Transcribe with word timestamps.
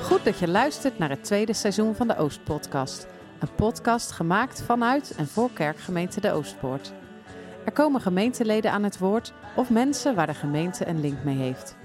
Goed 0.00 0.24
dat 0.24 0.38
je 0.38 0.48
luistert 0.48 0.98
naar 0.98 1.08
het 1.08 1.24
tweede 1.24 1.52
seizoen 1.52 1.94
van 1.94 2.08
de 2.08 2.16
Oostpodcast. 2.16 3.06
Een 3.38 3.54
podcast 3.54 4.10
gemaakt 4.10 4.62
vanuit 4.62 5.14
en 5.16 5.28
voor 5.28 5.50
kerkgemeente 5.52 6.20
de 6.20 6.32
Oostpoort. 6.32 6.92
Er 7.64 7.72
komen 7.72 8.00
gemeenteleden 8.00 8.70
aan 8.70 8.82
het 8.82 8.98
woord 8.98 9.32
of 9.56 9.70
mensen 9.70 10.14
waar 10.14 10.26
de 10.26 10.34
gemeente 10.34 10.88
een 10.88 11.00
link 11.00 11.24
mee 11.24 11.36
heeft. 11.36 11.76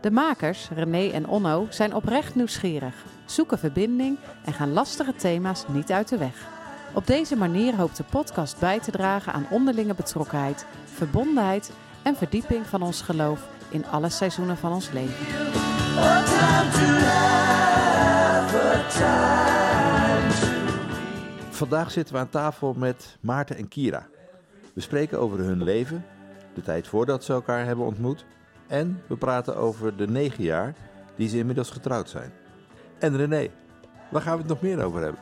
De 0.00 0.10
makers, 0.10 0.68
René 0.74 1.10
en 1.10 1.28
Onno, 1.28 1.66
zijn 1.70 1.94
oprecht 1.94 2.34
nieuwsgierig, 2.34 2.94
zoeken 3.24 3.58
verbinding 3.58 4.18
en 4.44 4.52
gaan 4.52 4.72
lastige 4.72 5.14
thema's 5.14 5.64
niet 5.68 5.92
uit 5.92 6.08
de 6.08 6.18
weg. 6.18 6.46
Op 6.94 7.06
deze 7.06 7.36
manier 7.36 7.76
hoopt 7.76 7.96
de 7.96 8.04
podcast 8.10 8.58
bij 8.58 8.80
te 8.80 8.90
dragen 8.90 9.32
aan 9.32 9.46
onderlinge 9.50 9.94
betrokkenheid, 9.94 10.66
verbondenheid 10.84 11.70
en 12.02 12.16
verdieping 12.16 12.66
van 12.66 12.82
ons 12.82 13.02
geloof 13.02 13.48
in 13.68 13.86
alle 13.86 14.08
seizoenen 14.08 14.56
van 14.56 14.72
ons 14.72 14.90
leven. 14.90 15.83
Vandaag 21.50 21.90
zitten 21.90 22.14
we 22.14 22.20
aan 22.20 22.28
tafel 22.28 22.74
met 22.74 23.16
Maarten 23.20 23.56
en 23.56 23.68
Kira. 23.68 24.06
We 24.74 24.80
spreken 24.80 25.18
over 25.18 25.38
hun 25.38 25.62
leven, 25.62 26.04
de 26.54 26.62
tijd 26.62 26.88
voordat 26.88 27.24
ze 27.24 27.32
elkaar 27.32 27.64
hebben 27.64 27.84
ontmoet. 27.84 28.24
En 28.66 29.02
we 29.06 29.16
praten 29.16 29.56
over 29.56 29.96
de 29.96 30.06
negen 30.06 30.44
jaar 30.44 30.74
die 31.16 31.28
ze 31.28 31.38
inmiddels 31.38 31.70
getrouwd 31.70 32.08
zijn. 32.08 32.32
En 32.98 33.16
René, 33.16 33.48
waar 34.10 34.22
gaan 34.22 34.32
we 34.32 34.38
het 34.38 34.48
nog 34.48 34.60
meer 34.60 34.84
over 34.84 35.02
hebben? 35.02 35.20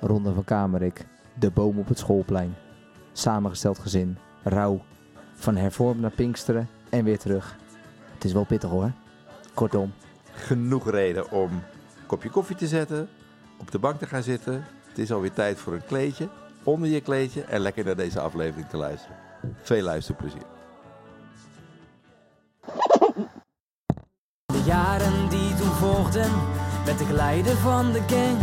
Ronde 0.00 0.32
van 0.32 0.44
Kamerik, 0.44 1.06
de 1.38 1.50
boom 1.50 1.78
op 1.78 1.88
het 1.88 1.98
schoolplein. 1.98 2.54
Samengesteld 3.12 3.78
gezin, 3.78 4.18
rouw. 4.42 4.84
Van 5.34 5.56
hervormd 5.56 6.00
naar 6.00 6.10
Pinksteren 6.10 6.68
en 6.90 7.04
weer 7.04 7.18
terug. 7.18 7.56
Het 8.14 8.24
is 8.24 8.32
wel 8.32 8.44
pittig 8.44 8.70
hoor. 8.70 8.90
Kortom, 9.54 9.92
Genoeg 10.32 10.90
reden 10.90 11.30
om 11.30 11.50
een 11.50 12.06
kopje 12.06 12.30
koffie 12.30 12.56
te 12.56 12.66
zetten, 12.66 13.08
op 13.58 13.70
de 13.70 13.78
bank 13.78 13.98
te 13.98 14.06
gaan 14.06 14.22
zitten. 14.22 14.64
Het 14.88 14.98
is 14.98 15.12
alweer 15.12 15.32
tijd 15.32 15.58
voor 15.58 15.72
een 15.72 15.84
kleedje, 15.84 16.28
onder 16.62 16.88
je 16.88 17.00
kleedje 17.00 17.42
en 17.42 17.60
lekker 17.60 17.84
naar 17.84 17.96
deze 17.96 18.20
aflevering 18.20 18.68
te 18.68 18.76
luisteren. 18.76 19.16
Veel 19.62 19.82
luisterplezier. 19.82 20.42
De 24.44 24.62
jaren 24.64 25.28
die 25.28 25.54
toen 25.54 25.70
volgden, 25.70 26.30
werd 26.84 27.00
ik 27.00 27.10
leider 27.10 27.56
van 27.56 27.92
de 27.92 28.02
gang. 28.06 28.38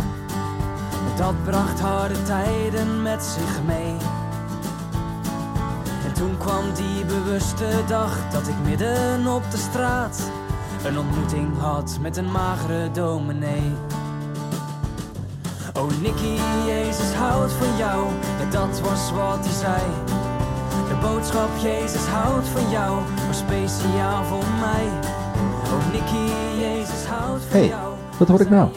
Dat 1.16 1.44
bracht 1.44 1.80
harde 1.80 2.22
tijden 2.22 3.02
met 3.02 3.22
zich 3.22 3.62
mee. 3.62 3.96
En 6.04 6.12
toen 6.14 6.38
kwam 6.38 6.74
die 6.74 7.04
bewuste 7.04 7.82
dag 7.86 8.30
dat 8.30 8.48
ik 8.48 8.58
midden 8.64 9.26
op 9.26 9.50
de 9.50 9.56
straat 9.56 10.30
een 10.84 10.98
ontmoeting 10.98 11.58
had 11.58 11.98
met 12.00 12.16
een 12.16 12.30
magere 12.30 12.90
dominee. 12.90 13.62
Oh 15.76 15.88
Nicky, 16.02 16.36
Jezus 16.66 17.12
houdt 17.14 17.52
van 17.52 17.76
jou, 17.76 18.06
ja, 18.38 18.50
dat 18.50 18.80
was 18.80 19.12
wat 19.12 19.38
hij 19.44 19.54
zei. 19.54 19.82
De 20.88 20.98
boodschap 21.02 21.48
Jezus 21.62 22.06
houdt 22.06 22.46
van 22.48 22.70
jou, 22.70 22.98
was 23.26 23.38
speciaal 23.38 24.24
voor 24.24 24.44
mij. 24.60 24.86
Oh 25.64 25.92
Nicky, 25.92 26.32
Jezus 26.60 27.04
houdt 27.04 27.42
van 27.42 27.58
Hey, 27.58 27.68
jou. 27.68 27.94
wat 28.18 28.28
hoor 28.28 28.40
ik 28.40 28.50
nou? 28.50 28.68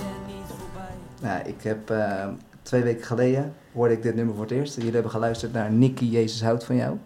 Nou, 1.22 1.42
ik 1.46 1.64
heb 1.64 1.90
eh, 1.90 2.28
twee 2.62 2.84
weken 2.84 3.06
geleden 3.06 3.54
hoorde 3.74 3.94
ik 3.94 4.02
dit 4.04 4.16
nummer 4.16 4.34
voor 4.36 4.44
het 4.44 4.54
eerst. 4.54 4.76
Jullie 4.76 4.92
hebben 4.94 5.12
geluisterd 5.12 5.54
naar 5.54 5.72
Nicky 5.72 6.06
Jezus 6.06 6.44
houdt 6.44 6.64
van 6.64 6.76
jou 6.76 6.98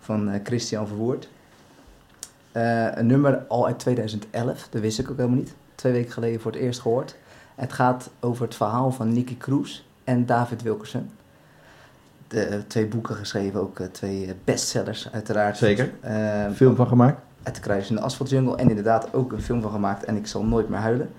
van 0.00 0.28
eh, 0.28 0.40
Christian 0.44 0.86
Verwoerd. 0.86 1.28
Eh, 2.54 2.96
een 2.96 3.06
nummer 3.06 3.44
al 3.48 3.66
uit 3.66 3.78
2011, 3.78 4.68
dat 4.70 4.80
wist 4.80 4.98
ik 4.98 5.10
ook 5.10 5.16
helemaal 5.16 5.38
niet. 5.38 5.54
Twee 5.74 5.92
weken 5.92 6.12
geleden 6.12 6.40
voor 6.40 6.52
het 6.52 6.60
eerst 6.60 6.80
gehoord. 6.80 7.16
Het 7.54 7.72
gaat 7.72 8.10
over 8.20 8.44
het 8.44 8.54
verhaal 8.54 8.92
van 8.92 9.12
Nicky 9.12 9.36
Kroes 9.36 9.88
en 10.04 10.26
David 10.26 10.62
Wilkerson. 10.62 11.10
De, 12.28 12.62
twee 12.66 12.86
boeken 12.86 13.14
geschreven, 13.14 13.60
ook 13.60 13.80
eh, 13.80 13.86
twee 13.86 14.26
eh, 14.26 14.32
bestsellers 14.44 15.08
uiteraard. 15.12 15.56
Zeker. 15.56 15.92
Eh, 16.00 16.50
Film 16.50 16.76
van 16.76 16.86
gemaakt? 16.86 17.20
het 17.44 17.60
kruis 17.60 17.88
in 17.88 17.94
de 17.94 18.00
asfaltjungle 18.00 18.56
en 18.56 18.68
inderdaad 18.68 19.14
ook 19.14 19.32
een 19.32 19.42
film 19.42 19.62
van 19.62 19.70
gemaakt 19.70 20.04
en 20.04 20.16
ik 20.16 20.26
zal 20.26 20.44
nooit 20.44 20.68
meer 20.68 20.78
huilen. 20.78 21.10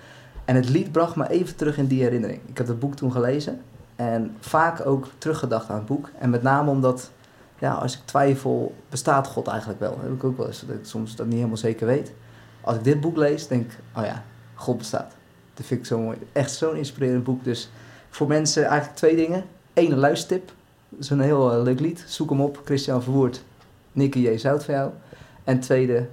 En 0.45 0.55
het 0.55 0.69
lied 0.69 0.91
bracht 0.91 1.15
me 1.15 1.29
even 1.29 1.55
terug 1.55 1.77
in 1.77 1.87
die 1.87 2.01
herinnering. 2.01 2.39
Ik 2.45 2.57
heb 2.57 2.67
dat 2.67 2.79
boek 2.79 2.95
toen 2.95 3.11
gelezen 3.11 3.61
en 3.95 4.35
vaak 4.39 4.85
ook 4.85 5.07
teruggedacht 5.17 5.69
aan 5.69 5.75
het 5.75 5.85
boek. 5.85 6.09
En 6.19 6.29
met 6.29 6.41
name 6.41 6.69
omdat, 6.69 7.11
ja, 7.65 7.73
als 7.73 7.93
ik 7.93 7.99
twijfel, 8.05 8.75
bestaat 8.89 9.27
God 9.27 9.47
eigenlijk 9.47 9.79
wel? 9.79 9.97
heb 10.01 10.11
ik 10.11 10.23
ook 10.23 10.37
wel 10.37 10.47
eens, 10.47 10.63
dat 10.67 10.75
ik 10.75 10.85
soms 10.85 11.15
dat 11.15 11.25
niet 11.25 11.35
helemaal 11.35 11.57
zeker 11.57 11.87
weet. 11.87 12.11
Als 12.61 12.75
ik 12.75 12.83
dit 12.83 13.01
boek 13.01 13.17
lees, 13.17 13.47
denk 13.47 13.71
ik, 13.71 13.77
oh 13.97 14.05
ja, 14.05 14.23
God 14.55 14.77
bestaat. 14.77 15.13
Dat 15.53 15.65
vind 15.65 15.79
ik 15.79 15.85
zo 15.85 15.99
mooi. 15.99 16.17
Echt 16.31 16.51
zo'n 16.51 16.75
inspirerend 16.75 17.23
boek. 17.23 17.43
Dus 17.43 17.69
voor 18.09 18.27
mensen 18.27 18.63
eigenlijk 18.65 18.97
twee 18.97 19.15
dingen. 19.15 19.43
Eén, 19.73 19.91
een 19.91 19.97
luistertip. 19.97 20.51
Dat 20.89 20.99
is 20.99 21.09
een 21.09 21.19
heel 21.19 21.51
eh, 21.51 21.61
leuk 21.63 21.79
lied. 21.79 22.03
Zoek 22.07 22.29
hem 22.29 22.41
op. 22.41 22.61
Christian 22.65 23.03
Verwoerd. 23.03 23.43
Nicky 23.91 24.19
J. 24.19 24.37
Zout 24.37 24.63
van 24.63 24.73
jou. 24.73 24.91
En 25.43 25.59
tweede, 25.59 26.07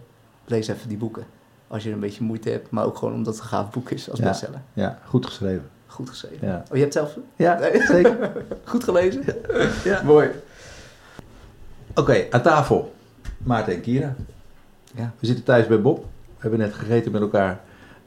lees 0.44 0.68
even 0.68 0.88
die 0.88 0.96
boeken. 0.98 1.24
Als 1.68 1.82
je 1.82 1.88
er 1.88 1.94
een 1.94 2.00
beetje 2.00 2.24
moeite 2.24 2.50
hebt, 2.50 2.70
maar 2.70 2.84
ook 2.84 2.96
gewoon 2.96 3.14
omdat 3.14 3.34
het 3.34 3.42
een 3.42 3.48
gaaf 3.48 3.70
boek 3.70 3.90
is 3.90 4.10
als 4.10 4.18
Ja. 4.18 4.24
bestseller. 4.24 4.60
Ja, 4.72 4.98
goed 5.04 5.26
geschreven. 5.26 5.68
Goed 5.86 6.08
geschreven. 6.08 6.46
Ja, 6.48 6.62
Oh, 6.70 6.74
je 6.76 6.80
hebt 6.80 6.92
zelf 6.92 7.16
ja 7.36 7.58
Nee. 7.58 7.82
zeker. 7.86 8.32
goed 8.64 8.84
gelezen? 8.84 9.24
Ja. 9.84 10.02
Mooi. 10.02 10.30
Oké, 11.94 12.26
aan 12.30 12.42
tafel. 12.42 12.94
Maarten 13.38 13.74
en 13.74 13.80
Kira. 13.80 14.14
Ja. 14.94 15.12
We 15.18 15.26
zitten 15.26 15.44
thuis 15.44 15.66
bij 15.66 15.80
Bob. 15.80 15.98
We 15.98 16.38
hebben 16.38 16.58
net 16.58 16.74
gegeten 16.74 17.12
met 17.12 17.20
elkaar. 17.20 17.60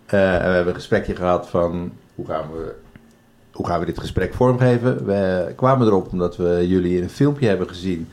Eh, 0.06 0.34
en 0.34 0.40
we 0.40 0.56
hebben 0.56 0.68
een 0.68 0.79
gesprekje 0.79 1.16
gehad 1.16 1.50
van 1.50 1.91
hoe 2.16 2.25
gaan, 2.25 2.51
we, 2.51 2.75
hoe 3.51 3.68
gaan 3.68 3.79
we 3.79 3.85
dit 3.85 4.00
gesprek 4.00 4.34
vormgeven. 4.34 5.06
We 5.06 5.53
kwamen 5.56 5.88
erop 5.88 6.12
omdat 6.12 6.38
we 6.38 6.68
jullie 6.68 6.97
in 6.97 7.03
een 7.03 7.09
filmpje 7.09 7.47
hebben 7.47 7.68
gezien 7.68 8.09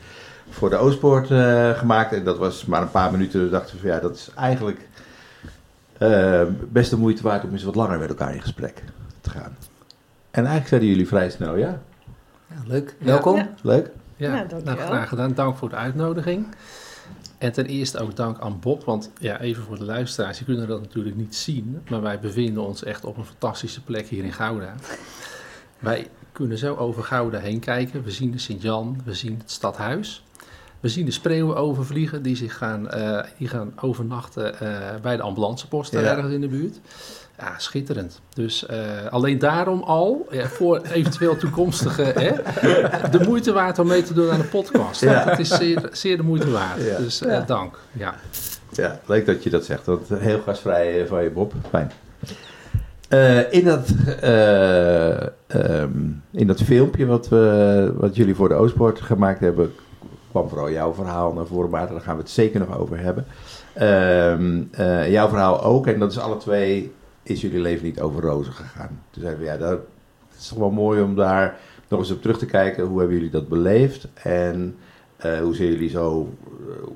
voor 0.49 0.69
de 0.69 0.75
Oostpoort 0.75 1.31
eh, 1.31 1.69
gemaakt. 1.69 2.13
En 2.13 2.23
dat 2.23 2.37
was 2.37 2.65
maar 2.65 2.81
een 2.81 2.91
paar 2.91 3.11
minuten. 3.11 3.43
We 3.43 3.49
dachten 3.49 3.79
van 3.79 3.89
ja, 3.89 3.99
dat 3.99 4.15
is 4.15 4.29
eigenlijk 4.35 4.87
eh, 5.97 6.41
best 6.69 6.89
de 6.89 6.97
moeite 6.97 7.23
waard 7.23 7.43
om 7.43 7.51
eens 7.51 7.63
wat 7.63 7.75
langer 7.75 7.99
met 7.99 8.09
elkaar 8.09 8.33
in 8.33 8.41
gesprek 8.41 8.83
te 9.21 9.29
gaan. 9.29 9.57
En 10.31 10.41
eigenlijk 10.41 10.67
zeiden 10.67 10.89
jullie 10.89 11.07
vrij 11.07 11.29
snel 11.29 11.55
ja. 11.55 11.81
Ja, 12.47 12.55
leuk. 12.65 12.95
Welkom. 12.99 13.35
Ja. 13.35 13.53
Leuk. 13.61 13.91
Ja, 14.23 14.33
nou, 14.33 14.47
dankjewel. 14.47 14.85
graag 14.85 15.09
gedaan. 15.09 15.33
Dank 15.33 15.57
voor 15.57 15.69
de 15.69 15.75
uitnodiging. 15.75 16.45
En 17.37 17.51
ten 17.51 17.65
eerste 17.65 17.99
ook 17.99 18.15
dank 18.15 18.39
aan 18.39 18.59
Bob, 18.59 18.83
want 18.83 19.11
ja, 19.19 19.39
even 19.39 19.63
voor 19.63 19.77
de 19.77 19.85
luisteraars, 19.85 20.37
die 20.37 20.45
kunnen 20.45 20.67
dat 20.67 20.81
natuurlijk 20.81 21.15
niet 21.15 21.35
zien, 21.35 21.81
maar 21.89 22.01
wij 22.01 22.19
bevinden 22.19 22.63
ons 22.63 22.83
echt 22.83 23.05
op 23.05 23.17
een 23.17 23.25
fantastische 23.25 23.81
plek 23.83 24.07
hier 24.07 24.23
in 24.23 24.33
Gouda. 24.33 24.73
Wij 25.79 26.07
kunnen 26.31 26.57
zo 26.57 26.75
over 26.75 27.03
Gouda 27.03 27.39
heen 27.39 27.59
kijken. 27.59 28.03
We 28.03 28.11
zien 28.11 28.31
de 28.31 28.37
Sint-Jan, 28.37 29.01
we 29.05 29.13
zien 29.13 29.37
het 29.37 29.51
stadhuis. 29.51 30.23
We 30.79 30.89
zien 30.89 31.05
de 31.05 31.11
spreeuwen 31.11 31.55
overvliegen 31.55 32.21
die 32.21 32.35
zich 32.35 32.57
gaan, 32.57 32.89
eh, 32.89 33.23
die 33.37 33.47
gaan 33.47 33.73
overnachten 33.81 34.59
eh, 34.59 35.01
bij 35.01 35.15
de 35.15 35.21
ambulancepost 35.21 35.91
Ja. 35.91 35.99
ergens 36.01 36.33
in 36.33 36.41
de 36.41 36.47
buurt. 36.47 36.79
Ja, 37.37 37.53
schitterend. 37.57 38.19
Dus 38.33 38.65
eh, 38.65 38.77
alleen 39.09 39.39
daarom 39.39 39.81
al, 39.81 40.27
ja, 40.31 40.47
voor 40.47 40.81
eventueel 40.91 41.37
toekomstige, 41.37 42.01
hè, 42.03 42.31
de 43.09 43.19
moeite 43.27 43.53
waard 43.53 43.79
om 43.79 43.87
mee 43.87 44.03
te 44.03 44.13
doen 44.13 44.31
aan 44.31 44.39
de 44.39 44.45
podcast. 44.47 45.01
Ja. 45.01 45.29
Het 45.29 45.39
is 45.39 45.49
zeer, 45.49 45.89
zeer 45.91 46.17
de 46.17 46.23
moeite 46.23 46.51
waard. 46.51 46.83
Ja. 46.83 46.97
Dus 46.97 47.21
eh, 47.21 47.31
Ja. 47.31 47.39
dank. 47.41 47.79
Ja. 47.91 48.15
Ja, 48.71 48.99
leuk 49.05 49.25
dat 49.25 49.43
je 49.43 49.49
dat 49.49 49.65
zegt. 49.65 49.85
Want 49.85 50.09
heel 50.09 50.39
gastvrij 50.45 51.01
eh, 51.01 51.07
van 51.07 51.23
je, 51.23 51.29
Bob. 51.29 51.53
Fijn. 51.69 51.91
Eh, 53.09 53.51
in, 53.53 53.65
dat, 53.65 53.89
eh, 54.21 55.21
ehm, 55.47 55.91
in 56.31 56.47
dat 56.47 56.61
filmpje 56.61 57.05
wat, 57.05 57.29
we, 57.29 57.93
wat 57.97 58.15
jullie 58.15 58.35
voor 58.35 58.49
de 58.49 58.55
Oostpoort 58.55 59.01
gemaakt 59.01 59.39
hebben, 59.39 59.73
kwam 60.29 60.49
vooral 60.49 60.71
jouw 60.71 60.93
verhaal 60.93 61.33
naar 61.33 61.45
voren, 61.45 61.69
Maarten. 61.69 61.95
Daar 61.95 62.03
gaan 62.03 62.15
we 62.15 62.21
het 62.21 62.31
zeker 62.31 62.59
nog 62.59 62.77
over 62.77 62.99
hebben. 62.99 63.25
Ehm, 63.73 64.61
eh, 64.71 65.11
jouw 65.11 65.27
verhaal 65.29 65.63
ook. 65.63 65.87
En 65.87 65.99
dat 65.99 66.11
is 66.11 66.19
alle 66.19 66.37
twee, 66.37 66.93
is 67.23 67.41
jullie 67.41 67.59
leven 67.59 67.85
niet 67.85 67.99
over 68.01 68.21
rozen 68.21 68.53
gegaan. 68.53 69.01
Toen 69.11 69.21
zeiden 69.21 69.41
we, 69.43 69.49
ja, 69.49 69.57
dat 69.57 69.79
is 70.37 70.47
toch 70.47 70.57
wel 70.57 70.71
mooi 70.71 71.01
om 71.01 71.15
daar 71.15 71.57
nog 71.87 71.99
eens 71.99 72.11
op 72.11 72.21
terug 72.21 72.37
te 72.37 72.45
kijken. 72.45 72.83
Hoe 72.85 72.97
hebben 72.99 73.15
jullie 73.17 73.31
dat 73.31 73.47
beleefd? 73.47 74.07
En 74.13 74.75
eh, 75.17 75.39
hoe 75.39 75.55
zijn 75.55 75.69
jullie 75.69 75.89
zo, 75.89 76.33
eh, 76.47 76.87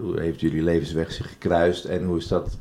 hoe 0.00 0.20
heeft 0.20 0.40
jullie 0.40 0.62
levensweg 0.62 1.12
zich 1.12 1.28
gekruist 1.28 1.84
en 1.84 2.04
hoe 2.04 2.16
is 2.16 2.28
dat 2.28 2.56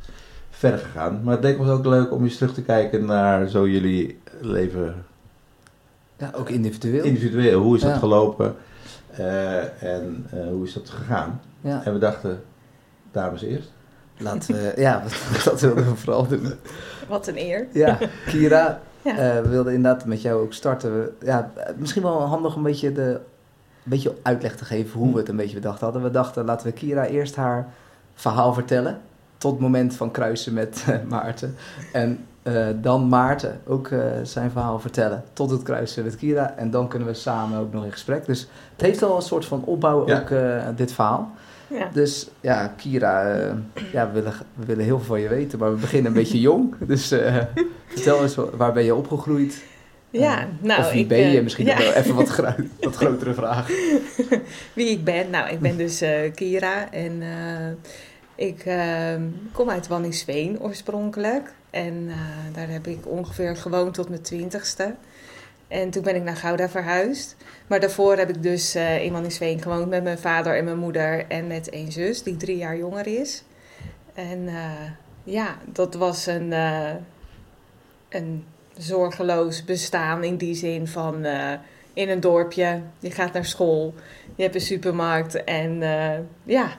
verder 0.49 0.79
gegaan? 0.79 1.21
Maar 1.23 1.33
het 1.35 1.43
leek 1.43 1.59
ons 1.59 1.69
ook 1.69 1.85
leuk 1.85 2.11
om 2.11 2.23
eens 2.23 2.37
terug 2.37 2.53
te 2.53 2.61
kijken 2.61 3.05
naar 3.05 3.47
zo 3.47 3.67
jullie 3.67 4.17
leven 4.41 5.05
Ja, 6.17 6.31
ook 6.35 6.49
individueel. 6.49 7.03
individueel. 7.03 7.61
Hoe 7.61 7.75
is 7.75 7.81
dat 7.81 7.91
Ja. 7.91 7.97
gelopen 7.97 8.55
eh, 9.09 9.83
en 9.83 10.25
hoe 10.51 10.65
is 10.65 10.73
dat 10.73 10.89
gegaan? 10.89 11.41
ja. 11.61 11.85
En 11.85 11.93
we 11.93 11.99
dachten, 11.99 12.41
dames 13.11 13.41
eerst. 13.41 13.71
Laten 14.19 14.55
we, 14.55 14.73
ja, 14.77 15.03
dat 15.45 15.61
wilden 15.61 15.85
we 15.85 15.95
vooral 15.95 16.27
doen. 16.27 16.53
Wat 17.07 17.27
een 17.27 17.37
eer. 17.37 17.67
Ja, 17.73 17.97
Kira, 18.25 18.79
Ja. 19.01 19.11
eh, 19.17 19.41
we 19.41 19.49
wilden 19.49 19.73
inderdaad 19.73 20.05
met 20.05 20.21
jou 20.21 20.41
ook 20.41 20.53
starten. 20.53 20.93
We- 20.99 21.11
Ja, 21.25 21.51
eh, 21.55 21.73
misschien 21.77 22.01
wel 22.03 22.21
handig 22.21 22.51
om 22.51 22.57
een 22.57 22.71
beetje, 22.71 22.91
de, 22.91 23.01
een 23.03 23.19
beetje 23.83 24.15
uitleg 24.21 24.55
te 24.55 24.65
geven 24.65 24.99
hoe 24.99 25.11
we 25.13 25.19
het 25.19 25.29
een 25.29 25.35
beetje 25.35 25.55
bedacht 25.55 25.79
hadden. 25.81 26.03
We 26.03 26.11
dachten, 26.11 26.45
laten 26.45 26.67
we 26.67 26.73
Kira 26.73 27.05
eerst 27.05 27.35
haar 27.35 27.67
verhaal 28.13 28.53
vertellen. 28.53 28.99
tot 29.37 29.51
het 29.51 29.61
moment 29.61 29.95
van 29.95 30.11
kruisen 30.11 30.53
met 30.53 30.83
eh, 30.87 30.95
Maarten. 31.07 31.55
En 31.93 32.25
eh, 32.43 32.67
dan 32.81 33.07
Maarten 33.07 33.59
ook 33.67 33.89
zijn 34.23 34.51
verhaal 34.51 34.79
vertellen 34.79 35.23
tot 35.33 35.49
het 35.49 35.63
kruisen 35.63 36.03
met 36.03 36.15
Kira. 36.15 36.53
En 36.57 36.71
dan 36.71 36.87
kunnen 36.87 37.07
we 37.07 37.13
samen 37.13 37.59
ook 37.59 37.73
nog 37.73 37.83
in 37.85 37.91
gesprek. 37.91 38.25
Dus 38.25 38.39
het 38.71 38.81
heeft 38.81 39.03
al 39.03 39.15
een 39.15 39.21
soort 39.21 39.45
van 39.45 39.63
opbouw, 39.63 40.07
Ja. 40.07 40.19
ook 40.19 40.29
eh, 40.29 40.61
dit 40.75 40.91
verhaal. 40.91 41.31
Ja. 41.69 41.89
Dus 41.93 42.29
ja, 42.41 42.73
Kira, 42.77 43.31
eh, 43.35 43.51
ja, 43.91 44.07
we, 44.07 44.13
willen, 44.13 44.33
we 44.55 44.65
willen 44.65 44.85
heel 44.85 44.97
veel 44.97 45.05
van 45.07 45.21
je 45.21 45.27
weten, 45.27 45.59
maar 45.59 45.71
we 45.73 45.79
beginnen 45.79 46.11
een 46.11 46.17
beetje 46.17 46.39
jong. 46.49 46.75
Dus 46.79 47.11
eh, 47.11 47.37
vertel 47.87 48.21
eens, 48.21 48.35
wa- 48.35 48.49
waar 48.57 48.73
ben 48.73 48.83
je 48.83 48.95
opgegroeid? 48.95 49.63
Ja, 50.09 50.39
Eh, 50.39 50.45
nou, 50.59 50.79
of 50.81 50.91
wie 50.91 51.01
ik, 51.01 51.07
ben 51.07 51.29
je? 51.31 51.41
Misschien 51.41 51.65
ja. 51.65 51.77
wel 51.77 51.93
even 51.93 52.15
wat, 52.15 52.29
gro- 52.29 52.55
wat 52.81 52.95
grotere 52.95 53.33
vraag. 53.33 53.67
Wie 54.73 54.89
ik 54.89 55.03
ben? 55.03 55.29
Nou, 55.29 55.49
ik 55.49 55.59
ben 55.59 55.77
dus 55.77 56.03
Kira 56.35 56.91
en 56.91 57.21
ik 58.35 58.65
eh, 58.65 59.15
kom 59.51 59.69
uit 59.69 59.87
Wanningsveen 59.87 60.59
oorspronkelijk. 60.61 61.53
En 61.69 62.09
daar 62.53 62.69
heb 62.69 62.87
ik 62.87 62.99
ongeveer 63.07 63.55
gewoond 63.55 63.93
tot 63.93 64.09
mijn 64.09 64.21
twintigste. 64.21 64.95
En 65.69 65.89
toen 65.89 66.03
ben 66.03 66.15
ik 66.15 66.23
naar 66.23 66.35
Gouda 66.35 66.69
verhuisd. 66.69 67.35
Maar 67.67 67.79
daarvoor 67.79 68.17
heb 68.17 68.29
ik 68.29 68.43
dus 68.43 68.75
eh, 68.75 69.03
in 69.03 69.11
Wanningsveen 69.11 69.61
gewoond 69.61 69.89
met 69.89 70.03
mijn 70.03 70.17
vader 70.17 70.57
en 70.57 70.63
mijn 70.63 70.77
moeder 70.77 71.25
en 71.27 71.47
met 71.47 71.69
één 71.69 71.91
zus 71.91 72.23
die 72.23 72.37
drie 72.37 72.57
jaar 72.57 72.77
jonger 72.77 73.07
is. 73.07 73.43
En 74.13 74.47
eh, 74.47 74.91
ja, 75.23 75.57
dat 75.65 75.93
was 75.93 76.25
een, 76.25 76.53
eh, 76.53 76.93
een 78.09 78.45
zorgeloos 78.77 79.63
bestaan 79.65 80.23
in 80.23 80.37
die 80.37 80.55
zin 80.55 80.87
van 80.87 81.25
in 81.93 82.09
een 82.09 82.19
dorpje. 82.19 82.81
Je 82.99 83.11
gaat 83.11 83.33
naar 83.33 83.45
school, 83.45 83.93
je 84.35 84.43
hebt 84.43 84.55
een 84.55 84.61
supermarkt 84.61 85.43
en 85.43 85.81
ja, 86.43 86.77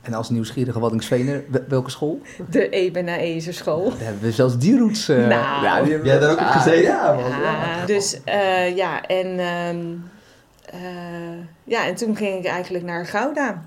En 0.00 0.14
als 0.14 0.30
nieuwsgierige 0.30 0.78
Waddingsveener, 0.80 1.44
wel- 1.48 1.64
welke 1.68 1.90
school? 1.90 2.20
de 2.50 2.68
Ebenezer 2.68 3.54
school. 3.54 3.88
Daar 3.90 3.98
hebben 4.00 4.22
we 4.22 4.32
zelfs 4.32 4.58
die 4.58 4.78
roots. 4.78 5.08
eh, 5.08 5.16
Nou. 5.16 5.64
ja, 5.64 5.82
die 5.82 5.90
hebben 5.92 6.08
Jij 6.10 6.18
hebt 6.18 6.20
daar 6.20 6.30
ook 6.32 6.40
op 6.40 6.44
Ah, 6.54 6.62
gezeten? 6.62 6.82
Ja, 6.82 7.12
man, 7.14 7.30
ja. 7.30 7.40
Ja, 7.40 7.86
dus 7.86 8.18
eh, 8.24 8.76
ja, 8.76 9.06
en, 9.06 9.38
ehm, 9.38 9.86
eh, 10.64 11.38
ja, 11.64 11.86
en 11.86 11.94
toen 11.94 12.16
ging 12.16 12.38
ik 12.38 12.44
eigenlijk 12.46 12.84
naar 12.84 13.06
Gouda. 13.06 13.64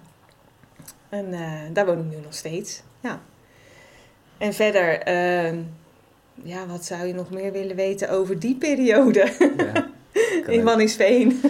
En 1.09 1.33
eh, 1.33 1.39
daar 1.73 1.85
woon 1.85 1.97
ik 1.99 2.05
nu 2.09 2.15
nog 2.23 2.33
steeds. 2.33 2.81
Ja. 2.99 3.19
En 4.37 4.53
verder, 4.53 4.99
ehm, 4.99 5.55
ja, 6.43 6.65
wat 6.67 6.85
zou 6.85 7.05
je 7.07 7.13
nog 7.13 7.29
meer 7.29 7.51
willen 7.51 7.75
weten 7.75 8.09
over 8.09 8.39
die 8.39 8.55
periode 8.55 9.31
Ja. 9.57 9.85
In 10.53 10.59
ook. 10.59 10.65
Wanningsveen? 10.65 11.41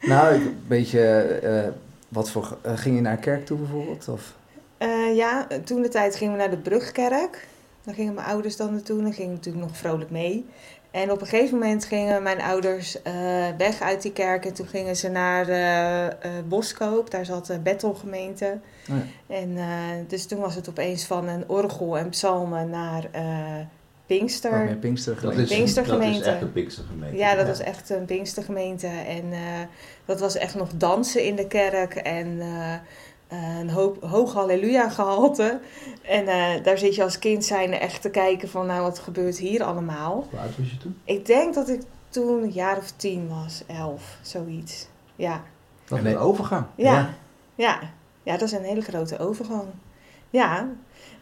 Nou, 0.00 0.34
ik- 0.34 0.40
een 0.40 0.64
beetje, 0.68 1.00
eh, 1.42 1.68
wat 2.12 2.30
voor, 2.30 2.58
eh, 2.62 2.76
ging 2.76 2.94
je 2.94 3.00
naar 3.00 3.16
kerk 3.16 3.46
toe 3.46 3.58
bijvoorbeeld? 3.58 4.08
Of? 4.08 4.34
Eh, 4.78 5.16
ja, 5.16 5.46
toen 5.64 5.82
de 5.82 5.88
tijd 5.88 6.16
gingen 6.16 6.32
we 6.32 6.38
naar 6.38 6.50
de 6.50 6.56
Brugkerk. 6.56 7.48
Daar 7.84 7.94
gingen 7.94 8.14
mijn 8.14 8.26
ouders 8.26 8.56
dan 8.56 8.72
naartoe 8.72 8.98
en 8.98 9.04
dan 9.04 9.12
ging 9.12 9.28
ik 9.28 9.34
natuurlijk 9.34 9.64
nog 9.64 9.76
vrolijk 9.76 10.10
mee. 10.10 10.46
En 10.90 11.10
op 11.10 11.20
een 11.20 11.26
gegeven 11.26 11.58
moment 11.58 11.84
gingen 11.84 12.22
mijn 12.22 12.40
ouders 12.40 13.02
eh, 13.02 13.12
weg 13.58 13.80
uit 13.80 14.02
die 14.02 14.12
kerk 14.12 14.44
en 14.44 14.52
toen 14.52 14.66
gingen 14.66 14.96
ze 14.96 15.08
naar 15.08 15.46
Boskoop. 16.48 17.10
Daar 17.10 17.24
zat 17.24 17.46
de 17.46 17.58
Bethelgemeente. 17.58 18.58
Oh 18.90 18.96
ja. 18.96 19.36
En 19.36 19.56
dus 20.08 20.26
toen 20.26 20.40
was 20.40 20.54
het 20.54 20.68
opeens 20.68 21.04
van 21.04 21.28
een 21.28 21.48
orgel 21.48 21.98
en 21.98 22.08
psalmen 22.08 22.70
naar 22.70 23.08
Pinkster. 24.18 24.68
Oh, 24.70 24.78
Pinkster 24.80 25.12
Dat 25.14 25.20
gemeente. 25.22 25.42
is, 25.52 25.56
Pinkstergemeente. 25.58 26.18
dat 26.18 26.26
is 26.26 26.32
echt 26.32 26.42
een 26.42 26.52
Pinkstergemeente. 26.52 27.16
Ja, 27.16 27.34
dat 27.34 27.46
was 27.46 27.60
echt 27.60 27.90
een 27.90 28.04
Pinkstergemeente. 28.04 28.86
En 28.86 29.32
eh, 29.32 29.38
dat 30.04 30.20
was 30.20 30.36
echt 30.36 30.54
nog 30.54 30.68
dansen 30.76 31.24
in 31.24 31.36
de 31.36 31.46
kerk. 31.46 31.94
En 31.94 32.40
eh, 32.40 32.74
eh, 32.74 33.58
een 33.60 33.70
hoop, 33.70 34.02
hoog 34.02 34.32
halleluja 34.32 34.88
gehalte. 34.88 35.60
En 36.02 36.26
eh, 36.28 36.64
daar 36.64 36.78
zit 36.78 36.94
je 36.94 37.02
als 37.02 37.18
kind 37.18 37.44
zijn 37.44 37.72
echt 37.72 38.02
te 38.02 38.10
kijken 38.10 38.48
van... 38.48 38.66
nou, 38.66 38.82
wat 38.82 38.98
gebeurt 38.98 39.38
hier 39.38 39.62
allemaal? 39.64 40.26
Hoe 40.30 40.38
oud 40.40 40.56
was 40.58 40.70
je 40.70 40.76
toen? 40.76 40.98
Ik 41.04 41.26
denk 41.26 41.54
dat 41.54 41.68
ik 41.68 41.80
toen 42.08 42.42
een 42.42 42.50
jaar 42.50 42.76
of 42.76 42.90
tien 42.96 43.28
was. 43.28 43.62
Elf, 43.66 44.18
zoiets. 44.22 44.88
Ja. 45.16 45.42
Dat 45.84 45.98
is 45.98 46.04
Nee. 46.04 46.12
een 46.14 46.18
overgang. 46.20 46.64
Ja. 46.76 46.92
Ja. 46.92 47.14
Ja. 47.54 47.78
ja. 48.22 48.32
dat 48.32 48.42
is 48.48 48.52
een 48.52 48.64
hele 48.64 48.80
grote 48.80 49.18
overgang. 49.18 49.64
Ja. 50.30 50.68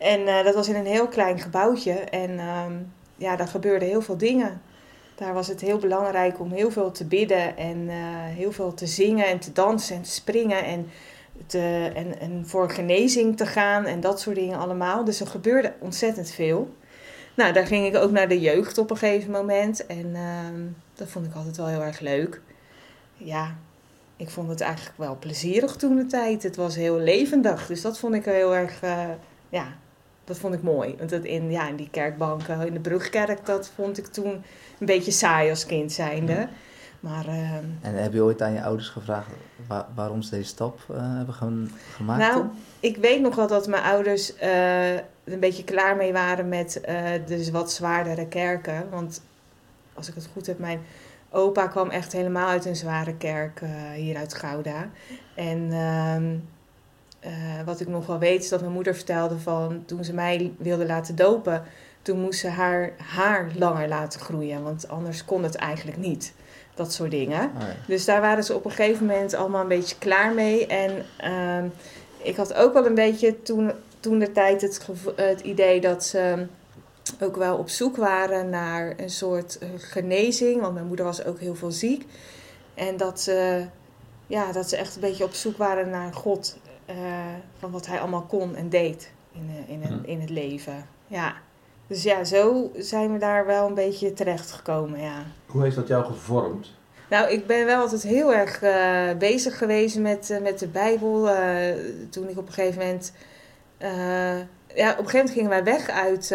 En 0.00 0.26
eh, 0.26 0.44
dat 0.44 0.54
was 0.54 0.68
in 0.68 0.74
een 0.74 0.86
heel 0.86 1.08
klein 1.08 1.38
gebouwtje. 1.38 1.92
En 1.92 2.38
ehm, 2.38 2.72
ja, 3.16 3.36
daar 3.36 3.48
gebeurden 3.48 3.88
heel 3.88 4.02
veel 4.02 4.16
dingen. 4.16 4.60
Daar 5.14 5.34
was 5.34 5.48
het 5.48 5.60
heel 5.60 5.78
belangrijk 5.78 6.40
om 6.40 6.52
heel 6.52 6.70
veel 6.70 6.90
te 6.90 7.04
bidden 7.04 7.56
en 7.56 7.88
eh, 7.88 7.96
heel 8.36 8.52
veel 8.52 8.74
te 8.74 8.86
zingen 8.86 9.26
en 9.26 9.38
te 9.38 9.52
dansen 9.52 9.96
en 9.96 10.02
te 10.02 10.10
springen 10.10 10.64
en, 10.64 10.90
te, 11.46 11.90
en, 11.94 12.20
en 12.20 12.46
voor 12.46 12.70
genezing 12.70 13.36
te 13.36 13.46
gaan 13.46 13.84
en 13.84 14.00
dat 14.00 14.20
soort 14.20 14.36
dingen 14.36 14.58
allemaal. 14.58 15.04
Dus 15.04 15.20
er 15.20 15.26
gebeurde 15.26 15.72
ontzettend 15.78 16.30
veel. 16.30 16.74
Nou, 17.34 17.52
daar 17.52 17.66
ging 17.66 17.86
ik 17.86 17.96
ook 17.96 18.10
naar 18.10 18.28
de 18.28 18.40
jeugd 18.40 18.78
op 18.78 18.90
een 18.90 18.96
gegeven 18.96 19.30
moment 19.30 19.86
en 19.86 20.14
ehm, 20.14 20.60
dat 20.94 21.08
vond 21.08 21.26
ik 21.26 21.34
altijd 21.34 21.56
wel 21.56 21.66
heel 21.66 21.82
erg 21.82 22.00
leuk. 22.00 22.40
Ja, 23.16 23.56
ik 24.16 24.30
vond 24.30 24.48
het 24.48 24.60
eigenlijk 24.60 24.98
wel 24.98 25.16
plezierig 25.18 25.76
toen 25.76 25.96
de 25.96 26.06
tijd. 26.06 26.42
Het 26.42 26.56
was 26.56 26.76
heel 26.76 26.98
levendig, 26.98 27.66
dus 27.66 27.80
dat 27.80 27.98
vond 27.98 28.14
ik 28.14 28.24
heel 28.24 28.54
erg, 28.54 28.82
eh, 28.82 29.08
ja, 29.48 29.76
dat 30.30 30.38
vond 30.38 30.54
ik 30.54 30.62
mooi. 30.62 30.94
Want 30.98 31.10
dat 31.10 31.24
in, 31.24 31.50
ja, 31.50 31.68
in 31.68 31.76
die 31.76 31.88
kerkbanken, 31.90 32.66
in 32.66 32.72
de 32.72 32.80
Brugkerk, 32.80 33.46
dat 33.46 33.70
vond 33.74 33.98
ik 33.98 34.06
toen 34.06 34.30
een 34.78 34.86
beetje 34.86 35.10
saai 35.10 35.50
als 35.50 35.66
kind 35.66 35.92
zijnde. 35.92 36.48
Maar 37.00 37.26
ehm, 37.26 37.64
En 37.80 37.94
heb 38.02 38.12
je 38.12 38.22
ooit 38.22 38.42
aan 38.42 38.52
je 38.52 38.62
ouders 38.62 38.88
gevraagd 38.88 39.30
wa- 39.66 39.88
waarom 39.94 40.22
ze 40.22 40.30
deze 40.30 40.48
stap 40.48 40.78
eh, 40.90 40.96
hebben 41.16 41.34
gemaakt? 41.96 42.20
nou, 42.20 42.34
toen? 42.34 42.50
ik 42.80 42.96
weet 42.96 43.20
nog 43.20 43.34
wel 43.34 43.46
dat 43.46 43.66
mijn 43.68 43.82
ouders 43.82 44.36
er 44.40 45.04
een 45.24 45.40
beetje 45.40 45.64
klaar 45.64 45.96
mee 45.96 46.12
waren 46.12 46.48
met 46.48 46.80
eh 46.80 47.04
de 47.26 47.50
wat 47.50 47.72
zwaardere 47.72 48.26
kerken. 48.26 48.90
Want 48.90 49.22
als 49.94 50.08
ik 50.08 50.14
het 50.14 50.28
goed 50.32 50.46
heb, 50.46 50.58
mijn 50.58 50.80
opa 51.30 51.66
kwam 51.66 51.88
echt 51.90 52.12
helemaal 52.12 52.48
uit 52.48 52.64
een 52.64 52.76
zware 52.76 53.14
kerk 53.14 53.60
hier 53.94 54.16
uit 54.16 54.34
Gouda. 54.34 54.88
En 55.34 55.72
eh, 57.20 57.32
wat 57.64 57.80
ik 57.80 57.88
nog 57.88 58.06
wel 58.06 58.18
weet 58.18 58.42
is 58.42 58.48
dat 58.48 58.60
mijn 58.60 58.72
moeder 58.72 58.94
vertelde 58.94 59.38
van 59.38 59.82
toen 59.86 60.04
ze 60.04 60.14
mij 60.14 60.52
wilde 60.58 60.86
laten 60.86 61.16
dopen, 61.16 61.64
toen 62.02 62.20
moest 62.20 62.40
ze 62.40 62.48
haar 62.48 62.92
haar 62.96 63.50
langer 63.56 63.88
laten 63.88 64.20
groeien, 64.20 64.62
want 64.62 64.88
anders 64.88 65.24
kon 65.24 65.42
het 65.42 65.54
eigenlijk 65.54 65.98
niet. 65.98 66.32
Dat 66.74 66.92
soort 66.92 67.10
dingen. 67.10 67.40
Oh, 67.40 67.60
ja. 67.60 67.76
Dus 67.86 68.04
daar 68.04 68.20
waren 68.20 68.44
ze 68.44 68.54
op 68.54 68.64
een 68.64 68.70
gegeven 68.70 69.06
moment 69.06 69.34
allemaal 69.34 69.60
een 69.60 69.68
beetje 69.68 69.96
klaar 69.98 70.34
mee. 70.34 70.66
En 70.66 71.04
ehm, 71.16 71.64
ik 72.22 72.36
had 72.36 72.54
ook 72.54 72.72
wel 72.72 72.86
een 72.86 72.94
beetje 72.94 73.42
toen, 73.42 73.72
toen 74.00 74.18
de 74.18 74.32
tijd 74.32 74.60
het, 75.16 75.40
idee 75.40 75.80
dat 75.80 76.04
ze 76.04 76.46
ook 77.20 77.36
wel 77.36 77.56
op 77.56 77.68
zoek 77.68 77.96
waren 77.96 78.50
naar 78.50 78.94
een 78.96 79.10
soort 79.10 79.58
eh, 79.58 79.68
genezing. 79.76 80.60
Want 80.60 80.74
mijn 80.74 80.86
moeder 80.86 81.04
was 81.04 81.24
ook 81.24 81.40
heel 81.40 81.54
veel 81.54 81.70
ziek. 81.70 82.06
En 82.74 82.96
dat 82.96 83.20
ze, 83.20 83.66
ja, 84.26 84.52
dat 84.52 84.68
ze 84.68 84.76
echt 84.76 84.94
een 84.94 85.00
beetje 85.00 85.24
op 85.24 85.34
zoek 85.34 85.56
waren 85.56 85.90
naar 85.90 86.12
God. 86.12 86.56
Eh, 86.90 86.96
van 87.58 87.70
wat 87.70 87.86
hij 87.86 87.98
allemaal 88.00 88.22
kon 88.28 88.56
en 88.56 88.68
deed 88.68 89.10
in, 89.32 89.50
eh, 89.66 89.72
in, 89.74 89.82
het, 89.82 89.90
Mhm. 89.90 90.04
in 90.04 90.20
het 90.20 90.30
leven. 90.30 90.86
Ja. 91.06 91.34
Dus 91.86 92.02
ja, 92.02 92.24
zo 92.24 92.70
zijn 92.76 93.12
we 93.12 93.18
daar 93.18 93.46
wel 93.46 93.66
een 93.66 93.74
beetje 93.74 94.12
terecht 94.12 94.50
gekomen, 94.50 95.00
ja. 95.00 95.22
Hoe 95.46 95.62
heeft 95.62 95.76
dat 95.76 95.88
jou 95.88 96.04
gevormd? 96.04 96.72
Nou, 97.10 97.30
ik 97.30 97.46
ben 97.46 97.66
wel 97.66 97.80
altijd 97.80 98.02
heel 98.02 98.34
erg 98.34 98.62
eh, 98.62 99.16
bezig 99.18 99.58
geweest 99.58 99.98
met, 99.98 100.30
eh, 100.30 100.40
met 100.40 100.58
de 100.58 100.68
Bijbel. 100.68 101.28
eh, 101.30 101.74
toen 102.10 102.28
ik 102.28 102.38
op 102.38 102.46
een 102.46 102.52
gegeven 102.52 102.78
moment. 102.80 103.12
eh, 103.78 103.90
ja, 104.74 104.90
op 104.92 104.98
een 104.98 105.08
gegeven 105.08 105.18
moment 105.18 105.30
gingen 105.30 105.50
wij 105.50 105.64
weg 105.64 105.88
uit, 105.88 106.32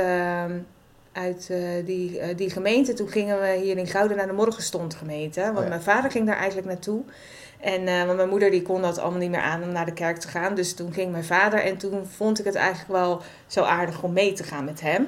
uit 1.12 1.50
eh, 1.50 1.86
die, 1.86 2.20
eh, 2.20 2.38
die 2.38 2.50
gemeente. 2.50 2.94
Toen 2.94 3.08
gingen 3.10 3.42
we 3.42 3.60
hier 3.64 3.78
in 3.78 3.88
Gouden 3.88 4.18
naar 4.18 4.28
de 4.28 4.34
Morgenstond 4.34 4.94
gemeente. 4.96 5.42
Want 5.42 5.58
Oh 5.58 5.64
ja. 5.64 5.70
mijn 5.70 5.82
vader 5.82 6.12
ging 6.12 6.26
daar 6.26 6.38
eigenlijk 6.38 6.68
naartoe. 6.68 7.02
En 7.60 7.88
eh, 7.88 8.04
want 8.04 8.18
mijn 8.18 8.30
moeder 8.30 8.52
die 8.52 8.62
kon 8.62 8.82
dat 8.82 8.98
allemaal 8.98 9.20
niet 9.20 9.30
meer 9.30 9.42
aan 9.42 9.64
om 9.64 9.72
naar 9.72 9.86
de 9.86 9.94
kerk 9.94 10.18
te 10.18 10.28
gaan. 10.28 10.56
Dus 10.56 10.74
toen 10.74 10.94
ging 10.94 11.12
mijn 11.12 11.24
vader. 11.24 11.60
En 11.60 11.78
toen 11.78 12.06
vond 12.06 12.40
ik 12.40 12.46
het 12.46 12.56
eigenlijk 12.56 12.92
wel 12.92 13.22
zo 13.48 13.64
aardig 13.64 14.04
om 14.04 14.14
mee 14.14 14.34
te 14.34 14.44
gaan 14.44 14.66
met 14.66 14.82
hem. 14.82 15.08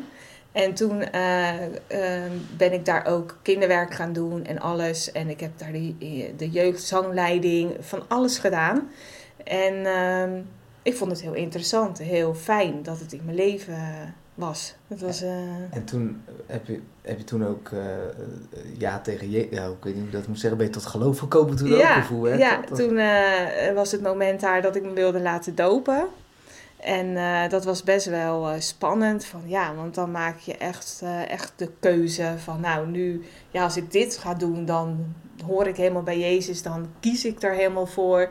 En 0.51 0.74
toen 0.74 1.01
eh, 1.01 1.66
eh, 1.66 2.32
ben 2.58 2.74
ik 2.74 2.86
daar 2.86 3.06
ook 3.06 3.38
kinderwerk 3.42 3.94
gaan 3.94 4.13
doen 4.13 4.46
en 4.46 4.60
alles. 4.60 5.12
En 5.12 5.30
ik 5.30 5.39
heb 5.39 5.51
daar 5.58 5.72
die, 5.72 5.98
de 6.38 6.50
jeugdzangleiding 6.50 7.75
van 7.80 8.04
alles 8.08 8.38
gedaan. 8.38 8.89
En 9.44 9.86
ehm, 9.86 10.42
ik 10.82 10.96
vond 10.96 11.12
het 11.12 11.22
heel 11.22 11.34
interessant, 11.34 11.98
heel 11.98 12.34
fijn 12.34 12.84
dat 12.84 13.00
het 13.00 13.13
in 13.13 13.22
mijn 13.25 13.38
leven 13.38 13.74
eh, 13.74 13.82
was. 14.38 14.75
Het 14.88 15.01
was 15.01 15.22
eh, 15.22 15.29
En 15.72 15.84
toen 15.86 16.22
eh, 16.25 16.34
heb 16.48 16.67
je, 16.67 16.79
heb 17.01 17.17
je 17.17 17.24
toen 17.24 17.46
ook 17.46 17.70
eh, 17.70 17.79
eh, 17.96 18.10
ja 18.77 19.00
tegen 19.00 19.32
je, 19.32 19.48
ja, 19.51 19.65
ik 19.65 19.84
weet 19.84 19.94
niet 19.94 20.03
hoe 20.03 20.12
dat 20.12 20.27
moet 20.27 20.39
zeggen, 20.39 20.58
ben 20.58 20.67
je 20.67 20.74
tot 20.74 20.86
geloof 20.86 21.20
gekomen 21.20 21.56
toen 21.56 21.74
ook? 21.74 21.79
ja, 21.79 21.98
Of 21.98 22.08
hoe 22.08 22.24
werkt 22.24 22.39
ja 22.41 22.62
dat? 22.70 22.77
Toen 22.77 22.98
eh, 22.98 23.74
was 23.74 23.91
het 23.91 24.01
moment 24.01 24.39
daar 24.41 24.62
dat 24.62 24.75
ik 24.75 24.84
me 24.84 24.94
wilde 24.94 25.20
laten 25.22 25.56
dopen. 25.56 26.08
En 26.77 27.17
eh, 27.17 27.50
dat 27.50 27.65
was 27.65 27.84
best 27.84 28.06
wel 28.06 28.48
eh, 28.50 28.60
spannend. 28.60 29.25
Van, 29.25 29.41
ja, 29.46 29.75
want 29.75 29.96
dan 29.96 30.12
maak 30.12 30.39
je 30.39 30.58
echt, 30.58 31.00
eh, 31.03 31.29
echt 31.29 31.53
de 31.56 31.70
keuze 31.79 32.34
van 32.38 32.62
nou 32.62 32.88
nu, 32.88 33.24
ja, 33.51 33.63
als 33.63 33.77
ik 33.77 33.91
dit 33.91 34.17
ga 34.17 34.34
doen, 34.34 34.65
dan 34.65 35.13
hoor 35.46 35.67
ik 35.67 35.77
helemaal 35.77 36.03
bij 36.03 36.20
Jezus, 36.20 36.62
dan 36.63 36.88
kies 37.00 37.25
ik 37.25 37.44
er 37.44 37.53
helemaal 37.53 37.86
voor. 37.86 38.29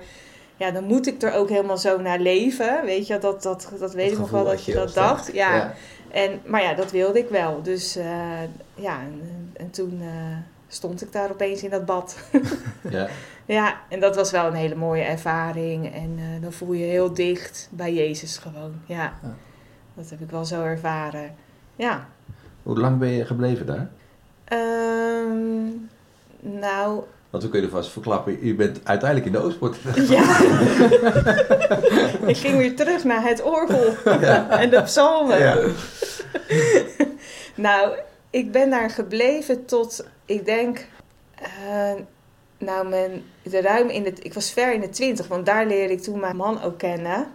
ja, 0.56 0.70
dan 0.70 0.84
moet 0.84 1.06
ik 1.06 1.22
er 1.22 1.32
ook 1.32 1.48
helemaal 1.48 1.78
zo 1.78 2.00
naar 2.00 2.18
leven. 2.18 2.84
Weet 2.84 3.06
je, 3.06 3.18
dat, 3.18 3.42
dat, 3.42 3.72
dat 3.78 3.92
weet 3.94 4.12
ik 4.12 4.18
nog 4.18 4.28
gevoel 4.28 4.44
wel 4.44 4.52
dat 4.52 4.64
je 4.64 4.72
dat 4.72 4.94
dacht. 4.94 5.32
Ja. 5.32 5.74
En, 6.10 6.40
maar 6.44 6.62
ja, 6.62 6.74
dat 6.74 6.90
wilde 6.90 7.18
ik 7.18 7.28
wel. 7.28 7.62
Dus 7.62 7.96
eh, 7.96 8.42
ja, 8.74 9.00
en, 9.00 9.50
en 9.52 9.70
toen 9.70 10.00
eh, 10.00 10.36
stond 10.68 11.02
ik 11.02 11.12
daar 11.12 11.30
opeens 11.30 11.62
in 11.62 11.70
dat 11.70 11.84
bad. 11.84 12.16
ja. 12.90 13.08
ja, 13.44 13.80
en 13.88 14.00
dat 14.00 14.16
was 14.16 14.30
wel 14.30 14.46
een 14.46 14.54
hele 14.54 14.74
mooie 14.74 15.02
ervaring. 15.02 15.94
En 15.94 16.14
eh, 16.18 16.42
dan 16.42 16.52
voel 16.52 16.72
je 16.72 16.84
heel 16.84 17.14
dicht 17.14 17.68
bij 17.70 17.94
Jezus 17.94 18.38
gewoon. 18.38 18.74
Ja, 18.86 19.12
Ja. 19.22 19.34
dat 19.94 20.10
heb 20.10 20.20
ik 20.20 20.30
wel 20.30 20.44
zo 20.44 20.62
ervaren. 20.62 21.34
Ja. 21.76 22.08
Hoe 22.62 22.78
lang 22.78 22.98
ben 22.98 23.08
je 23.10 23.24
gebleven 23.24 23.66
daar? 23.66 23.88
Ehm, 24.44 25.68
nou, 26.40 27.02
Want 27.36 27.48
we 27.48 27.54
kunnen 27.54 27.70
vast 27.70 27.90
verklappen, 27.90 28.38
u 28.40 28.54
bent 28.54 28.80
uiteindelijk 28.84 29.26
in 29.26 29.32
de 29.32 29.46
Oostpoort. 29.46 29.76
ja. 30.08 30.40
ik 32.26 32.36
ging 32.36 32.56
weer 32.56 32.76
terug 32.76 33.04
naar 33.04 33.22
het 33.22 33.42
orgel 33.42 33.94
en 34.48 34.70
de 34.70 34.82
psalmen. 34.82 35.38
Ja. 35.38 35.58
Nou, 37.54 37.96
ik 38.30 38.52
ben 38.52 38.70
daar 38.70 38.90
gebleven 38.90 39.64
tot, 39.64 40.06
ik 40.24 40.44
denk, 40.44 40.86
eh, 41.34 41.92
nou, 42.58 42.88
mijn, 42.88 43.24
de 43.42 43.60
ruim 43.60 43.88
in 43.88 44.04
het, 44.04 44.24
ik 44.24 44.34
was 44.34 44.50
ver 44.52 44.72
in 44.72 44.80
de 44.80 44.88
twintig, 44.90 45.28
want 45.28 45.46
daar 45.46 45.66
leerde 45.66 45.92
ik 45.92 46.02
toen 46.02 46.20
mijn 46.20 46.36
man 46.36 46.62
ook 46.62 46.78
kennen. 46.78 47.26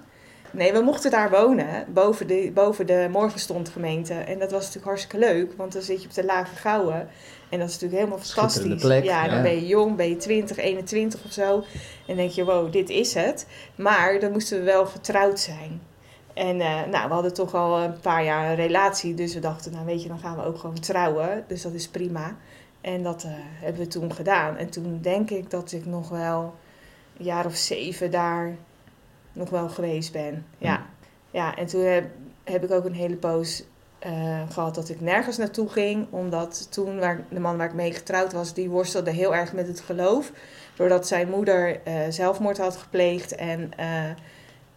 Nee, 0.51 0.73
we 0.73 0.81
mochten 0.81 1.11
daar 1.11 1.29
wonen, 1.29 1.85
boven 1.93 2.27
de, 2.27 2.51
boven 2.53 2.87
de 2.87 3.07
Morgenstond 3.11 3.69
gemeente. 3.69 4.13
En 4.13 4.39
dat 4.39 4.51
was 4.51 4.59
natuurlijk 4.59 4.85
hartstikke 4.85 5.25
leuk, 5.25 5.53
want 5.57 5.73
dan 5.73 5.81
zit 5.81 6.01
je 6.01 6.07
op 6.07 6.13
de 6.13 6.25
Lage 6.25 6.55
Gouwen. 6.55 7.09
En 7.51 7.59
dat 7.59 7.67
is 7.67 7.73
natuurlijk 7.73 8.01
helemaal 8.01 8.25
fantastisch. 8.25 8.81
plek, 8.81 9.03
ja, 9.03 9.25
dan 9.27 9.35
ja. 9.35 9.41
ben 9.41 9.55
je 9.55 9.67
jong, 9.67 9.95
ben 9.95 10.09
je 10.09 10.15
20, 10.15 10.57
21 10.57 11.23
of 11.25 11.31
zo. 11.31 11.63
En 12.07 12.15
denk 12.15 12.31
je, 12.31 12.45
wow, 12.45 12.71
dit 12.71 12.89
is 12.89 13.13
het. 13.13 13.47
Maar 13.75 14.19
dan 14.19 14.31
moesten 14.31 14.57
we 14.57 14.63
wel 14.63 14.85
getrouwd 14.85 15.39
zijn. 15.39 15.81
En 16.33 16.61
eh, 16.61 16.85
nou, 16.91 17.07
we 17.07 17.13
hadden 17.13 17.33
toch 17.33 17.53
al 17.53 17.79
een 17.81 17.99
paar 17.99 18.23
jaar 18.23 18.49
een 18.49 18.55
relatie. 18.55 19.13
Dus 19.13 19.33
we 19.33 19.39
dachten, 19.39 19.71
nou 19.71 19.85
weet 19.85 20.01
je, 20.01 20.07
dan 20.07 20.19
gaan 20.19 20.35
we 20.35 20.43
ook 20.43 20.57
gewoon 20.57 20.79
trouwen. 20.79 21.43
Dus 21.47 21.61
dat 21.61 21.73
is 21.73 21.87
prima. 21.87 22.37
En 22.81 23.03
dat 23.03 23.23
eh, 23.23 23.31
hebben 23.35 23.81
we 23.81 23.87
toen 23.87 24.13
gedaan. 24.13 24.57
En 24.57 24.69
toen 24.69 24.99
denk 25.01 25.29
ik 25.29 25.49
dat 25.49 25.71
ik 25.71 25.85
nog 25.85 26.09
wel 26.09 26.55
een 27.17 27.25
jaar 27.25 27.45
of 27.45 27.55
zeven 27.55 28.11
daar 28.11 28.55
nog 29.33 29.49
wel 29.49 29.69
geweest 29.69 30.11
ben. 30.11 30.45
Ja, 30.57 30.85
ja 31.31 31.55
en 31.55 31.65
toen 31.65 31.81
heb, 31.81 32.09
heb 32.43 32.63
ik 32.63 32.71
ook 32.71 32.85
een 32.85 32.93
hele 32.93 33.15
poos 33.15 33.63
eh, 34.01 34.41
gehad 34.49 34.75
dat 34.75 34.89
ik 34.89 35.01
nergens 35.01 35.37
naartoe 35.37 35.69
ging. 35.69 36.07
Omdat 36.09 36.71
toen 36.71 36.99
waar, 36.99 37.23
de 37.29 37.39
man 37.39 37.57
waar 37.57 37.67
ik 37.67 37.73
mee 37.73 37.93
getrouwd 37.93 38.33
was, 38.33 38.53
die 38.53 38.69
worstelde 38.69 39.11
heel 39.11 39.35
erg 39.35 39.53
met 39.53 39.67
het 39.67 39.79
geloof. 39.79 40.31
Doordat 40.75 41.07
zijn 41.07 41.29
moeder 41.29 41.81
eh, 41.83 41.93
zelfmoord 42.09 42.57
had 42.57 42.77
gepleegd. 42.77 43.35
En 43.35 43.71
eh, 43.77 43.87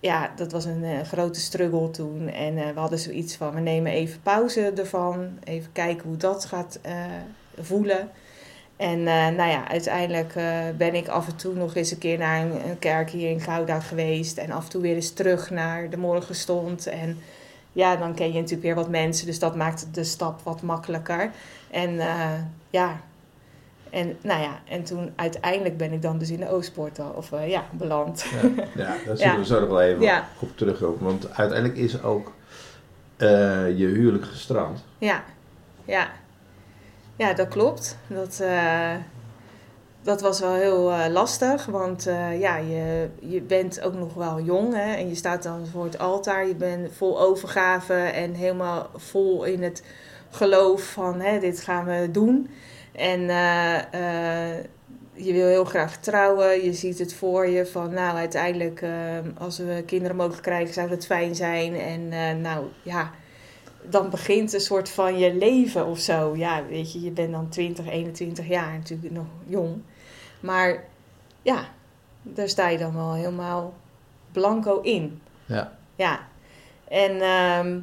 ja, 0.00 0.30
dat 0.36 0.52
was 0.52 0.64
een 0.64 1.06
grote 1.06 1.40
struggle 1.40 1.90
toen. 1.90 2.28
En 2.28 2.54
we 2.54 2.80
hadden 2.80 2.98
zoiets 2.98 3.36
van, 3.36 3.54
we 3.54 3.60
nemen 3.60 3.92
even 3.92 4.22
pauze 4.22 4.72
ervan. 4.76 5.38
Even 5.44 5.72
kijken 5.72 6.08
hoe 6.08 6.16
dat 6.16 6.44
gaat 6.44 6.80
voelen. 7.60 8.10
En 8.76 9.02
nou 9.02 9.50
ja, 9.50 9.68
uiteindelijk 9.68 10.34
ben 10.76 10.94
ik 10.94 11.08
af 11.08 11.28
en 11.28 11.36
toe 11.36 11.54
nog 11.54 11.74
eens 11.74 11.90
een 11.90 11.98
keer 11.98 12.18
naar 12.18 12.40
een, 12.40 12.68
een 12.68 12.78
kerk 12.78 13.10
hier 13.10 13.30
in 13.30 13.40
Gouda 13.40 13.80
geweest. 13.80 14.38
En 14.38 14.50
af 14.50 14.64
en 14.64 14.70
toe 14.70 14.82
weer 14.82 14.94
eens 14.94 15.12
terug 15.12 15.50
naar 15.50 15.90
de 15.90 15.96
morgenstond. 15.96 16.86
En 16.86 17.18
ja, 17.74 17.96
dan 17.96 18.14
ken 18.14 18.26
je 18.26 18.32
natuurlijk 18.34 18.62
weer 18.62 18.74
wat 18.74 18.88
mensen. 18.88 19.26
Dus 19.26 19.38
dat 19.38 19.56
maakt 19.56 19.86
de 19.94 20.04
stap 20.04 20.40
wat 20.42 20.62
makkelijker. 20.62 21.30
En 21.70 21.98
eh, 22.00 22.32
ja, 22.70 23.00
en 23.90 24.16
nou 24.22 24.42
ja, 24.42 24.60
en 24.68 24.84
toen 24.84 25.12
uiteindelijk 25.16 25.76
ben 25.76 25.92
ik 25.92 26.02
dan 26.02 26.18
dus 26.18 26.30
in 26.30 26.40
de 26.40 26.50
Oostpoort 26.50 26.98
al, 26.98 27.10
of 27.10 27.32
eh, 27.32 27.48
ja, 27.50 27.64
beland. 27.72 28.24
Ja, 28.74 28.96
daar 29.06 29.16
zullen 29.16 29.32
Ja. 29.32 29.36
we 29.38 29.44
zo 29.44 29.60
nog 29.60 29.68
wel 29.68 29.80
even 29.82 30.02
Ja. 30.02 30.28
op 30.38 30.56
terugkomen. 30.56 31.02
Want 31.04 31.26
uiteindelijk 31.36 31.78
is 31.78 32.02
ook 32.02 32.32
eh, 33.16 33.28
je 33.78 33.86
huwelijk 33.86 34.24
gestrand. 34.24 34.84
Ja, 34.98 35.24
ja. 35.84 36.08
Ja, 37.16 37.32
dat 37.32 37.48
klopt. 37.48 37.98
Dat, 38.06 38.40
eh, 38.40 38.92
dat 40.04 40.20
was 40.20 40.40
wel 40.40 40.54
heel 40.54 40.92
eh, 40.92 41.12
lastig, 41.12 41.66
want 41.66 42.06
eh, 42.06 42.40
ja, 42.40 42.56
je, 42.56 43.08
je 43.20 43.40
bent 43.40 43.80
ook 43.80 43.94
nog 43.94 44.14
wel 44.14 44.40
jong 44.40 44.74
hè, 44.74 44.94
en 44.94 45.08
je 45.08 45.14
staat 45.14 45.42
dan 45.42 45.66
voor 45.66 45.84
het 45.84 45.98
altaar. 45.98 46.46
Je 46.46 46.54
bent 46.54 46.92
vol 46.92 47.20
overgave 47.20 47.94
en 47.94 48.34
helemaal 48.34 48.90
vol 48.96 49.44
in 49.44 49.62
het 49.62 49.82
geloof 50.30 50.82
van 50.82 51.20
hè, 51.20 51.38
dit 51.38 51.60
gaan 51.60 51.84
we 51.84 52.08
doen. 52.10 52.50
En 52.92 53.20
eh, 53.20 54.58
je 55.12 55.32
wil 55.32 55.46
heel 55.46 55.64
graag 55.64 55.96
trouwen. 55.96 56.64
Je 56.64 56.72
ziet 56.72 56.98
het 56.98 57.14
voor 57.14 57.48
je 57.48 57.66
van 57.66 57.94
nou 57.94 58.16
uiteindelijk 58.16 58.84
als 59.38 59.58
we 59.58 59.82
kinderen 59.86 60.16
mogen 60.16 60.40
krijgen 60.40 60.74
zou 60.74 60.88
dat 60.88 61.06
fijn 61.06 61.34
zijn. 61.34 61.74
En 61.74 62.08
nou 62.40 62.64
ja, 62.82 63.10
dan 63.82 64.10
begint 64.10 64.52
een 64.52 64.60
soort 64.60 64.88
van 64.88 65.18
je 65.18 65.34
leven 65.34 65.86
of 65.86 65.98
zo. 65.98 66.36
Ja, 66.36 66.64
weet 66.68 66.92
je, 66.92 67.00
je 67.00 67.10
bent 67.10 67.32
dan 67.32 67.48
20, 67.48 67.86
21 67.86 68.48
jaar 68.48 68.72
natuurlijk 68.72 69.12
nog 69.12 69.26
jong. 69.46 69.82
Maar 70.44 70.84
ja, 71.42 71.64
daar 72.22 72.48
sta 72.48 72.68
je 72.68 72.78
dan 72.78 72.94
wel 72.94 73.14
helemaal 73.14 73.74
blanco 74.32 74.80
in. 74.80 75.20
Ja. 75.46 75.72
Ja. 75.94 76.20
En 76.88 77.20
ehm, 77.20 77.80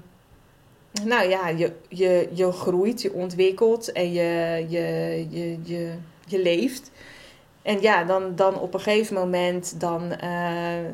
nou 1.04 1.30
ja, 1.30 1.48
je, 1.48 1.74
je, 1.90 2.30
je 2.34 2.52
groeit, 2.52 3.02
je 3.02 3.14
ontwikkelt 3.14 3.92
en 3.92 4.12
je, 4.12 4.66
je, 4.70 5.26
je, 5.30 5.60
je, 5.64 5.94
je 6.26 6.42
leeft. 6.42 6.92
En 7.62 7.82
ja, 7.82 8.04
dan, 8.04 8.36
dan 8.36 8.60
op 8.60 8.74
een 8.74 8.80
gegeven 8.80 9.16
moment 9.16 9.80
dan 9.80 10.12
eh, 10.12 10.86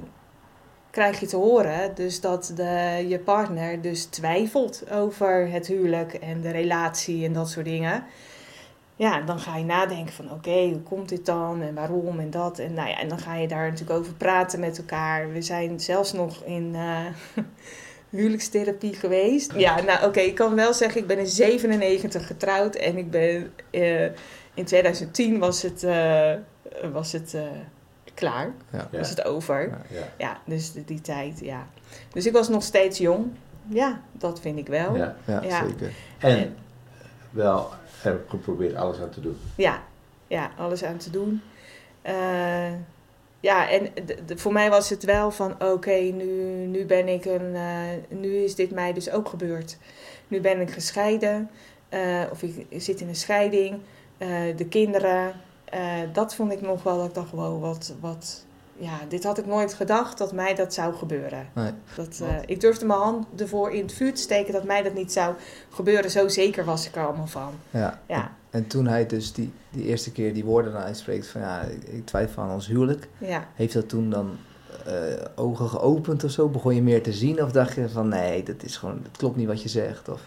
krijg 0.89 1.19
je 1.19 1.25
te 1.25 1.37
horen 1.37 1.95
dus 1.95 2.21
dat 2.21 2.51
de, 2.55 3.05
je 3.07 3.19
partner 3.19 3.81
dus 3.81 4.05
twijfelt 4.05 4.91
over 4.91 5.51
het 5.51 5.67
huwelijk 5.67 6.13
en 6.13 6.41
de 6.41 6.51
relatie 6.51 7.25
en 7.25 7.33
dat 7.33 7.49
soort 7.49 7.65
dingen. 7.65 8.03
Ja, 8.97 9.21
dan 9.21 9.39
ga 9.39 9.57
je 9.57 9.63
nadenken 9.63 10.13
van 10.13 10.31
oké, 10.31 10.69
hoe 10.69 10.81
komt 10.81 11.09
dit 11.09 11.25
dan 11.25 11.61
en 11.61 11.73
waarom 11.73 12.19
en 12.19 12.29
dat. 12.29 12.59
En, 12.59 12.73
nou 12.73 12.89
ja, 12.89 12.99
en 12.99 13.07
dan 13.09 13.19
ga 13.19 13.35
je 13.35 13.47
daar 13.47 13.69
natuurlijk 13.69 13.99
over 13.99 14.13
praten 14.13 14.59
met 14.59 14.77
elkaar. 14.77 15.31
We 15.31 15.41
zijn 15.41 15.79
zelfs 15.79 16.13
nog 16.13 16.43
in 16.43 16.75
eh, 16.75 17.05
huwelijkstherapie 18.09 18.93
geweest. 18.93 19.53
Ja, 19.55 19.81
nou 19.81 20.05
oké, 20.05 20.19
ik 20.19 20.35
kan 20.35 20.55
wel 20.55 20.73
zeggen, 20.73 21.01
ik 21.01 21.07
ben 21.07 21.19
in 21.19 21.27
97 21.27 22.27
getrouwd 22.27 22.75
en 22.75 22.97
ik 22.97 23.11
ben 23.11 23.53
eh, 23.69 24.03
in 24.53 24.65
2010 24.65 25.39
was 25.39 25.61
het, 25.61 25.83
eh, 25.83 26.33
was 26.91 27.11
het 27.11 27.37
klaar, 28.13 28.51
Ja. 28.71 28.89
Was 28.91 29.09
het 29.09 29.25
over. 29.25 29.69
Ja, 29.69 29.81
ja. 29.89 30.07
Ja, 30.17 30.37
dus 30.45 30.71
die, 30.71 30.85
die 30.85 31.01
tijd, 31.01 31.39
ja. 31.39 31.67
Dus 32.13 32.25
ik 32.25 32.33
was 32.33 32.49
nog 32.49 32.63
steeds 32.63 32.97
jong. 32.97 33.25
Ja, 33.67 34.01
dat 34.11 34.39
vind 34.39 34.57
ik 34.57 34.67
wel. 34.67 34.95
Ja. 34.95 35.15
zeker. 35.25 35.91
En 36.17 36.55
wel 37.29 37.69
heb 38.01 38.29
geprobeerd 38.29 38.75
alles 38.75 38.99
aan 38.99 39.09
te 39.09 39.21
doen. 39.21 39.37
ja, 40.27 40.51
alles 40.57 40.83
aan 40.83 40.97
te 40.97 41.09
doen. 41.09 41.41
Eh, 42.01 42.71
ja, 43.39 43.69
en 43.69 43.89
voor 44.35 44.53
mij 44.53 44.69
was 44.69 44.89
het 44.89 45.03
wel 45.03 45.31
van, 45.31 45.63
oké, 45.63 45.95
nu, 45.95 46.65
nu 46.65 46.85
ben 46.85 47.07
ik 47.07 47.25
een, 47.25 47.55
eh, 47.55 48.17
nu 48.17 48.35
is 48.35 48.55
dit 48.55 48.71
mij 48.71 48.93
dus 48.93 49.11
ook 49.11 49.29
gebeurd. 49.29 49.77
Nu 50.27 50.41
ben 50.41 50.61
ik 50.61 50.71
gescheiden, 50.71 51.49
eh, 51.89 52.23
of 52.31 52.43
ik 52.43 52.65
zit 52.81 53.01
in 53.01 53.07
een 53.07 53.15
scheiding. 53.15 53.79
De 54.55 54.67
kinderen, 54.69 55.33
dat 56.13 56.35
vond 56.35 56.51
ik 56.51 56.61
nog 56.61 56.83
wel, 56.83 56.97
dat 56.97 57.07
ik 57.07 57.13
dacht, 57.13 57.31
wow, 57.31 57.61
wat, 57.61 57.93
wat, 57.99 58.45
ja, 58.79 58.99
dit 59.09 59.23
had 59.23 59.37
ik 59.37 59.45
nooit 59.45 59.73
gedacht 59.73 60.17
dat 60.17 60.33
mij 60.33 60.55
dat 60.55 60.73
zou 60.73 60.93
gebeuren. 60.95 61.47
Nee. 61.53 61.71
Dat, 61.95 62.19
eh, 62.23 62.35
ik 62.45 62.61
durfde 62.61 62.85
mijn 62.85 62.99
hand 62.99 63.25
ervoor 63.37 63.71
in 63.71 63.81
het 63.81 63.93
vuur 63.93 64.13
te 64.13 64.21
steken 64.21 64.53
dat 64.53 64.63
mij 64.63 64.83
dat 64.83 64.93
niet 64.93 65.11
zou 65.11 65.35
gebeuren. 65.69 66.11
Zo 66.11 66.27
zeker 66.27 66.65
was 66.65 66.87
ik 66.87 66.95
er 66.95 67.05
allemaal 67.05 67.27
van. 67.27 67.53
Ja. 67.69 67.99
Ja, 68.07 68.31
En 68.49 68.67
toen 68.67 68.87
hij 68.87 69.05
dus 69.05 69.33
die, 69.33 69.53
die 69.69 69.85
eerste 69.85 70.11
keer 70.11 70.33
die 70.33 70.45
woorden 70.45 70.73
uitspreekt 70.73 71.27
van 71.27 71.41
ja, 71.41 71.61
ik, 71.85 72.05
twijfel 72.05 72.41
aan 72.43 72.51
ons 72.53 72.67
huwelijk. 72.67 73.07
ja. 73.17 73.47
Heeft 73.55 73.73
dat 73.73 73.89
toen 73.89 74.09
dan 74.09 74.37
eh, 74.85 74.93
ogen 75.35 75.69
geopend 75.69 76.23
of 76.23 76.31
zo? 76.31 76.47
Begon 76.47 76.75
je 76.75 76.81
meer 76.81 77.03
te 77.03 77.13
zien 77.13 77.43
of 77.43 77.51
dacht 77.51 77.75
je 77.75 77.89
van 77.89 78.07
nee, 78.07 78.43
dat 78.43 78.63
is 78.63 78.77
gewoon, 78.77 78.99
het 79.03 79.17
klopt 79.17 79.35
niet 79.35 79.47
wat 79.47 79.61
je 79.61 79.69
zegt? 79.69 80.09
Of, 80.09 80.21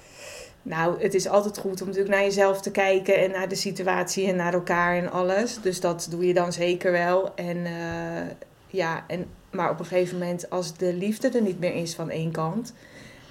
Nou, 0.63 1.03
het 1.03 1.15
is 1.15 1.29
altijd 1.29 1.59
goed 1.59 1.81
om 1.81 1.87
natuurlijk 1.87 2.15
naar 2.15 2.25
jezelf 2.25 2.61
te 2.61 2.71
kijken 2.71 3.17
en 3.17 3.31
naar 3.31 3.49
de 3.49 3.55
situatie 3.55 4.27
en 4.27 4.37
naar 4.37 4.55
elkaar 4.55 4.97
en 4.97 5.11
alles. 5.11 5.61
Dus 5.61 5.81
dat 5.81 6.07
doe 6.11 6.27
je 6.27 6.35
dan 6.35 6.53
zeker 6.53 6.93
wel. 6.93 7.35
En 7.35 7.67
eh, 7.67 8.31
ja, 8.67 9.05
en, 9.07 9.27
maar 9.51 9.71
op 9.71 9.79
een 9.79 9.85
gegeven 9.85 10.19
moment, 10.19 10.51
als 10.51 10.77
de 10.77 10.95
liefde 10.95 11.29
er 11.29 11.43
niet 11.43 11.61
meer 11.61 11.75
is 11.75 11.95
van 11.95 12.11
één 12.11 12.31
kant, 12.31 12.75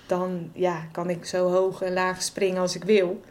dan 0.08 0.50
ja, 0.54 0.88
kan 0.92 1.10
ik 1.10 1.26
zo 1.26 1.50
hoog 1.50 1.82
en 1.82 1.94
laag 1.94 2.22
springen 2.22 2.62
als 2.62 2.76
ik 2.76 2.84
wil. 2.84 3.22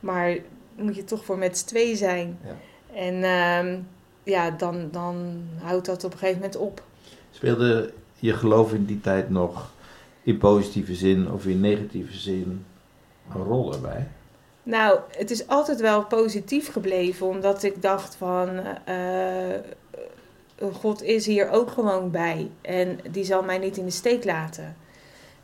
Maar 0.00 0.36
moet 0.76 0.96
je 0.96 1.04
toch 1.04 1.24
voor 1.24 1.38
met 1.38 1.58
z'n 1.58 1.66
twee 1.66 1.96
zijn. 1.96 2.38
Ja. 2.44 2.56
En 2.94 3.22
ehm, 3.22 3.78
ja, 4.22 4.50
dan, 4.50 4.88
dan 4.90 5.42
houdt 5.58 5.86
dat 5.86 6.04
op 6.04 6.12
een 6.12 6.18
gegeven 6.18 6.40
moment 6.40 6.58
op. 6.58 6.82
Speelde 7.30 7.92
je 8.14 8.32
geloof 8.32 8.72
in 8.72 8.84
die 8.84 9.00
tijd 9.00 9.30
nog 9.30 9.72
in 10.22 10.38
positieve 10.38 10.94
zin 10.94 11.30
of 11.30 11.46
in 11.46 11.60
negatieve 11.60 12.16
zin 12.16 12.64
een 13.34 13.44
rol 13.44 13.72
erbij? 13.72 14.06
Nou, 14.68 14.98
het 15.10 15.30
is 15.30 15.46
altijd 15.46 15.80
wel 15.80 16.04
positief 16.04 16.72
gebleven, 16.72 17.26
omdat 17.26 17.62
ik 17.62 17.82
dacht 17.82 18.14
van, 18.14 18.60
eh, 18.84 19.54
God 20.72 21.02
is 21.02 21.26
hier 21.26 21.50
ook 21.50 21.70
gewoon 21.70 22.10
bij. 22.10 22.50
En 22.60 22.98
die 23.10 23.24
zal 23.24 23.42
mij 23.42 23.58
niet 23.58 23.76
in 23.76 23.84
de 23.84 23.90
steek 23.90 24.24
laten. 24.24 24.76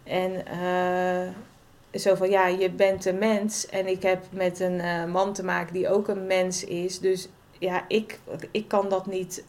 En 0.02 0.46
eh, 0.46 2.00
zo 2.00 2.14
van, 2.14 2.30
ja, 2.30 2.46
je 2.46 2.70
bent 2.70 3.04
een 3.04 3.18
mens. 3.18 3.66
En 3.66 3.86
ik 3.86 4.02
heb 4.02 4.24
met 4.30 4.60
een 4.60 4.80
eh, 4.80 5.04
man 5.04 5.32
te 5.32 5.44
maken 5.44 5.72
die 5.72 5.88
ook 5.88 6.08
een 6.08 6.26
mens 6.26 6.64
is. 6.64 7.00
Dus 7.00 7.28
ja, 7.58 7.84
ik, 7.88 8.18
ik 8.50 8.68
kan 8.68 8.88
dat 8.88 9.06
niet 9.06 9.44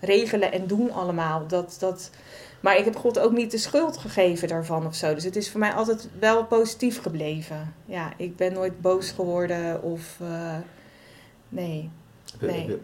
regelen 0.00 0.52
en 0.52 0.66
doen 0.66 0.92
allemaal. 0.92 1.46
Dat, 1.46 1.76
dat, 1.78 2.10
maar 2.62 2.78
ik 2.78 2.84
heb 2.84 2.96
God 2.96 3.18
ook 3.18 3.32
niet 3.32 3.50
de 3.50 3.58
schuld 3.58 3.96
gegeven 3.98 4.48
daarvan 4.48 4.86
of 4.86 4.94
zo. 4.94 5.14
Dus 5.14 5.24
het 5.24 5.36
is 5.36 5.50
voor 5.50 5.60
mij 5.60 5.72
altijd 5.72 6.08
wel 6.18 6.44
positief 6.44 7.02
gebleven. 7.02 7.74
Ja, 7.84 8.12
ik 8.16 8.36
ben 8.36 8.52
nooit 8.52 8.80
boos 8.80 9.10
geworden 9.10 9.82
of... 9.82 10.16
eh, 10.20 10.56
nee. 11.48 11.90
Nee. 12.40 12.78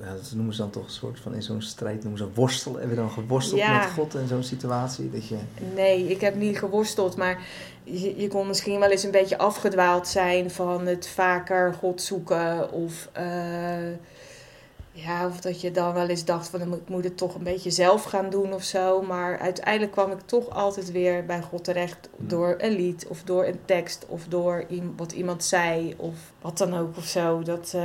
ja, 0.00 0.12
dat 0.14 0.32
noemen 0.34 0.54
ze 0.54 0.60
dan 0.60 0.70
toch 0.70 0.84
een 0.84 0.90
soort 0.90 1.20
van 1.20 1.34
in 1.34 1.42
zo'n 1.42 1.62
strijd 1.62 2.02
noemen 2.02 2.18
ze 2.18 2.28
worstelen. 2.34 2.78
Hebben 2.78 2.96
we 2.96 3.02
dan 3.02 3.10
geworsteld 3.12 3.60
Ja. 3.60 3.78
met 3.78 3.90
God 3.90 4.14
in 4.14 4.26
zo'n 4.26 4.42
situatie? 4.42 5.10
Dat 5.10 5.28
je, 5.28 5.36
Nee, 5.74 6.06
ik 6.08 6.20
heb 6.20 6.34
niet 6.34 6.58
geworsteld, 6.58 7.16
maar 7.16 7.40
je, 7.84 8.16
je 8.20 8.28
kon 8.28 8.46
misschien 8.46 8.78
wel 8.80 8.90
eens 8.90 9.02
een 9.02 9.10
beetje 9.10 9.38
afgedwaald 9.38 10.08
zijn 10.08 10.50
van 10.50 10.86
het 10.86 11.08
vaker 11.08 11.74
God 11.74 12.02
zoeken. 12.02 12.72
Of, 12.72 13.08
eh, 13.12 13.24
ja, 14.92 15.26
of 15.26 15.40
dat 15.40 15.60
je 15.60 15.70
dan 15.70 15.92
wel 15.94 16.06
eens 16.08 16.24
dacht 16.24 16.48
van 16.48 16.60
ik 16.60 16.88
moet- 16.88 17.04
het 17.04 17.16
toch 17.16 17.34
een 17.34 17.42
beetje 17.42 17.70
zelf 17.70 18.04
gaan 18.04 18.30
doen 18.30 18.52
of 18.52 18.62
zo. 18.62 19.02
Maar 19.02 19.38
uiteindelijk 19.38 19.92
kwam 19.92 20.10
ik 20.10 20.20
toch 20.24 20.50
altijd 20.50 20.92
weer 20.92 21.26
bij 21.26 21.42
God 21.42 21.64
terecht 21.64 22.08
door 22.16 22.54
een 22.58 22.72
lied 22.72 23.06
of 23.08 23.22
door 23.22 23.44
een 23.44 23.58
tekst 23.64 24.06
of 24.08 24.24
door 24.28 24.64
wat 24.96 25.12
iemand 25.12 25.44
zei 25.44 25.94
of 25.96 26.14
wat 26.40 26.58
dan 26.58 26.74
ook 26.74 26.96
of 26.96 27.04
zo. 27.04 27.42
Dat, 27.42 27.72
eh, 27.74 27.82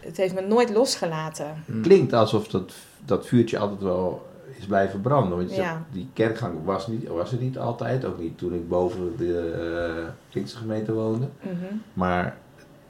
het 0.00 0.16
heeft 0.16 0.34
me 0.34 0.40
nooit 0.40 0.70
losgelaten. 0.70 1.62
Hm. 1.66 1.80
Klinkt 1.82 2.12
alsof 2.12 2.48
dat, 2.48 2.72
dat 3.04 3.26
vuurtje 3.26 3.58
altijd 3.58 3.80
wel 3.82 4.26
is 4.58 4.66
blijven 4.66 5.00
branden. 5.00 5.36
Want 5.36 5.48
je 5.48 5.54
zegt, 5.54 5.68
Ja. 5.68 5.84
die 5.92 6.08
kerkgang 6.12 6.54
was, 6.64 6.86
niet, 6.86 7.08
was 7.08 7.32
er 7.32 7.38
niet 7.38 7.58
altijd. 7.58 8.04
Ook 8.04 8.18
niet 8.18 8.38
toen 8.38 8.54
ik 8.54 8.68
boven 8.68 9.16
de 9.16 9.94
uh, 9.98 10.08
Pinkstergemeente 10.32 10.92
woonde. 10.92 11.26
Mhm. 11.40 11.54
Maar 11.92 12.36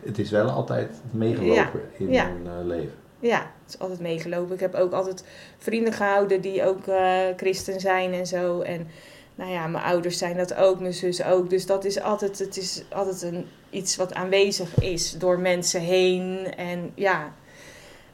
het 0.02 0.18
is 0.18 0.30
wel 0.30 0.48
altijd 0.50 1.00
meegelopen 1.10 1.80
in 1.98 2.10
Ja. 2.12 2.24
mijn 2.24 2.46
eh, 2.58 2.66
leven. 2.66 2.94
Ja, 3.26 3.38
het 3.64 3.74
is 3.74 3.78
altijd 3.78 4.00
meegelopen. 4.00 4.54
Ik 4.54 4.60
heb 4.60 4.74
ook 4.74 4.92
altijd 4.92 5.24
vrienden 5.58 5.92
gehouden 5.92 6.40
die 6.40 6.64
ook 6.64 6.86
eh, 6.86 7.20
christen 7.36 7.80
zijn 7.80 8.12
en 8.12 8.26
zo. 8.26 8.60
En 8.60 8.88
nou 9.34 9.50
ja, 9.50 9.66
mijn 9.66 9.84
ouders 9.84 10.18
zijn 10.18 10.36
dat 10.36 10.54
ook, 10.54 10.80
mijn 10.80 10.92
zus 10.94 11.24
ook. 11.24 11.50
Dus 11.50 11.66
dat 11.66 11.84
is 11.84 12.00
altijd, 12.00 12.38
het 12.38 12.56
is 12.56 12.82
altijd 12.90 13.22
een, 13.22 13.46
iets 13.70 13.96
wat 13.96 14.14
aanwezig 14.14 14.78
is 14.80 15.12
door 15.12 15.38
mensen 15.38 15.80
heen. 15.80 16.54
En 16.56 16.92
ja, 16.94 17.32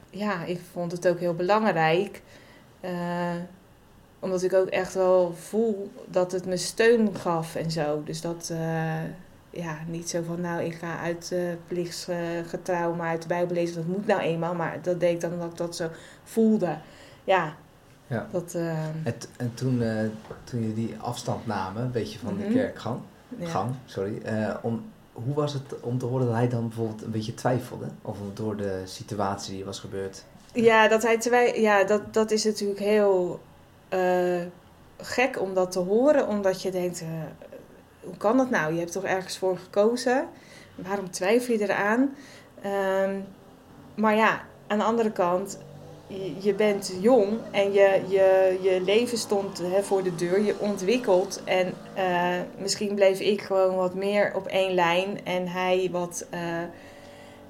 ja 0.09 0.43
ik 0.45 0.59
vond 0.71 0.91
het 0.91 1.07
ook 1.07 1.19
heel 1.19 1.33
belangrijk. 1.35 2.21
eh, 2.81 3.35
omdat 4.19 4.43
ik 4.43 4.53
ook 4.53 4.67
echt 4.67 4.93
wel 4.93 5.33
voel 5.33 5.91
dat 6.05 6.31
het 6.31 6.45
me 6.45 6.57
steun 6.57 7.15
gaf 7.15 7.55
en 7.55 7.71
zo. 7.71 8.03
Dus 8.03 8.21
dat, 8.21 8.49
eh, 8.51 9.01
ja, 9.53 9.77
niet 9.87 10.09
zo 10.09 10.21
van, 10.25 10.41
nou, 10.41 10.61
ik 10.63 10.73
ga 10.73 10.99
uit 10.99 11.29
uh, 11.33 11.39
plichtsgetrouw 11.67 12.93
maar 12.93 13.09
uit 13.09 13.21
de 13.21 13.27
Bijbel 13.27 13.55
lezen. 13.55 13.75
Dat 13.75 13.85
moet 13.85 14.07
nou 14.07 14.21
eenmaal. 14.21 14.53
Maar 14.55 14.79
dat 14.81 14.99
deed 14.99 15.13
ik 15.13 15.21
dan 15.21 15.33
omdat 15.33 15.51
ik 15.51 15.57
dat 15.57 15.75
zo 15.75 15.87
voelde. 16.23 16.77
Ja. 17.23 17.55
Ja. 18.07 18.27
Dat, 18.31 18.53
uh, 18.55 18.71
en, 18.85 19.15
en 19.37 19.53
toen, 19.53 19.81
uh, 19.81 19.99
toen 20.43 20.67
je 20.67 20.73
die 20.73 20.95
afstand 20.99 21.45
namen, 21.45 21.81
een 21.83 21.91
beetje 21.91 22.19
van 22.19 22.33
Mhm. 22.37 22.47
de 22.47 22.53
kerkgang, 22.53 22.99
ja. 23.37 23.47
gang, 23.47 23.71
sorry, 23.85 24.21
om, 24.61 24.83
hoe 25.13 25.33
was 25.35 25.53
het 25.53 25.79
om 25.81 25.97
te 25.97 26.05
horen 26.05 26.25
dat 26.25 26.35
hij 26.35 26.49
dan 26.49 26.67
bijvoorbeeld 26.67 27.01
een 27.03 27.11
beetje 27.11 27.33
twijfelde? 27.33 27.85
Of 28.01 28.17
door 28.33 28.55
de 28.57 28.81
situatie 28.85 29.53
die 29.55 29.65
was 29.65 29.79
gebeurd? 29.79 30.23
Ja, 30.53 30.87
dat 30.87 31.03
hij 31.03 31.17
twijfelde. 31.17 31.61
Ja, 31.61 31.83
dat, 31.83 32.13
dat 32.13 32.31
is 32.31 32.43
natuurlijk 32.43 32.79
heel 32.79 33.39
gek 34.97 35.41
om 35.41 35.53
dat 35.53 35.71
te 35.71 35.79
horen. 35.79 36.27
Omdat 36.27 36.61
je 36.61 36.71
denkt, 36.71 37.03
hoe 38.03 38.17
kan 38.17 38.37
dat 38.37 38.49
nou? 38.49 38.73
Je 38.73 38.79
hebt 38.79 38.91
toch 38.91 39.03
ergens 39.03 39.37
voor 39.37 39.57
gekozen? 39.57 40.27
Waarom 40.75 41.11
twijfel 41.11 41.53
je 41.53 41.61
eraan? 41.61 42.15
Um, 43.05 43.25
maar 43.95 44.15
ja, 44.15 44.41
aan 44.67 44.77
de 44.77 44.83
andere 44.83 45.11
kant, 45.11 45.57
je, 46.07 46.35
je 46.39 46.53
bent 46.53 46.93
jong 46.99 47.39
en 47.51 47.73
je, 47.73 48.01
je, 48.07 48.57
je 48.61 48.81
leven 48.81 49.17
stond 49.17 49.57
hè, 49.57 49.83
voor 49.83 50.03
de 50.03 50.15
deur. 50.15 50.41
Je 50.41 50.59
ontwikkelt 50.59 51.41
en 51.43 51.73
uh, 51.97 52.27
misschien 52.57 52.95
bleef 52.95 53.19
ik 53.19 53.41
gewoon 53.41 53.75
wat 53.75 53.93
meer 53.93 54.31
op 54.35 54.47
één 54.47 54.73
lijn. 54.73 55.25
En 55.25 55.47
hij 55.47 55.89
wat, 55.91 56.25
uh, 56.33 56.39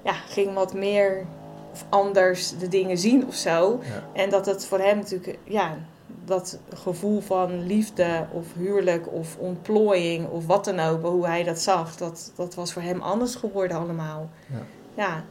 ja, 0.02 0.12
ging 0.12 0.54
wat 0.54 0.74
meer 0.74 1.26
of 1.72 1.84
anders 1.88 2.58
de 2.58 2.68
dingen 2.68 2.98
zien 2.98 3.26
of 3.26 3.34
zo. 3.34 3.80
Ja. 3.82 4.22
En 4.22 4.30
dat 4.30 4.46
het 4.46 4.66
voor 4.66 4.78
hem 4.78 4.96
natuurlijk, 4.96 5.38
ja, 5.44 5.76
dat 6.24 6.58
gevoel 6.74 7.20
van 7.20 7.66
liefde 7.66 8.26
of 8.32 8.46
huwelijk 8.54 9.12
of 9.12 9.36
ontplooiing 9.36 10.28
of 10.28 10.46
wat 10.46 10.64
dan 10.64 10.80
ook, 10.80 11.02
hoe 11.02 11.26
hij 11.26 11.44
dat 11.44 11.58
zag, 11.58 11.96
dat, 11.96 12.32
dat 12.36 12.54
was 12.54 12.72
voor 12.72 12.82
hem 12.82 13.00
anders 13.00 13.34
geworden 13.34 13.76
allemaal. 13.76 14.30
Ja. 14.46 14.62
ja. 14.94 15.24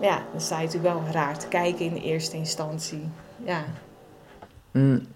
Ja, 0.00 0.22
dan 0.32 0.40
sta 0.40 0.60
je 0.60 0.66
natuurlijk 0.66 0.94
wel 0.94 1.12
raar 1.12 1.38
te 1.38 1.48
kijken 1.48 1.84
in 1.84 1.94
de 1.94 2.02
eerste 2.02 2.36
instantie. 2.36 3.08
Ja. 3.44 3.64
Mm. 4.70 5.06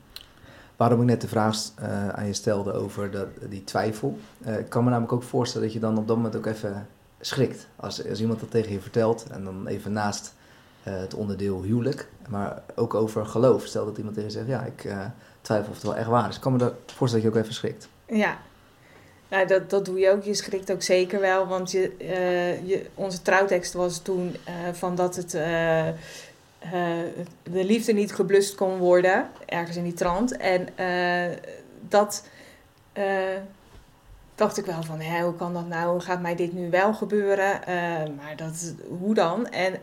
Waarom 0.77 1.01
ik 1.01 1.07
net 1.07 1.21
de 1.21 1.29
vraag 1.29 1.57
uh, 1.83 2.09
aan 2.09 2.27
je 2.27 2.33
stelde 2.33 2.73
over 2.73 3.11
dat, 3.11 3.27
die 3.49 3.65
twijfel. 3.65 4.19
Uh, 4.47 4.59
ik 4.59 4.69
kan 4.69 4.85
me 4.85 4.91
namelijk 4.91 5.13
ook 5.13 5.23
voorstellen 5.23 5.67
dat 5.67 5.75
je 5.75 5.81
dan 5.81 5.99
op 5.99 6.09
dat 6.09 6.17
moment 6.17 6.37
ook 6.37 6.47
even 6.47 6.87
schrikt. 7.21 7.67
Als, 7.77 8.09
als 8.09 8.21
iemand 8.21 8.41
dat 8.41 8.51
tegen 8.51 8.73
je 8.73 8.81
vertelt 8.81 9.27
en 9.31 9.45
dan 9.45 9.67
even 9.67 9.93
naast 9.93 10.35
het 10.91 11.15
onderdeel 11.15 11.63
huwelijk, 11.63 12.09
maar 12.29 12.63
ook 12.75 12.95
over 12.95 13.27
geloof. 13.27 13.67
Stel 13.67 13.85
dat 13.85 13.97
iemand 13.97 14.15
tegen 14.15 14.31
zegt, 14.31 14.47
ja, 14.47 14.63
ik 14.63 14.85
uh, 14.85 15.05
twijfel 15.41 15.69
of 15.69 15.75
het 15.75 15.85
wel 15.85 15.97
echt 15.97 16.09
waar 16.09 16.29
is. 16.29 16.39
Kan 16.39 16.53
me 16.53 16.73
voorstellen 16.87 17.25
dat 17.25 17.35
je 17.35 17.39
ook 17.39 17.45
even 17.45 17.55
schrikt. 17.55 17.89
Ja, 18.07 18.39
nou, 19.29 19.47
dat, 19.47 19.71
dat 19.71 19.85
doe 19.85 19.99
je 19.99 20.11
ook. 20.11 20.23
Je 20.23 20.35
schrikt 20.35 20.73
ook 20.73 20.83
zeker 20.83 21.21
wel. 21.21 21.47
Want 21.47 21.71
je, 21.71 21.93
uh, 21.99 22.69
je, 22.69 22.87
onze 22.95 23.23
trouwtekst 23.23 23.73
was 23.73 23.99
toen 23.99 24.37
van 24.73 24.95
dat 24.95 25.17
het, 25.17 25.31
de 27.43 27.65
liefde 27.65 27.93
niet 27.93 28.15
geblust 28.15 28.55
kon 28.55 28.79
worden. 28.79 29.29
Ergens 29.47 29.77
in 29.77 29.85
die 29.85 29.93
trant. 29.93 30.37
En 30.37 30.69
dat 31.89 32.25
dacht 34.35 34.59
ik 34.59 34.65
wel 34.65 34.83
van, 34.83 35.01
hè, 35.01 35.23
hoe 35.23 35.37
kan 35.37 35.55
dat 35.55 35.69
nou? 35.69 36.01
Gaat 36.01 36.21
mij 36.21 36.37
dit 36.37 36.53
nu 36.53 36.71
wel 36.71 36.95
gebeuren? 36.95 37.61
maar 38.17 38.37
dat, 38.37 38.75
hoe 38.99 39.15
dan? 39.15 39.49
En 39.49 39.75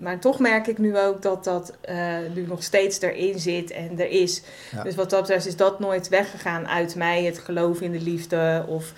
maar 0.00 0.18
toch 0.18 0.38
merk 0.38 0.66
ik 0.66 0.78
nu 0.78 0.98
ook 0.98 1.22
dat 1.22 1.44
dat 1.44 1.72
uh, 1.88 2.16
nu 2.34 2.46
nog 2.46 2.62
steeds 2.62 3.00
erin 3.00 3.38
zit 3.38 3.70
en 3.70 4.00
er 4.00 4.10
is. 4.10 4.42
Ja. 4.72 4.82
Dus 4.82 4.94
wat 4.94 5.10
dat 5.10 5.20
betreft 5.20 5.46
is 5.46 5.56
dat 5.56 5.78
nooit 5.78 6.08
weggegaan 6.08 6.68
uit 6.68 6.94
mij, 6.94 7.24
het 7.24 7.38
geloof 7.38 7.80
in 7.80 7.92
de 7.92 8.00
liefde 8.00 8.64
of, 8.68 8.92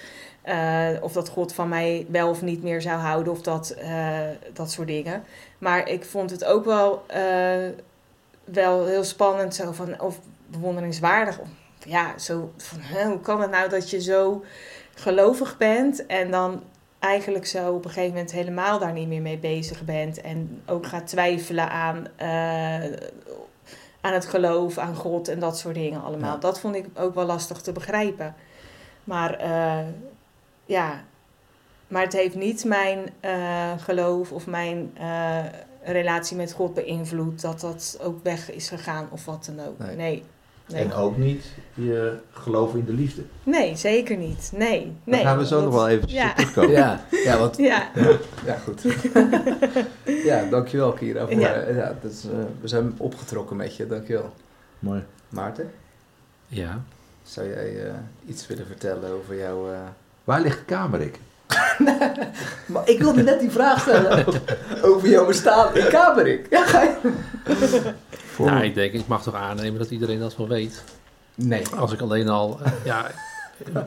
uh, 0.45 0.89
of 1.01 1.13
dat 1.13 1.29
God 1.29 1.53
van 1.53 1.69
mij 1.69 2.07
wel 2.09 2.29
of 2.29 2.43
niet 2.43 2.63
meer 2.63 2.83
zou 2.83 2.99
houden 2.99 3.33
of 3.33 3.43
dat, 3.43 3.77
uh, 3.83 4.19
dat 4.53 4.71
soort 4.71 4.89
dingen. 4.89 5.25
Maar 5.59 5.89
ik 5.89 6.05
vond 6.05 6.31
het 6.31 6.45
ook 6.45 6.65
wel, 6.65 7.05
wel 8.45 8.87
heel 8.87 9.05
spannend 9.05 9.55
zo 9.55 9.73
van, 9.73 10.01
of 10.01 10.19
bewonderingswaardig. 10.47 11.39
Of, 11.39 11.49
ja, 11.85 12.19
zo 12.19 12.53
van, 12.57 12.79
hè, 12.81 13.09
hoe 13.09 13.21
kan 13.21 13.41
het 13.41 13.51
nou 13.51 13.69
dat 13.69 13.91
je 13.91 14.01
zo 14.01 14.45
gelovig 14.95 15.57
bent 15.57 16.07
en 16.07 16.31
dan 16.31 16.63
eigenlijk 17.01 17.47
zo 17.47 17.73
op 17.73 17.85
een 17.85 17.91
gegeven 17.91 18.15
moment 18.15 18.33
helemaal 18.33 18.79
daar 18.79 18.93
niet 18.93 19.09
meer 19.09 19.23
mee 19.23 19.39
bezig 19.39 19.85
bent. 19.85 20.21
En 20.21 20.63
ook 20.67 20.87
gaat 20.87 21.07
twijfelen 21.07 21.71
aan, 21.71 22.07
uh, 22.21 22.97
aan 24.01 24.13
het 24.13 24.27
geloof, 24.27 24.79
aan 24.79 24.95
God 24.95 25.29
en 25.29 25.39
dat 25.39 25.59
soort 25.59 25.75
dingen 25.75 26.03
allemaal. 26.03 26.35
Ja. 26.35 26.41
Dat 26.41 26.61
vond 26.61 26.75
ik 26.75 26.87
ook 26.95 27.15
wel 27.15 27.25
lastig 27.25 27.61
te 27.61 27.73
begrijpen. 27.73 28.35
Maar 29.05 29.45
uh, 29.45 29.89
ja, 30.65 31.05
maar 31.89 32.03
het 32.03 32.13
heeft 32.13 32.35
niet 32.35 32.65
mijn 32.65 33.09
uh, 33.25 33.73
geloof 33.79 34.33
of 34.33 34.47
mijn 34.47 34.93
relatie 35.83 36.37
met 36.37 36.53
God 36.53 36.75
beïnvloed 36.75 37.41
dat 37.41 37.61
dat 37.61 37.99
ook 38.03 38.23
weg 38.23 38.51
is 38.51 38.69
gegaan 38.69 39.09
of 39.11 39.25
wat 39.25 39.51
dan 39.55 39.67
ook. 39.67 39.79
Nee. 39.79 39.97
nee. 39.97 40.25
Nee. 40.73 40.85
En 40.85 40.93
ook 40.93 41.17
niet 41.17 41.45
je 41.75 42.19
geloof 42.33 42.75
in 42.75 42.85
de 42.85 42.93
liefde. 42.93 43.23
Nee, 43.43 43.77
zeker 43.77 44.17
niet. 44.17 44.53
Nee. 44.55 44.81
Daar 44.81 44.93
nee 45.05 45.21
gaan 45.25 45.39
we 45.39 45.47
zo 45.47 45.55
dat, 45.55 45.65
nog 45.65 45.75
wel 45.75 45.89
even 45.89 46.09
ja. 46.09 46.35
terugkomen. 46.35 46.71
Ja, 46.71 47.05
ja, 47.25 47.39
want, 47.39 47.57
ja. 47.57 47.91
ja, 47.95 48.17
ja 48.45 48.57
goed. 48.57 48.83
ja, 50.29 50.45
dankjewel 50.51 50.93
Kira. 50.93 51.27
Voor, 51.27 51.41
Ja. 51.41 51.67
uh, 51.67 51.77
ja, 51.77 51.95
dat 52.03 52.13
is, 52.13 52.25
uh, 52.25 52.31
we 52.61 52.69
zijn 52.69 52.95
opgetrokken 52.97 53.57
met 53.57 53.77
je, 53.77 53.87
dankjewel. 53.87 54.33
Mooi. 54.79 55.03
Maarten, 55.29 55.71
Ja. 56.47 56.83
zou 57.23 57.49
jij 57.49 57.87
uh, 57.87 57.93
iets 58.27 58.47
willen 58.47 58.67
vertellen 58.67 59.11
over 59.13 59.37
jouw... 59.37 59.67
Waar 60.25 60.41
ligt 60.41 60.65
Kamerik? 60.65 61.19
maar 62.73 62.89
ik 62.89 62.99
wilde 62.99 63.23
net 63.23 63.41
die 63.41 63.51
vraag 63.51 63.81
stellen 63.81 64.27
over 64.83 65.09
jouw 65.09 65.27
bestaan 65.27 65.77
in 65.77 65.89
Kamerik. 65.89 66.47
Ja, 66.51 66.65
ga 66.65 66.83
je... 66.83 67.93
Nou, 68.39 68.65
ik 68.65 68.75
denk, 68.75 68.93
ik 68.93 69.07
mag 69.07 69.23
toch 69.23 69.35
aannemen 69.35 69.79
dat 69.79 69.91
iedereen 69.91 70.19
dat 70.19 70.37
wel 70.37 70.49
weet. 70.49 70.83
Nee. 71.35 71.63
Als 71.77 71.93
ik 71.93 72.01
alleen 72.01 72.29
al, 72.29 72.59
uh, 72.63 72.73
ja, 72.85 73.11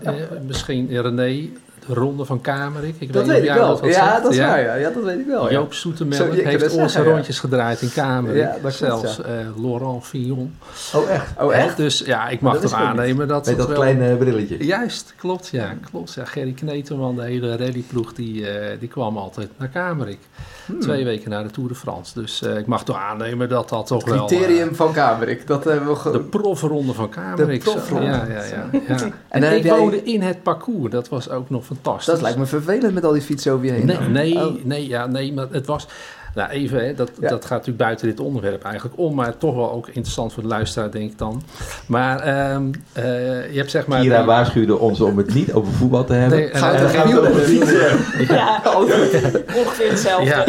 uh, 0.04 0.14
misschien 0.48 1.02
René, 1.02 1.50
de 1.88 1.94
Ronde 1.94 2.26
van 2.26 2.42
Kamerik. 2.42 2.96
Ik 3.00 3.14
Dat 3.14 3.24
niet 3.24 3.32
of 3.34 3.40
weet 3.40 3.50
ik 3.50 3.54
wel. 3.56 3.86
Ja, 3.86 3.92
zegt. 4.10 4.24
dat 4.24 4.32
is 4.32 4.38
waar. 4.38 4.62
Ja. 4.62 4.74
ja, 4.76 4.90
dat 4.90 5.04
weet 5.04 5.20
ik 5.20 5.26
wel. 5.26 5.46
ja. 5.46 5.52
Joop 5.52 5.74
Soetemelk 5.74 6.34
heeft 6.34 6.62
het 6.64 6.72
onze 6.74 6.90
zeggen, 6.90 7.12
rondjes 7.14 7.40
gedraaid 7.40 7.82
in 7.82 7.92
Kamerik. 7.94 8.42
Ja, 8.42 8.56
dat 8.62 8.74
Zelfs 8.74 9.16
ja. 9.16 9.24
eh, 9.24 9.62
Laurent 9.64 10.04
Fillon. 10.06 10.56
Oh, 10.96 11.10
echt? 11.10 11.34
Oh, 11.40 11.56
echt? 11.56 11.78
Dus 11.78 12.00
ja, 12.06 12.28
ik 12.30 12.42
mag 12.42 12.60
toch 12.60 12.74
aannemen 12.74 13.28
dat 13.28 13.38
Met 13.38 13.48
het 13.48 13.58
dat 13.58 13.68
wel- 13.68 13.76
kleine 13.76 14.16
brilletje. 14.16 14.66
Juist, 14.66 15.14
klopt, 15.18 15.48
ja, 15.48 15.74
klopt. 15.92 16.14
Ja, 16.14 16.26
Gerry 16.26 16.52
Kneteman, 16.52 17.16
de 17.16 17.22
hele 17.24 17.56
rallyploeg, 17.58 18.14
die, 18.14 18.50
eh, 18.50 18.80
die 18.80 18.88
kwam 18.90 19.18
altijd 19.18 19.50
naar 19.58 19.68
Kamerik. 19.70 20.20
Hmm. 20.66 20.80
Twee 20.80 21.06
weken 21.06 21.30
na 21.30 21.44
de 21.44 21.50
Tour 21.50 21.70
de 21.70 21.76
France. 21.76 22.20
Dus 22.20 22.42
eh, 22.42 22.58
ik 22.58 22.66
mag 22.66 22.84
toch 22.84 22.98
aannemen 22.98 23.50
dat 23.50 23.70
dat 23.70 23.88
toch 23.88 24.06
wel... 24.10 24.26
Criterium 24.26 24.76
van 24.76 24.94
Kamerik. 24.94 25.48
Dat 25.48 25.64
hebben 25.64 25.88
we 25.90 25.96
ge- 25.96 26.12
de 26.12 26.20
profronde 26.20 26.94
van 26.94 27.10
Kamerik. 27.10 27.64
De 27.64 27.72
profronde. 27.72 28.06
Ja, 28.06 28.26
ja, 28.30 28.44
ja. 28.44 28.66
ja. 28.88 28.96
En, 29.04 29.14
En 29.30 29.42
dan 29.42 29.50
heb 29.50 29.64
ik 29.64 29.72
woonde 29.72 30.04
in 30.04 30.22
het 30.22 30.44
parcours. 30.44 30.92
Dat 30.92 31.10
was 31.10 31.30
ook 31.30 31.50
nog 31.50 31.66
fantastisch. 31.74 32.06
Dat 32.14 32.22
lijkt 32.22 32.38
me 32.38 32.46
vervelend 32.46 32.94
met 32.94 33.06
al 33.06 33.12
die 33.12 33.22
fietsen 33.22 33.52
over 33.54 33.66
je 33.66 33.72
heen. 33.72 33.86
Nee, 33.86 33.98
nee, 34.10 34.36
Oh. 34.48 34.54
nee, 34.64 34.88
ja, 34.88 35.06
nee, 35.08 35.34
maar 35.34 35.48
het 35.52 35.66
was... 35.66 35.88
Nou, 36.36 36.50
even, 36.50 36.86
hè, 36.86 36.94
dat, 36.94 37.12
Ja. 37.20 37.30
dat 37.30 37.42
gaat 37.42 37.50
natuurlijk 37.50 37.78
buiten 37.78 38.08
dit 38.08 38.20
onderwerp 38.20 38.64
eigenlijk 38.64 38.98
om, 38.98 39.16
maar 39.16 39.38
toch 39.38 39.56
wel 39.56 39.72
ook 39.72 39.88
interessant 39.88 40.34
voor 40.34 40.44
de 40.44 40.50
luisteraar, 40.50 40.92
denk 40.92 41.12
ik 41.12 41.18
dan. 41.18 41.42
Maar 41.86 42.20
ehm, 42.20 42.64
eh, 42.94 43.04
je 43.52 43.58
hebt 43.58 43.72
zeg 43.72 43.88
maar... 43.88 44.02
Kira 44.02 44.26
waarschuwde 44.26 44.78
ons 44.78 45.02
om 45.02 45.18
het 45.18 45.34
niet 45.34 45.54
over 45.54 45.74
voetbal 45.74 46.04
te 46.06 46.14
hebben. 46.14 46.38
Nee, 46.40 46.50
en- 46.50 46.60
Gaan 46.60 46.72
we 46.72 46.78
en- 46.78 46.84
er 46.84 46.90
geen 46.90 47.46
wielrennen? 47.46 48.00
Ja, 48.28 48.62
ongeveer 49.56 49.90
hetzelfde. 49.90 50.26
Ja. 50.26 50.46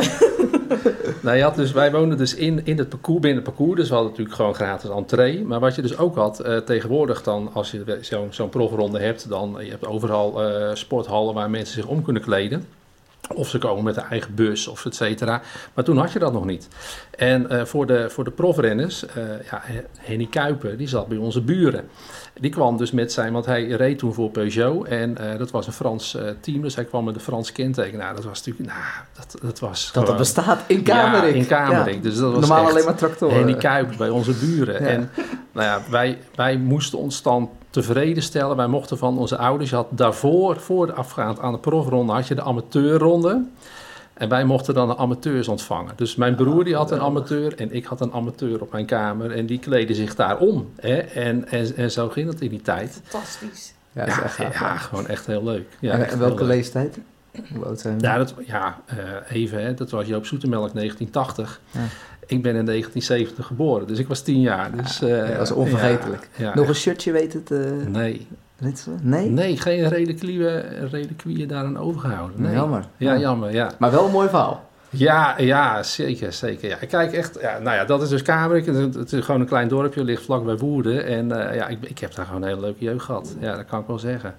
Nou, 1.25 1.37
je 1.37 1.43
had 1.43 1.55
dus, 1.55 1.73
wij 1.73 1.93
woonden 1.93 2.19
dus 2.19 2.35
in, 2.35 2.61
in 2.67 2.79
het 2.79 2.89
parcours, 2.89 3.21
binnen 3.21 3.45
het 3.45 3.55
parcours. 3.55 3.79
Dus 3.79 3.89
we 3.89 3.95
hadden 3.95 4.11
natuurlijk 4.11 4.37
gewoon 4.37 4.55
gratis 4.55 4.91
entree. 4.91 5.45
Maar 5.45 5.61
wat 5.61 5.75
je 5.75 5.83
dus 5.83 5.99
ook 5.99 6.17
had, 6.17 6.41
eh, 6.41 6.57
tegenwoordig 6.57 7.23
dan, 7.23 7.51
als 7.53 7.71
je 7.71 7.99
zo'n 8.01 8.29
zo'n 8.31 8.49
profronde 8.49 8.99
hebt, 8.99 9.29
dan 9.29 9.57
je 9.61 9.71
hebt 9.71 9.87
overal 9.87 10.43
eh, 10.43 10.75
sporthallen 10.75 11.35
waar 11.35 11.51
mensen 11.51 11.75
zich 11.75 11.87
om 11.87 12.03
kunnen 12.03 12.23
kleden. 12.23 12.67
Of 13.35 13.49
ze 13.49 13.59
komen 13.59 13.85
met 13.85 13.97
een 13.97 14.03
eigen 14.03 14.35
bus 14.35 14.67
of 14.67 14.87
et 14.87 14.95
cetera. 14.95 15.43
Maar 15.75 15.85
toen 15.85 15.97
had 15.97 16.13
je 16.13 16.19
dat 16.19 16.33
nog 16.33 16.45
niet. 16.45 16.69
En 17.11 17.51
eh, 17.51 17.65
voor, 17.65 17.87
de, 17.87 18.11
voor 18.11 18.25
de 18.25 18.31
profrenners, 18.31 19.05
ja, 19.51 19.63
Henny 19.99 20.27
Kuiper, 20.27 20.77
die 20.77 20.89
zat 20.89 21.07
bij 21.07 21.19
onze 21.19 21.41
buren. 21.41 21.89
Die 22.41 22.51
kwam 22.51 22.77
dus 22.77 22.91
met 22.91 23.13
zijn, 23.13 23.33
want 23.33 23.47
hij 23.47 23.67
reed 23.67 23.99
toen 23.99 24.15
voor 24.15 24.31
Peugeot. 24.31 24.87
En 24.87 25.19
eh, 25.19 25.39
dat 25.39 25.51
was 25.51 25.67
een 25.67 25.73
Frans 25.73 26.15
eh, 26.15 26.29
team, 26.41 26.63
dus 26.63 26.75
hij 26.75 26.85
kwam 26.85 27.05
met 27.05 27.15
een 27.15 27.21
Frans 27.21 27.53
kenteken. 27.53 27.99
Nou, 27.99 28.15
dat 28.15 28.25
was 28.25 28.45
natuurlijk, 28.45 28.69
nou, 28.75 28.85
dat, 29.17 29.37
dat 29.43 29.59
was 29.59 29.85
Dat 29.85 29.95
dat 29.95 30.03
gewoon- 30.05 30.19
bestaat 30.19 30.61
in 30.67 30.83
Kamerik. 30.83 31.31
ja, 31.35 31.41
in 31.41 31.47
Kamerik. 31.47 31.95
Ja. 31.95 32.01
Dus 32.01 32.17
dat 32.17 32.33
was 32.33 32.49
Normaal 32.49 32.69
alleen 32.71 32.85
maar 32.85 32.95
tractoren. 32.95 33.37
Henny 33.37 33.55
Kuiper 33.55 33.97
bij 33.97 34.09
onze 34.09 34.33
buren. 34.33 34.83
Ja. 34.83 34.89
En 34.89 35.11
nou 35.53 35.67
ja, 35.67 35.81
wij, 35.91 36.19
wij 36.35 36.57
moesten 36.57 36.99
ons 36.99 37.23
dan 37.23 37.51
tevreden 37.71 38.23
stellen. 38.23 38.57
Wij 38.57 38.67
mochten 38.67 38.99
van 38.99 39.19
onze 39.19 39.37
ouders, 39.37 39.71
je 39.71 39.77
had 39.77 39.87
daarvoor, 39.91 40.57
voorafgaand 40.61 41.41
aan 41.41 41.53
de 41.53 41.59
profronde, 41.59 42.13
had 42.13 42.29
je 42.29 42.35
de 42.35 42.43
amateurronde. 42.43 43.45
En 44.15 44.29
wij 44.29 44.45
mochten 44.45 44.75
dan 44.75 44.89
de 44.89 44.97
amateurs 44.97 45.49
ontvangen. 45.49 45.93
Dus 45.97 46.15
mijn 46.17 46.35
broer 46.35 46.65
die 46.65 46.75
had 46.75 46.91
een 46.91 47.01
amateur 47.01 47.55
en 47.57 47.73
ik 47.73 47.85
had 47.85 48.01
een 48.01 48.13
amateur 48.13 48.61
op 48.61 48.73
mijn 48.73 48.87
kamer. 48.87 49.31
En 49.31 49.47
die 49.47 49.59
kleden 49.59 49.97
zich 49.97 50.15
daar 50.15 50.39
om. 50.39 50.71
Hè? 50.77 50.97
En, 50.97 51.49
en, 51.49 51.77
en 51.77 51.91
zo 51.91 52.09
ging 52.09 52.29
het 52.29 52.41
in 52.41 52.49
die 52.51 52.63
tijd. 52.63 53.01
Fantastisch. 53.05 53.75
Ja, 53.93 54.05
dat 54.05 54.15
Ja, 54.15 54.23
echt 54.23 54.35
gaaf. 54.35 54.59
ja, 54.61 54.77
gewoon 54.77 55.07
echt 55.07 55.27
heel 55.27 55.45
leuk. 55.45 55.67
Ja, 55.81 55.99
en, 55.99 56.19
welke 56.19 56.45
leuk. 56.45 56.55
leeftijd? 56.55 56.99
Hoe 57.55 57.65
oud 57.65 57.81
zijn 57.81 57.99
we? 57.99 58.05
Ja, 58.07 58.17
dat, 58.19 58.35
ja 58.47 58.81
eh, 58.87 58.97
even, 59.31 59.63
hè, 59.63 59.75
dat 59.75 59.91
was 59.91 60.07
Joop 60.07 60.27
Zoetemelk 60.27 60.73
1980. 60.75 61.61
Ja. 61.71 61.81
Ik 62.27 62.43
ben 62.43 62.55
in 62.57 62.65
1970 62.65 63.47
geboren, 63.47 63.87
dus 63.87 63.99
ik 63.99 64.09
was 64.09 64.23
10 64.23 64.41
jaar. 64.41 64.77
Dus, 64.77 65.03
eh, 65.03 65.09
Ja, 65.29 65.37
dat 65.37 65.41
is 65.43 65.51
onvergetelijk. 65.53 66.29
ja, 66.37 66.45
ja. 66.45 66.55
Nog 66.55 66.69
een 66.69 66.75
shirtje 66.75 67.13
weet 67.13 67.33
het 67.33 67.51
uh, 67.51 67.87
Nee, 67.87 68.27
ritselen? 68.65 68.99
Nee? 69.03 69.29
nee 69.29 69.57
geen 69.57 69.89
reliquieën 69.89 70.63
reliquieën 70.91 71.49
daaraan 71.49 71.79
overgehouden. 71.79 72.43
Nee. 72.43 72.55
Jammer. 72.55 72.85
Ja, 72.97 73.19
jammer, 73.19 73.53
ja. 73.53 73.71
Maar 73.79 73.91
wel 73.91 74.05
een 74.05 74.11
mooi 74.13 74.29
verhaal. 74.29 74.65
Ja, 74.91 75.35
ja, 75.39 75.83
zeker, 75.83 76.33
zeker. 76.33 76.69
Ja. 76.69 76.77
Ik 76.81 76.89
kijk 76.89 77.13
echt, 77.13 77.39
ja, 77.41 77.59
nou 77.59 77.77
ja, 77.77 77.85
dat 77.85 78.03
is 78.03 78.09
dus 78.09 78.23
Kamerik. 78.23 78.67
Het, 78.67 78.95
het 78.95 79.13
is 79.13 79.25
gewoon 79.25 79.41
een 79.41 79.47
klein 79.47 79.69
dorpje, 79.69 80.05
ligt 80.05 80.23
vlak 80.23 80.45
bij 80.45 80.57
Woerden. 80.57 81.07
En 81.07 81.49
eh, 81.49 81.57
ja, 81.57 81.67
ik, 81.69 81.79
ik 81.83 81.99
heb 81.99 82.15
daar 82.15 82.27
gewoon 82.27 82.43
een 82.43 82.49
hele 82.49 82.61
leuke 82.61 82.85
jeugd 82.85 83.05
gehad. 83.05 83.35
Ja, 83.41 83.57
dat 83.57 83.65
kan 83.67 83.81
ik 83.81 83.87
wel 83.87 83.99
zeggen. 83.99 84.35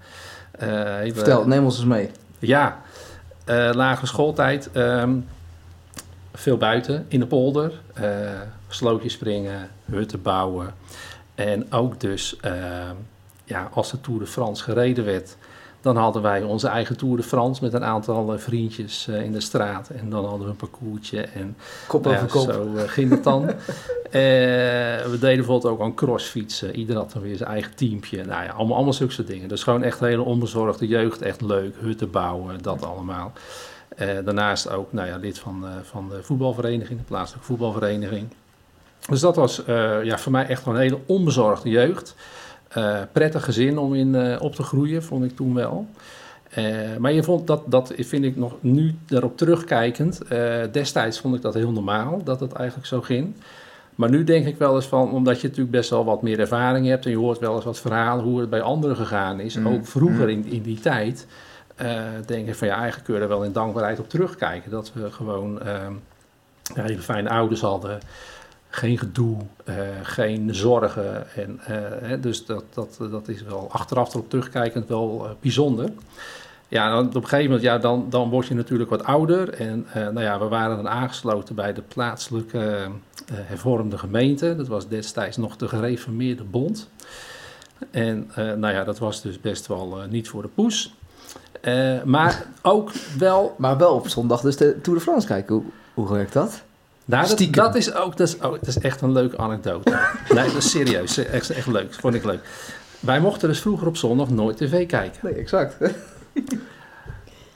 Hele- 0.57 1.13
Vertel, 1.13 1.47
neem 1.47 1.63
ons 1.63 1.75
eens 1.77 1.85
mee. 1.85 2.09
Ja, 2.39 2.81
eh 3.45 3.69
lagere 3.73 4.05
schooltijd. 4.07 4.69
ehm, 4.71 5.13
veel 6.33 6.57
buiten, 6.57 7.05
in 7.07 7.19
de 7.19 7.27
polder. 7.27 7.71
slootjes 8.67 9.13
springen, 9.13 9.69
hutten 9.85 10.21
bouwen. 10.21 10.73
En 11.35 11.71
ook 11.71 11.99
dus, 11.99 12.37
ehm, 12.41 12.95
ja, 13.45 13.69
als 13.73 13.91
de 13.91 14.01
Tour 14.01 14.19
de 14.19 14.25
France 14.27 14.63
gereden 14.63 15.05
werd... 15.05 15.37
dan 15.81 15.97
hadden 15.97 16.21
wij 16.21 16.43
onze 16.43 16.67
eigen 16.67 16.97
Tour 16.97 17.17
de 17.17 17.23
France 17.23 17.63
met 17.63 17.73
een 17.73 17.83
aantal 17.83 18.33
eh, 18.33 18.39
vriendjes 18.39 19.07
eh, 19.07 19.23
in 19.23 19.31
de 19.31 19.39
straat. 19.39 19.89
En 19.89 20.09
dan 20.09 20.25
hadden 20.25 20.43
we 20.43 20.49
een 20.49 20.69
parcoursje 20.69 21.21
en 21.21 21.57
Kop 21.87 22.03
nou 22.03 22.15
over 22.15 22.27
ja, 22.27 22.33
kop. 22.33 22.51
zo 22.51 22.75
eh, 22.75 22.89
ging 22.89 23.09
het 23.09 23.23
dan. 23.23 23.45
We 24.11 25.17
deden 25.19 25.35
bijvoorbeeld 25.35 25.73
ook 25.73 25.81
aan 25.81 25.93
crossfietsen. 25.93 26.75
Ieder 26.75 26.95
had 26.95 27.11
dan 27.11 27.21
weer 27.21 27.35
zijn 27.35 27.49
eigen 27.49 27.75
teampje. 27.75 28.17
Nou 28.17 28.43
ja, 28.43 28.51
allemaal, 28.51 28.75
allemaal 28.75 28.93
zulke 28.93 29.13
soort 29.13 29.27
dingen. 29.27 29.47
Dus 29.47 29.63
gewoon 29.63 29.83
echt 29.83 30.01
een 30.01 30.07
hele 30.07 30.21
onbezorgde 30.21 30.87
jeugd. 30.87 31.21
Echt 31.21 31.41
leuk, 31.41 31.75
hutten 31.79 32.11
bouwen, 32.11 32.61
dat 32.61 32.85
allemaal. 32.85 33.31
Daarnaast 33.97 34.69
ook 34.69 34.93
nou 34.93 35.07
ja, 35.07 35.17
lid 35.17 35.39
van, 35.39 35.65
van 35.83 36.09
de 36.09 36.23
voetbalvereniging, 36.23 36.99
de 36.99 37.05
plaatselijke 37.05 37.47
voetbalvereniging. 37.47 38.27
Dus 39.09 39.19
dat 39.19 39.35
was 39.35 39.61
ja, 40.03 40.17
voor 40.17 40.31
mij 40.31 40.47
echt 40.47 40.65
een 40.65 40.75
hele 40.75 40.99
onbezorgde 41.05 41.69
jeugd. 41.69 42.15
Eh, 42.75 43.01
prettig 43.11 43.43
gezin 43.43 43.77
om 43.77 43.93
in 43.93 44.15
eh, 44.15 44.41
op 44.41 44.55
te 44.55 44.63
groeien, 44.63 45.03
vond 45.03 45.23
ik 45.23 45.35
toen 45.35 45.53
wel. 45.53 45.87
Eh, 46.49 46.65
maar 46.99 47.11
je 47.11 47.23
vond 47.23 47.47
dat, 47.47 47.61
dat 47.65 47.93
vind 47.97 48.23
ik 48.23 48.35
nog 48.35 48.53
nu 48.59 48.95
daarop 49.05 49.37
terugkijkend. 49.37 50.21
destijds 50.71 51.19
vond 51.19 51.35
ik 51.35 51.41
dat 51.41 51.53
heel 51.53 51.71
normaal 51.71 52.23
dat 52.23 52.39
het 52.39 52.53
eigenlijk 52.53 52.87
zo 52.87 53.01
ging. 53.01 53.33
Maar 53.95 54.09
nu 54.09 54.23
denk 54.23 54.45
ik 54.45 54.57
wel 54.57 54.75
eens 54.75 54.85
van, 54.85 55.11
omdat 55.11 55.41
je 55.41 55.47
natuurlijk 55.47 55.75
best 55.75 55.89
wel 55.89 56.05
wat 56.05 56.21
meer 56.21 56.39
ervaring 56.39 56.87
hebt 56.87 57.05
en 57.05 57.11
je 57.11 57.17
hoort 57.17 57.39
wel 57.39 57.55
eens 57.55 57.65
wat 57.65 57.79
verhalen 57.79 58.23
hoe 58.23 58.39
het 58.39 58.49
bij 58.49 58.61
anderen 58.61 58.95
gegaan 58.95 59.39
is, 59.39 59.55
Mm. 59.55 59.67
ook 59.67 59.85
vroeger 59.85 60.23
Mm. 60.23 60.29
in, 60.29 60.45
in 60.45 60.61
die 60.61 60.79
tijd, 60.79 61.27
denk 62.25 62.47
ik 62.47 62.55
van 62.55 62.67
ja, 62.67 62.75
eigenlijk 62.75 63.05
kun 63.05 63.15
je 63.15 63.21
er 63.21 63.27
wel 63.27 63.43
in 63.43 63.51
dankbaarheid 63.51 63.99
op 63.99 64.09
terugkijken. 64.09 64.71
Dat 64.71 64.91
we 64.93 65.11
gewoon 65.11 65.61
ehm, 65.61 65.93
hele 66.73 67.01
fijne 67.01 67.29
ouders 67.29 67.61
hadden, 67.61 67.99
geen 68.75 68.97
gedoe, 68.97 69.37
eh, 69.63 69.75
geen 70.01 70.55
zorgen. 70.55 71.27
En, 71.35 71.59
eh, 71.59 72.21
dus 72.21 72.45
dat, 72.45 72.63
dat, 72.73 72.97
dat 73.11 73.27
is 73.27 73.41
wel 73.41 73.67
achteraf 73.71 74.13
erop 74.13 74.29
terugkijkend 74.29 74.87
wel 74.87 75.25
eh, 75.25 75.31
bijzonder. 75.39 75.89
Ja, 76.67 76.89
dan, 76.89 77.07
op 77.07 77.15
een 77.15 77.21
gegeven 77.21 77.43
moment, 77.43 77.61
ja, 77.61 77.77
dan, 77.77 78.05
dan 78.09 78.29
word 78.29 78.47
je 78.47 78.53
natuurlijk 78.53 78.89
wat 78.89 79.03
ouder. 79.03 79.49
En 79.49 79.85
nou 79.93 80.21
ja, 80.21 80.39
we 80.39 80.47
waren 80.47 80.75
dan 80.75 80.89
aangesloten 80.89 81.55
bij 81.55 81.73
de 81.73 81.81
plaatselijke 81.81 82.87
hervormde 83.33 83.97
gemeente. 83.97 84.55
Dat 84.55 84.67
was 84.67 84.87
destijds 84.87 85.37
nog 85.37 85.57
de 85.57 85.67
gereformeerde 85.67 86.43
bond. 86.43 86.89
En 87.91 88.31
nou 88.35 88.67
ja, 88.67 88.83
dat 88.83 88.99
was 88.99 89.21
dus 89.21 89.41
best 89.41 89.67
wel 89.67 89.97
niet 90.09 90.29
voor 90.29 90.41
de 90.41 90.47
poes. 90.47 90.93
Maar 92.05 92.45
ook 92.61 92.91
wel 93.17 93.55
Maar 93.57 93.77
wel 93.77 93.93
op 93.93 94.07
zondag 94.07 94.41
dus 94.41 94.57
de 94.57 94.81
Tour 94.81 94.97
de 94.97 95.05
France 95.05 95.27
kijken. 95.27 95.55
Hoe, 95.55 95.63
hoe 95.93 96.13
werkt 96.13 96.33
dat? 96.33 96.63
Nou, 97.05 97.27
dat, 97.27 97.53
dat 97.53 97.75
is 97.75 97.93
ook 97.93 98.17
dat 98.17 98.27
is, 98.27 98.35
oh, 98.35 98.51
dat 98.51 98.67
is 98.67 98.79
echt 98.79 99.01
een 99.01 99.11
leuke 99.11 99.37
anekdote. 99.37 99.89
nee, 100.33 100.45
dat 100.45 100.55
is 100.55 100.69
serieus. 100.69 101.17
Echt, 101.17 101.49
echt 101.49 101.67
leuk. 101.67 101.93
Vond 101.93 102.13
ik 102.13 102.23
leuk. 102.23 102.39
Wij 102.99 103.19
mochten 103.19 103.49
dus 103.49 103.59
vroeger 103.59 103.87
op 103.87 103.97
zondag 103.97 104.29
nooit 104.29 104.57
tv 104.57 104.87
kijken. 104.87 105.19
Nee, 105.21 105.33
exact. 105.33 105.77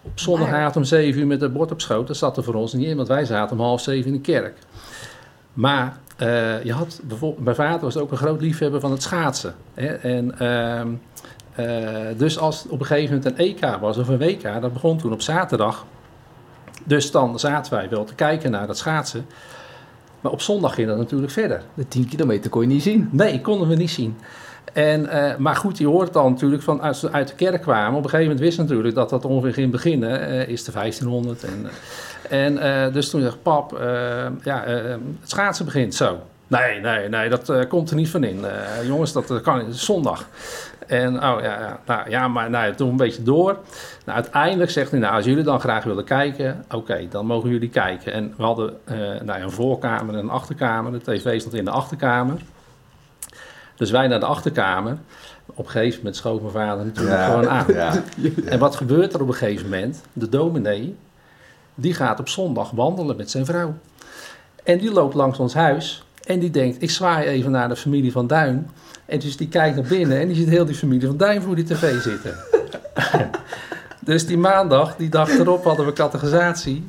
Op 0.01 0.19
zondagavond 0.19 0.75
om 0.75 0.83
7 0.83 1.21
uur 1.21 1.27
met 1.27 1.41
het 1.41 1.53
bord 1.53 1.71
op 1.71 1.81
schoot, 1.81 2.07
dat 2.07 2.17
zat 2.17 2.37
er 2.37 2.43
voor 2.43 2.53
ons 2.53 2.73
niet 2.73 2.87
in, 2.87 2.95
want 2.95 3.07
wij 3.07 3.25
zaten 3.25 3.57
om 3.57 3.63
half 3.63 3.81
zeven 3.81 4.07
in 4.07 4.13
de 4.13 4.21
kerk. 4.21 4.57
Maar 5.53 5.97
eh, 6.17 6.63
je 6.63 6.73
had 6.73 6.99
bijvoorbeeld, 7.03 7.43
mijn 7.43 7.55
vader 7.55 7.79
was 7.79 7.97
ook 7.97 8.11
een 8.11 8.17
groot 8.17 8.41
liefhebber 8.41 8.79
van 8.79 8.91
het 8.91 9.03
schaatsen. 9.03 9.55
Hè? 9.73 9.87
En, 9.87 10.39
ehm, 10.39 10.87
eh, 11.55 12.17
dus 12.17 12.37
als 12.37 12.65
op 12.69 12.79
een 12.79 12.85
gegeven 12.85 13.15
moment 13.15 13.39
een 13.39 13.45
EK 13.45 13.77
was 13.79 13.97
of 13.97 14.07
een 14.07 14.17
WK, 14.17 14.61
dat 14.61 14.73
begon 14.73 14.97
toen 14.97 15.13
op 15.13 15.21
zaterdag. 15.21 15.85
Dus 16.83 17.11
dan 17.11 17.39
zaten 17.39 17.73
wij 17.73 17.89
wel 17.89 18.03
te 18.03 18.15
kijken 18.15 18.51
naar 18.51 18.67
dat 18.67 18.77
schaatsen. 18.77 19.25
Maar 20.21 20.31
op 20.31 20.41
zondag 20.41 20.73
ging 20.73 20.87
dat 20.87 20.97
natuurlijk 20.97 21.31
verder. 21.31 21.61
De 21.73 21.87
10 21.87 22.07
kilometer 22.07 22.49
kon 22.49 22.61
je 22.61 22.67
niet 22.67 22.83
zien. 22.83 23.09
Nee, 23.11 23.41
konden 23.41 23.67
we 23.67 23.75
niet 23.75 23.89
zien. 23.89 24.17
En, 24.73 25.09
eh, 25.09 25.37
maar 25.37 25.55
goed, 25.55 25.77
je 25.77 25.87
hoort 25.87 26.13
dan 26.13 26.31
natuurlijk 26.31 26.63
van 26.63 26.81
uit, 26.81 27.11
uit 27.11 27.27
de 27.27 27.35
kerk 27.35 27.61
kwamen. 27.61 27.97
Op 27.97 28.03
een 28.03 28.09
gegeven 28.09 28.23
moment 28.23 28.39
wist 28.39 28.55
je 28.55 28.61
natuurlijk 28.63 28.95
dat 28.95 29.09
dat 29.09 29.25
ongeveer 29.25 29.53
ging 29.53 29.71
beginnen. 29.71 30.27
eh, 30.27 30.47
is 30.47 30.63
de 30.63 30.71
1500. 30.71 31.43
En, 31.43 31.69
eh, 32.29 32.83
en 32.83 32.93
dus 32.93 33.09
toen 33.09 33.21
dacht 33.21 33.41
pap, 33.41 33.71
ja, 34.43 34.63
het 34.65 34.99
schaatsen 35.23 35.65
begint 35.65 35.95
zo. 35.95 36.19
Nee, 36.49 36.79
nee, 36.79 37.09
nee, 37.09 37.29
dat 37.29 37.49
eh, 37.49 37.67
komt 37.67 37.89
er 37.89 37.95
niet 37.95 38.09
van 38.09 38.23
in. 38.23 38.45
Eh, 38.45 38.87
jongens, 38.87 39.13
dat 39.13 39.31
eh, 39.31 39.41
kan 39.41 39.73
zondag. 39.73 40.27
En 40.87 41.15
oh 41.15 41.41
ja, 41.41 41.59
ja, 41.59 41.79
nou, 41.85 42.09
ja 42.09 42.27
maar 42.27 42.49
nou, 42.49 42.75
toen 42.75 42.89
een 42.89 42.97
beetje 42.97 43.23
door. 43.23 43.57
Nou, 44.05 44.17
uiteindelijk 44.17 44.71
zegt 44.71 44.91
hij, 44.91 44.99
nou, 44.99 45.15
als 45.15 45.25
jullie 45.25 45.43
dan 45.43 45.59
graag 45.59 45.83
willen 45.83 46.03
kijken, 46.03 46.65
oké, 46.71 47.07
dan 47.09 47.25
mogen 47.25 47.49
jullie 47.49 47.69
kijken. 47.69 48.13
En 48.13 48.33
we 48.37 48.43
hadden 48.43 48.77
nou, 49.23 49.41
een 49.41 49.51
voorkamer 49.51 50.13
en 50.13 50.19
een 50.19 50.29
achterkamer. 50.29 50.91
De 50.91 51.01
tv 51.01 51.39
stond 51.39 51.55
in 51.55 51.65
de 51.65 51.71
achterkamer. 51.71 52.41
Dus 53.75 53.91
wij 53.91 54.07
naar 54.07 54.19
de 54.19 54.25
achterkamer. 54.25 54.97
Op 55.45 55.65
een 55.65 55.71
gegeven 55.71 55.97
moment 55.97 56.15
schoot 56.15 56.41
mijn 56.41 56.53
vader 56.53 56.85
natuurlijk 56.85 57.17
Ja, 57.17 57.25
gewoon 57.25 57.49
aan. 57.49 57.65
Ja. 57.73 57.93
En 58.45 58.59
wat 58.59 58.75
gebeurt 58.75 59.13
er 59.13 59.21
op 59.21 59.27
een 59.27 59.33
gegeven 59.33 59.69
moment? 59.69 60.01
De 60.13 60.29
dominee, 60.29 60.95
die 61.75 61.93
gaat 61.93 62.19
op 62.19 62.29
zondag 62.29 62.71
wandelen 62.71 63.15
met 63.15 63.31
zijn 63.31 63.45
vrouw. 63.45 63.73
En 64.63 64.77
die 64.77 64.91
loopt 64.91 65.13
langs 65.13 65.39
ons 65.39 65.53
huis 65.53 66.03
en 66.29 66.39
die 66.39 66.49
denkt, 66.49 66.81
ik 66.81 66.89
zwaai 66.89 67.27
even 67.27 67.51
naar 67.51 67.69
de 67.69 67.75
familie 67.75 68.11
van 68.11 68.27
Duin. 68.27 68.69
En 69.05 69.19
dus 69.19 69.37
die 69.37 69.47
kijkt 69.47 69.75
naar 69.75 69.85
binnen 69.89 70.19
en 70.19 70.27
die 70.27 70.35
ziet 70.35 70.49
heel 70.49 70.65
die 70.65 70.75
familie 70.75 71.07
van 71.07 71.17
Duin 71.17 71.41
voor 71.41 71.55
die 71.55 71.63
tv 71.65 72.01
zitten. 72.01 72.33
dus 74.05 74.25
die 74.27 74.37
maandag, 74.37 74.95
die 74.95 75.09
dag 75.09 75.29
erop, 75.29 75.63
hadden 75.63 75.85
we 75.85 75.93
categorisatie. 75.93 76.85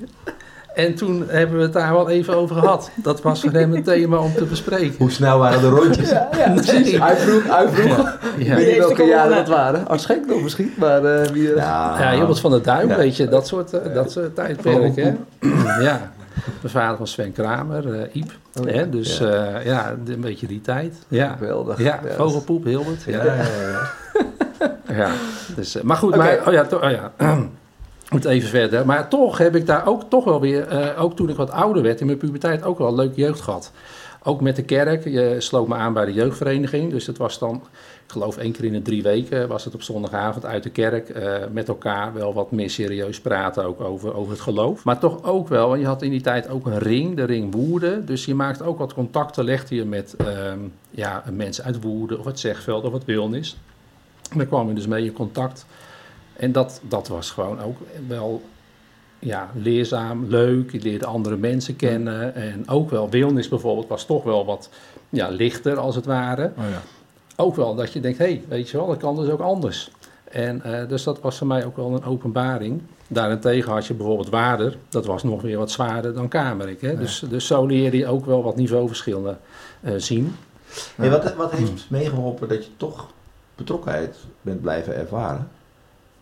En 0.75 0.95
toen 0.95 1.25
hebben 1.29 1.57
we 1.57 1.63
het 1.63 1.73
daar 1.73 1.93
wel 1.93 2.09
even 2.11 2.37
over 2.37 2.57
gehad. 2.57 2.91
Dat 2.95 3.23
was 3.23 3.41
voor 3.41 3.51
hem 3.53 3.75
een 3.75 3.83
thema 3.83 4.17
om 4.19 4.35
te 4.35 4.45
bespreken. 4.45 4.95
Hoe 4.99 5.11
snel 5.11 5.39
waren 5.39 5.61
de 5.61 5.69
rondjes? 5.69 6.11
Nee. 6.11 7.01
Hij 7.01 7.17
vroeg, 7.17 7.43
hij 7.57 7.69
vroeg. 7.69 7.97
Ja. 7.97 8.19
Ik 8.37 8.47
Ja. 8.47 8.55
weet 8.55 8.57
niet 8.57 8.67
heeft 8.67 8.79
welke 8.79 9.03
de 9.03 9.09
jaren 9.09 9.37
dat 9.37 9.49
waren. 9.49 9.99
Schenk 9.99 10.27
nog 10.27 10.43
misschien, 10.43 10.73
maar 10.77 11.05
eh, 11.05 11.27
wie... 11.31 11.51
eh, 11.51 11.57
Ja, 11.57 12.11
Ja, 12.13 12.35
van 12.35 12.51
der 12.51 12.63
Duim, 12.63 12.89
Ja. 12.89 12.97
weet 12.97 13.17
je, 13.17 13.29
dat 13.29 13.47
soort, 13.47 13.73
eh, 13.73 13.95
dat 13.95 14.13
soort 14.13 14.35
tijdperk, 14.35 14.97
hè. 14.97 15.13
Ja, 15.83 16.11
de 16.63 16.69
vader 16.69 16.97
van 16.97 17.07
Sven 17.07 17.33
Kramer, 17.33 18.01
eh 18.01 18.15
Iep, 18.15 18.31
Oh, 18.61 18.67
ja. 18.69 18.73
hè, 18.73 18.89
dus 18.89 19.19
Ja. 19.19 19.59
ja. 19.61 19.97
een 20.07 20.21
beetje 20.21 20.47
die 20.47 20.61
tijd. 20.61 20.95
Ja, 21.09 21.37
Geweldig. 21.39 21.79
ja 21.79 22.01
dat- 22.03 22.13
vogelpoep, 22.15 22.65
Hilbert. 22.65 23.03
Ja, 23.03 23.25
Ja, 23.25 23.35
ja, 23.35 23.43
ja. 23.69 23.91
ja. 24.97 25.11
Dus, 25.57 25.75
eh, 25.77 25.83
maar 25.83 25.97
goed, 25.97 26.17
maar, 26.17 26.39
oh 26.47 26.53
ja, 26.53 26.65
to- 26.65 26.79
oh 26.79 26.91
ja. 26.91 27.13
moet 28.11 28.25
even 28.25 28.49
verder. 28.49 28.87
Maar 28.87 29.09
toch 29.09 29.39
heb 29.39 29.57
ik 29.57 29.67
daar 29.67 29.87
ook 29.87 30.03
toch 30.11 30.25
wel 30.25 30.41
weer, 30.41 30.69
eh, 30.69 31.03
ook 31.03 31.17
toen 31.17 31.29
ik 31.29 31.37
wat 31.37 31.51
ouder 31.51 31.83
werd 31.83 32.01
in 32.01 32.07
mijn 32.07 32.19
puberteit, 32.19 32.63
ook 32.65 32.79
wel 32.79 32.89
een 32.89 32.95
leuke 32.95 33.21
jeugd 33.21 33.41
gehad. 33.41 33.73
Ook 34.23 34.41
met 34.41 34.57
de 34.57 34.63
kerk. 34.63 35.05
Je 35.05 35.35
sloot 35.39 35.69
me 35.69 35.75
aan 35.75 35.93
bij 35.93 36.05
de 36.05 36.13
jeugdvereniging. 36.13 36.91
Dus 36.91 37.07
het 37.07 37.19
was 37.19 37.39
dan, 37.39 37.63
geloof 38.11 38.37
één 38.37 38.53
keer 38.53 38.65
in 38.65 38.73
de 38.73 38.83
drie 38.83 39.03
weken, 39.03 39.49
was 39.49 39.65
het 39.65 39.75
op 39.75 39.83
zondagavond 39.83 40.45
uit 40.45 40.63
de 40.63 40.71
kerk. 40.71 41.09
eh, 41.09 41.39
met 41.53 41.69
elkaar 41.69 42.13
wel 42.13 42.35
wat 42.35 42.51
meer 42.51 42.71
serieus 42.71 43.21
praten 43.21 43.65
ook 43.65 43.81
over, 43.81 44.15
over 44.15 44.33
het 44.33 44.41
geloof. 44.41 44.85
Maar 44.85 44.99
toch 44.99 45.25
ook 45.25 45.49
wel, 45.49 45.69
want 45.69 45.81
je 45.81 45.87
had 45.87 46.03
in 46.03 46.11
die 46.11 46.21
tijd 46.21 46.49
ook 46.49 46.67
een 46.67 46.79
ring, 46.79 47.17
de 47.17 47.25
ring 47.25 47.55
Woerden. 47.55 48.07
Dus 48.07 48.25
je 48.25 48.35
maakte 48.35 48.65
ook 48.65 48.79
wat 48.79 48.95
contacten, 48.95 49.45
legde 49.45 49.75
je 49.75 49.85
met 49.85 50.15
ehm, 50.17 50.59
ja, 50.91 51.25
mensen 51.33 51.65
uit 51.65 51.83
Woerden 51.83 52.19
of 52.19 52.25
het 52.25 52.41
Zegveld 52.41 52.85
of 52.85 52.93
het 52.93 53.05
Wilnis. 53.05 53.57
En 54.31 54.39
daar 54.39 54.47
kwam 54.47 54.69
je 54.69 54.75
dus 54.75 54.87
mee 54.87 55.05
in 55.05 55.13
contact. 55.13 55.67
En 56.37 56.53
dat, 56.53 56.81
dat 56.89 57.09
was 57.09 57.31
gewoon 57.31 57.61
ook 57.61 57.77
wel 58.07 58.43
ja, 59.19 59.51
leerzaam, 59.55 60.27
leuk. 60.29 60.73
Je 60.73 60.81
leerde 60.81 61.07
andere 61.07 61.37
mensen 61.37 61.77
kennen. 61.77 62.35
En 62.35 62.69
ook 62.69 62.91
wel, 62.91 63.11
Wilnis 63.11 63.49
bijvoorbeeld 63.49 63.89
was 63.89 64.07
toch 64.07 64.25
wel 64.25 64.45
wat 64.45 64.71
ja, 65.09 65.29
lichter 65.29 65.79
als 65.79 65.95
het 65.95 66.05
ware. 66.05 66.53
Oh, 66.59 66.65
ja. 66.71 66.83
Ook 67.41 67.57
wel 67.57 67.75
dat 67.75 67.93
je 67.93 68.01
denkt, 68.01 68.19
hé, 68.19 68.25
hey, 68.25 68.45
weet 68.49 68.69
je 68.71 68.77
wel, 68.77 68.87
dat 68.87 68.97
kan 68.97 69.17
dus 69.17 69.29
ook 69.29 69.41
anders. 69.41 69.91
En 70.25 70.63
eh, 70.63 70.89
dus 70.89 71.03
dat 71.03 71.21
was 71.21 71.39
voor 71.39 71.47
mij 71.47 71.65
ook 71.65 71.77
wel 71.77 71.95
een 71.95 72.05
openbaring. 72.05 72.83
Daarentegen 73.09 73.73
had 73.73 73.87
je 73.87 73.95
bijvoorbeeld 73.95 74.29
Waarder, 74.29 74.77
dat 74.89 75.07
was 75.07 75.23
nog 75.23 75.43
weer 75.43 75.59
wat 75.59 75.71
zwaarder 75.71 76.15
dan 76.15 76.29
Kamerik. 76.29 76.81
Hè? 76.81 76.97
Dus, 76.97 77.25
dus 77.29 77.47
zo 77.47 77.67
leerde 77.67 77.97
je 77.97 78.07
ook 78.07 78.27
wel 78.27 78.43
wat 78.43 78.57
niveauverschillen 78.57 79.39
eh, 79.81 79.93
zien. 79.97 80.37
Hey, 80.95 81.11
wat, 81.11 81.35
wat 81.35 81.53
heeft 81.53 81.91
meegeholpen 81.91 82.49
dat 82.49 82.65
je 82.65 82.71
toch 82.77 83.07
betrokkenheid 83.55 84.17
bent 84.41 84.61
blijven 84.61 84.97
ervaren 84.97 85.49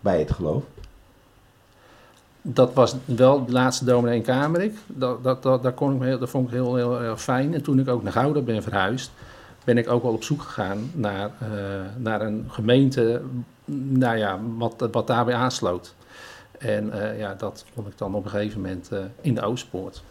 bij 0.01 0.19
het 0.19 0.31
geloof? 0.31 0.63
Dat 2.43 2.75
was 2.75 2.95
wel 3.05 3.45
de 3.45 3.53
laatste 3.53 3.85
dominee 3.85 4.17
in 4.17 4.23
Kamerik. 4.23 4.77
Dat, 4.87 5.25
dat, 5.25 5.43
dat, 5.43 5.63
daar 5.63 5.73
kon 5.73 5.93
ik 5.93 5.99
me 5.99 6.07
heel, 6.07 6.19
dat 6.19 6.31
vond 6.31 6.47
ik 6.47 6.55
heel, 6.55 6.77
heel, 6.77 7.01
erg 7.01 7.23
fijn. 7.23 7.55
En 7.55 7.63
toen 7.63 7.79
ik 7.79 7.89
ook 7.89 8.03
naar 8.03 8.13
Gouda 8.13 8.41
ben 8.41 8.63
verhuisd, 8.63 9.11
ben 9.69 9.79
ik 9.79 9.89
ook 9.91 10.03
wel 10.03 10.13
op 10.13 10.23
zoek 10.25 10.43
gegaan 10.43 10.91
naar, 10.95 11.31
eh, 11.41 11.49
naar 11.97 12.21
een 12.21 12.45
gemeente, 12.49 13.21
nou 13.65 14.17
ja, 14.17 14.39
wat, 14.57 14.89
wat 14.93 15.07
daarbij 15.07 15.35
aansloot. 15.35 15.95
En 16.59 16.93
eh, 17.11 17.19
ja, 17.19 17.35
dat 17.35 17.65
vond 17.75 17.87
ik 17.87 17.99
dan 17.99 18.15
op 18.15 18.25
een 18.25 18.31
gegeven 18.31 18.61
moment 18.61 18.89
eh, 18.93 18.99
in 19.21 19.35
de 19.35 19.41
Oostpoort. 19.43 20.03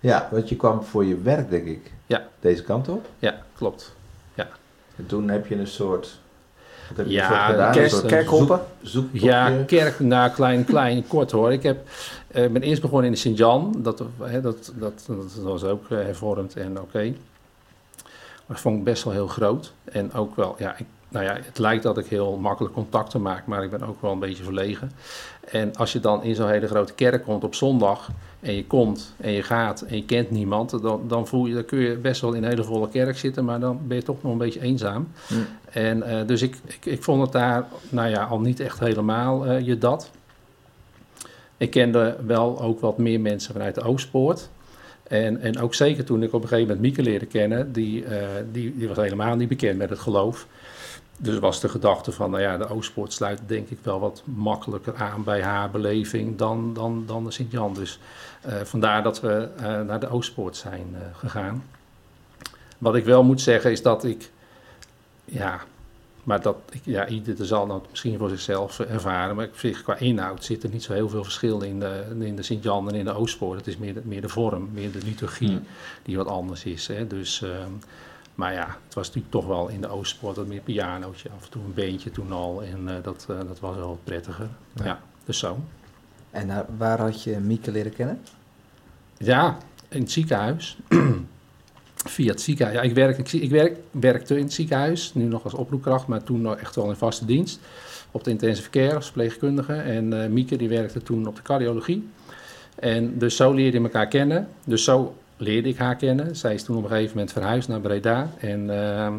Ja, 0.00 0.28
want 0.30 0.48
je 0.48 0.56
kwam 0.56 0.82
voor 0.82 1.04
je 1.04 1.20
werk, 1.20 1.50
denk 1.50 1.66
ik, 1.66 1.92
Ja. 2.06 2.22
deze 2.40 2.62
kant 2.62 2.88
op. 2.88 3.06
Ja, 3.18 3.42
klopt. 3.56 3.94
En 4.96 5.06
toen 5.06 5.28
heb 5.28 5.46
je 5.46 5.54
een 5.56 5.66
soort... 5.66 6.18
Wat 6.88 6.96
heb 6.96 7.06
je 7.06 7.12
Ja, 7.12 7.46
gedaan? 7.46 7.72
kerk- 7.72 7.84
een 7.84 7.90
soort 7.90 8.06
kerkhoppen? 8.06 8.60
Zoek, 8.82 9.06
Ja, 9.12 9.62
kerk, 9.66 10.00
nou 10.00 10.30
klein, 10.30 10.64
klein, 10.64 11.06
kort 11.08 11.30
hoor. 11.30 11.52
Ik 11.52 11.62
heb, 11.62 11.88
eh, 12.28 12.48
ben 12.48 12.62
eerst 12.62 12.82
begonnen 12.82 13.06
in 13.06 13.12
de 13.12 13.18
Sint-Jan. 13.18 13.74
Dat, 13.78 14.02
hè, 14.22 14.40
dat, 14.40 14.72
dat, 14.76 15.04
dat 15.06 15.34
was 15.42 15.64
ook 15.64 15.88
hervormd 15.88 16.56
en 16.56 16.80
oké. 16.80 17.14
Maar 18.50 18.58
dat 18.58 18.68
vond 18.68 18.78
ik 18.78 18.84
best 18.84 19.04
wel 19.04 19.12
heel 19.12 19.26
groot. 19.26 19.72
En 19.84 20.12
ook 20.12 20.36
wel, 20.36 20.54
ja, 20.58 20.78
ik, 20.78 20.86
nou 21.08 21.24
ja, 21.24 21.38
het 21.42 21.58
lijkt 21.58 21.82
dat 21.82 21.98
ik 21.98 22.06
heel 22.06 22.36
makkelijk 22.36 22.74
contacten 22.74 23.22
maak, 23.22 23.46
maar 23.46 23.64
ik 23.64 23.70
ben 23.70 23.82
ook 23.82 24.02
wel 24.02 24.12
een 24.12 24.18
beetje 24.18 24.42
verlegen. 24.42 24.92
En 25.50 25.76
als 25.76 25.92
je 25.92 26.00
dan 26.00 26.22
in 26.22 26.34
zo'n 26.34 26.48
hele 26.48 26.66
grote 26.66 26.92
kerk 26.92 27.24
komt 27.24 27.44
op 27.44 27.54
zondag 27.54 28.10
en 28.40 28.54
je 28.54 28.66
komt 28.66 29.14
en 29.16 29.30
je 29.32 29.42
gaat 29.42 29.80
en 29.80 29.96
je 29.96 30.04
kent 30.04 30.30
niemand, 30.30 30.82
dan, 30.82 31.08
dan, 31.08 31.26
voel 31.26 31.46
je, 31.46 31.54
dan 31.54 31.64
kun 31.64 31.78
je 31.78 31.96
best 31.96 32.20
wel 32.20 32.32
in 32.32 32.42
een 32.42 32.48
hele 32.48 32.64
volle 32.64 32.88
kerk 32.88 33.18
zitten, 33.18 33.44
maar 33.44 33.60
dan 33.60 33.80
ben 33.86 33.96
je 33.96 34.02
toch 34.02 34.22
nog 34.22 34.32
een 34.32 34.38
beetje 34.38 34.60
eenzaam. 34.60 35.08
Hm. 35.26 35.34
En 35.70 36.02
eh, 36.02 36.26
dus 36.26 36.42
ik, 36.42 36.56
ik, 36.66 36.86
ik 36.86 37.02
vond 37.02 37.22
het 37.22 37.32
daar, 37.32 37.66
nou 37.88 38.08
ja, 38.08 38.24
al 38.24 38.40
niet 38.40 38.60
echt 38.60 38.78
helemaal 38.78 39.46
eh, 39.46 39.66
je 39.66 39.78
dat. 39.78 40.10
Ik 41.56 41.70
kende 41.70 42.16
wel 42.26 42.60
ook 42.60 42.80
wat 42.80 42.98
meer 42.98 43.20
mensen 43.20 43.52
vanuit 43.52 43.74
de 43.74 43.82
Oostpoort. 43.82 44.48
En, 45.10 45.40
en 45.40 45.58
ook 45.58 45.74
zeker 45.74 46.04
toen 46.04 46.22
ik 46.22 46.32
op 46.32 46.42
een 46.42 46.48
gegeven 46.48 46.68
moment 46.68 46.80
Mieke 46.80 47.02
leerde 47.02 47.26
kennen, 47.26 47.72
die, 47.72 48.04
eh, 48.04 48.26
die, 48.52 48.76
die 48.76 48.88
was 48.88 48.96
helemaal 48.96 49.36
niet 49.36 49.48
bekend 49.48 49.78
met 49.78 49.90
het 49.90 49.98
geloof. 49.98 50.46
Dus 51.16 51.38
was 51.38 51.60
de 51.60 51.68
gedachte 51.68 52.12
van, 52.12 52.30
nou 52.30 52.42
ja, 52.42 52.56
de 52.56 52.68
Oostpoort 52.68 53.12
sluit 53.12 53.40
denk 53.46 53.68
ik 53.68 53.78
wel 53.82 54.00
wat 54.00 54.22
makkelijker 54.24 54.94
aan 54.94 55.24
bij 55.24 55.42
haar 55.42 55.70
beleving 55.70 56.36
dan, 56.36 56.74
dan, 56.74 57.04
dan 57.06 57.24
de 57.24 57.30
Sint-Jan. 57.30 57.74
Dus 57.74 57.98
eh, 58.40 58.54
vandaar 58.60 59.02
dat 59.02 59.20
we 59.20 59.48
eh, 59.56 59.80
naar 59.80 60.00
de 60.00 60.08
Oostpoort 60.08 60.56
zijn 60.56 60.96
gegaan. 61.12 61.64
Wat 62.78 62.94
ik 62.94 63.04
wel 63.04 63.22
moet 63.22 63.40
zeggen 63.40 63.70
is 63.70 63.82
dat 63.82 64.04
ik, 64.04 64.30
ja, 65.24 65.60
maar 66.30 66.42
dat, 66.42 66.56
ja, 66.84 67.08
ieder 67.08 67.46
zal 67.46 67.66
dat 67.66 67.86
misschien 67.90 68.18
voor 68.18 68.28
zichzelf 68.28 68.80
ervaren. 68.80 69.36
Maar 69.36 69.44
ik 69.44 69.54
vind 69.54 69.82
qua 69.82 69.96
inhoud 69.96 70.44
zit 70.44 70.62
er 70.62 70.70
niet 70.70 70.82
zo 70.82 70.92
heel 70.92 71.08
veel 71.08 71.22
verschil 71.24 71.60
in 71.60 71.80
de, 71.80 72.04
in 72.18 72.36
de 72.36 72.42
Sint-Jan 72.42 72.88
en 72.88 72.94
in 72.94 73.04
de 73.04 73.12
Oostpoort. 73.12 73.58
Het 73.58 73.66
is 73.66 73.76
meer 73.76 73.94
de, 73.94 74.00
meer 74.04 74.20
de 74.20 74.28
vorm, 74.28 74.68
meer 74.72 74.92
de 74.92 74.98
liturgie 75.04 75.60
die 76.02 76.16
wat 76.16 76.26
anders 76.26 76.64
is. 76.64 76.86
Hè. 76.86 77.06
Dus, 77.06 77.42
ehm, 77.42 77.70
maar 78.34 78.52
ja, 78.52 78.66
het 78.84 78.94
was 78.94 79.06
natuurlijk 79.06 79.32
toch 79.32 79.46
wel 79.46 79.68
in 79.68 79.80
de 79.80 79.88
Oostpoort 79.88 80.36
wat 80.36 80.46
meer 80.46 80.60
pianootje. 80.60 81.28
Af 81.36 81.44
en 81.44 81.50
toe 81.50 81.62
een 81.64 81.74
beentje 81.74 82.10
toen 82.10 82.32
al. 82.32 82.62
En 82.62 82.88
eh, 82.88 83.02
dat, 83.02 83.26
eh, 83.28 83.36
dat 83.46 83.60
was 83.60 83.76
wel 83.76 83.88
wat 83.88 84.04
prettiger. 84.04 84.48
Ja. 84.74 84.84
Ja, 84.84 85.00
dus 85.24 85.38
zo. 85.38 85.58
En 86.30 86.46
naar- 86.46 86.66
waar 86.76 87.00
had 87.00 87.22
je 87.22 87.38
Mieke 87.38 87.70
leren 87.70 87.92
kennen? 87.92 88.20
Ja, 89.18 89.58
in 89.88 90.00
het 90.00 90.10
ziekenhuis. 90.10 90.78
Via 92.06 92.30
het 92.30 92.40
ziekenhuis. 92.40 92.76
Ja, 92.76 92.82
ik, 92.82 92.94
werk, 92.94 93.18
ik, 93.18 93.32
ik 93.32 93.50
werk, 93.50 93.76
werkte 93.90 94.36
in 94.36 94.42
het 94.42 94.52
ziekenhuis, 94.52 95.14
nu 95.14 95.24
nog 95.24 95.44
als 95.44 95.54
oproepkracht, 95.54 96.06
maar 96.06 96.22
toen 96.22 96.40
nog 96.40 96.56
echt 96.56 96.76
wel 96.76 96.88
in 96.88 96.96
vaste 96.96 97.24
dienst. 97.24 97.60
Op 98.10 98.24
de 98.24 98.30
intensive 98.30 98.70
care 98.70 99.02
verpleegkundige. 99.02 99.72
En 99.72 100.22
eh, 100.22 100.28
Mieke 100.28 100.56
die 100.56 100.68
werkte 100.68 101.02
toen 101.02 101.26
op 101.26 101.36
de 101.36 101.42
cardiologie. 101.42 102.08
En 102.74 103.18
dus 103.18 103.36
zo 103.36 103.52
leerde 103.52 103.76
je 103.76 103.82
elkaar 103.82 104.08
kennen. 104.08 104.48
Dus 104.64 104.84
zo 104.84 105.14
leerde 105.36 105.68
ik 105.68 105.76
haar 105.76 105.96
kennen. 105.96 106.36
Zij 106.36 106.54
is 106.54 106.62
toen 106.62 106.76
op 106.76 106.82
een 106.82 106.88
gegeven 106.88 107.12
moment 107.14 107.32
verhuisd 107.32 107.68
naar 107.68 107.80
Breda. 107.80 108.30
En 108.38 108.70
ehm, 108.70 109.14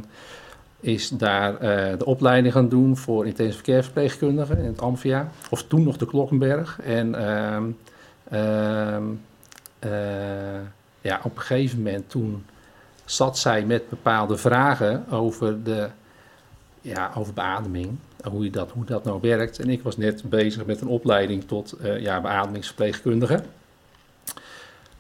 is 0.80 1.10
daar 1.10 1.58
eh, 1.58 1.98
de 1.98 2.06
opleiding 2.06 2.54
gaan 2.54 2.70
doen 2.70 2.98
voor 2.98 3.26
intensive 3.26 3.64
care 3.64 3.84
verpleegkundige 3.84 4.58
in 4.58 4.66
het 4.66 4.82
Amphia. 4.82 5.32
Of 5.50 5.64
toen 5.64 5.84
nog 5.84 5.98
de 5.98 6.06
Klokkenberg. 6.06 6.80
En 6.84 7.16
ehm, 7.16 7.64
ehm, 8.30 9.04
eh, 9.80 9.92
ja, 11.02 11.20
op 11.24 11.36
een 11.36 11.42
gegeven 11.42 11.78
moment 11.78 12.10
toen 12.10 12.44
zat 13.12 13.38
zij 13.38 13.66
met 13.66 13.90
bepaalde 13.90 14.38
vragen 14.38 15.06
over, 15.10 15.64
de, 15.64 15.90
ja, 16.82 17.12
over 17.16 17.34
beademing. 17.34 17.98
Hoe, 18.30 18.44
je 18.44 18.50
dat, 18.50 18.72
hoe 18.72 18.86
dat 18.86 19.04
nou 19.04 19.20
werkt. 19.22 19.60
En 19.60 19.70
ik 19.70 19.84
was 19.84 19.98
net 19.98 20.30
bezig 20.30 20.66
met 20.66 20.82
een 20.82 20.88
opleiding 20.88 21.44
tot 21.48 21.72
eh, 21.72 22.00
ja, 22.00 22.22
beademingsverpleegkundige. 22.22 23.44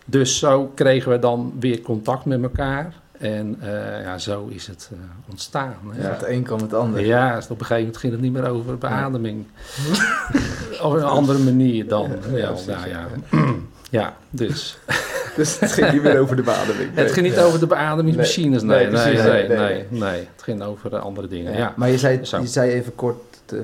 Dus 0.05 0.39
zo 0.39 0.71
kregen 0.75 1.11
we 1.11 1.19
dan 1.19 1.53
weer 1.59 1.81
contact 1.81 2.25
met 2.25 2.43
elkaar. 2.43 2.93
En 3.11 3.57
eh, 3.59 4.03
ja, 4.03 4.17
zo 4.17 4.47
is 4.47 4.67
het 4.67 4.89
eh, 4.91 4.99
ontstaan. 5.29 5.75
Ja. 5.95 6.01
Het 6.01 6.23
een 6.23 6.43
kwam 6.43 6.59
het 6.59 6.73
ander. 6.73 7.05
Ja, 7.05 7.35
dus 7.35 7.43
op 7.43 7.49
een 7.49 7.65
gegeven 7.65 7.77
moment 7.77 7.97
ging 7.97 8.13
het 8.13 8.21
niet 8.21 8.33
meer 8.33 8.49
over 8.49 8.77
beademing. 8.77 9.45
Op 10.81 10.93
een 10.93 11.03
andere 11.03 11.39
manier 11.39 11.87
dan. 11.87 12.11
Ja, 12.33 12.51
nou 12.67 12.67
ja. 12.67 12.85
ja. 12.87 13.07
ja, 13.99 14.17
dus. 14.29 14.77
Dus 15.41 15.59
het 15.59 15.71
ging 15.71 15.91
niet 15.91 16.03
meer 16.03 16.19
over 16.19 16.35
de 16.35 16.41
bademing. 16.43 16.89
Het 16.93 17.11
ging 17.11 17.25
niet 17.27 17.39
over 17.39 17.59
de 17.59 17.67
beademingsmachines, 17.67 18.61
nee. 18.61 18.87
Nee, 18.87 19.03
Nee, 19.05 19.13
nee, 19.15 19.23
nee, 19.23 19.47
nee, 19.47 19.57
nee, 19.57 19.85
nee, 19.89 20.27
Het 20.33 20.43
ging 20.43 20.63
over 20.63 20.97
andere 20.99 21.27
dingen, 21.27 21.57
ja. 21.57 21.73
Maar 21.75 21.89
je 21.89 21.97
zei, 21.97 22.25
Zo. 22.25 22.39
je 22.39 22.47
zei 22.47 22.71
even 22.71 22.95
kort, 22.95 23.17
de, 23.45 23.61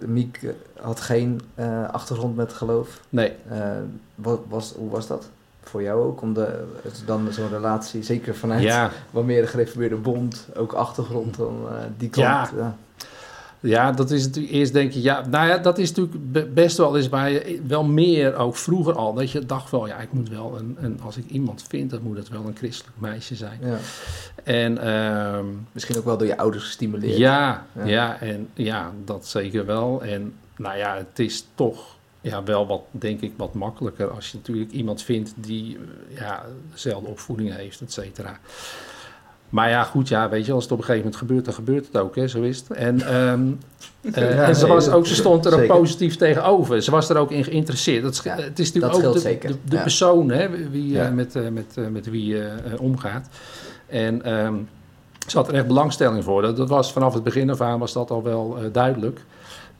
eh, 0.00 0.08
Miek 0.08 0.38
eh, 0.42 0.50
had 0.84 1.00
geen 1.00 1.40
eh, 1.54 1.88
achtergrond 1.90 2.36
met 2.36 2.52
geloof. 2.52 3.00
Nee, 3.08 3.32
Eh, 3.50 3.58
wat 4.14 4.40
was, 4.48 4.74
hoe 4.76 4.90
was 4.90 5.06
dat? 5.06 5.28
voor 5.62 5.82
jou 5.82 6.02
ook? 6.04 6.22
Om 6.22 6.34
de, 6.34 6.64
dan 7.06 7.28
zo'n 7.30 7.48
relatie, 7.48 8.02
zeker 8.02 8.34
vanuit 8.34 8.62
Ja, 8.62 8.90
wat 9.10 9.24
meer 9.24 9.40
de 9.42 9.46
gereformeerde 9.48 9.96
bond, 9.96 10.46
ook 10.56 10.72
achtergrond 10.72 11.36
dan 11.36 11.56
eh, 11.68 11.74
die 11.96 12.08
kant. 12.08 12.50
Ja. 12.56 12.76
Ja. 13.60 13.92
Dat 13.92 14.10
is 14.10 14.24
natuurlijk 14.26 14.54
eerst 14.54 14.72
denk 14.72 14.92
je, 14.92 15.02
ja, 15.02 15.26
nou 15.30 15.48
ja, 15.48 15.58
dat 15.58 15.78
is 15.78 15.88
natuurlijk 15.92 16.32
be- 16.32 16.46
best 16.54 16.76
wel 16.76 16.96
eens 16.96 17.08
waar 17.08 17.30
je 17.30 17.60
wel 17.66 17.84
meer, 17.84 18.34
ook 18.36 18.56
vroeger 18.56 18.94
al, 18.94 19.14
dat 19.14 19.30
je 19.30 19.46
dacht 19.46 19.70
wel, 19.70 19.86
ja, 19.86 19.96
ik 19.98 20.12
moet 20.12 20.28
wel 20.28 20.58
een, 20.58 20.76
een 20.80 21.00
als 21.02 21.16
ik 21.16 21.24
iemand 21.30 21.64
vind, 21.68 21.90
dan 21.90 22.02
moet 22.02 22.16
het 22.16 22.28
wel 22.28 22.44
een 22.46 22.56
christelijk 22.56 22.96
meisje 23.00 23.34
zijn. 23.34 23.58
Ja. 23.62 23.76
En 24.44 24.78
ehm, 24.78 25.44
Misschien 25.72 25.96
ook 25.96 26.04
wel 26.04 26.16
door 26.18 26.26
je 26.26 26.38
ouders 26.38 26.64
gestimuleerd. 26.64 27.16
ja, 27.16 27.66
Ja. 27.72 27.84
ja, 27.86 28.20
en 28.20 28.48
ja, 28.54 28.92
dat 29.04 29.26
zeker 29.26 29.66
wel. 29.66 30.02
En 30.02 30.32
nou 30.56 30.76
ja, 30.76 30.96
het 30.96 31.18
is 31.18 31.46
toch 31.54 31.96
ja, 32.20 32.42
wel 32.44 32.66
wat, 32.66 32.82
denk 32.90 33.20
ik, 33.20 33.32
wat 33.36 33.54
makkelijker 33.54 34.10
als 34.10 34.30
je 34.30 34.36
natuurlijk 34.36 34.70
iemand 34.70 35.02
vindt 35.02 35.32
die 35.36 35.76
eh, 36.10 36.16
ja, 36.18 36.44
dezelfde 36.72 37.08
opvoeding 37.08 37.54
heeft, 37.54 37.80
et 37.80 37.92
cetera. 37.92 38.38
Maar 39.50 39.68
ja, 39.68 39.82
goed, 39.82 40.08
ja, 40.08 40.28
weet 40.28 40.46
je, 40.46 40.52
als 40.52 40.62
het 40.62 40.72
op 40.72 40.78
een 40.78 40.84
gegeven 40.84 41.04
moment 41.04 41.22
gebeurt, 41.22 41.44
dan 41.44 41.54
gebeurt 41.54 41.86
het 41.86 41.96
ook, 41.96 42.16
hè, 42.16 42.28
zo 42.28 42.40
is 42.40 42.58
het. 42.58 42.70
En, 42.70 43.00
ehm, 43.00 43.40
eh, 44.14 44.34
Ja, 44.34 44.44
en 44.44 44.56
ze, 44.56 44.66
was 44.66 44.88
ook, 44.88 45.06
ze 45.06 45.14
stond 45.14 45.46
er 45.46 45.52
ook 45.52 45.58
zeker. 45.58 45.76
positief 45.76 46.16
tegenover. 46.16 46.82
Ze 46.82 46.90
was 46.90 47.08
er 47.08 47.16
ook 47.16 47.30
in 47.30 47.44
geïnteresseerd. 47.44 48.02
Dat, 48.02 48.20
Ja, 48.24 48.36
het 48.36 48.58
is 48.58 48.72
natuurlijk 48.72 49.06
ook 49.06 49.12
de, 49.12 49.38
de, 49.40 49.56
de 49.64 49.76
ja. 49.76 49.82
persoon 49.82 50.30
hè, 50.30 50.70
wie, 50.70 51.00
eh, 51.00 51.10
met, 51.10 51.36
eh, 51.36 51.48
met, 51.48 51.76
met 51.90 52.10
wie 52.10 52.26
je 52.26 52.52
omgaat. 52.78 53.28
En 53.86 54.22
ehm, 54.22 54.54
ze 55.26 55.36
had 55.36 55.48
er 55.48 55.54
echt 55.54 55.66
belangstelling 55.66 56.24
voor. 56.24 56.42
Dat, 56.42 56.56
dat 56.56 56.68
was 56.68 56.92
vanaf 56.92 57.14
het 57.14 57.22
begin 57.22 57.50
af 57.50 57.60
aan 57.60 57.78
was 57.78 57.92
dat 57.92 58.10
al 58.10 58.22
wel 58.22 58.58
duidelijk. 58.72 59.20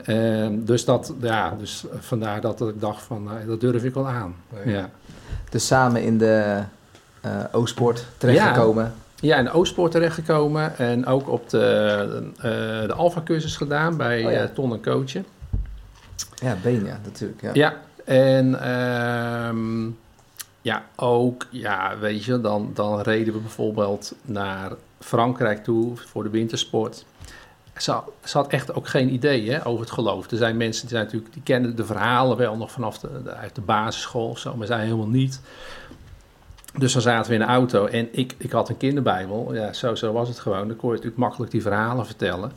Ehm, 0.05 0.55
dus, 0.65 0.85
dat, 0.85 1.15
ja, 1.21 1.57
dus 1.59 1.85
vandaar 1.99 2.41
dat 2.41 2.61
ik 2.61 2.81
dacht 2.81 3.03
van, 3.03 3.29
dat 3.47 3.61
durf 3.61 3.85
ik 3.85 3.95
wel 3.95 4.09
aan. 4.09 4.35
Ja. 4.65 4.91
Dus 5.51 5.67
samen 5.67 6.03
in 6.03 6.19
de 6.19 6.63
O-sport 7.53 8.07
terechtgekomen. 8.19 8.93
Ja, 9.21 9.37
in 9.37 9.45
de 9.45 9.51
Oostpoort 9.53 9.93
terechtgekomen 9.93 10.77
en 10.79 11.07
ook 11.07 11.29
op 11.29 11.49
de, 11.51 12.31
eh 12.37 12.43
de 12.87 12.93
Alpha-cursus 12.97 13.57
gedaan 13.57 13.97
bij 13.97 14.25
Oh 14.25 14.33
ja. 14.33 14.39
eh, 14.43 14.49
Ton 14.49 14.73
en 14.73 14.83
Coachen. 14.83 15.25
Ja, 16.43 16.57
been, 16.63 16.85
ja, 16.85 17.01
natuurlijk. 17.05 17.43
Ja. 17.43 17.51
Ja, 17.53 17.75
en 18.05 18.61
ehm, 18.63 19.91
ja, 20.63 20.83
ook, 20.97 21.47
ja, 21.51 21.99
weet 21.99 22.25
je, 22.25 22.41
dan, 22.41 22.71
dan 22.75 23.01
reden 23.01 23.33
we 23.35 23.41
bijvoorbeeld 23.41 24.15
naar 24.23 24.73
Frankrijk 25.01 25.65
toe 25.65 25.93
voor 25.97 26.23
de 26.23 26.31
wintersport. 26.31 27.05
Ze, 27.77 27.91
had- 27.91 28.11
ze 28.25 28.37
had 28.39 28.49
echt 28.49 28.75
ook 28.75 28.89
geen 28.89 29.13
idee 29.13 29.51
hè, 29.51 29.67
over 29.67 29.81
het 29.81 29.91
geloof. 29.91 30.31
Er 30.31 30.37
zijn 30.37 30.57
mensen 30.57 30.81
die, 30.81 30.91
zijn 30.91 31.05
natuurlijk, 31.05 31.33
die 31.33 31.43
kennen 31.43 31.77
de 31.77 31.85
verhalen 31.85 32.37
wel 32.37 32.57
nog 32.57 32.71
vanaf 32.71 32.99
de, 32.99 33.23
de- 33.25 33.35
uit 33.35 33.55
de 33.55 33.61
basisschool 33.61 34.29
of 34.29 34.39
zo, 34.39 34.57
maar 34.57 34.67
zij 34.67 34.83
helemaal 34.85 35.07
niet. 35.09 35.41
Dus 36.79 36.93
dan 36.93 37.03
zaten 37.03 37.29
we 37.33 37.39
in 37.39 37.45
de 37.47 37.53
auto 37.53 37.87
en 37.87 38.09
ik, 38.13 38.35
ik 38.39 38.51
had 38.51 38.69
een 38.69 38.77
kinderbijbel. 38.77 39.55
Ja, 39.55 39.73
zo, 39.73 39.95
zo 39.95 40.13
was 40.13 40.29
het 40.29 40.39
gewoon. 40.39 40.69
Dan 40.69 40.77
kon 40.77 40.89
je 40.89 40.95
natuurlijk 40.95 41.23
makkelijk 41.23 41.53
die 41.53 41.63
verhalen 41.63 42.07
vertellen. 42.07 42.53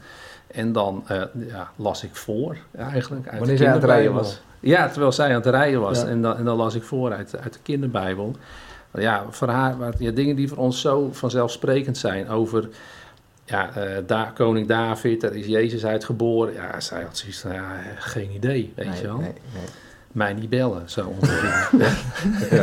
En 0.47 0.71
dan 0.71 1.03
eh, 1.07 1.21
ja, 1.47 1.71
las 1.75 2.03
ik 2.03 2.15
voor, 2.15 2.57
eigenlijk. 2.77 3.27
Uit 3.27 3.37
Wanneer 3.39 3.57
de 3.57 3.63
zij 3.63 3.67
aan 3.71 3.79
het 3.79 3.83
rijden 3.89 4.13
was. 4.13 4.41
Ja, 4.59 4.87
terwijl 4.89 5.11
zij 5.11 5.27
aan 5.29 5.35
het 5.35 5.45
rijden 5.45 5.81
was. 5.81 6.01
Ja. 6.01 6.07
En, 6.07 6.21
dan, 6.21 6.37
en 6.37 6.45
dan 6.45 6.57
las 6.57 6.75
ik 6.75 6.83
voor 6.83 7.13
uit, 7.13 7.37
uit 7.39 7.53
de 7.53 7.59
kinderbijbel. 7.63 8.35
Ja, 8.93 9.25
voor 9.29 9.47
haar, 9.47 9.75
ja, 9.97 10.11
dingen 10.11 10.35
die 10.35 10.47
voor 10.47 10.57
ons 10.57 10.81
zo 10.81 11.09
vanzelfsprekend 11.11 11.97
zijn. 11.97 12.29
Over 12.29 12.69
ja, 13.45 13.75
eh, 13.75 14.03
Da- 14.07 14.31
koning 14.35 14.67
David, 14.67 15.21
daar 15.21 15.35
is 15.35 15.45
Jezus 15.45 15.85
uitgeboren. 15.85 16.53
Ja, 16.53 16.79
zij 16.79 17.01
had 17.03 17.17
zoiets 17.17 17.39
van, 17.39 17.53
ja, 17.53 17.71
geen 17.97 18.31
idee, 18.31 18.73
weet 18.75 18.87
Nee, 18.89 19.01
je 19.01 19.07
wel. 19.07 19.17
nee, 19.17 19.33
nee. 19.53 19.63
Mij 20.13 20.33
niet 20.33 20.49
bellen, 20.49 20.89
zo 20.89 21.15
ongeveer. 21.19 21.69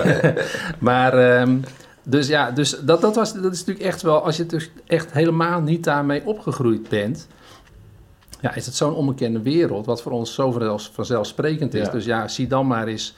maar, 0.88 1.12
ehm, 1.12 1.58
dus 2.02 2.26
ja, 2.28 2.50
dus 2.50 2.70
dat, 2.80 3.00
dat, 3.00 3.14
was, 3.14 3.32
dat 3.32 3.52
is 3.52 3.58
natuurlijk 3.58 3.86
echt 3.86 4.02
wel, 4.02 4.24
als 4.24 4.36
je 4.36 4.46
dus 4.46 4.70
echt 4.86 5.12
helemaal 5.12 5.60
niet 5.60 5.84
daarmee 5.84 6.26
opgegroeid 6.26 6.88
bent, 6.88 7.28
ja, 8.40 8.54
is 8.54 8.66
het 8.66 8.74
zo'n 8.74 8.94
onbekende 8.94 9.42
wereld, 9.42 9.86
wat 9.86 10.02
voor 10.02 10.12
ons 10.12 10.34
zo 10.34 10.52
vanzelf- 10.52 10.90
vanzelfsprekend 10.92 11.74
is. 11.74 11.86
Ja. 11.86 11.92
Dus 11.92 12.04
ja, 12.04 12.28
zie 12.28 12.46
dan 12.46 12.66
maar 12.66 12.86
eens 12.86 13.14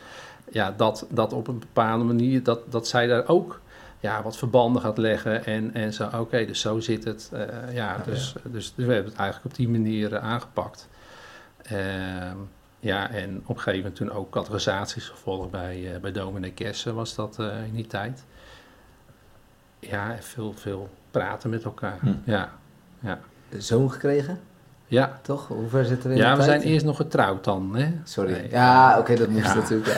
ja, 0.51 0.75
dat, 0.77 1.07
dat 1.11 1.33
op 1.33 1.49
een 1.49 1.59
bepaalde 1.59 2.05
manier, 2.05 2.43
dat, 2.43 2.61
dat 2.73 2.89
zij 2.89 3.07
daar 3.07 3.29
ook 3.29 3.61
ja, 4.01 4.23
wat 4.23 4.37
verbanden 4.37 4.83
gaat 4.83 4.99
leggen 4.99 5.45
en, 5.45 5.75
en 5.75 5.93
zo, 5.93 6.09
oké, 6.19 6.45
dus 6.47 6.61
zo 6.61 6.81
zit 6.81 7.05
het. 7.05 7.31
Eh, 7.33 7.75
ja, 7.75 7.97
dus, 8.05 8.35
dus, 8.45 8.73
we 8.77 8.93
hebben 8.93 9.11
het 9.11 9.21
eigenlijk 9.21 9.45
op 9.51 9.55
die 9.55 9.69
manier 9.69 10.15
eh, 10.15 10.23
aangepakt. 10.23 10.89
Ehm, 11.63 12.37
ja, 12.83 13.11
en 13.11 13.43
op 13.45 13.57
een 13.57 13.63
gegeven 13.63 13.79
moment 13.79 13.97
toen 13.97 14.11
ook 14.11 14.31
categorisaties 14.31 15.09
gevolgd 15.09 15.51
bij, 15.51 15.95
eh 15.95 16.01
bij 16.01 16.13
dominee 16.13 16.53
Kersen 16.53 16.95
was 16.95 17.15
dat 17.15 17.39
eh, 17.39 17.65
in 17.67 17.75
die 17.75 17.87
tijd. 17.87 18.25
Ja, 19.79 20.17
veel, 20.21 20.53
veel 20.57 20.89
praten 21.11 21.51
met 21.51 21.65
elkaar. 21.65 21.99
Hm. 22.01 22.13
Ja, 22.25 22.53
Zoon 23.59 23.93
gekregen, 23.93 24.41
ja. 24.87 25.19
toch? 25.23 25.49
Hoe 25.49 25.69
ver 25.69 25.85
zitten 25.85 26.09
we 26.11 26.15
in 26.17 26.23
ja 26.23 26.37
we 26.37 26.43
zijn 26.43 26.61
eerst 26.61 26.85
nog 26.85 26.97
getrouwd 26.97 27.45
dan. 27.45 27.77
Hè? 27.77 27.93
Sorry. 28.05 28.33
Nee. 28.33 28.51
Ja, 28.51 28.99
oké, 28.99 29.15
dat 29.15 29.29
moest 29.29 29.47
Ja. 29.47 29.55
natuurlijk. 29.55 29.89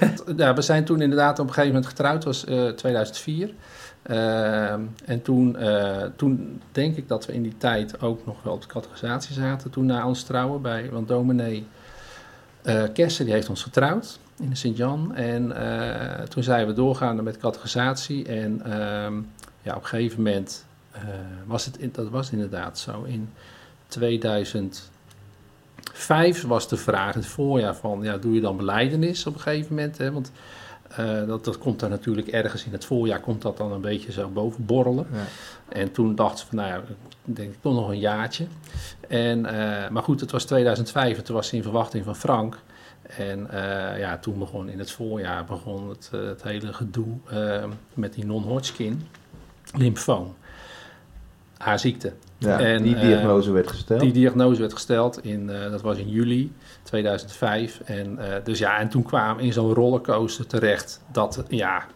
Ja. 0.00 0.12
Ja, 0.44 0.54
we 0.54 0.62
zijn 0.62 0.84
toen 0.84 1.00
inderdaad 1.00 1.38
op 1.38 1.46
een 1.46 1.52
gegeven 1.52 1.74
moment 1.74 1.86
getrouwd, 1.86 2.24
was 2.24 2.44
eh 2.44 2.68
2004. 2.68 3.54
Ehm, 4.02 4.80
en 5.04 5.22
toen, 5.22 5.56
eh, 5.56 6.02
toen 6.16 6.60
denk 6.72 6.96
ik 6.96 7.08
dat 7.08 7.26
we 7.26 7.32
in 7.32 7.42
die 7.42 7.56
tijd 7.56 8.00
ook 8.00 8.26
nog 8.26 8.42
wel 8.42 8.52
op 8.52 8.60
de 8.60 8.66
categorisatie 8.66 9.34
zaten. 9.34 9.70
Toen 9.70 9.86
na 9.86 10.06
ons 10.06 10.22
trouwen, 10.22 10.62
bij, 10.62 10.90
want 10.90 11.08
dominee 11.08 11.66
eh 12.64 12.82
Kersen 12.92 13.24
die 13.24 13.34
heeft 13.34 13.48
ons 13.48 13.62
getrouwd 13.62 14.18
in 14.38 14.48
de 14.48 14.54
Sint-Jan. 14.56 15.14
En 15.14 15.52
eh, 15.56 16.22
toen 16.22 16.42
zijn 16.42 16.66
we 16.66 16.72
doorgaande 16.72 17.22
met 17.22 17.36
categorisatie. 17.36 18.24
En 18.26 18.62
ehm, 18.64 19.14
ja, 19.62 19.74
op 19.76 19.82
een 19.82 19.88
gegeven 19.88 20.16
moment 20.22 20.64
eh, 20.90 21.00
was 21.46 21.64
het, 21.64 21.78
in- 21.78 21.90
dat 21.92 22.08
was 22.08 22.30
inderdaad 22.30 22.78
zo. 22.78 23.02
In 23.02 23.28
2005 23.88 24.82
was 26.46 26.68
de 26.68 26.76
vraag, 26.76 27.14
in 27.14 27.20
het 27.20 27.28
voorjaar 27.28 27.76
van, 27.76 28.02
ja, 28.02 28.16
doe 28.16 28.34
je 28.34 28.40
dan 28.40 28.56
beleidenis 28.56 29.26
op 29.26 29.34
een 29.34 29.40
gegeven 29.40 29.74
moment? 29.74 29.98
Hè? 29.98 30.12
Want 30.12 30.32
dat, 31.26 31.44
dat 31.44 31.58
komt 31.58 31.80
dan 31.80 31.90
natuurlijk 31.90 32.28
ergens 32.28 32.64
in 32.64 32.72
het 32.72 32.84
voorjaar, 32.84 33.20
komt 33.20 33.42
dat 33.42 33.56
dan 33.56 33.72
een 33.72 33.80
beetje 33.80 34.12
zo 34.12 34.28
boven 34.28 34.66
borrelen. 34.66 35.06
Ja. 35.12 35.24
En 35.68 35.92
toen 35.92 36.14
dacht 36.14 36.38
ze 36.38 36.46
van, 36.46 36.56
nou 36.56 36.68
ja, 36.68 36.82
denk 37.24 37.52
ik 37.52 37.58
toch 37.60 37.74
nog 37.74 37.88
een 37.88 37.98
jaartje. 37.98 38.46
En, 39.08 39.46
eh, 39.46 39.90
maar 39.90 40.02
goed, 40.02 40.20
het 40.20 40.30
was 40.30 40.44
2005 40.44 41.16
en 41.18 41.24
toen 41.24 41.34
was 41.34 41.48
ze 41.48 41.56
in 41.56 41.62
verwachting 41.62 42.04
van 42.04 42.16
Frank. 42.16 42.58
En 43.16 43.50
eh, 43.50 43.98
ja, 43.98 44.18
toen 44.18 44.38
begon 44.38 44.68
in 44.68 44.78
het 44.78 44.90
voorjaar 44.90 45.44
begon 45.44 45.88
het, 45.88 46.10
eh, 46.12 46.20
het 46.20 46.42
hele 46.42 46.72
gedoe 46.72 47.16
met 47.94 48.14
die 48.14 48.26
non-Hodgkin 48.26 49.06
lymfoom. 49.74 50.34
Haar 51.58 51.78
ziekte. 51.78 52.12
Ja, 52.38 52.60
En, 52.60 52.82
die 52.82 52.94
diagnose 52.94 53.52
werd 53.52 53.68
gesteld. 53.68 54.00
Die 54.00 54.12
diagnose 54.12 54.60
werd 54.60 54.72
gesteld 54.72 55.24
in, 55.24 55.46
dat 55.46 55.82
was 55.82 55.98
in 55.98 56.08
juli 56.08 56.52
2005. 56.82 57.80
En, 57.84 58.18
dus 58.44 58.58
ja, 58.58 58.78
en 58.78 58.88
toen 58.88 59.02
kwamen 59.02 59.36
we 59.36 59.42
in 59.42 59.52
zo'n 59.52 59.74
rollercoaster 59.74 60.46
terecht. 60.46 61.00
Dat, 61.12 61.44
ja, 61.48 61.86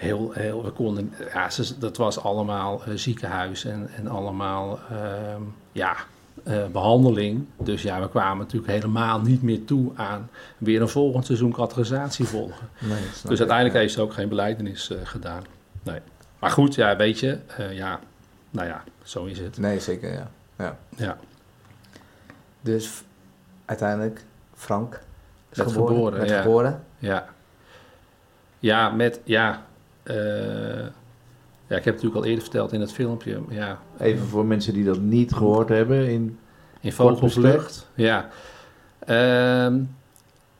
heel, 0.00 0.32
heel, 0.32 0.64
we 0.64 0.70
konden, 0.70 1.12
ja, 1.32 1.50
ze, 1.50 1.78
dat 1.78 1.96
was 1.96 2.22
allemaal 2.22 2.82
eh, 2.84 2.94
ziekenhuis 2.94 3.64
en, 3.64 3.88
en 3.96 4.08
allemaal, 4.08 4.78
ehm, 4.90 5.42
ja, 5.72 5.96
eh, 6.44 6.66
behandeling. 6.72 7.46
Dus 7.56 7.82
ja, 7.82 8.00
we 8.00 8.08
kwamen 8.08 8.38
natuurlijk 8.38 8.72
helemaal 8.72 9.20
niet 9.20 9.42
meer 9.42 9.64
toe 9.64 9.92
aan 9.94 10.30
weer 10.58 10.80
een 10.80 10.88
volgend 10.88 11.26
seizoen 11.26 11.52
categorisatie 11.52 12.24
volgen. 12.24 12.68
Nee, 12.78 13.00
Dus 13.26 13.38
uiteindelijk 13.38 13.74
Ja. 13.74 13.80
heeft 13.80 13.92
ze 13.94 14.00
ook 14.00 14.12
geen 14.12 14.28
beleidenis 14.28 14.90
eh, 14.90 14.98
gedaan. 15.04 15.42
Nee. 15.82 16.00
Maar 16.38 16.50
goed, 16.50 16.74
ja, 16.74 16.96
weet 16.96 17.18
je, 17.18 17.38
ja, 17.70 18.00
nou 18.50 18.68
ja, 18.68 18.84
zo 19.02 19.24
is 19.24 19.38
het. 19.38 19.58
Nee, 19.58 19.80
zeker, 19.80 20.12
ja. 20.56 20.76
Ja. 20.96 21.16
Dus 22.60 22.86
f- 22.86 23.04
uiteindelijk, 23.64 24.24
Frank 24.54 25.00
is 25.52 25.60
geboren. 25.60 26.26
ja. 26.26 26.40
geboren. 26.42 26.84
Ja. 26.98 27.28
Ja, 28.58 28.90
met, 28.90 29.20
ja, 29.24 29.62
ja, 30.04 31.76
ik 31.76 31.84
heb 31.84 31.94
het 31.94 32.02
natuurlijk 32.02 32.14
al 32.14 32.24
eerder 32.24 32.42
verteld 32.42 32.72
in 32.72 32.80
het 32.80 32.92
filmpje, 32.92 33.40
ja, 33.48 33.78
Even 33.98 34.26
voor 34.26 34.46
mensen 34.46 34.74
die 34.74 34.84
dat 34.84 35.00
niet 35.00 35.32
gehoord 35.32 35.68
hebben. 35.68 36.08
In, 36.08 36.38
in 36.80 36.92
vogelvlucht. 36.92 37.88
Ja. 37.94 38.28
Ehm, 38.98 39.82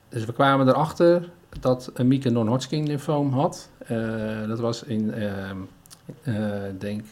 dus 0.09 0.25
we 0.25 0.33
kwamen 0.33 0.69
erachter 0.69 1.29
dat 1.61 1.93
Mieke 2.03 2.31
non-Hodgkin 2.31 2.87
lymfoom 2.87 3.33
had. 3.33 3.71
Eh, 3.79 4.47
dat 4.47 4.59
was 4.59 4.83
in, 4.83 5.13
eh, 5.13 6.69
ik 6.69 6.81
denk, 6.81 7.05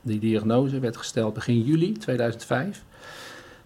die 0.00 0.18
diagnose 0.18 0.78
werd 0.78 0.96
gesteld 0.96 1.34
begin 1.34 1.62
juli 1.62 1.92
2005. 1.92 2.84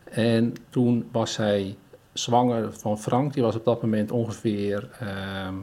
En 0.05 0.55
toen 0.70 1.09
was 1.12 1.33
zij 1.33 1.76
zwanger 2.12 2.72
van 2.72 2.99
Frank. 2.99 3.33
Die 3.33 3.43
was 3.43 3.57
op 3.57 3.64
dat 3.64 3.83
moment 3.83 4.11
ongeveer, 4.11 4.89
ehm, 4.99 5.55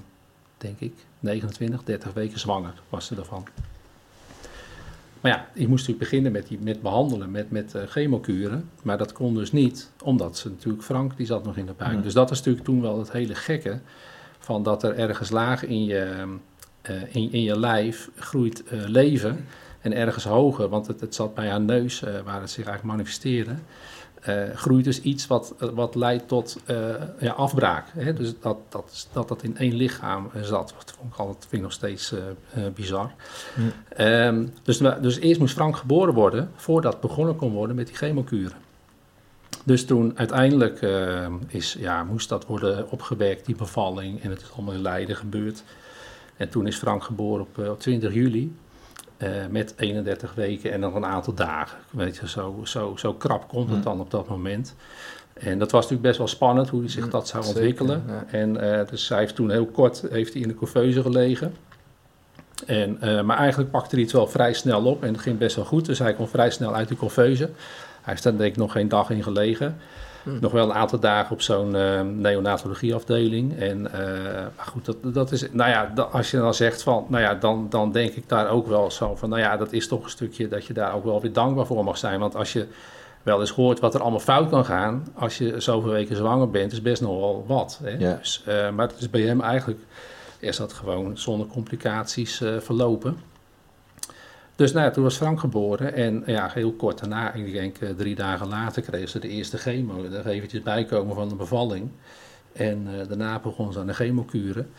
denk 0.58 0.80
ik, 0.80 0.94
29, 1.26 1.84
30 1.84 2.14
weken 2.14 2.40
zwanger 2.40 2.74
was 2.90 3.06
ze 3.06 3.16
ervan. 3.16 3.48
Maar 5.26 5.34
ja, 5.34 5.48
ik 5.54 5.68
moest 5.68 5.88
natuurlijk 5.88 6.10
beginnen 6.10 6.32
met, 6.32 6.48
die, 6.48 6.60
met 6.62 6.82
behandelen, 6.82 7.32
met, 7.32 7.52
met 7.52 7.76
eh, 7.76 7.82
chemokuren. 7.88 8.70
Maar 8.84 8.98
dat 8.98 9.12
kon 9.12 9.34
dus 9.34 9.52
niet, 9.52 9.92
omdat 10.04 10.38
ze 10.38 10.50
natuurlijk 10.50 10.84
Frank, 10.84 11.18
die 11.18 11.26
zat 11.26 11.44
nog 11.44 11.58
in 11.58 11.66
de 11.66 11.74
buik. 11.78 12.04
Dus 12.04 12.14
dat 12.14 12.32
is 12.32 12.38
natuurlijk 12.38 12.66
toen 12.66 12.82
wel 12.82 13.00
het 13.00 13.12
hele 13.12 13.36
gekke 13.36 13.80
van 14.40 14.64
dat 14.64 14.84
er 14.84 14.96
ergens 14.96 15.30
laag 15.30 15.64
in 15.64 15.86
je, 15.86 16.28
eh, 16.82 17.16
in, 17.16 17.32
in 17.32 17.42
je 17.42 17.60
lijf 17.60 18.10
groeit 18.16 18.64
eh, 18.64 18.80
leven 18.86 19.46
en 19.82 19.94
ergens 19.94 20.24
hoger, 20.24 20.70
want 20.70 20.88
het, 20.88 21.02
het 21.02 21.16
zat 21.16 21.34
bij 21.34 21.50
haar 21.50 21.62
neus 21.62 22.00
waar 22.00 22.42
het 22.42 22.50
zich 22.50 22.66
eigenlijk 22.66 22.84
manifesteerde, 22.84 23.56
groeit 24.56 24.84
dus 24.84 25.02
iets 25.02 25.28
wat, 25.28 25.56
wat 25.74 25.96
leidt 25.96 26.28
tot 26.28 26.58
eh, 26.66 26.78
ja, 27.20 27.32
afbraak. 27.32 27.88
Hè? 27.94 28.14
Dus 28.14 28.34
dat 28.40 28.58
dat, 28.70 29.08
dat 29.14 29.28
dat 29.28 29.44
in 29.44 29.58
één 29.58 29.74
lichaam 29.74 30.30
eh, 30.34 30.42
zat, 30.42 30.74
dat 30.78 30.94
vond 30.98 31.14
ik, 31.14 31.20
altijd, 31.20 31.40
vind 31.40 31.54
ik 31.54 31.62
nog 31.62 31.72
steeds 31.72 32.14
eh, 32.14 32.20
eh, 32.66 32.74
bizar. 32.74 33.12
Ehm, 33.90 34.46
dus, 34.64 34.78
dus 34.78 35.20
eerst 35.20 35.40
moest 35.40 35.54
Frank 35.54 35.78
geboren 35.78 36.14
worden 36.14 36.52
voordat 36.56 37.02
begonnen 37.02 37.36
kon 37.36 37.52
worden 37.52 37.76
met 37.76 37.88
die 37.88 37.96
chemokuren. 37.96 38.64
Dus 39.66 39.86
toen 39.86 40.12
uiteindelijk 40.16 40.82
eh, 40.82 41.28
is, 41.48 41.76
ja, 41.80 42.04
moest 42.04 42.30
dat 42.30 42.46
worden 42.46 42.92
opgewerkt, 42.92 43.46
die 43.46 43.56
bevalling. 43.56 44.22
En 44.22 44.30
het 44.30 44.42
is 44.42 44.52
allemaal 44.52 44.74
in 44.74 44.82
Leiden 44.82 45.16
gebeurd. 45.16 45.64
En 46.38 46.50
toen 46.50 46.68
is 46.68 46.78
Frank 46.78 47.04
geboren 47.04 47.42
op, 47.42 47.60
eh, 47.60 47.70
op 47.70 47.80
20 47.80 48.14
juli. 48.14 48.56
Eh, 49.18 49.30
met 49.50 49.74
31 49.78 50.34
weken 50.36 50.72
en 50.72 50.80
nog 50.80 50.96
een 50.96 51.06
aantal 51.06 51.34
dagen. 51.34 51.78
Weet 51.90 52.18
je, 52.18 52.28
zo, 52.30 52.60
zo, 52.64 52.94
zo 52.98 53.14
krap 53.14 53.48
komt 53.48 53.68
het 53.70 53.78
Mm. 53.78 53.84
dan 53.84 54.00
op 54.00 54.12
dat 54.12 54.28
moment. 54.30 54.76
En 55.34 55.60
dat 55.60 55.72
was 55.72 55.82
natuurlijk 55.82 56.02
best 56.08 56.18
wel 56.18 56.28
spannend 56.28 56.70
hoe 56.70 56.80
hij 56.80 56.90
zich 56.90 57.04
Mm, 57.04 57.10
dat 57.10 57.28
zou 57.28 57.44
zeker, 57.44 57.60
ontwikkelen. 57.60 58.04
ja. 58.08 58.26
En 58.32 58.80
eh, 58.80 58.88
dus 58.88 59.10
hij 59.10 59.20
heeft 59.20 59.36
toen 59.36 59.50
heel 59.52 59.66
kort 59.66 60.04
heeft 60.10 60.34
hij 60.34 60.42
in 60.42 60.48
de 60.48 60.56
couveuse 60.56 61.02
gelegen. 61.02 61.54
En, 62.66 63.02
eh, 63.02 63.22
maar 63.22 63.38
eigenlijk 63.38 63.72
pakte 63.72 63.96
hij 63.96 64.04
het 64.04 64.14
wel 64.14 64.28
vrij 64.28 64.54
snel 64.54 64.84
op 64.86 65.04
en 65.04 65.14
het 65.14 65.22
ging 65.22 65.38
best 65.38 65.56
wel 65.56 65.66
goed. 65.66 65.86
Dus 65.86 66.00
hij 66.00 66.14
kon 66.14 66.28
vrij 66.28 66.50
snel 66.50 66.76
uit 66.76 66.88
de 66.88 66.96
couveuse. 66.98 67.44
Hij 67.44 68.14
heeft 68.14 68.24
daar 68.24 68.38
denk 68.38 68.52
ik 68.52 68.58
nog 68.58 68.72
geen 68.72 68.88
dag 68.90 69.10
in 69.10 69.24
gelegen. 69.24 69.78
Hm. 70.26 70.38
Nog 70.42 70.52
wel 70.52 70.70
een 70.70 70.76
aantal 70.76 71.00
dagen 71.00 71.32
op 71.32 71.42
zo'n 71.42 71.76
eh, 71.76 72.02
neonatologieafdeling. 72.02 73.60
En, 73.60 73.92
eh, 73.94 74.00
maar 74.56 74.66
goed, 74.66 74.86
dat, 74.86 75.14
dat 75.14 75.32
is, 75.32 75.52
nou 75.52 75.70
ja, 75.70 76.08
als 76.12 76.32
je 76.32 76.38
dan 76.38 76.54
zegt 76.54 76.84
van, 76.84 77.06
nou 77.10 77.24
ja, 77.24 77.36
dan, 77.36 77.68
dan 77.70 77.92
denk 77.92 78.14
ik 78.14 78.30
daar 78.30 78.50
ook 78.50 78.68
wel 78.68 78.92
zo 78.92 79.16
van, 79.16 79.30
nou 79.30 79.42
ja, 79.42 79.58
dat 79.58 79.74
is 79.74 79.88
toch 79.88 80.04
een 80.04 80.10
stukje 80.10 80.48
dat 80.48 80.66
je 80.66 80.74
daar 80.74 80.96
ook 80.96 81.04
wel 81.04 81.22
weer 81.22 81.34
dankbaar 81.34 81.66
voor 81.66 81.84
mag 81.84 81.98
zijn. 81.98 82.20
Want 82.20 82.36
als 82.36 82.54
je 82.54 82.68
wel 83.24 83.40
eens 83.40 83.52
hoort 83.52 83.80
wat 83.80 83.94
er 83.94 84.02
allemaal 84.02 84.20
fout 84.20 84.50
kan 84.50 84.66
gaan, 84.66 85.08
als 85.14 85.38
je 85.38 85.60
zoveel 85.60 85.92
weken 85.92 86.16
zwanger 86.16 86.50
bent, 86.50 86.72
is 86.72 86.82
best 86.82 87.02
nog 87.02 87.20
wel 87.20 87.44
wat. 87.48 87.80
Hè? 87.84 87.90
Ja. 87.90 88.16
Dus, 88.16 88.44
eh, 88.46 88.70
maar 88.70 88.88
het 88.88 89.00
is 89.00 89.10
bij 89.10 89.22
hem 89.22 89.42
eigenlijk, 89.42 89.80
is 90.40 90.58
dat 90.58 90.74
gewoon 90.74 91.18
zonder 91.18 91.48
complicaties 91.48 92.42
verlopen. 92.60 93.18
Dus 94.56 94.72
nou 94.72 94.86
ja, 94.86 94.92
toen 94.92 95.04
was 95.04 95.16
Frank 95.18 95.40
geboren 95.40 95.94
en 95.94 96.24
ja, 96.26 96.50
heel 96.54 96.72
kort 96.74 97.00
daarna, 97.00 97.34
ik 97.34 97.52
denk 97.54 97.78
eh, 97.78 97.90
drie 97.90 98.16
dagen 98.16 98.48
later, 98.48 98.82
kreeg 98.82 99.10
ze 99.10 99.20
de 99.20 99.28
eerste 99.28 99.58
chemo. 99.58 100.04
Er 100.04 100.28
eventjes 100.28 100.62
bijkomen 100.62 101.16
van 101.16 101.30
de 101.30 101.36
bevalling. 101.36 101.90
En 102.54 102.88
eh, 103.00 103.08
daarna 103.08 103.40
begon 103.40 103.74
ze 103.74 103.80
aan 103.80 103.88
de 103.88 103.94
chemokuren. 103.94 104.70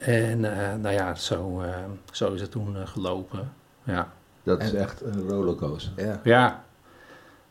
En 0.00 0.44
eh, 0.58 0.74
nou 0.74 0.94
ja, 0.94 1.14
zo, 1.14 1.60
eh, 1.60 1.68
zo 2.12 2.32
is 2.32 2.40
het 2.40 2.50
toen 2.50 2.76
gelopen. 2.86 3.52
Ja. 3.84 4.12
Dat 4.42 4.62
is 4.62 4.72
En- 4.72 4.80
echt 4.80 5.00
een 5.00 5.28
rollercoaster. 5.28 5.92
Ja. 5.96 6.20
Ja. 6.24 6.64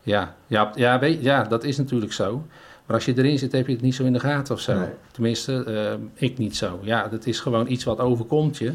Ja, 0.02 0.36
ja, 0.48 0.72
ja, 0.76 1.00
weet, 1.00 1.22
ja, 1.22 1.44
dat 1.44 1.64
is 1.64 1.78
natuurlijk 1.78 2.14
zo. 2.14 2.46
Maar 2.86 2.96
als 2.96 3.06
je 3.06 3.18
erin 3.18 3.38
zit, 3.40 3.52
heb 3.52 3.68
je 3.68 3.74
het 3.74 3.82
niet 3.82 3.96
zo 3.96 4.04
in 4.04 4.14
de 4.14 4.20
gaten 4.20 4.54
of 4.54 4.60
zo. 4.62 4.80
Nee. 4.80 4.90
Tenminste, 5.12 5.64
eh, 5.64 6.28
ik 6.30 6.38
niet 6.38 6.56
zo. 6.58 6.80
Ja, 6.82 7.08
dat 7.08 7.26
is 7.26 7.40
gewoon 7.40 7.68
iets 7.68 7.84
wat 7.84 8.00
overkomt 8.00 8.58
je. 8.58 8.74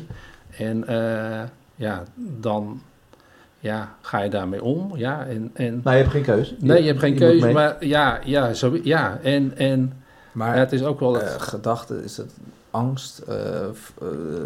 En 0.59 0.87
eh, 0.87 1.43
ja, 1.81 2.03
dan 2.15 2.81
ja, 3.59 3.95
ga 4.01 4.19
je 4.19 4.31
daarmee 4.31 4.63
om. 4.63 4.97
Ja, 4.97 5.27
en, 5.27 5.51
en, 5.55 5.81
Maar 5.85 5.93
je 5.97 6.01
hebt 6.01 6.13
geen 6.13 6.23
keuze. 6.23 6.55
nee, 6.59 6.81
je 6.83 6.87
hebt 6.89 6.99
geen 7.01 7.17
keuze. 7.17 7.53
Maar 7.53 7.85
ja, 7.87 8.21
ja, 8.25 8.53
zo, 8.53 8.79
ja. 8.83 9.19
En, 9.23 9.57
en 9.57 9.93
Maar 10.33 10.57
het 10.57 10.73
is 10.73 10.83
ook 10.83 11.01
wel... 11.01 11.21
eh, 11.21 11.41
gedachten, 11.41 12.03
is 12.05 12.17
het 12.17 12.33
angst, 12.71 13.19
eh, 13.19 13.65
eh, 13.65 13.69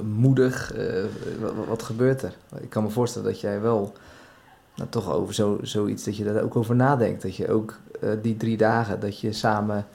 moedig? 0.02 0.72
eh, 0.74 1.04
wat, 1.40 1.52
wat 1.68 1.82
gebeurt 1.82 2.22
er? 2.22 2.34
Ik 2.60 2.70
kan 2.70 2.82
me 2.82 2.90
voorstellen 2.90 3.28
dat 3.28 3.40
jij 3.40 3.60
wel 3.60 3.92
nou, 4.74 4.88
toch 4.88 5.12
over 5.12 5.34
zo, 5.34 5.58
zoiets, 5.62 6.04
dat 6.04 6.16
je 6.16 6.24
daar 6.24 6.42
ook 6.42 6.56
over 6.56 6.74
nadenkt. 6.76 7.22
Dat 7.22 7.36
je 7.36 7.48
ook 7.50 7.78
die 8.22 8.36
drie 8.36 8.56
dagen, 8.56 9.00
dat 9.00 9.20
je 9.20 9.32
samen, 9.32 9.86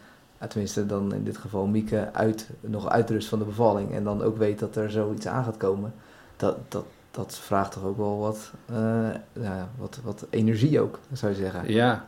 tenminste 0.49 0.85
dan 0.85 1.13
in 1.13 1.23
dit 1.23 1.37
geval 1.37 1.65
Mieke, 1.65 2.09
uit, 2.13 2.49
nog 2.61 2.89
uitrust 2.89 3.27
van 3.27 3.39
de 3.39 3.45
bevalling. 3.45 3.93
En 3.93 4.03
dan 4.03 4.21
ook 4.21 4.37
weet 4.37 4.59
dat 4.59 4.75
er 4.75 4.91
zoiets 4.91 5.27
aan 5.27 5.43
gaat 5.43 5.57
komen. 5.57 5.93
Dat, 6.37 6.57
dat, 6.67 6.85
dat 7.19 7.37
vraagt 7.37 7.71
toch 7.71 7.83
ook 7.83 7.97
wel 7.97 8.17
wat, 8.19 8.51
eh, 8.65 9.09
ja, 9.33 9.69
wat, 9.77 9.99
wat 10.03 10.25
energie 10.29 10.79
ook, 10.79 10.99
zou 11.13 11.31
je 11.31 11.37
zeggen. 11.37 11.71
Ja, 11.73 12.07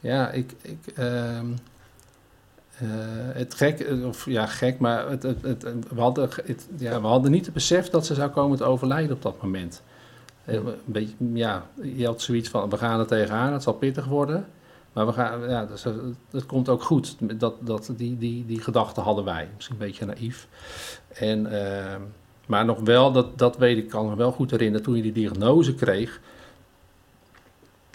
ja 0.00 0.30
ik. 0.30 0.52
ik 0.62 0.92
ehm, 0.94 1.46
eh, 2.78 2.88
het 3.32 3.54
gek, 3.54 3.80
eh, 3.80 4.06
of 4.06 4.26
ja, 4.26 4.46
gek, 4.46 4.78
maar 4.78 5.08
het, 5.10 5.22
het, 5.22 5.42
het, 5.42 5.62
we, 5.62 6.00
hadden, 6.00 6.28
het- 6.44 6.68
ja, 6.76 7.00
we 7.00 7.06
hadden 7.06 7.30
niet 7.30 7.44
het 7.44 7.54
besef 7.54 7.90
dat 7.90 8.06
ze 8.06 8.14
zou 8.14 8.30
komen 8.30 8.56
te 8.56 8.64
overlijden 8.64 9.16
op 9.16 9.22
dat 9.22 9.42
moment. 9.42 9.82
Een 10.44 10.74
beetje, 10.84 11.14
ja, 11.32 11.66
je 11.82 12.06
had 12.06 12.20
zoiets 12.22 12.48
van: 12.48 12.70
we 12.70 12.76
gaan 12.76 13.00
er 13.00 13.06
tegenaan, 13.06 13.52
het 13.52 13.62
zal 13.62 13.72
pittig 13.74 14.04
worden. 14.04 14.46
Maar 14.92 15.06
we 15.06 15.12
gaan, 15.12 15.48
ja, 15.48 15.64
dus, 15.64 15.84
het 16.30 16.46
komt 16.46 16.68
ook 16.68 16.82
goed. 16.82 17.16
Dat, 17.40 17.54
dat, 17.60 17.90
die, 17.96 18.18
die, 18.18 18.46
die 18.46 18.60
gedachten 18.60 19.02
hadden 19.02 19.24
wij. 19.24 19.48
Misschien 19.54 19.76
een 19.80 19.86
beetje 19.86 20.06
naïef. 20.06 20.48
En, 21.08 21.46
ehm, 21.46 22.00
maar 22.46 22.64
nog 22.64 22.80
wel, 22.80 23.12
dat, 23.12 23.38
dat 23.38 23.56
weet 23.56 23.76
ik, 23.76 23.88
kan 23.88 24.08
me 24.08 24.16
wel 24.16 24.32
goed 24.32 24.50
herinneren, 24.50 24.84
toen 24.84 24.96
je 24.96 25.02
die 25.02 25.12
diagnose 25.12 25.74
kreeg. 25.74 26.20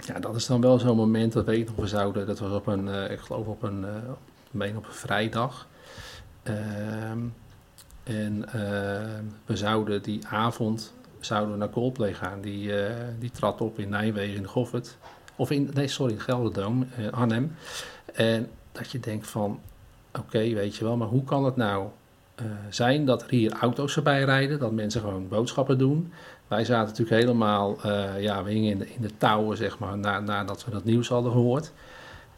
Ja, 0.05 0.19
dat 0.19 0.35
is 0.35 0.45
dan 0.45 0.61
wel 0.61 0.79
zo'n 0.79 0.95
moment, 0.95 1.33
dat 1.33 1.45
weet 1.45 1.59
ik 1.59 1.67
nog, 1.67 1.75
we 1.75 1.87
zouden, 1.87 2.27
dat 2.27 2.39
was 2.39 2.51
op 2.51 2.67
een, 2.67 2.87
eh, 2.87 3.11
ik 3.11 3.19
geloof 3.19 3.47
op 3.47 3.63
een, 3.63 3.85
meen 4.51 4.77
op 4.77 4.85
een 4.85 4.93
vrijdag. 4.93 5.67
Ehm, 6.43 7.19
en 8.03 8.53
ehm, 8.53 9.23
we 9.45 9.57
zouden 9.57 10.01
die 10.01 10.27
avond, 10.27 10.93
zouden 11.19 11.57
naar 11.57 11.69
Coldplay 11.69 12.13
gaan. 12.13 12.41
Die, 12.41 12.85
eh, 12.85 12.95
die 13.19 13.31
trad 13.31 13.61
op 13.61 13.79
in 13.79 13.89
Nijmegen, 13.89 14.35
in 14.35 14.47
Goffert. 14.47 14.97
Of 15.35 15.51
in, 15.51 15.69
nee, 15.73 15.87
sorry, 15.87 16.13
in 16.13 16.19
Gelderdoom, 16.19 16.87
Arnhem. 17.11 17.55
En 18.13 18.49
dat 18.71 18.91
je 18.91 18.99
denkt 18.99 19.27
van, 19.27 19.59
oké, 20.19 20.53
weet 20.53 20.75
je 20.75 20.83
wel, 20.83 20.97
maar 20.97 21.07
hoe 21.07 21.23
kan 21.23 21.45
het 21.45 21.55
nou 21.55 21.87
zijn 22.69 23.05
dat 23.05 23.21
er 23.21 23.29
hier 23.29 23.51
auto's 23.51 23.93
voorbij 23.93 24.23
rijden, 24.23 24.59
dat 24.59 24.71
mensen 24.71 25.01
gewoon 25.01 25.27
boodschappen 25.27 25.77
doen. 25.77 26.11
Wij 26.47 26.65
zaten 26.65 26.87
natuurlijk 26.87 27.21
helemaal, 27.21 27.77
eh, 27.83 28.21
ja, 28.21 28.43
we 28.43 28.51
hingen 28.51 28.71
in 28.71 28.77
de, 28.77 28.85
in 28.93 29.01
de 29.01 29.17
touwen, 29.17 29.57
zeg 29.57 29.79
maar, 29.79 29.97
na, 29.97 30.19
nadat 30.19 30.65
we 30.65 30.71
dat 30.71 30.83
nieuws 30.83 31.07
hadden 31.07 31.31
gehoord. 31.31 31.71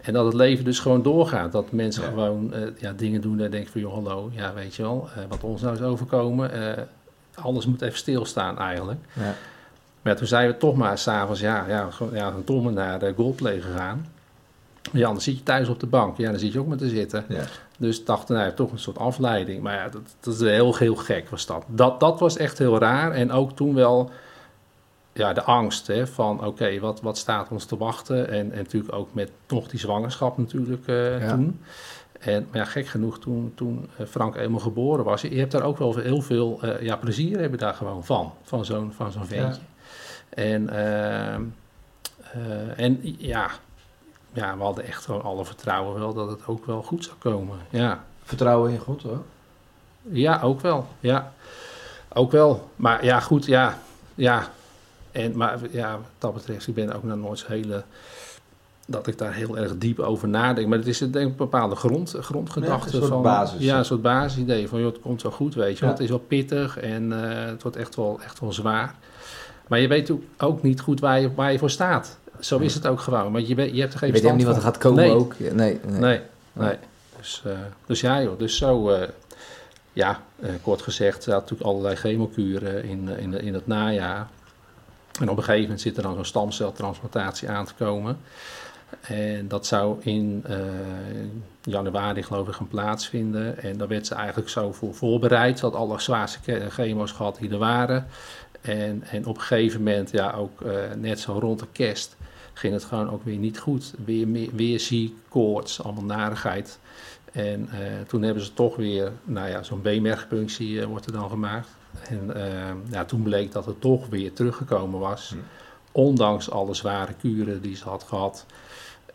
En 0.02 0.14
dat 0.14 0.26
het 0.26 0.34
leven 0.34 0.66
dus 0.66 0.80
gewoon 0.80 1.02
doorgaat. 1.02 1.52
Dat 1.52 1.72
mensen 1.72 2.04
Ja. 2.04 2.10
gewoon 2.10 2.54
eh, 2.54 2.62
ja, 2.78 2.92
dingen 2.94 3.22
doen 3.22 3.40
en 3.40 3.52
denken 3.52 3.72
van, 3.72 3.82
joh, 3.82 3.94
hallo, 3.94 4.30
ja, 4.34 4.54
weet 4.54 4.76
je 4.76 4.82
wel, 4.82 5.08
eh, 5.16 5.24
wat 5.30 5.44
ons 5.44 5.62
nou 5.62 5.74
is 5.74 5.82
overkomen. 5.82 6.52
eh, 6.78 6.84
alles 7.36 7.66
moet 7.66 7.82
even 7.82 7.98
stilstaan 7.98 8.60
eigenlijk. 8.60 9.00
Ja. 9.14 9.34
Maar 10.02 10.16
toen 10.16 10.28
zijn 10.28 10.48
we 10.48 10.58
toch 10.58 10.76
maar 10.76 10.98
s'avonds, 10.98 11.40
ja, 11.40 11.66
ja, 11.68 11.90
gewoon- 11.92 12.14
ja, 12.16 12.34
toch 12.46 12.64
maar 12.64 12.74
naar 12.74 13.00
de 13.00 13.14
Goldplay 13.16 13.62
gegaan. 13.62 14.06
Ja, 14.92 15.08
dan 15.08 15.22
zit 15.22 15.38
je 15.38 15.44
thuis 15.44 15.68
op 15.68 15.80
de 15.80 15.86
bank. 15.88 16.18
Ja, 16.18 16.30
dan 16.30 16.40
zit 16.40 16.54
je 16.54 16.60
ook 16.60 16.68
maar 16.68 16.78
te 16.78 16.90
zitten. 16.90 17.26
Ja. 17.28 17.44
Dus 17.78 18.06
dachten, 18.06 18.36
nou, 18.36 18.54
toch 18.54 18.72
een 18.72 18.80
soort 18.80 18.98
afleiding. 18.98 19.62
Maar 19.62 19.76
ja, 19.76 19.90
dat, 19.90 20.02
dat 20.20 20.34
is 20.34 20.40
heel, 20.40 20.76
heel 20.76 20.96
gek 20.96 21.30
was 21.30 21.46
dat. 21.46 21.64
dat. 21.68 22.00
Dat 22.00 22.20
was 22.20 22.38
echt 22.38 22.58
heel 22.58 22.80
raar. 22.80 23.12
En 23.12 23.32
ook 23.32 23.56
toen 23.56 23.74
wel 23.76 24.12
ja, 25.14 25.34
de 25.34 25.44
angst 25.44 25.88
hè, 25.88 26.08
van, 26.08 26.46
oké, 26.46 26.80
wat, 26.80 27.02
wat 27.02 27.18
staat 27.18 27.50
ons 27.50 27.66
te 27.66 27.78
wachten? 27.78 28.30
En, 28.30 28.52
en 28.52 28.58
natuurlijk 28.58 28.94
ook 28.96 29.14
met 29.14 29.32
nog 29.48 29.68
die 29.68 29.80
zwangerschap 29.80 30.38
natuurlijk 30.38 30.88
eh, 30.88 31.22
Ja. 31.22 31.30
toen. 31.30 31.60
En 32.20 32.48
maar 32.52 32.60
ja, 32.60 32.66
gek 32.66 32.88
genoeg, 32.88 33.20
toen, 33.20 33.52
toen 33.56 33.90
eh, 33.98 34.06
Frank 34.06 34.36
eenmaal 34.36 34.60
geboren 34.60 35.06
was, 35.06 35.22
je 35.22 35.40
hebt 35.40 35.52
daar 35.52 35.64
ook 35.64 35.78
wel 35.78 35.98
heel 35.98 36.22
veel 36.22 36.60
eh, 36.62 36.82
ja, 36.82 36.96
plezier 36.96 37.40
hebben 37.40 37.60
daar 37.60 37.74
gewoon 37.74 38.06
van. 38.06 38.34
Van 38.44 38.66
zo'n, 38.66 38.92
van 38.94 39.12
zo'n 39.12 39.26
ventje. 39.26 39.62
En, 40.30 40.70
ehm, 40.70 41.42
eh, 42.34 42.80
en 42.80 43.00
ja, 43.18 43.50
ja, 44.34 44.58
we 44.58 44.64
hadden 44.64 44.86
echt 44.86 45.06
gewoon 45.06 45.22
alle 45.24 45.46
vertrouwen 45.46 46.00
wel 46.00 46.14
dat 46.14 46.30
het 46.30 46.40
ook 46.48 46.66
wel 46.66 46.82
goed 46.84 47.04
zou 47.04 47.16
komen. 47.20 47.58
Ja. 47.70 48.04
Vertrouwen 48.24 48.72
in 48.72 48.80
God 48.80 49.02
hoor. 49.02 49.22
Ja, 50.02 50.42
ook 50.42 50.62
wel. 50.62 50.88
Ja, 51.00 51.32
ook 52.14 52.32
wel. 52.32 52.70
Maar 52.76 53.06
ja, 53.06 53.20
goed, 53.20 53.46
ja. 53.46 53.80
Ja. 54.16 54.48
En, 55.12 55.38
maar 55.38 55.60
ja, 55.72 55.92
wat 55.92 56.06
dat 56.18 56.34
betreft, 56.34 56.68
ik 56.68 56.74
ben 56.76 56.94
ook 56.96 57.04
nog 57.04 57.18
nooit 57.18 57.40
zo 57.40 57.46
hele... 57.48 57.84
Dat 58.86 59.08
ik 59.08 59.18
daar 59.18 59.34
heel 59.34 59.58
erg 59.58 59.78
diep 59.78 60.00
over 60.00 60.28
nadenk. 60.28 60.68
Maar 60.68 60.78
het 60.78 60.88
is 60.88 60.98
denk 60.98 61.16
ik 61.16 61.22
een 61.22 61.36
bepaalde 61.36 61.76
grond, 61.76 62.16
grondgedachte. 62.20 62.88
Ja, 62.90 62.94
een 62.94 63.00
soort 63.00 63.06
van, 63.12 63.22
basis. 63.22 63.62
Ja, 63.62 63.78
een 63.78 63.86
soort 63.86 64.02
basisidee 64.02 64.68
van, 64.68 64.80
joh, 64.80 64.92
het 64.94 65.02
komt 65.02 65.22
wel 65.22 65.32
goed, 65.32 65.56
weet 65.56 65.74
je. 65.78 65.80
Ja. 65.80 65.86
Want 65.86 65.92
het 65.98 66.02
is 66.02 66.10
wel 66.10 66.24
pittig 66.28 66.78
en 66.80 67.30
eh, 67.32 67.46
het 67.46 67.62
wordt 67.62 67.78
echt 67.78 67.96
wel, 67.96 68.20
echt 68.24 68.40
wel 68.40 68.54
zwaar. 68.54 68.96
Maar 69.68 69.80
je 69.80 69.88
weet 69.88 70.12
ook- 70.12 70.22
ook 70.38 70.62
niet 70.64 70.82
goed 70.82 71.00
waar 71.00 71.20
je, 71.20 71.34
waar 71.34 71.52
je 71.52 71.60
voor 71.60 71.70
staat. 71.70 72.18
Zo 72.46 72.58
is 72.58 72.74
het 72.74 72.88
ook 72.88 73.00
gewoon. 73.00 73.32
Want 73.32 73.48
je, 73.48 73.74
je 73.74 73.82
hebt 73.82 73.94
er 73.94 74.00
geen 74.00 74.08
Je 74.08 74.14
weet 74.14 74.24
helemaal 74.24 74.36
niet 74.36 74.46
wat 74.46 74.56
er 74.56 74.62
gaat 74.62 74.78
komen 74.78 75.04
Nee. 75.04 75.12
ook. 75.12 75.40
Nee, 75.40 75.54
nee. 75.54 76.00
Nee, 76.00 76.20
nee. 76.54 76.78
Dus, 77.24 77.42
eh, 77.46 77.52
dus 77.86 78.02
ja 78.02 78.22
joh, 78.22 78.40
dus 78.40 78.58
zo, 78.58 78.90
eh, 78.90 79.08
ja, 79.94 80.20
eh, 80.40 80.50
kort 80.62 80.82
gezegd, 80.82 81.26
er 81.26 81.32
had 81.32 81.42
natuurlijk 81.42 81.70
allerlei 81.70 81.96
chemokuren 81.96 82.84
in, 82.84 83.10
in, 83.18 83.42
in 83.42 83.54
het 83.54 83.68
najaar. 83.68 84.28
En 85.20 85.30
op 85.30 85.38
een 85.38 85.44
gegeven 85.44 85.62
moment 85.62 85.82
zit 85.82 85.98
er 85.98 86.04
dan 86.04 86.16
zo'n 86.16 86.26
stamceltransplantatie 86.26 87.50
aan 87.50 87.66
te 87.66 87.74
komen. 87.74 88.18
En 89.02 89.48
dat 89.48 89.66
zou 89.66 90.02
in 90.02 90.46
januari, 91.62 92.24
geloof 92.24 92.48
ik, 92.48 92.54
gaan 92.54 92.68
plaatsvinden. 92.68 93.62
En 93.62 93.78
daar 93.78 93.88
werd 93.88 94.08
ze 94.08 94.16
eigenlijk 94.16 94.50
zo 94.50 94.72
voor 94.72 94.94
voorbereid. 94.94 95.60
Ze 95.60 95.66
had 95.66 95.76
alle 95.76 96.00
zwaarste 96.00 96.70
chemo's 96.70 97.12
gehad 97.12 97.38
die 97.40 97.52
er 97.52 97.58
waren. 97.58 98.08
En, 98.62 99.04
en 99.04 99.26
op 99.26 99.36
een 99.36 99.42
gegeven 99.42 99.84
moment, 99.84 100.12
ja, 100.12 100.32
ook 100.32 100.64
net 100.96 101.20
zo 101.20 101.38
rond 101.40 101.60
de 101.60 101.68
kerst, 101.72 102.16
ging 102.54 102.74
het 102.74 102.84
gewoon 102.84 103.10
ook 103.10 103.24
weer 103.24 103.38
niet 103.38 103.60
goed. 103.60 103.94
Weer, 104.06 104.28
meer- 104.28 104.50
weer 104.54 104.80
ziek, 104.80 105.16
koorts, 105.30 105.84
allemaal 105.84 106.04
narigheid. 106.04 106.80
En 107.32 107.70
eh, 107.70 107.80
toen 108.08 108.22
hebben 108.22 108.44
ze 108.44 108.54
toch 108.54 108.76
weer, 108.76 109.12
nou 109.24 109.50
ja, 109.50 109.64
zo'n 109.64 109.82
beenmergpunctie 109.82 110.82
eh, 110.82 110.86
wordt 110.86 111.06
er 111.06 111.12
dan 111.12 111.30
gemaakt. 111.30 111.68
En 112.10 112.36
eh, 112.36 112.72
ja, 112.90 113.06
toen 113.06 113.22
bleek 113.22 113.52
dat 113.52 113.66
het 113.66 113.82
toch 113.82 114.08
weer 114.08 114.34
teruggekomen 114.34 115.00
was. 115.00 115.30
Hm. 115.30 115.38
Ondanks 115.92 116.50
alle 116.50 116.74
zware 116.74 117.14
kuren 117.14 117.62
die 117.62 117.76
ze 117.76 117.84
had 117.90 118.04
gehad. 118.04 118.46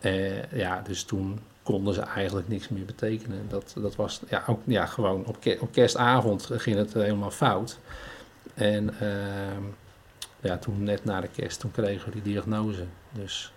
Eh, 0.00 0.52
ja, 0.52 0.82
dus 0.86 1.02
toen 1.02 1.38
konden 1.62 1.94
ze 1.94 2.00
eigenlijk 2.00 2.48
niks 2.48 2.68
meer 2.68 2.84
betekenen. 2.84 3.46
Dat, 3.48 3.74
dat 3.76 3.96
was 3.96 4.20
ja, 4.28 4.44
ook 4.46 4.60
ja, 4.64 4.86
gewoon 4.86 5.24
op 5.60 5.72
kerstavond 5.72 6.48
ging 6.52 6.76
het 6.76 6.92
helemaal 6.92 7.30
fout. 7.30 7.78
En 8.54 9.00
ehm, 9.00 9.62
ja, 10.40 10.56
toen 10.58 10.82
net 10.82 11.04
na 11.04 11.20
de 11.20 11.28
kerst, 11.28 11.60
toen 11.60 11.70
kregen 11.70 12.04
we 12.06 12.10
die 12.20 12.32
diagnose. 12.32 12.84
Dus 13.12 13.52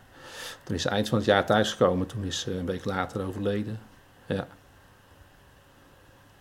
toen 0.64 0.76
is 0.76 0.86
eind 0.86 1.10
van 1.10 1.18
het 1.18 1.28
jaar 1.28 1.46
thuisgekomen. 1.46 2.08
Toen 2.08 2.24
is 2.24 2.40
ze 2.40 2.54
een 2.58 2.66
week 2.66 2.86
later 2.86 3.26
overleden. 3.26 3.80
Ja. 4.26 4.48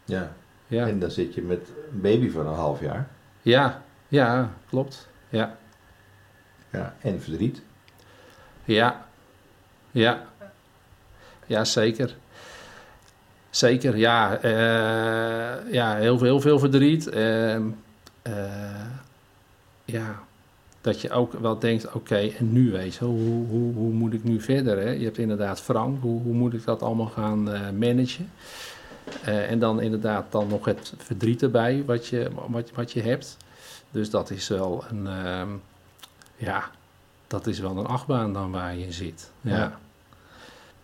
Ja. 0.05 0.32
Ja, 0.66 0.86
En 0.86 0.99
dan 0.99 1.11
zit 1.11 1.34
je 1.34 1.43
met 1.43 1.68
een 1.93 2.01
baby 2.01 2.30
van 2.30 2.47
een 2.47 2.55
half 2.55 2.80
jaar. 2.80 3.09
ja, 3.43 3.82
ja 4.09 4.51
klopt. 4.68 5.09
Ja, 5.28 5.57
Ja. 6.70 6.95
En 7.01 7.20
verdriet. 7.22 7.62
ja, 8.64 9.07
ja. 9.91 10.28
Ja, 11.47 11.64
zeker. 11.64 12.16
Zeker, 13.51 13.97
ja. 13.97 14.36
eh, 14.38 15.72
ja, 15.72 15.97
heel 15.97 16.18
veel, 16.18 16.26
heel 16.26 16.41
veel 16.41 16.59
verdriet. 16.59 17.09
Ehm, 17.09 17.68
eh, 18.22 18.86
ja, 19.84 20.22
dat 20.81 21.01
je 21.01 21.11
ook 21.11 21.33
wel 21.33 21.59
denkt, 21.59 21.93
oké, 21.93 22.16
en 22.16 22.53
nu 22.53 22.70
weet 22.70 22.95
je, 22.95 23.05
hoe, 23.05 23.47
hoe, 23.47 23.74
hoe 23.74 23.93
moet 23.93 24.12
ik 24.12 24.24
nu 24.24 24.41
verder? 24.41 24.78
Hè? 24.78 24.91
Je 24.91 25.05
hebt 25.05 25.18
inderdaad 25.18 25.61
Frank, 25.61 26.03
hoe, 26.03 26.22
hoe 26.22 26.35
moet 26.35 26.55
ik 26.55 26.64
dat 26.64 26.83
allemaal 26.83 27.07
gaan 27.07 27.53
eh, 27.53 27.61
managen? 27.70 28.31
Eh, 29.24 29.51
en 29.51 29.59
dan 29.59 29.81
inderdaad 29.81 30.33
dan 30.33 30.49
nog 30.49 30.64
het 30.64 30.95
verdriet 30.97 31.43
erbij 31.43 31.85
wat 31.87 32.07
je, 32.07 32.31
wat, 32.49 32.70
wat 32.74 32.93
je 32.93 33.03
hebt. 33.03 33.37
Dus 33.91 34.11
dat 34.11 34.31
is 34.31 34.49
wel 34.49 34.85
een, 34.91 35.07
ehm, 35.07 35.49
ja, 36.37 36.70
dat 37.26 37.47
is 37.47 37.59
wel 37.59 37.76
een 37.76 37.87
achtbaan 37.87 38.33
dan 38.33 38.51
waar 38.51 38.76
je 38.76 38.85
in 38.85 38.93
zit. 38.93 39.31
Ja. 39.41 39.57
Ja. 39.57 39.78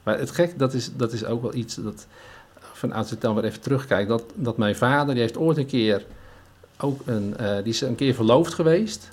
Maar 0.02 0.18
het 0.18 0.30
gek, 0.30 0.58
dat 0.58 0.74
is, 0.74 0.96
dat 0.96 1.12
is 1.12 1.24
ook 1.24 1.42
wel 1.42 1.54
iets 1.54 1.74
dat, 1.74 2.06
van 2.58 2.92
als 2.92 3.12
ik 3.12 3.20
dan 3.20 3.34
weer 3.34 3.44
even 3.44 3.60
terugkijk, 3.60 4.08
dat, 4.08 4.24
dat 4.34 4.56
mijn 4.56 4.76
vader, 4.76 5.14
die 5.14 5.22
heeft 5.22 5.36
ooit 5.36 5.56
een 5.56 5.66
keer 5.66 6.04
ook 6.78 7.00
een, 7.04 7.36
eh, 7.36 7.56
die 7.56 7.72
is 7.72 7.80
een 7.80 7.94
keer 7.94 8.14
verloofd 8.14 8.54
geweest. 8.54 9.10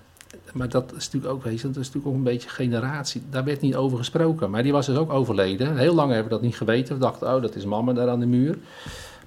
Maar 0.54 0.70
dat 0.70 0.94
is 0.98 1.10
natuurlijk 1.12 1.34
ook, 1.34 1.44
je, 1.44 1.50
dat 1.50 1.58
is 1.58 1.76
natuurlijk 1.76 2.08
ook 2.08 2.14
een 2.14 2.24
beetje 2.24 2.50
generatie. 2.50 3.22
Daar 3.30 3.44
werd 3.44 3.62
niet 3.62 3.76
over 3.76 3.98
gesproken. 3.98 4.50
Maar 4.50 4.64
die 4.64 4.72
was 4.72 4.86
dus 4.86 4.98
ook 4.98 5.12
overleden. 5.12 5.78
Heel 5.78 5.94
lang 5.94 6.08
hebben 6.12 6.28
we 6.30 6.34
dat 6.34 6.42
niet 6.42 6.56
geweten. 6.56 6.94
We 6.94 7.02
dachten, 7.02 7.36
oh, 7.36 7.42
dat 7.42 7.56
is 7.56 7.66
mama 7.66 7.94
daar 7.94 8.10
aan 8.10 8.20
de 8.20 8.26
muur. 8.26 8.58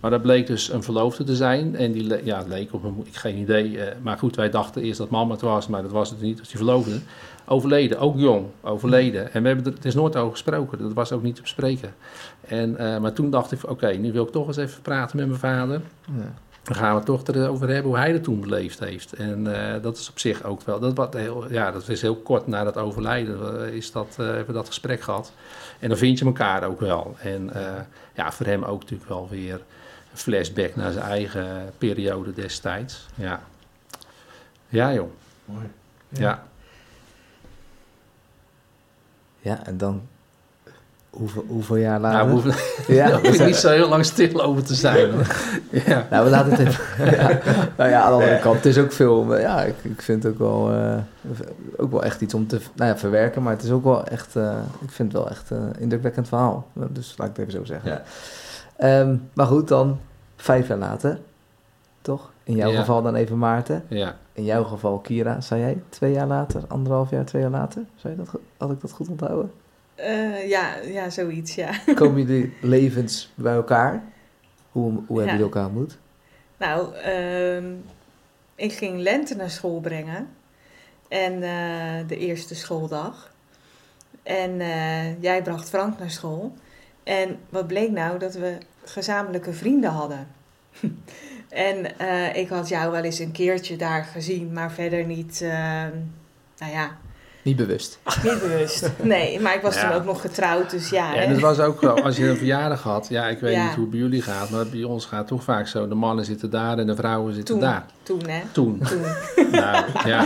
Maar 0.00 0.10
dat 0.10 0.22
bleek 0.22 0.46
dus 0.46 0.72
een 0.72 0.82
verloofde 0.82 1.24
te 1.24 1.36
zijn. 1.36 1.76
En 1.76 1.92
die 1.92 2.24
ja, 2.24 2.38
het 2.38 2.48
leek 2.48 2.72
op 2.72 2.84
een, 2.84 2.94
ik 3.04 3.16
geen 3.16 3.36
idee. 3.36 3.80
eh, 3.80 3.96
maar 4.02 4.18
goed, 4.18 4.36
wij 4.36 4.50
dachten 4.50 4.82
eerst 4.82 4.98
dat 4.98 5.10
mama 5.10 5.32
het 5.32 5.40
was, 5.40 5.66
maar 5.66 5.82
dat 5.82 5.90
was 5.92 6.10
het 6.10 6.20
niet. 6.20 6.38
Was 6.38 6.48
die 6.48 6.56
verloofde. 6.56 6.98
Overleden, 7.48 7.98
ook 7.98 8.18
jong, 8.18 8.46
overleden. 8.60 9.32
En 9.32 9.42
we 9.42 9.48
hebben 9.48 9.66
er, 9.66 9.72
het 9.72 9.84
is 9.84 9.94
nooit 9.94 10.16
over 10.16 10.30
gesproken. 10.30 10.78
Dat 10.78 10.92
was 10.92 11.12
ook 11.12 11.22
niet 11.22 11.34
te 11.34 11.42
bespreken. 11.42 11.94
En, 12.40 12.76
eh, 12.76 12.98
maar 12.98 13.12
toen 13.12 13.30
dacht 13.30 13.52
ik, 13.52 13.70
oké, 13.70 13.88
nu 13.88 14.12
wil 14.12 14.24
ik 14.24 14.30
toch 14.30 14.46
eens 14.46 14.56
even 14.56 14.82
praten 14.82 15.16
met 15.16 15.26
mijn 15.26 15.38
vader. 15.38 15.80
Ja. 16.16 16.34
Dan 16.66 16.76
gaan 16.76 16.90
we 16.90 16.96
het 16.96 17.06
toch 17.06 17.26
erover 17.26 17.68
hebben 17.68 17.90
hoe 17.90 17.96
hij 18.00 18.12
het 18.12 18.22
toen 18.24 18.40
beleefd 18.40 18.78
heeft. 18.78 19.12
En 19.12 19.54
eh, 19.74 19.82
dat 19.82 19.96
is 19.96 20.08
op 20.10 20.18
zich 20.18 20.42
ook 20.44 20.62
wel. 20.62 20.80
Dat, 20.80 20.94
wat 20.94 21.14
heel, 21.14 21.52
ja, 21.52 21.70
dat 21.70 21.88
is 21.88 22.02
heel 22.02 22.16
kort 22.16 22.46
na 22.46 22.64
dat 22.64 22.76
overlijden. 22.76 23.66
eh, 23.66 23.72
is 23.74 23.92
dat, 23.92 24.06
eh, 24.18 24.26
hebben 24.26 24.46
we 24.46 24.52
dat 24.52 24.66
gesprek 24.66 25.00
gehad. 25.00 25.32
En 25.78 25.88
dan 25.88 25.98
vind 25.98 26.18
je 26.18 26.24
elkaar 26.24 26.64
ook 26.64 26.80
wel. 26.80 27.16
En 27.18 27.52
eh, 27.54 27.80
ja, 28.14 28.32
voor 28.32 28.46
hem 28.46 28.62
ook 28.64 28.80
natuurlijk 28.80 29.08
wel 29.08 29.28
weer 29.28 29.54
een 30.12 30.18
flashback 30.18 30.76
naar 30.76 30.92
zijn 30.92 31.04
eigen 31.04 31.72
periode 31.78 32.32
destijds. 32.34 33.06
Ja, 33.14 33.40
ja 34.68 34.92
joh. 34.92 35.10
Mooi. 35.44 35.66
Ja. 36.08 36.46
Ja, 39.38 39.66
en 39.66 39.76
dan 39.78 40.08
hoeveel, 41.16 41.44
hoeveel 41.48 41.76
jaar 41.76 42.00
later? 42.00 42.16
Nou, 42.18 42.26
we 42.28 42.32
hoeven 42.42 42.94
ja, 42.94 43.06
daar 43.10 43.20
hoef 43.20 43.34
ik 43.40 43.46
niet 43.46 43.56
zo 43.56 43.70
heel 43.70 43.88
lang 43.88 44.04
stil 44.04 44.42
over 44.42 44.64
te 44.64 44.74
zijn. 44.74 45.10
ja. 45.86 46.06
Nou, 46.10 46.24
we 46.24 46.30
laten 46.30 46.50
het 46.50 46.60
even. 46.60 46.84
ja. 47.18 47.38
Nou 47.76 47.90
ja, 47.90 48.00
aan 48.02 48.08
de 48.10 48.22
andere 48.22 48.38
kant, 48.40 48.56
het 48.56 48.66
is 48.66 48.78
ook 48.78 48.92
veel. 48.92 49.38
Ja, 49.38 49.62
ik, 49.62 49.74
ik 49.82 50.02
vind 50.02 50.22
het 50.22 50.32
ook 50.32 50.38
wel, 50.38 50.72
eh, 50.72 50.96
ook 51.76 51.90
wel 51.90 52.02
echt 52.04 52.20
iets 52.20 52.34
om 52.34 52.46
te 52.46 52.60
nou 52.74 52.90
ja, 52.90 52.96
verwerken. 52.98 53.42
Maar 53.42 53.52
het 53.52 53.62
is 53.62 53.70
ook 53.70 53.84
wel 53.84 54.04
echt. 54.06 54.36
eh, 54.36 54.56
ik 54.80 54.90
vind 54.90 55.12
het 55.12 55.22
wel 55.22 55.30
echt 55.30 55.50
een 55.50 55.72
indrukwekkend 55.78 56.28
verhaal. 56.28 56.66
Dus 56.72 57.14
laat 57.16 57.28
ik 57.28 57.36
het 57.36 57.46
even 57.48 57.58
zo 57.60 57.64
zeggen. 57.64 57.90
Ja. 57.90 58.02
Ehm, 58.76 59.16
maar 59.32 59.46
goed, 59.46 59.68
dan 59.68 59.98
vijf 60.36 60.68
jaar 60.68 60.78
later. 60.78 61.18
Toch? 62.02 62.30
In 62.44 62.56
jouw 62.56 62.70
Ja. 62.70 62.78
geval 62.78 63.02
dan 63.02 63.14
even 63.14 63.38
Maarten. 63.38 63.82
ja. 63.88 64.14
In 64.32 64.44
jouw 64.44 64.64
geval 64.64 64.98
Kira. 64.98 65.40
Zei 65.40 65.60
jij 65.60 65.82
twee 65.88 66.12
jaar 66.12 66.26
later, 66.26 66.62
anderhalf 66.68 67.10
jaar, 67.10 67.24
twee 67.24 67.42
jaar 67.42 67.50
later? 67.50 67.82
Zei 67.96 68.14
je 68.16 68.22
dat, 68.24 68.40
had 68.56 68.70
ik 68.70 68.80
dat 68.80 68.90
goed 68.92 69.08
onthouden? 69.08 69.50
Eh, 69.96 70.48
ja, 70.48 70.76
ja, 70.76 71.10
zoiets, 71.10 71.54
ja. 71.54 71.70
Komen 71.94 72.26
jullie 72.26 72.52
levens 72.60 73.32
bij 73.34 73.54
elkaar? 73.54 74.02
Hoe, 74.72 74.92
hoe 74.92 75.02
hebben 75.06 75.24
Ja. 75.24 75.30
jullie 75.30 75.42
elkaar 75.44 75.64
ontmoet? 75.66 75.98
Nou, 76.56 76.94
ehm, 76.94 77.64
ik 78.54 78.72
ging 78.72 78.98
Lente 79.00 79.34
naar 79.36 79.50
school 79.50 79.80
brengen. 79.80 80.28
En 81.08 81.32
eh, 81.42 82.08
de 82.08 82.16
eerste 82.16 82.54
schooldag. 82.54 83.32
En 84.22 84.60
eh, 84.60 85.22
jij 85.22 85.42
bracht 85.42 85.68
Frank 85.68 85.98
naar 85.98 86.10
school. 86.10 86.54
En 87.02 87.38
wat 87.48 87.66
bleek 87.66 87.90
nou? 87.90 88.18
Dat 88.18 88.34
we 88.34 88.58
gezamenlijke 88.84 89.52
vrienden 89.52 89.90
hadden. 89.90 90.26
en 91.48 91.98
ik 92.36 92.48
had 92.48 92.68
jou 92.68 92.90
wel 92.92 93.02
eens 93.02 93.18
een 93.18 93.32
keertje 93.32 93.76
daar 93.76 94.04
gezien, 94.04 94.52
maar 94.52 94.72
verder 94.72 95.04
niet, 95.04 95.40
ehm, 95.42 95.92
nou 96.58 96.72
ja, 96.72 96.96
Niet 97.46 97.56
bewust. 97.56 97.98
niet 98.22 98.40
bewust. 98.40 98.90
Nee, 99.02 99.40
maar 99.40 99.54
ik 99.54 99.62
was 99.62 99.74
Ja. 99.74 99.80
toen 99.88 99.96
ook 99.98 100.04
nog 100.04 100.20
getrouwd, 100.20 100.70
dus 100.70 100.88
ja. 100.90 101.14
Ja, 101.14 101.20
en 101.20 101.30
het 101.30 101.40
was 101.40 101.58
ook 101.60 101.80
wel, 101.80 102.00
als 102.02 102.16
je 102.16 102.28
een 102.28 102.36
verjaardag 102.36 102.82
had, 102.82 103.06
ja, 103.10 103.28
ik 103.28 103.38
weet 103.38 103.54
Ja. 103.54 103.62
niet 103.64 103.72
hoe 103.74 103.80
het 103.80 103.90
bij 103.90 103.98
jullie 104.00 104.22
gaat, 104.22 104.50
maar 104.50 104.66
bij 104.66 104.82
ons 104.82 105.04
gaat 105.04 105.18
het 105.18 105.28
toch 105.28 105.42
vaak 105.42 105.66
zo, 105.68 105.88
de 105.88 105.94
mannen 105.94 106.24
zitten 106.24 106.50
daar 106.50 106.78
en 106.78 106.86
de 106.86 106.94
vrouwen 106.96 107.34
zitten 107.34 107.54
Toen. 107.54 107.64
daar. 107.64 107.84
Toen, 108.02 108.22
hè. 108.28 108.40
Toen. 108.52 108.82
Toen. 108.88 109.00
Nou, 109.50 109.84
ja. 110.04 110.24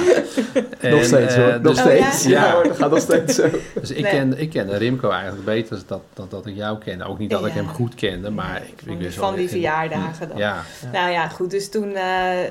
En, 0.80 0.90
nog 0.90 1.04
steeds 1.04 1.34
eh, 1.34 1.42
hoor. 1.42 1.60
Nog 1.60 1.74
dus, 1.74 1.78
Oh, 1.78 1.84
steeds. 1.84 2.24
ja? 2.24 2.44
Ja, 2.46 2.52
hoor, 2.52 2.62
dat 2.64 2.76
gaat 2.76 2.90
nog 2.90 3.00
steeds 3.00 3.34
zo. 3.34 3.48
dus 3.80 3.90
ik, 3.90 4.02
Nee. 4.02 4.12
ken, 4.12 4.40
ik 4.40 4.50
kende 4.50 4.76
Remco 4.76 5.10
eigenlijk 5.10 5.44
beter 5.44 5.78
dan 5.86 6.00
dat, 6.14 6.30
dat 6.30 6.46
ik 6.46 6.56
jou 6.56 6.78
kende. 6.78 7.04
Ook 7.04 7.18
niet 7.18 7.30
dat 7.30 7.46
ik 7.46 7.52
hem 7.52 7.68
goed 7.68 7.94
kende, 7.94 8.30
maar 8.30 8.56
ik, 8.56 8.68
ik 8.68 8.78
Van 8.78 8.88
die- 8.88 8.96
wist 9.04 9.16
wel... 9.16 9.26
van 9.28 9.36
die 9.36 9.48
verjaardagen 9.48 10.28
dan. 10.28 10.38
Ja, 10.38 10.62
Nou 10.92 11.10
ja, 11.10 11.28
goed. 11.28 11.50
Dus 11.50 11.70
toen 11.70 11.94
eh, 11.94 12.44
eh, 12.44 12.50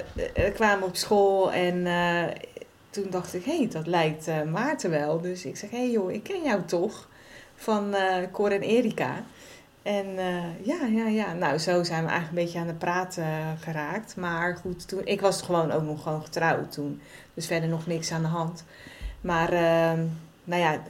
kwamen 0.54 0.80
we 0.80 0.86
op 0.86 0.96
school 0.96 1.52
en 1.52 1.86
eh, 1.88 2.24
toen 2.90 3.08
dacht 3.10 3.34
ik, 3.34 3.46
hé, 3.46 3.58
hey, 3.58 3.68
dat 3.68 3.88
lijkt 3.88 4.28
eh, 4.28 4.42
Maarten 4.44 4.90
wel. 4.90 5.22
Dus 5.22 5.46
ik 5.46 5.58
zeg, 5.58 5.70
hé 5.70 5.78
hey, 5.78 5.92
joh, 5.92 6.12
ik 6.12 6.24
ken 6.24 6.44
jou 6.44 6.66
toch 6.66 7.08
van 7.56 7.94
eh 7.94 8.32
Cor 8.32 8.52
en 8.52 8.62
Erika. 8.62 9.24
En 9.84 10.18
eh, 10.18 10.66
ja, 10.66 10.86
ja, 10.86 11.08
ja. 11.08 11.34
Nou, 11.34 11.58
zo 11.58 11.84
zijn 11.84 12.04
we 12.04 12.10
eigenlijk 12.10 12.30
een 12.30 12.44
beetje 12.46 12.60
aan 12.60 12.68
de 12.68 12.74
praat 12.74 13.18
eh, 13.18 13.26
geraakt. 13.60 14.16
Maar 14.16 14.56
goed, 14.56 14.88
toen, 14.88 15.02
ik 15.06 15.22
was 15.22 15.42
gewoon 15.42 15.72
ook 15.72 15.84
nog 15.84 16.04
gewoon 16.04 16.24
getrouwd 16.24 16.72
toen. 16.72 17.02
Dus 17.34 17.48
verder 17.48 17.70
nog 17.70 17.88
niks 17.88 18.12
aan 18.12 18.22
de 18.22 18.28
hand. 18.28 18.64
Maar, 19.22 19.54
ehm, 19.54 20.06
nou 20.44 20.62
ja, 20.62 20.82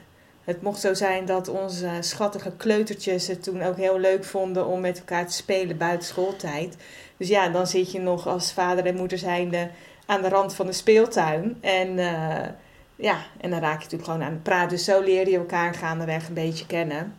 het 0.44 0.62
mocht 0.62 0.80
zo 0.80 0.94
zijn 0.94 1.26
dat 1.26 1.48
onze 1.48 1.90
schattige 2.00 2.52
kleutertjes 2.58 3.28
het 3.28 3.44
toen 3.44 3.62
ook 3.62 3.78
heel 3.78 4.00
leuk 4.00 4.24
vonden 4.24 4.66
om 4.66 4.80
met 4.80 4.98
elkaar 5.00 5.28
te 5.28 5.34
spelen 5.34 5.78
buiten 5.78 6.08
schooltijd. 6.08 6.78
Dus 7.18 7.28
ja, 7.28 7.50
dan 7.50 7.68
zit 7.68 7.92
je 7.92 8.00
nog 8.00 8.28
als 8.28 8.54
vader 8.54 8.86
en 8.86 8.96
moeder 8.96 9.18
zijnde 9.18 9.70
aan 10.10 10.22
de 10.22 10.30
rand 10.30 10.56
van 10.56 10.66
de 10.66 10.72
speeltuin. 10.72 11.58
En 11.62 12.00
eh, 12.00 12.50
ja, 12.96 13.18
en 13.42 13.50
dan 13.50 13.60
raak 13.60 13.78
je 13.78 13.84
natuurlijk 13.84 14.04
gewoon 14.04 14.24
aan 14.24 14.34
het 14.34 14.44
praten. 14.44 14.70
Dus 14.70 14.84
zo 14.84 15.02
leer 15.02 15.30
je 15.30 15.38
elkaar 15.38 15.74
gaandeweg 15.74 16.28
een 16.28 16.34
beetje 16.34 16.66
kennen. 16.66 17.16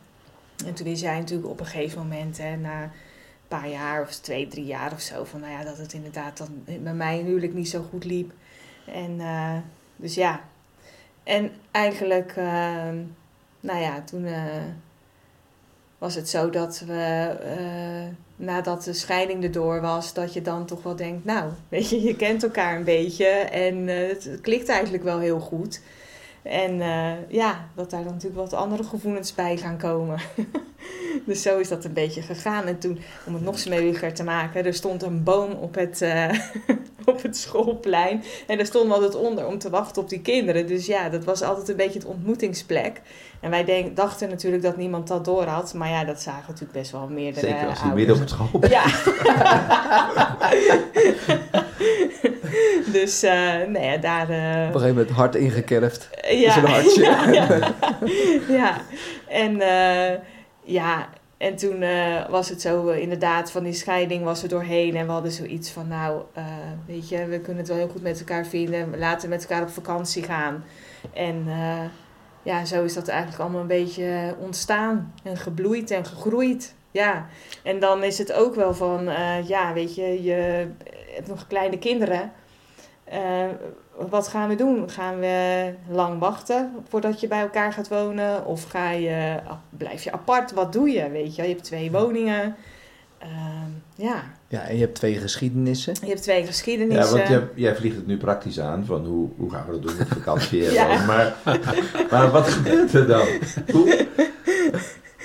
En 0.65 0.73
toen 0.73 0.85
wist 0.85 1.01
jij 1.01 1.19
natuurlijk 1.19 1.49
op 1.49 1.59
een 1.59 1.65
gegeven 1.65 2.01
moment, 2.01 2.37
hè, 2.37 2.55
na 2.55 2.81
een 2.83 2.89
paar 3.47 3.69
jaar 3.69 4.01
of 4.01 4.09
twee, 4.09 4.47
drie 4.47 4.65
jaar 4.65 4.91
of 4.91 5.01
zo, 5.01 5.23
van 5.23 5.39
nou 5.39 5.51
ja, 5.51 5.63
dat 5.63 5.77
het 5.77 5.93
inderdaad 5.93 6.37
dan 6.37 6.63
bij 6.79 6.93
mij 6.93 7.17
huwelijk 7.17 7.53
niet 7.53 7.69
zo 7.69 7.85
goed 7.89 8.05
liep. 8.05 8.31
En 8.85 9.19
eh, 9.19 9.57
dus 9.95 10.15
ja. 10.15 10.41
En 11.23 11.51
eigenlijk, 11.71 12.33
eh, 12.35 12.89
nou 13.59 13.79
ja, 13.79 14.01
toen 14.01 14.25
eh, 14.25 14.63
was 15.97 16.15
het 16.15 16.29
zo 16.29 16.49
dat 16.49 16.79
we, 16.79 17.35
nadat 18.41 18.83
de 18.83 18.93
scheiding 18.93 19.43
erdoor 19.43 19.81
was, 19.81 20.13
dat 20.13 20.33
je 20.33 20.41
dan 20.41 20.65
toch 20.65 20.83
wel 20.83 20.95
denkt, 20.95 21.25
nou, 21.25 21.51
weet 21.69 21.89
je, 21.89 22.01
je 22.01 22.15
kent 22.15 22.43
elkaar 22.43 22.75
een 22.75 22.83
beetje 22.83 23.25
en 23.27 23.89
eh, 23.89 24.07
het 24.07 24.39
klikt 24.41 24.69
eigenlijk 24.69 25.03
wel 25.03 25.19
heel 25.19 25.39
goed. 25.39 25.81
En 26.43 26.81
eh, 26.81 27.11
ja, 27.27 27.65
dat 27.75 27.89
daar 27.89 28.03
dan 28.03 28.13
natuurlijk 28.13 28.41
wat 28.41 28.53
andere 28.53 28.83
gevoelens 28.83 29.35
bij 29.35 29.57
gaan 29.57 29.77
komen. 29.77 30.19
dus 31.25 31.41
zo 31.41 31.57
is 31.59 31.67
dat 31.67 31.85
een 31.85 31.93
beetje 31.93 32.21
gegaan. 32.21 32.65
En 32.65 32.79
toen, 32.79 32.99
om 33.27 33.33
het 33.33 33.43
nog 33.43 33.59
smeeliger 33.59 34.13
te 34.13 34.23
maken, 34.23 34.65
er 34.65 34.73
stond 34.73 35.03
een 35.03 35.23
boom 35.23 35.51
op 35.51 35.75
het, 35.75 36.01
eh, 36.01 36.29
op 37.05 37.21
het 37.23 37.37
schoolplein. 37.37 38.23
En 38.47 38.57
daar 38.57 38.65
stonden 38.65 38.89
we 38.89 38.95
altijd 39.05 39.23
onder 39.23 39.47
om 39.47 39.57
te 39.57 39.69
wachten 39.69 40.01
op 40.01 40.09
die 40.09 40.21
kinderen. 40.21 40.67
Dus 40.67 40.85
ja, 40.85 41.09
dat 41.09 41.23
was 41.23 41.41
altijd 41.41 41.69
een 41.69 41.75
beetje 41.75 41.99
het 41.99 42.07
ontmoetingsplek. 42.07 43.01
En 43.39 43.49
wij 43.49 43.63
denk, 43.65 43.95
dachten 43.95 44.29
natuurlijk 44.29 44.63
dat 44.63 44.77
niemand 44.77 45.07
dat 45.07 45.25
door 45.25 45.43
had. 45.45 45.73
Maar 45.73 45.89
ja, 45.89 46.03
dat 46.05 46.21
zagen 46.21 46.43
natuurlijk 46.47 46.71
best 46.79 46.91
wel 46.91 47.07
meerdere 47.07 47.47
Zeker 47.47 47.67
als 47.67 47.79
je 47.79 47.83
ouders. 47.85 48.07
midden 48.07 48.15
op 48.15 48.21
het 48.21 48.29
school 48.29 48.69
Ja. 48.69 48.83
dus 52.99 53.23
eh 53.23 53.53
nee, 53.67 53.83
ja, 53.91 53.97
daar... 53.97 54.29
eh, 54.29 54.67
Op 54.67 54.73
een 54.73 54.79
gegeven 54.79 54.87
moment 54.95 55.09
hard 55.09 55.35
ingekerfd. 55.35 56.09
Ja. 56.39 56.59
hartje. 56.59 57.73
ja. 58.57 58.81
En 59.31 59.61
eh, 59.61 60.19
ja, 60.63 61.09
en 61.37 61.55
toen 61.55 61.81
eh, 61.81 62.29
was 62.29 62.49
het 62.49 62.61
zo 62.61 62.87
eh, 62.87 63.01
inderdaad 63.01 63.51
van 63.51 63.63
die 63.63 63.73
scheiding 63.73 64.23
was 64.23 64.43
er 64.43 64.49
doorheen. 64.49 64.95
En 64.95 65.05
we 65.05 65.11
hadden 65.11 65.31
zoiets 65.31 65.69
van, 65.71 65.87
nou, 65.87 66.21
weet 66.85 67.09
je, 67.09 67.25
we 67.25 67.39
kunnen 67.39 67.57
het 67.57 67.67
wel 67.67 67.77
heel 67.77 67.87
goed 67.87 68.01
met 68.01 68.19
elkaar 68.19 68.45
vinden. 68.45 68.97
Laten 68.97 69.29
we 69.29 69.35
met 69.35 69.41
elkaar 69.41 69.61
op 69.61 69.69
vakantie 69.69 70.23
gaan. 70.23 70.63
En 71.13 71.45
ja, 72.43 72.65
zo 72.65 72.83
is 72.83 72.93
dat 72.93 73.07
eigenlijk 73.07 73.41
allemaal 73.41 73.61
een 73.61 73.67
beetje 73.67 74.35
ontstaan 74.39 75.13
en 75.23 75.37
gebloeid 75.37 75.91
en 75.91 76.05
gegroeid. 76.05 76.75
Ja, 76.91 77.27
en 77.63 77.79
dan 77.79 78.03
is 78.03 78.17
het 78.17 78.33
ook 78.33 78.55
wel 78.55 78.73
van, 78.73 79.09
ja, 79.47 79.73
weet 79.73 79.95
je, 79.95 80.23
je 80.23 80.67
hebt 81.13 81.27
nog 81.27 81.47
kleine 81.47 81.77
kinderen. 81.77 82.31
Wat 84.09 84.27
gaan 84.27 84.49
we 84.49 84.55
doen? 84.55 84.89
Gaan 84.89 85.19
we 85.19 85.69
lang 85.89 86.19
wachten 86.19 86.71
voordat 86.89 87.19
je 87.19 87.27
bij 87.27 87.41
elkaar 87.41 87.73
gaat 87.73 87.87
wonen? 87.87 88.45
Of 88.45 88.63
ga 88.63 88.91
je, 88.91 89.39
blijf 89.69 90.03
je 90.03 90.11
apart? 90.11 90.51
Wat 90.51 90.73
doe 90.73 90.89
je? 90.89 91.09
Weet 91.09 91.35
je, 91.35 91.41
je 91.41 91.47
hebt 91.49 91.63
twee 91.63 91.91
woningen. 91.91 92.55
Ehm, 93.17 93.69
ja, 93.95 94.23
Ja, 94.47 94.61
en 94.61 94.75
je 94.75 94.81
hebt 94.81 94.95
twee 94.95 95.15
geschiedenissen. 95.15 95.93
je 96.01 96.07
hebt 96.07 96.21
twee 96.21 96.39
Ja, 96.39 96.45
geschiedenissen. 96.45 97.17
want 97.17 97.27
jij, 97.29 97.47
jij 97.55 97.75
vliegt 97.75 97.95
het 97.95 98.07
nu 98.07 98.17
praktisch 98.17 98.59
aan 98.59 98.85
van 98.85 99.05
hoe, 99.05 99.29
hoe 99.37 99.51
gaan 99.51 99.65
we 99.65 99.71
dat 99.71 99.81
doen 99.81 99.97
met 99.97 100.07
vakantie 100.07 100.61
Ja. 100.73 101.05
Maar, 101.05 101.35
maar 102.11 102.31
wat 102.31 102.47
gebeurt 102.47 102.93
er 102.93 103.07
dan? 103.07 103.27
Hoe, 103.71 104.07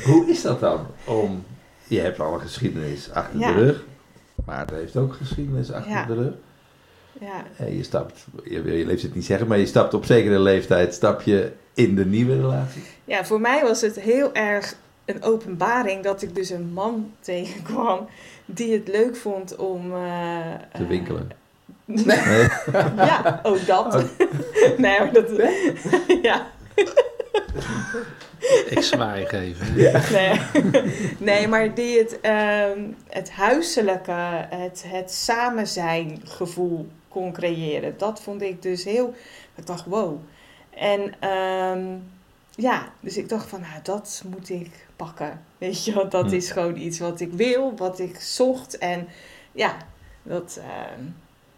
hoe 0.05 0.27
is 0.31 0.43
dat 0.43 0.61
dan? 0.61 0.87
Om, 1.05 1.45
je 1.87 2.01
hebt 2.01 2.21
al 2.21 2.35
een 2.35 2.41
geschiedenis 2.41 3.11
achter 3.13 3.39
Ja. 3.41 3.53
de 3.53 3.59
rug. 3.65 3.85
Maarten 4.45 4.77
heeft 4.77 4.97
ook 4.97 5.15
geschiedenis 5.15 5.73
achter 5.73 5.93
Ja. 5.93 6.05
de 6.05 6.15
rug. 6.15 6.33
Ja. 7.21 7.45
En 7.57 7.77
je 7.77 7.83
stapt, 7.83 8.27
je 8.45 8.63
wil 8.63 8.75
je 8.75 8.87
leeftijd 8.87 9.15
niet 9.15 9.25
zeggen, 9.25 9.47
maar 9.47 9.59
je 9.59 9.67
stapt 9.67 9.95
op 9.95 10.05
zekere 10.05 10.39
leeftijd 10.39 10.95
stap 10.95 11.21
je 11.23 11.53
in 11.75 11.95
de 11.95 12.05
nieuwe 12.07 12.35
relatie. 12.41 12.83
ja, 13.05 13.25
voor 13.25 13.41
mij 13.41 13.63
was 13.63 13.81
het 13.81 14.01
heel 14.01 14.35
erg 14.35 14.75
een 15.05 15.23
openbaring 15.23 16.03
dat 16.03 16.23
ik 16.23 16.35
dus 16.35 16.51
een 16.51 16.73
man 16.73 17.11
tegenkwam 17.21 18.07
die 18.47 18.73
het 18.73 18.89
leuk 18.89 19.17
vond 19.17 19.57
om... 19.57 19.95
eh, 19.95 20.41
Te 20.73 20.83
eh, 20.83 20.89
winkelen. 20.89 21.31
Nee. 21.85 22.17
ja, 22.97 23.41
ook 23.43 23.67
dat. 23.67 23.95
Oh. 23.95 24.03
nee, 24.79 24.99
maar 24.99 25.13
dat... 25.13 25.31
ja. 26.23 26.47
Ik 28.69 28.81
zwaai 28.81 29.27
even. 29.27 29.75
Nee. 30.13 30.41
nee, 31.19 31.49
maar 31.49 31.75
die 31.75 31.99
het, 31.99 32.21
ehm, 32.21 32.81
het 33.09 33.31
huiselijke, 33.31 34.47
het, 34.51 34.85
het 34.87 35.13
samen 35.13 35.67
zijn 35.67 36.21
gevoel 36.25 36.89
kon 37.17 37.33
creëren. 37.33 37.99
Dat 37.99 38.21
vond 38.23 38.43
ik 38.43 38.63
dus 38.63 38.85
heel... 38.85 39.15
Ik 39.55 39.67
dacht, 39.67 39.85
wow. 39.87 40.19
En 40.71 41.15
ehm, 41.21 41.99
ja, 42.51 42.93
dus 43.01 43.17
ik 43.17 43.29
dacht 43.29 43.49
van, 43.49 43.61
nou, 43.61 43.83
dat 43.83 44.23
moet 44.31 44.49
ik 44.51 44.87
pakken. 44.97 45.45
Weet 45.59 45.85
je, 45.85 45.93
want 45.95 46.11
dat 46.11 46.31
Hm. 46.31 46.35
is 46.37 46.51
gewoon 46.51 46.77
iets 46.77 46.99
wat 46.99 47.21
ik 47.21 47.33
wil, 47.33 47.77
wat 47.77 47.99
ik 47.99 48.21
zocht. 48.21 48.79
En 48.79 49.09
ja, 49.53 49.77
dat... 50.23 50.61
ehm, 50.63 51.05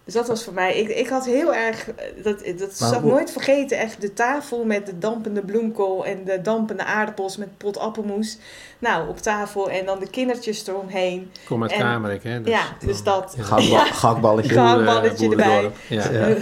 dus 0.09 0.17
dat 0.17 0.29
was 0.29 0.45
voor 0.45 0.53
mij. 0.53 0.77
Ik, 0.79 0.89
ik 0.89 1.09
had 1.09 1.25
heel 1.27 1.55
erg. 1.55 1.89
eh, 1.91 1.95
Dat, 2.25 2.39
dat 2.45 2.59
Maar 2.59 2.89
zal 2.89 2.99
ik 2.99 3.05
nooit 3.05 3.31
vergeten. 3.33 3.79
Echt 3.79 4.01
de 4.01 4.13
tafel 4.13 4.65
met 4.65 4.87
de 4.87 4.99
dampende 4.99 5.41
bloemkool 5.41 6.05
en 6.07 6.25
de 6.25 6.41
dampende 6.43 6.85
aardappels 6.85 7.37
met 7.37 7.57
pot 7.57 7.79
appelmoes. 7.79 8.39
Nou, 8.79 9.09
op 9.09 9.19
tafel 9.19 9.71
en 9.71 9.87
dan 9.87 9.99
de 9.99 10.11
kindertjes 10.11 10.67
eromheen. 10.67 11.31
Kom 11.47 11.63
uit 11.63 11.73
En- 11.73 11.79
Kamerik, 11.79 12.23
hè? 12.23 12.41
Dus 12.43 12.53
ja, 12.53 12.63
dus 12.87 13.03
dat. 13.03 13.35
Gakba- 13.39 13.85
Gakballetje. 13.85 14.55
Gakballetje 14.55 15.29
erbij. 15.31 15.71
Ja. 15.89 16.05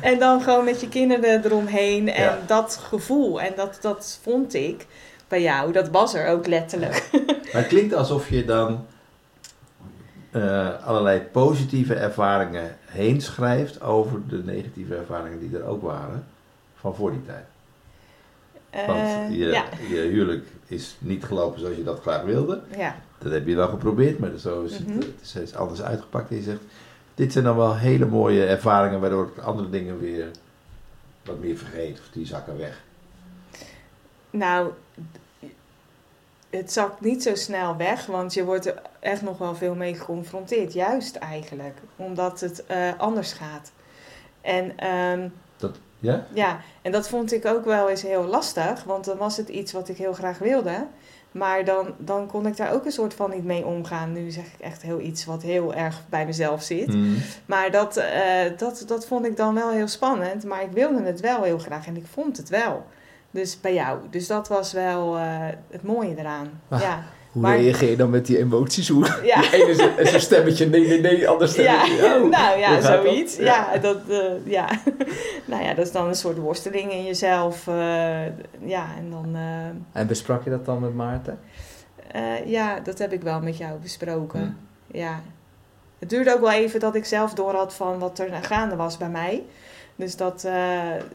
En 0.00 0.18
dan 0.18 0.40
gewoon 0.42 0.64
met 0.64 0.80
je 0.80 0.88
kinderen 0.88 1.44
eromheen. 1.44 2.08
En 2.08 2.22
Ja. 2.22 2.38
dat 2.46 2.80
gevoel. 2.88 3.40
En 3.40 3.52
dat, 3.56 3.78
dat 3.80 4.18
vond 4.22 4.54
ik 4.54 4.86
bij 5.28 5.42
jou. 5.42 5.72
Dat 5.72 5.88
was 5.88 6.14
er 6.14 6.28
ook 6.28 6.46
letterlijk. 6.46 7.08
Maar 7.12 7.62
het 7.62 7.66
klinkt 7.66 7.94
alsof 7.94 8.28
je 8.30 8.44
dan 8.44 8.84
eh, 10.42 10.86
allerlei 10.86 11.20
positieve 11.20 11.94
ervaringen 11.94 12.76
heen 12.84 13.20
schrijft 13.20 13.80
over 13.80 14.28
de 14.28 14.42
negatieve 14.44 14.96
ervaringen 14.96 15.38
die 15.38 15.58
er 15.58 15.64
ook 15.64 15.82
waren 15.82 16.24
van 16.76 16.94
voor 16.94 17.10
die 17.10 17.24
tijd. 17.26 17.44
Want 18.86 18.98
Eh, 19.00 19.30
je, 19.30 19.46
ja, 19.46 19.64
je 19.88 19.96
huwelijk 20.00 20.46
is 20.66 20.96
niet 20.98 21.24
gelopen 21.24 21.60
zoals 21.60 21.76
je 21.76 21.84
dat 21.84 22.00
graag 22.00 22.22
wilde. 22.22 22.60
ja. 22.76 22.96
Dat 23.18 23.32
heb 23.32 23.46
je 23.46 23.54
wel 23.54 23.68
geprobeerd, 23.68 24.18
maar 24.18 24.30
zo 24.38 24.62
is 24.62 24.72
het, 24.74 24.86
Mhm. 24.88 24.98
het 24.98 25.06
is, 25.22 25.34
is 25.34 25.54
anders 25.54 25.82
uitgepakt. 25.82 26.30
En 26.30 26.36
je 26.36 26.42
zegt, 26.42 26.60
dit 27.14 27.32
zijn 27.32 27.44
dan 27.44 27.56
wel 27.56 27.76
hele 27.76 28.06
mooie 28.06 28.44
ervaringen 28.46 29.00
waardoor 29.00 29.26
ik 29.36 29.42
andere 29.42 29.70
dingen 29.70 29.98
weer 29.98 30.26
wat 31.24 31.38
meer 31.40 31.56
vergeet. 31.56 31.98
Of 31.98 32.08
die 32.12 32.26
zakken 32.26 32.58
weg. 32.58 32.80
Nou, 34.30 34.70
het 36.50 36.72
zakt 36.72 37.00
niet 37.00 37.22
zo 37.22 37.34
snel 37.34 37.76
weg, 37.76 38.06
want 38.06 38.34
je 38.34 38.44
wordt 38.44 38.66
er 38.66 38.82
echt 39.00 39.22
nog 39.22 39.38
wel 39.38 39.54
veel 39.54 39.74
mee 39.74 39.94
geconfronteerd. 39.94 40.72
Juist 40.72 41.16
eigenlijk, 41.16 41.78
omdat 41.96 42.40
het 42.40 42.66
eh, 42.66 42.78
anders 42.98 43.32
gaat. 43.32 43.72
En 44.40 44.76
ehm, 44.76 45.28
Ja? 46.00 46.26
ja, 46.32 46.60
en 46.82 46.92
dat 46.92 47.08
vond 47.08 47.32
ik 47.32 47.46
ook 47.46 47.64
wel 47.64 47.88
eens 47.90 48.02
heel 48.02 48.24
lastig, 48.24 48.84
want 48.84 49.04
dan 49.04 49.16
was 49.16 49.36
het 49.36 49.48
iets 49.48 49.72
wat 49.72 49.88
ik 49.88 49.96
heel 49.96 50.12
graag 50.12 50.38
wilde. 50.38 50.86
Maar 51.32 51.64
dan, 51.64 51.94
dan 51.98 52.26
kon 52.26 52.46
ik 52.46 52.56
daar 52.56 52.72
ook 52.72 52.84
een 52.84 52.92
soort 52.92 53.14
van 53.14 53.30
niet 53.30 53.44
mee 53.44 53.64
omgaan. 53.64 54.12
Nu 54.12 54.30
zeg 54.30 54.44
ik 54.44 54.60
echt 54.60 54.82
heel 54.82 55.00
iets 55.00 55.24
wat 55.24 55.42
heel 55.42 55.74
erg 55.74 56.02
bij 56.08 56.26
mezelf 56.26 56.62
zit. 56.62 56.86
Mhm. 56.88 57.14
Maar 57.46 57.70
dat, 57.70 57.96
eh, 57.96 58.56
dat, 58.56 58.84
dat 58.86 59.06
vond 59.06 59.26
ik 59.26 59.36
dan 59.36 59.54
wel 59.54 59.70
heel 59.70 59.88
spannend. 59.88 60.44
Maar 60.44 60.62
ik 60.62 60.72
wilde 60.72 61.02
het 61.02 61.20
wel 61.20 61.42
heel 61.42 61.58
graag 61.58 61.86
en 61.86 61.96
ik 61.96 62.06
vond 62.06 62.36
het 62.36 62.48
wel. 62.48 62.86
Dus 63.30 63.60
bij 63.60 63.74
jou. 63.74 64.00
Dus 64.10 64.26
dat 64.26 64.48
was 64.48 64.72
wel 64.72 65.16
eh, 65.16 65.46
het 65.70 65.82
mooie 65.82 66.14
eraan. 66.16 66.60
Ah. 66.68 66.80
Ja. 66.80 67.04
Hoe 67.32 67.42
Maar- 67.42 67.56
reageer 67.60 67.90
je 67.90 67.96
dan 67.96 68.10
met 68.10 68.26
die 68.26 68.38
emoties? 68.38 68.88
Hoe, 68.88 69.06
Ja. 69.24 69.40
Die 69.40 69.52
ene 69.62 69.70
is 69.70 69.78
een, 69.78 69.98
is 69.98 70.12
een 70.12 70.20
stemmetje, 70.20 70.66
nee, 70.66 70.86
nee, 70.86 71.00
nee, 71.00 71.28
ander 71.28 71.46
Ja, 71.46 71.52
stemmetje. 71.84 72.04
oh. 72.04 72.30
nou 72.38 72.58
ja, 72.58 72.74
dat? 72.80 72.84
zoiets. 72.84 73.36
Ja. 73.36 73.44
Ja, 73.72 73.78
dat, 73.78 73.96
eh, 74.08 74.18
ja. 74.44 74.68
nou 75.46 75.62
ja, 75.62 75.74
dat 75.74 75.86
is 75.86 75.92
dan 75.92 76.06
een 76.08 76.14
soort 76.14 76.38
worsteling 76.38 76.92
in 76.92 77.04
jezelf. 77.04 77.66
eh, 77.66 77.74
ja, 78.64 78.86
en 78.98 79.10
dan, 79.10 79.28
eh, 79.34 80.00
En 80.00 80.06
besprak 80.06 80.44
je 80.44 80.50
dat 80.50 80.64
dan 80.64 80.80
met 80.80 80.94
Maarten? 80.94 81.38
ja, 82.46 82.80
dat 82.80 82.98
heb 82.98 83.12
ik 83.12 83.22
wel 83.22 83.40
met 83.40 83.56
jou 83.56 83.78
besproken. 83.82 84.56
Hm. 84.90 84.96
Ja. 84.98 85.20
Het 85.98 86.08
duurde 86.10 86.34
ook 86.34 86.40
wel 86.40 86.50
even 86.50 86.80
dat 86.80 86.94
ik 86.94 87.04
zelf 87.04 87.34
door 87.34 87.54
had 87.54 87.74
van 87.74 87.98
wat 87.98 88.18
er 88.18 88.28
gaande 88.42 88.76
was 88.76 88.96
bij 88.96 89.08
mij. 89.08 89.44
Dus 89.98 90.16
dat, 90.16 90.44
eh, 90.44 90.52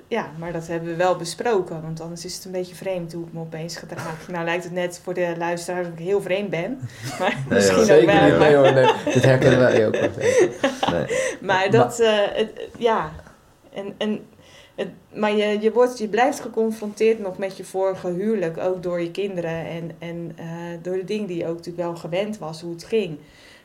ja, 0.07 0.31
maar 0.37 0.51
dat 0.51 0.67
hebben 0.67 0.89
we 0.89 0.95
wel 0.95 1.15
besproken. 1.15 1.81
Want 1.81 2.01
anders 2.01 2.25
is 2.25 2.35
het 2.35 2.45
een 2.45 2.51
beetje 2.51 2.75
vreemd 2.75 3.13
hoe 3.13 3.25
ik 3.25 3.33
me 3.33 3.39
opeens 3.39 3.77
gedraag. 3.77 4.27
Nou 4.27 4.45
lijkt 4.45 4.63
het 4.63 4.73
net 4.73 4.99
voor 5.03 5.13
de 5.13 5.33
luisteraar 5.37 5.83
dat 5.83 5.91
ik 5.91 5.99
heel 5.99 6.21
vreemd 6.21 6.49
ben. 6.49 6.79
Maar 7.19 7.29
Nee, 7.49 7.55
misschien 7.57 7.79
ook 7.79 7.85
Zeker 7.85 8.05
wel. 8.05 8.29
niet. 8.29 8.37
Nee 8.37 8.55
hoor, 8.55 8.73
nee. 8.73 8.93
Dit 9.13 9.23
herkennen 9.23 9.59
wij 9.59 9.87
ook 9.87 9.95
wel. 9.95 10.09
Nee. 10.91 11.17
Maar 11.41 11.71
dat, 11.71 11.99
eh, 11.99 12.17
het, 12.33 12.67
ja. 12.77 13.11
En, 13.73 13.93
en, 13.97 14.25
het, 14.75 14.89
maar 15.13 15.35
je, 15.35 15.61
je, 15.61 15.71
wordt, 15.71 15.97
je 15.97 16.07
blijft 16.07 16.39
geconfronteerd 16.39 17.19
nog 17.19 17.37
met 17.37 17.57
je 17.57 17.63
vorige 17.63 18.07
huwelijk, 18.07 18.57
ook 18.57 18.83
door 18.83 19.01
je 19.01 19.11
kinderen 19.11 19.65
en, 19.65 19.91
en 19.99 20.31
eh, 20.35 20.45
door 20.81 20.95
de 20.95 21.03
dingen 21.03 21.27
die 21.27 21.37
je 21.37 21.47
ook 21.47 21.55
natuurlijk 21.57 21.85
wel 21.85 21.95
gewend 21.95 22.37
was, 22.37 22.61
hoe 22.61 22.73
het 22.73 22.83
ging. 22.83 23.17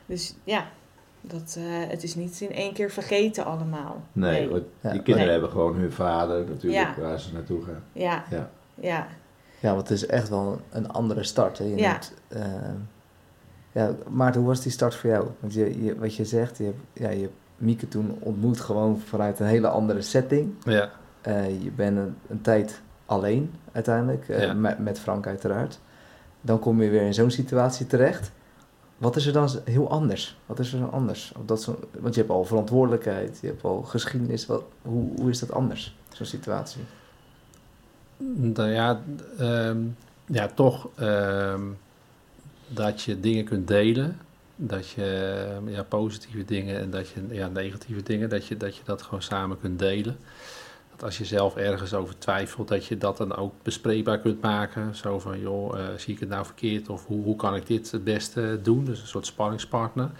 Dus 0.06 0.34
ja, 0.44 0.66
dat, 1.28 1.56
eh, 1.58 1.64
het 1.90 2.02
is 2.02 2.14
niet 2.14 2.40
in 2.40 2.52
één 2.52 2.72
keer 2.72 2.90
vergeten 2.90 3.44
allemaal. 3.44 4.02
Nee, 4.12 4.48
want 4.48 4.62
Ja, 4.80 4.90
die 4.90 5.02
kinderen 5.02 5.20
nee. 5.22 5.30
hebben 5.30 5.50
gewoon 5.50 5.74
hun 5.76 5.92
vader 5.92 6.44
natuurlijk 6.48 6.96
Ja. 6.96 7.02
waar 7.02 7.20
ze 7.20 7.32
naartoe 7.32 7.62
gaan. 7.64 7.82
Ja, 7.92 8.24
Ja. 8.30 8.50
ja, 8.74 9.06
Ja, 9.60 9.74
want 9.74 9.88
het 9.88 9.96
is 10.02 10.06
echt 10.06 10.28
wel 10.28 10.60
een 10.70 10.88
andere 10.90 11.24
start. 11.24 11.58
Hè? 11.58 11.64
Je 11.64 11.76
Ja. 11.76 11.90
neemt, 11.90 12.14
eh, 12.28 12.42
ja, 13.72 13.90
Maarten, 14.08 14.40
hoe 14.40 14.48
was 14.50 14.60
die 14.62 14.72
start 14.72 14.94
voor 14.94 15.10
jou? 15.10 15.26
Want 15.40 15.54
je, 15.54 15.84
je, 15.84 15.98
wat 15.98 16.14
je 16.14 16.24
zegt, 16.24 16.58
je 16.58 16.64
hebt, 16.64 16.78
ja, 16.92 17.08
je 17.10 17.20
hebt 17.20 17.32
Mieke 17.56 17.88
toen 17.88 18.16
ontmoet 18.20 18.60
gewoon 18.60 19.00
vanuit 19.00 19.40
een 19.40 19.46
hele 19.46 19.68
andere 19.68 20.02
setting. 20.02 20.54
Ja. 20.64 20.90
Eh, 21.20 21.62
je 21.62 21.70
bent 21.70 21.96
een, 21.96 22.16
een 22.28 22.40
tijd 22.40 22.80
alleen 23.06 23.54
uiteindelijk, 23.72 24.28
eh, 24.28 24.42
Ja. 24.42 24.52
met, 24.52 24.78
met 24.78 24.98
Frank 25.00 25.26
uiteraard. 25.26 25.78
Dan 26.40 26.58
kom 26.58 26.82
je 26.82 26.88
weer 26.90 27.02
in 27.02 27.14
zo'n 27.14 27.30
situatie 27.30 27.86
terecht. 27.86 28.30
Wat 28.98 29.16
is 29.16 29.26
er 29.26 29.32
dan 29.32 29.48
heel 29.64 29.90
anders? 29.90 30.36
Wat 30.46 30.58
is 30.58 30.72
er 30.72 30.80
dan 30.80 30.90
anders? 30.92 31.32
Dat 31.46 31.62
zo, 31.62 31.78
want 32.00 32.14
je 32.14 32.20
hebt 32.20 32.32
al 32.32 32.44
verantwoordelijkheid, 32.44 33.38
je 33.40 33.46
hebt 33.46 33.64
al 33.64 33.82
geschiedenis. 33.82 34.46
Wat, 34.46 34.62
hoe, 34.82 35.10
hoe 35.16 35.30
is 35.30 35.38
dat 35.38 35.52
anders, 35.52 35.96
zo'n 36.12 36.26
situatie? 36.26 36.82
Nou 38.34 38.68
ja, 38.68 39.02
ehm, 39.38 39.78
ja 40.26 40.48
toch 40.48 40.88
ehm, 40.94 41.62
dat 42.68 43.02
je 43.02 43.20
dingen 43.20 43.44
kunt 43.44 43.68
delen. 43.68 44.18
Dat 44.60 44.88
je 44.88 45.60
ja, 45.66 45.82
positieve 45.82 46.44
dingen 46.44 46.80
en 46.80 46.90
dat 46.90 47.08
je 47.08 47.26
ja, 47.30 47.48
negatieve 47.48 48.02
dingen, 48.02 48.28
dat 48.28 48.46
je, 48.46 48.56
dat 48.56 48.76
je 48.76 48.82
dat 48.84 49.02
gewoon 49.02 49.22
samen 49.22 49.60
kunt 49.60 49.78
delen. 49.78 50.16
Dat 50.98 51.06
als 51.06 51.18
je 51.18 51.24
zelf 51.24 51.56
ergens 51.56 51.94
over 51.94 52.18
twijfelt, 52.18 52.68
dat 52.68 52.86
je 52.86 52.98
dat 52.98 53.16
dan 53.16 53.36
ook 53.36 53.52
bespreekbaar 53.62 54.18
kunt 54.18 54.40
maken. 54.40 54.94
Zo 54.96 55.18
van, 55.18 55.40
joh, 55.40 55.78
eh, 55.78 55.86
zie 55.96 56.14
ik 56.14 56.20
het 56.20 56.28
nou 56.28 56.44
verkeerd 56.44 56.88
of 56.88 57.06
hoe, 57.06 57.22
hoe 57.22 57.36
kan 57.36 57.54
ik 57.54 57.66
dit 57.66 57.90
het 57.90 58.04
beste 58.04 58.58
doen? 58.62 58.84
Dus 58.84 59.00
een 59.00 59.06
soort 59.06 59.26
spanningspartner. 59.26 60.10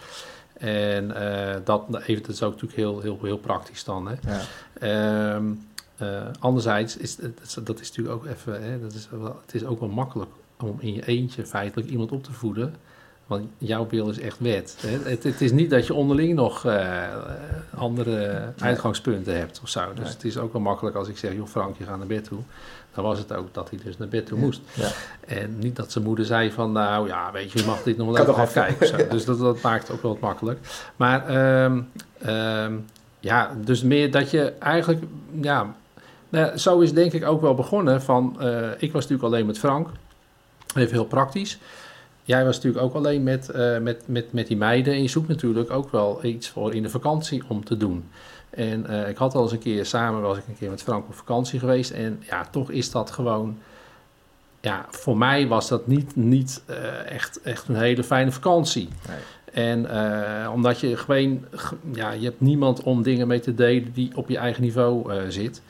En 0.58 1.14
eh, 1.14 1.56
dat, 1.64 1.84
even, 2.06 2.22
dat 2.22 2.34
is 2.34 2.42
ook 2.42 2.52
natuurlijk 2.52 2.78
heel, 2.78 3.00
heel, 3.00 3.18
heel 3.22 3.38
praktisch 3.38 3.84
dan. 3.84 4.08
Hè? 4.08 4.14
Ja. 4.22 4.40
Ehm, 5.34 5.44
eh, 5.96 6.26
anderzijds 6.38 6.96
is 6.96 7.16
dat, 7.16 7.66
dat 7.66 7.80
is 7.80 7.88
natuurlijk 7.88 8.16
ook 8.16 8.26
even, 8.26 8.62
hè, 8.62 8.80
dat 8.80 8.92
is 8.92 9.08
wel, 9.10 9.40
het 9.40 9.54
is 9.54 9.64
ook 9.64 9.80
wel 9.80 9.88
makkelijk 9.88 10.30
om 10.58 10.76
in 10.80 10.94
je 10.94 11.06
eentje 11.06 11.46
feitelijk 11.46 11.88
iemand 11.90 12.12
op 12.12 12.24
te 12.24 12.32
voeden. 12.32 12.74
Want 13.28 13.48
jouw 13.58 13.86
wil 13.90 14.08
is 14.08 14.18
echt 14.20 14.36
wet. 14.38 14.76
Het, 15.04 15.22
het 15.22 15.40
is 15.40 15.52
niet 15.52 15.70
dat 15.70 15.86
je 15.86 15.94
onderling 15.94 16.34
nog 16.34 16.64
eh, 16.66 17.02
andere 17.74 18.42
uitgangspunten 18.58 19.36
hebt 19.38 19.60
of 19.62 19.68
zo. 19.68 19.80
Dus 19.94 20.04
Nee. 20.04 20.12
het 20.12 20.24
is 20.24 20.38
ook 20.38 20.52
wel 20.52 20.62
makkelijk 20.62 20.96
als 20.96 21.08
ik 21.08 21.18
zeg, 21.18 21.32
joh 21.34 21.46
Frank, 21.46 21.78
je 21.78 21.84
gaat 21.84 21.98
naar 21.98 22.06
bed 22.06 22.24
toe. 22.24 22.38
Dan 22.94 23.04
was 23.04 23.18
het 23.18 23.32
ook 23.32 23.54
dat 23.54 23.70
hij 23.70 23.78
dus 23.84 23.96
naar 23.98 24.08
bed 24.08 24.26
toe 24.26 24.38
moest. 24.38 24.60
Ja. 24.74 24.88
En 25.26 25.58
niet 25.58 25.76
dat 25.76 25.92
zijn 25.92 26.04
moeder 26.04 26.24
zei 26.24 26.52
van, 26.52 26.72
nou 26.72 27.06
ja, 27.08 27.32
weet 27.32 27.52
je, 27.52 27.58
je 27.58 27.64
mag 27.66 27.82
dit 27.82 27.96
nog 27.96 28.06
wel 28.06 28.16
even 28.20 28.34
afkijken. 28.34 28.80
of 28.80 28.86
zo. 29.00 29.06
Dus 29.14 29.24
dat, 29.24 29.38
dat 29.38 29.60
maakt 29.60 29.86
het 29.88 29.96
ook 29.96 30.02
wel 30.02 30.12
wat 30.12 30.20
makkelijk. 30.20 30.58
Maar 30.96 31.26
ehm, 31.26 31.80
ehm, 32.18 32.72
ja, 33.20 33.54
dus 33.64 33.82
meer 33.82 34.10
dat 34.10 34.30
je 34.30 34.52
eigenlijk, 34.58 35.02
ja, 35.40 35.74
nou 36.28 36.56
zo 36.58 36.80
is 36.80 36.92
denk 36.92 37.12
ik 37.12 37.24
ook 37.26 37.40
wel 37.40 37.54
begonnen 37.54 38.02
van, 38.02 38.36
eh, 38.40 38.68
ik 38.78 38.92
was 38.92 39.02
natuurlijk 39.02 39.22
alleen 39.22 39.46
met 39.46 39.58
Frank, 39.58 39.88
even 40.76 40.92
heel 40.92 41.04
praktisch. 41.06 41.58
Jij 42.28 42.44
was 42.44 42.56
natuurlijk 42.56 42.84
ook 42.84 42.94
alleen 42.94 43.22
met, 43.22 43.48
eh, 43.48 43.78
met, 43.78 44.02
met, 44.06 44.32
met 44.32 44.46
die 44.46 44.56
meiden 44.56 44.92
en 44.92 45.02
je 45.02 45.08
zoekt 45.08 45.28
natuurlijk 45.28 45.70
ook 45.70 45.90
wel 45.90 46.24
iets 46.24 46.48
voor 46.48 46.74
in 46.74 46.82
de 46.82 46.88
vakantie 46.88 47.42
om 47.48 47.64
te 47.64 47.76
doen. 47.76 48.08
En 48.50 48.86
eh, 48.86 49.08
ik 49.08 49.16
had 49.16 49.34
al 49.34 49.42
eens 49.42 49.52
een 49.52 49.58
keer, 49.58 49.86
samen 49.86 50.20
was 50.20 50.38
ik 50.38 50.44
een 50.48 50.58
keer 50.58 50.70
met 50.70 50.82
Frank 50.82 51.06
op 51.08 51.14
vakantie 51.14 51.58
geweest 51.58 51.90
en 51.90 52.22
ja, 52.26 52.44
toch 52.50 52.70
is 52.70 52.90
dat 52.90 53.10
gewoon 53.10 53.58
ja, 54.60 54.86
voor 54.90 55.16
mij 55.16 55.46
was 55.46 55.68
dat 55.68 55.86
niet, 55.86 56.16
niet 56.16 56.62
eh, 56.66 57.10
echt, 57.10 57.40
echt 57.40 57.68
een 57.68 57.76
hele 57.76 58.04
fijne 58.04 58.32
vakantie. 58.32 58.88
Nee. 59.08 59.18
En 59.52 59.90
omdat 60.50 60.80
je 60.80 60.96
gewoon, 60.96 61.44
ja, 61.92 62.10
je 62.10 62.24
hebt 62.24 62.40
niemand 62.40 62.82
om 62.82 63.02
dingen 63.02 63.28
mee 63.28 63.40
te 63.40 63.54
delen 63.54 63.92
die 63.92 64.16
op 64.16 64.28
je 64.28 64.38
eigen 64.38 64.62
niveau 64.62 65.12
eh, 65.12 65.22
zit. 65.28 65.62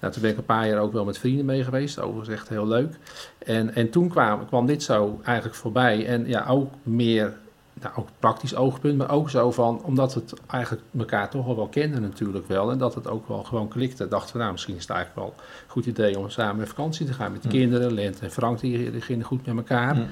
Nou, 0.00 0.12
toen 0.12 0.22
ben 0.22 0.30
ik 0.30 0.36
een 0.36 0.44
paar 0.44 0.68
jaar 0.68 0.80
ook 0.80 0.92
wel 0.92 1.04
met 1.04 1.18
vrienden 1.18 1.44
mee 1.44 1.64
geweest. 1.64 2.00
Overigens 2.00 2.28
echt 2.36 2.48
heel 2.48 2.66
leuk. 2.66 2.94
En, 3.38 3.74
en 3.74 3.90
toen 3.90 4.08
kwam, 4.08 4.46
kwam 4.46 4.66
dit 4.66 4.82
zo 4.82 5.20
eigenlijk 5.24 5.56
voorbij. 5.56 6.06
En 6.06 6.26
ja, 6.28 6.46
ook 6.48 6.72
meer, 6.82 7.32
nou, 7.72 7.94
ook 7.96 8.08
praktisch 8.18 8.54
oogpunt, 8.56 8.98
maar 8.98 9.10
ook 9.10 9.30
zo 9.30 9.50
van, 9.52 9.82
omdat 9.82 10.14
we 10.14 10.20
het 10.20 10.34
eigenlijk 10.46 10.84
elkaar 10.98 11.30
toch 11.30 11.46
al 11.46 11.56
wel 11.56 11.68
kenden 11.68 12.02
natuurlijk 12.02 12.48
wel. 12.48 12.70
En 12.70 12.78
dat 12.78 12.94
het 12.94 13.08
ook 13.08 13.28
wel 13.28 13.42
gewoon 13.42 13.68
klikte. 13.68 14.08
Dachten 14.08 14.32
we, 14.32 14.38
nou, 14.38 14.52
misschien 14.52 14.74
is 14.74 14.80
het 14.80 14.90
eigenlijk 14.90 15.26
wel 15.26 15.34
een 15.38 15.70
goed 15.70 15.86
idee 15.86 16.18
om 16.18 16.30
samen 16.30 16.56
met 16.56 16.68
vakantie 16.68 17.06
te 17.06 17.12
gaan 17.12 17.32
met 17.32 17.42
de 17.42 17.48
Hm. 17.48 17.54
kinderen. 17.54 17.92
Lent 17.92 18.20
en 18.20 18.30
Frank, 18.30 18.60
die, 18.60 18.90
die 18.90 19.00
gingen 19.00 19.24
goed 19.24 19.46
met 19.46 19.56
elkaar. 19.56 19.94
Hm. 19.94 20.02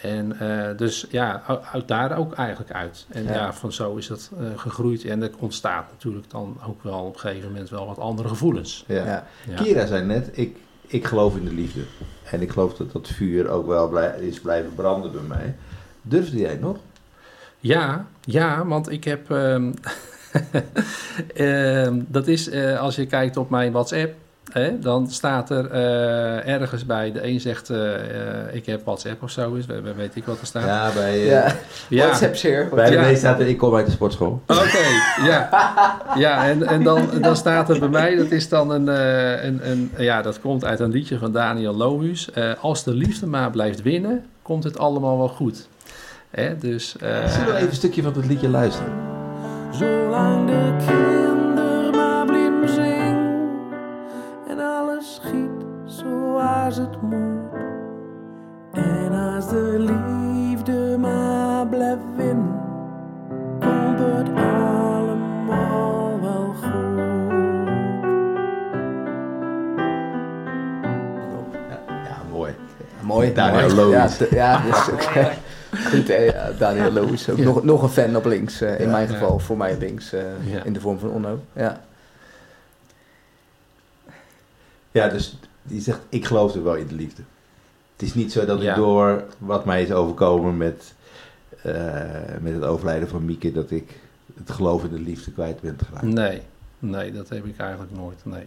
En 0.00 0.38
eh, 0.38 0.76
dus 0.76 1.06
ja, 1.10 1.42
uit- 1.72 1.88
daar 1.88 2.16
ook 2.18 2.34
eigenlijk 2.34 2.72
uit. 2.72 3.06
En 3.08 3.24
Ja. 3.24 3.32
ja, 3.32 3.52
van 3.52 3.72
zo 3.72 3.96
is 3.96 4.06
dat 4.06 4.30
eh, 4.38 4.44
gegroeid. 4.58 5.04
En 5.04 5.22
er 5.22 5.30
ontstaat 5.38 5.90
natuurlijk 5.90 6.30
dan 6.30 6.58
ook 6.66 6.82
wel 6.82 6.98
op 7.04 7.14
een 7.14 7.20
gegeven 7.20 7.48
moment 7.48 7.70
wel 7.70 7.86
wat 7.86 7.98
andere 7.98 8.28
gevoelens. 8.28 8.84
Ja. 8.86 9.26
Kira 9.56 9.86
zei 9.86 10.04
net, 10.04 10.28
ik, 10.32 10.56
ik 10.86 11.04
geloof 11.06 11.36
in 11.36 11.44
de 11.44 11.52
liefde. 11.54 11.80
En 12.30 12.40
ik 12.42 12.50
geloof 12.50 12.74
dat 12.74 12.92
dat 12.92 13.08
vuur 13.08 13.48
ook 13.48 13.66
wel 13.66 13.88
blij- 13.88 14.16
is 14.20 14.40
blijven 14.40 14.74
branden 14.74 15.12
bij 15.12 15.22
mij. 15.38 15.54
Durfde 16.02 16.38
jij 16.38 16.56
nog? 16.56 16.76
Ja, 17.58 18.06
ja, 18.20 18.66
want 18.66 18.90
ik 18.90 19.04
heb. 19.04 19.30
ehm, 19.30 19.72
ehm, 21.34 22.00
dat 22.08 22.26
is 22.26 22.48
eh, 22.48 22.80
als 22.80 22.96
je 22.96 23.06
kijkt 23.06 23.36
op 23.36 23.50
mijn 23.50 23.72
WhatsApp. 23.72 24.14
Hè, 24.52 24.78
dan 24.78 25.10
staat 25.10 25.50
er 25.50 25.70
eh, 25.70 26.48
ergens 26.54 26.86
bij. 26.86 27.12
De 27.12 27.26
een 27.26 27.40
zegt: 27.40 27.70
eh, 27.70 27.94
eh, 27.94 28.54
Ik 28.54 28.66
heb 28.66 28.84
WhatsApp 28.84 29.22
of 29.22 29.30
zo. 29.30 29.54
Is, 29.54 29.66
we- 29.66 29.80
we- 29.80 29.94
weet 29.94 30.16
ik 30.16 30.24
wat 30.24 30.40
er 30.40 30.46
staat. 30.46 30.64
Ja, 30.64 30.90
bij, 30.94 31.18
Ja, 31.24 31.46
Ja. 31.88 32.04
WhatsApp 32.06 32.36
share. 32.36 32.68
bij 32.74 32.90
de 32.90 32.96
Ja. 32.96 33.14
staat 33.14 33.40
er, 33.40 33.46
ik 33.48 33.58
kom 33.58 33.74
uit 33.74 33.86
de 33.86 33.92
sportschool. 33.92 34.42
Oké, 34.46 34.78
ja. 35.24 35.48
Ja, 36.16 36.46
en, 36.46 36.66
en 36.66 36.82
dan, 36.82 37.08
dan 37.20 37.36
staat 37.36 37.68
er 37.70 37.78
bij 37.78 37.88
mij, 37.88 38.16
dat 38.16 38.30
is 38.30 38.48
dan 38.48 38.70
een, 38.70 38.88
eh, 38.88 39.44
een, 39.44 39.60
een 39.70 39.90
ja, 39.96 40.22
dat 40.22 40.40
komt 40.40 40.64
uit 40.64 40.80
een 40.80 40.90
liedje 40.90 41.18
van 41.18 41.32
Daniel 41.32 41.74
Lohuus. 41.74 42.30
Eh, 42.30 42.50
als 42.60 42.84
de 42.84 42.94
liefde 42.94 43.26
maar 43.26 43.50
blijft 43.50 43.82
winnen, 43.82 44.24
komt 44.42 44.64
het 44.64 44.78
allemaal 44.78 45.18
wel 45.18 45.28
goed. 45.28 45.68
Hè, 46.30 46.58
dus, 46.58 46.96
eh, 47.00 47.28
Zullen 47.28 47.46
we 47.46 47.54
even 47.56 47.68
een 47.68 47.74
stukje 47.74 48.02
van 48.02 48.12
het 48.16 48.26
liedje 48.26 48.48
luisteren? 48.48 48.92
Zolang 49.70 50.46
de 50.46 50.76
zoals 56.72 56.90
het 56.90 57.02
moet. 57.02 57.52
En 58.72 59.12
als 59.12 59.48
de 59.48 59.76
liefde 59.78 60.96
maar 60.98 61.66
blijft 61.66 62.02
winnen, 62.16 62.60
komt 63.60 63.98
het 63.98 64.28
allemaal 64.36 66.20
wel 66.20 66.54
goed. 66.54 67.00
Ja, 71.88 72.22
mooi. 72.30 72.54
Mooi. 73.00 73.32
Daniel 73.34 73.60
mooi. 73.62 73.74
Lohuis. 73.74 74.18
Ja, 74.18 74.26
ja, 74.30 74.62
dat 74.70 74.76
is 74.76 74.90
ook, 74.92 75.02
goed. 75.02 76.06
ja, 76.06 76.50
Daniel. 76.58 76.98
Ook 76.98 77.16
Ja. 77.36 77.44
nog, 77.44 77.62
nog 77.64 77.82
een 77.82 77.88
fan 77.88 78.16
op 78.16 78.24
links. 78.24 78.60
eh, 78.60 78.80
in 78.80 78.84
Ja. 78.86 78.90
mijn 78.92 79.06
Ja. 79.08 79.12
geval, 79.12 79.38
voor 79.38 79.56
mij 79.56 79.76
links. 79.78 80.12
eh, 80.12 80.22
Ja. 80.52 80.62
In 80.64 80.72
de 80.72 80.80
vorm 80.80 80.98
van 80.98 81.10
Onno. 81.10 81.38
Ja. 81.52 81.80
Ja, 84.90 85.08
dus 85.08 85.38
die 85.62 85.80
zegt, 85.80 86.00
ik 86.08 86.24
geloof 86.24 86.54
er 86.54 86.64
wel 86.64 86.74
in 86.74 86.86
de 86.86 86.94
liefde. 86.94 87.22
Het 87.92 88.02
is 88.02 88.14
niet 88.14 88.32
zo 88.32 88.44
dat 88.44 88.62
ik 88.62 88.74
door 88.74 89.24
wat 89.38 89.64
mij 89.64 89.82
is 89.82 89.92
overkomen 89.92 90.56
met, 90.56 90.94
eh, 91.62 91.74
met 92.40 92.54
het 92.54 92.64
overlijden 92.64 93.08
van 93.08 93.24
Mieke, 93.24 93.52
dat 93.52 93.70
ik 93.70 94.00
het 94.34 94.50
geloof 94.50 94.84
in 94.84 94.90
de 94.90 95.00
liefde 95.00 95.32
kwijt 95.32 95.60
ben 95.60 95.78
geraakt. 95.86 96.06
Nee, 96.06 96.42
nee, 96.78 97.12
dat 97.12 97.28
heb 97.28 97.44
ik 97.46 97.58
eigenlijk 97.58 97.92
nooit. 97.92 98.20
Nee. 98.24 98.46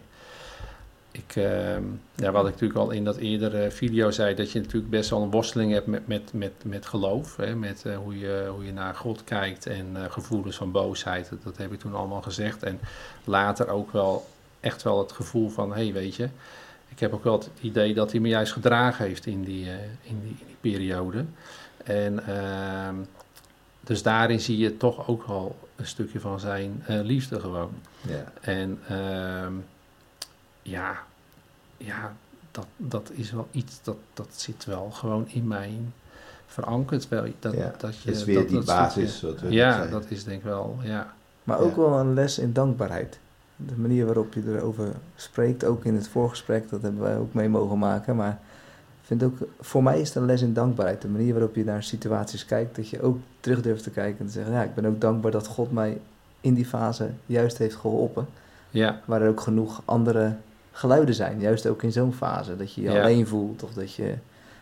Ik, 1.11 1.35
ehm, 1.35 1.83
ja, 2.15 2.31
wat 2.31 2.45
ik 2.45 2.51
natuurlijk 2.51 2.79
al 2.79 2.91
in 2.91 3.03
dat 3.03 3.17
eerdere 3.17 3.71
video 3.71 4.11
zei, 4.11 4.35
dat 4.35 4.51
je 4.51 4.59
natuurlijk 4.59 4.89
best 4.89 5.09
wel 5.09 5.21
een 5.21 5.31
worsteling 5.31 5.71
hebt 5.71 5.87
met, 5.87 6.07
met, 6.07 6.33
met, 6.33 6.53
met 6.63 6.85
geloof. 6.85 7.35
Hè? 7.35 7.55
Met 7.55 7.85
eh, 7.85 7.97
hoe, 7.97 8.19
je, 8.19 8.47
hoe 8.53 8.65
je 8.65 8.73
naar 8.73 8.95
God 8.95 9.23
kijkt 9.23 9.65
en 9.65 9.87
eh, 9.93 10.11
gevoelens 10.11 10.55
van 10.55 10.71
boosheid. 10.71 11.29
Dat, 11.29 11.43
dat 11.43 11.57
heb 11.57 11.71
ik 11.71 11.79
toen 11.79 11.95
allemaal 11.95 12.21
gezegd. 12.21 12.63
En 12.63 12.79
later 13.23 13.67
ook 13.67 13.91
wel 13.91 14.25
echt 14.59 14.83
wel 14.83 14.99
het 14.99 15.11
gevoel 15.11 15.49
van, 15.49 15.69
hé 15.69 15.83
hey, 15.83 15.93
weet 15.93 16.15
je, 16.15 16.29
ik 16.95 17.01
heb 17.01 17.13
ook 17.13 17.23
wel 17.23 17.33
het 17.37 17.49
idee 17.61 17.93
dat 17.93 18.11
hij 18.11 18.19
me 18.19 18.27
juist 18.27 18.51
gedragen 18.53 19.05
heeft 19.05 19.25
in 19.25 19.43
die, 19.43 19.65
eh, 19.69 19.73
in 20.01 20.19
die, 20.21 20.35
in 20.39 20.45
die 20.45 20.57
periode. 20.61 21.25
En 21.83 22.27
ehm, 22.27 22.95
dus 23.81 24.03
daarin 24.03 24.39
zie 24.39 24.57
je 24.57 24.77
toch 24.77 25.07
ook 25.07 25.27
wel 25.27 25.55
een 25.75 25.87
stukje 25.87 26.19
van 26.19 26.39
zijn 26.39 26.83
eh, 26.87 26.99
liefde 27.01 27.39
gewoon. 27.39 27.71
Ja. 28.01 28.23
En 28.41 28.79
ehm, 28.87 29.53
ja, 30.61 31.03
ja 31.77 32.13
dat, 32.51 32.67
dat 32.77 33.09
is 33.13 33.31
wel 33.31 33.47
iets, 33.51 33.79
dat, 33.83 33.97
dat 34.13 34.27
zit 34.35 34.65
wel 34.65 34.89
gewoon 34.91 35.27
in 35.29 35.47
mij 35.47 35.71
verankerd. 36.47 37.07
Wel, 37.07 37.25
dat, 37.39 37.53
Ja, 37.53 37.73
dat 37.77 37.97
je, 38.01 38.09
Het 38.09 38.17
is 38.17 38.23
weer 38.23 38.35
dat, 38.35 38.47
die 38.47 38.55
dat 38.57 38.65
basis. 38.65 39.15
stukje- 39.17 39.35
Wat 39.35 39.41
we 39.49 39.51
ja, 39.51 39.85
dat 39.85 40.05
is 40.09 40.23
denk 40.23 40.37
ik 40.37 40.43
wel, 40.43 40.77
ja. 40.83 41.13
Maar 41.43 41.59
ook 41.59 41.75
Ja. 41.75 41.81
wel 41.81 41.99
een 41.99 42.13
les 42.13 42.37
in 42.39 42.53
dankbaarheid. 42.53 43.19
De 43.55 43.75
manier 43.77 44.05
waarop 44.05 44.33
je 44.33 44.41
erover 44.47 44.87
spreekt, 45.15 45.63
ook 45.65 45.85
in 45.85 45.95
het 45.95 46.07
voorgesprek, 46.07 46.69
dat 46.69 46.81
hebben 46.81 47.01
wij 47.01 47.17
ook 47.17 47.33
mee 47.33 47.49
mogen 47.49 47.77
maken. 47.79 48.15
Maar 48.15 48.39
vind 49.01 49.23
ook, 49.23 49.37
voor 49.59 49.83
mij 49.83 49.99
is 50.01 50.07
het 50.07 50.17
een 50.17 50.25
les 50.25 50.41
in 50.41 50.53
dankbaarheid. 50.53 51.01
De 51.01 51.07
manier 51.07 51.33
waarop 51.33 51.55
je 51.55 51.63
naar 51.63 51.83
situaties 51.83 52.45
kijkt, 52.45 52.75
dat 52.75 52.89
je 52.89 53.01
ook 53.01 53.17
terug 53.39 53.61
durft 53.61 53.83
te 53.83 53.89
kijken 53.89 54.19
en 54.19 54.25
te 54.25 54.31
zeggen, 54.31 54.53
ja, 54.53 54.63
ik 54.63 54.75
ben 54.75 54.85
ook 54.85 55.01
dankbaar 55.01 55.31
dat 55.31 55.47
God 55.47 55.71
mij 55.71 56.01
in 56.41 56.53
die 56.53 56.65
fase 56.65 57.09
juist 57.25 57.57
heeft 57.57 57.75
geholpen. 57.75 58.27
Ja, 58.69 59.01
Waar 59.05 59.21
er 59.21 59.29
ook 59.29 59.41
genoeg 59.41 59.81
andere 59.85 60.35
geluiden 60.71 61.15
zijn, 61.15 61.39
juist 61.39 61.67
ook 61.67 61.83
in 61.83 61.91
zo'n 61.91 62.13
fase. 62.13 62.57
Dat 62.57 62.73
je 62.73 62.81
je 62.81 62.91
Ja. 62.91 63.01
alleen 63.01 63.27
voelt 63.27 63.63
of 63.63 63.73
dat 63.73 63.93
je, 63.93 64.13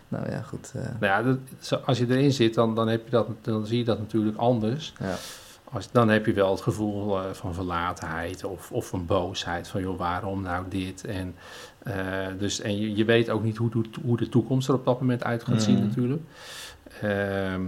nou 0.08 0.30
ja, 0.30 0.42
goed. 0.42 0.72
eh, 0.76 0.82
nou 1.00 1.06
ja, 1.06 1.24
dat, 1.24 1.82
als 1.86 1.98
je 1.98 2.06
erin 2.10 2.32
zit, 2.34 2.54
dan, 2.54 2.76
dan, 2.76 2.88
heb 2.88 3.04
je 3.06 3.12
dat, 3.12 3.28
dan 3.42 3.66
zie 3.66 3.78
je 3.78 3.84
dat 3.84 4.00
natuurlijk 4.00 4.38
anders. 4.38 4.94
ja. 5.00 5.16
Als, 5.74 5.92
dan 5.92 6.10
heb 6.10 6.26
je 6.26 6.34
wel 6.34 6.52
het 6.52 6.62
gevoel 6.62 7.20
eh, 7.20 7.32
van 7.32 7.54
verlatenheid 7.54 8.44
of, 8.44 8.72
of 8.72 8.88
van 8.88 9.06
boosheid. 9.06 9.68
Van 9.68 9.82
joh, 9.82 9.98
waarom 9.98 10.42
nou 10.42 10.66
dit? 10.70 11.06
En, 11.06 11.36
eh, 11.84 12.28
dus, 12.40 12.60
en 12.62 12.80
je, 12.80 12.96
je 12.96 13.06
weet 13.06 13.30
ook 13.30 13.44
niet 13.44 13.58
hoe, 13.58 13.70
de- 13.70 13.90
hoe 14.06 14.18
de 14.18 14.30
toekomst 14.30 14.68
er 14.68 14.74
op 14.74 14.86
dat 14.86 15.00
moment 15.00 15.24
uit 15.24 15.44
gaat 15.44 15.62
zien 15.62 15.76
Mhm. 15.78 15.86
natuurlijk. 15.88 16.22
Ehm, 17.02 17.62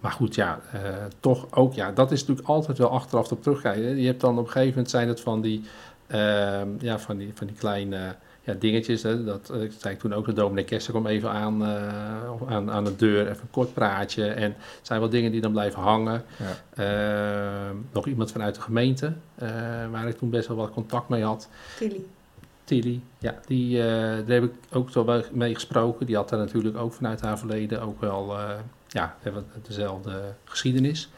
maar 0.00 0.12
goed, 0.12 0.34
ja, 0.34 0.60
eh, 0.72 0.80
toch 1.20 1.46
ook, 1.50 1.74
ja, 1.74 1.92
dat 1.92 2.10
is 2.12 2.20
natuurlijk 2.20 2.48
altijd 2.48 2.78
wel 2.78 2.90
achteraf 2.90 3.32
op 3.32 3.42
terugkijken. 3.42 3.96
Je 3.96 4.06
hebt 4.06 4.20
dan 4.20 4.38
op 4.38 4.44
een 4.44 4.50
gegeven 4.50 4.68
moment 4.70 4.90
zijn 4.90 5.08
het 5.08 5.20
van 5.20 5.40
die, 5.40 5.64
ehm, 6.06 6.68
ja, 6.78 6.98
van 6.98 7.16
die, 7.16 7.30
van 7.34 7.46
die 7.46 7.56
kleine 7.56 8.14
ja, 8.50 8.58
dingetjes. 8.58 9.02
Hè. 9.02 9.24
Dat 9.24 9.50
eh, 9.50 9.62
ik 9.62 9.72
zei 9.78 9.96
toen 9.96 10.14
ook, 10.14 10.26
de 10.26 10.32
dominee 10.32 10.64
Kester 10.64 10.92
kwam 10.92 11.06
even 11.06 11.30
aan, 11.30 11.64
eh, 11.64 12.48
aan, 12.48 12.70
aan 12.70 12.84
de 12.84 12.96
deur, 12.96 13.28
even 13.28 13.42
een 13.42 13.50
kort 13.50 13.74
praatje. 13.74 14.26
En 14.26 14.50
het 14.56 14.86
zijn 14.86 15.00
wel 15.00 15.08
dingen 15.08 15.32
die 15.32 15.40
dan 15.40 15.52
blijven 15.52 15.80
hangen. 15.80 16.24
Ja. 16.36 17.68
Ehm, 17.68 17.76
nog 17.92 18.06
iemand 18.06 18.32
vanuit 18.32 18.54
de 18.54 18.60
gemeente, 18.60 19.12
eh, 19.34 19.48
waar 19.90 20.08
ik 20.08 20.18
toen 20.18 20.30
best 20.30 20.48
wel 20.48 20.56
wat 20.56 20.70
contact 20.70 21.08
mee 21.08 21.24
had. 21.24 21.48
Tilly. 21.76 22.04
Tilly, 22.70 23.00
ja, 23.18 23.34
die, 23.46 23.78
eh, 23.78 23.86
daar 24.26 24.40
heb 24.40 24.42
ik 24.42 24.52
ook 24.72 24.90
zo 24.90 25.04
wel 25.04 25.22
mee 25.32 25.54
gesproken. 25.54 26.06
Die 26.06 26.16
had 26.16 26.28
daar 26.28 26.38
natuurlijk 26.38 26.76
ook 26.76 26.92
vanuit 26.92 27.20
haar 27.20 27.38
verleden 27.38 27.82
ook 27.82 28.00
wel, 28.00 28.38
eh, 28.38 28.50
ja, 28.88 29.16
hebben 29.20 29.46
dezelfde 29.66 30.34
geschiedenis. 30.44 31.10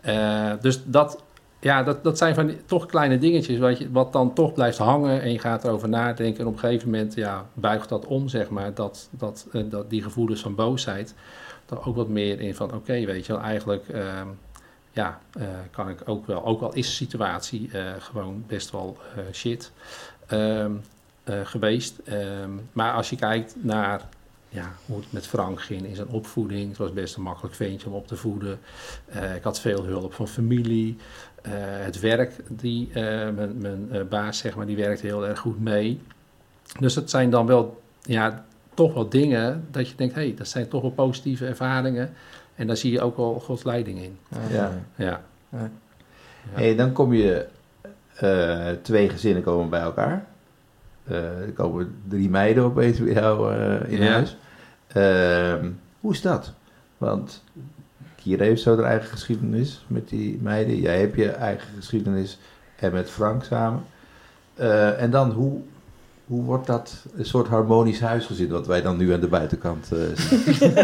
Eh, 0.00 0.52
dus 0.60 0.84
dat, 0.84 1.22
ja, 1.60 1.82
dat, 1.82 2.04
dat 2.04 2.18
zijn 2.18 2.34
van 2.34 2.52
toch 2.66 2.86
kleine 2.86 3.18
dingetjes 3.18 3.58
wat, 3.58 3.78
je, 3.78 3.90
wat 3.90 4.12
dan 4.12 4.34
toch 4.34 4.52
blijft 4.52 4.78
hangen 4.78 5.22
en 5.22 5.32
je 5.32 5.38
gaat 5.38 5.64
erover 5.64 5.88
nadenken. 5.88 6.40
En 6.40 6.46
op 6.46 6.52
een 6.52 6.58
gegeven 6.58 6.90
moment, 6.90 7.14
ja, 7.14 7.46
buigt 7.54 7.88
dat 7.88 8.06
om, 8.06 8.28
zeg 8.28 8.48
maar, 8.48 8.74
dat, 8.74 9.08
dat, 9.10 9.46
eh, 9.52 9.62
dat 9.68 9.90
die 9.90 10.02
gevoelens 10.02 10.40
van 10.40 10.54
boosheid, 10.54 11.14
dan 11.66 11.84
ook 11.84 11.96
wat 11.96 12.08
meer 12.08 12.40
in 12.40 12.54
van, 12.54 12.74
oké, 12.74 13.04
weet 13.04 13.26
je 13.26 13.32
wel, 13.32 13.42
eigenlijk... 13.42 13.88
ehm, 13.88 14.28
ja, 14.92 15.20
eh, 15.32 15.48
kan 15.70 15.88
ik 15.88 16.00
ook 16.04 16.26
wel. 16.26 16.44
Ook 16.44 16.62
al 16.62 16.74
is 16.74 16.86
de 16.86 16.92
situatie 16.92 17.68
eh, 17.72 17.92
gewoon 17.98 18.44
best 18.46 18.70
wel 18.70 18.96
shit 19.32 19.72
ehm, 20.26 20.72
eh, 21.24 21.40
geweest. 21.44 21.98
Ehm, 21.98 22.50
maar 22.72 22.92
als 22.92 23.10
je 23.10 23.16
kijkt 23.16 23.54
naar 23.56 24.08
ja, 24.48 24.72
hoe 24.86 24.96
het 24.96 25.12
met 25.12 25.26
Frank 25.26 25.62
ging 25.62 25.86
in 25.86 25.96
zijn 25.96 26.08
opvoeding. 26.08 26.68
Het 26.68 26.78
was 26.78 26.92
best 26.92 27.16
een 27.16 27.22
makkelijk 27.22 27.54
ventje 27.54 27.86
om 27.86 27.94
op 27.94 28.06
te 28.06 28.16
voeden. 28.16 28.58
Ik 29.36 29.42
had 29.42 29.60
veel 29.60 29.84
hulp 29.84 30.14
van 30.14 30.28
familie. 30.28 30.96
Eh, 31.42 31.52
het 31.56 32.00
werk, 32.00 32.32
die, 32.48 32.88
eh, 32.92 33.02
mijn, 33.34 33.58
mijn 33.58 33.88
eh, 33.92 34.00
baas 34.08 34.38
zeg 34.38 34.56
maar, 34.56 34.66
die 34.66 34.76
werkte 34.76 35.06
heel 35.06 35.26
erg 35.26 35.38
goed 35.38 35.60
mee. 35.60 36.00
Dus 36.78 36.94
dat 36.94 37.10
zijn 37.10 37.30
dan 37.30 37.46
wel, 37.46 37.82
ja, 38.02 38.44
toch 38.74 38.94
wel 38.94 39.08
dingen 39.08 39.66
dat 39.70 39.88
je 39.88 39.94
denkt, 39.96 40.14
hé, 40.14 40.20
hey, 40.20 40.34
dat 40.34 40.48
zijn 40.48 40.68
toch 40.68 40.82
wel 40.82 40.90
positieve 40.90 41.46
ervaringen. 41.46 42.12
En 42.54 42.66
daar 42.66 42.76
zie 42.76 42.92
je 42.92 43.00
ook 43.00 43.16
wel 43.16 43.40
Gods 43.40 43.64
leiding 43.64 44.02
in. 44.02 44.18
Ja. 44.50 44.72
Ja. 44.94 45.22
Ja. 45.50 45.70
Hey, 46.50 46.76
dan 46.76 46.92
kom 46.92 47.12
je, 47.12 47.46
twee 48.82 49.08
gezinnen 49.08 49.42
komen 49.42 49.70
bij 49.70 49.80
elkaar. 49.80 50.26
Er 51.04 51.52
komen 51.54 51.94
drie 52.08 52.30
meiden 52.30 52.64
opeens 52.64 52.98
bij 52.98 53.12
jou 53.12 53.54
in 53.86 54.02
Ja. 54.02 54.12
huis. 54.12 54.36
Ehm, 54.86 55.70
hoe 56.00 56.12
is 56.12 56.20
dat? 56.22 56.52
Want 56.98 57.44
Kira 58.22 58.44
heeft 58.44 58.62
zo 58.62 58.76
haar 58.76 58.84
eigen 58.84 59.08
geschiedenis 59.08 59.84
met 59.86 60.08
die 60.08 60.38
meiden. 60.42 60.80
Jij 60.80 61.00
hebt 61.00 61.16
je 61.16 61.30
eigen 61.30 61.68
geschiedenis 61.76 62.38
en 62.76 62.92
met 62.92 63.10
Frank 63.10 63.44
samen. 63.44 63.84
Eh, 64.54 65.02
en 65.02 65.10
dan, 65.10 65.30
hoe, 65.30 65.60
hoe 66.26 66.42
wordt 66.42 66.66
dat 66.66 67.04
een 67.16 67.24
soort 67.24 67.48
harmonisch 67.48 68.00
huisgezin, 68.00 68.48
wat 68.48 68.66
wij 68.66 68.82
dan 68.82 68.96
nu 68.96 69.12
aan 69.12 69.20
de 69.20 69.28
buitenkant 69.28 69.88
eh, 69.92 69.98
zien? 70.14 70.74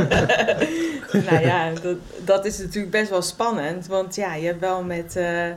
nou 1.30 1.40
ja, 1.40 1.72
dat, 1.72 1.96
dat 2.24 2.44
is 2.44 2.58
natuurlijk 2.58 2.90
best 2.90 3.10
wel 3.10 3.22
spannend. 3.22 3.86
Want 3.86 4.14
ja, 4.14 4.34
je 4.34 4.46
hebt 4.46 4.60
wel 4.60 4.82
met 4.82 5.16
eh, 5.16 5.50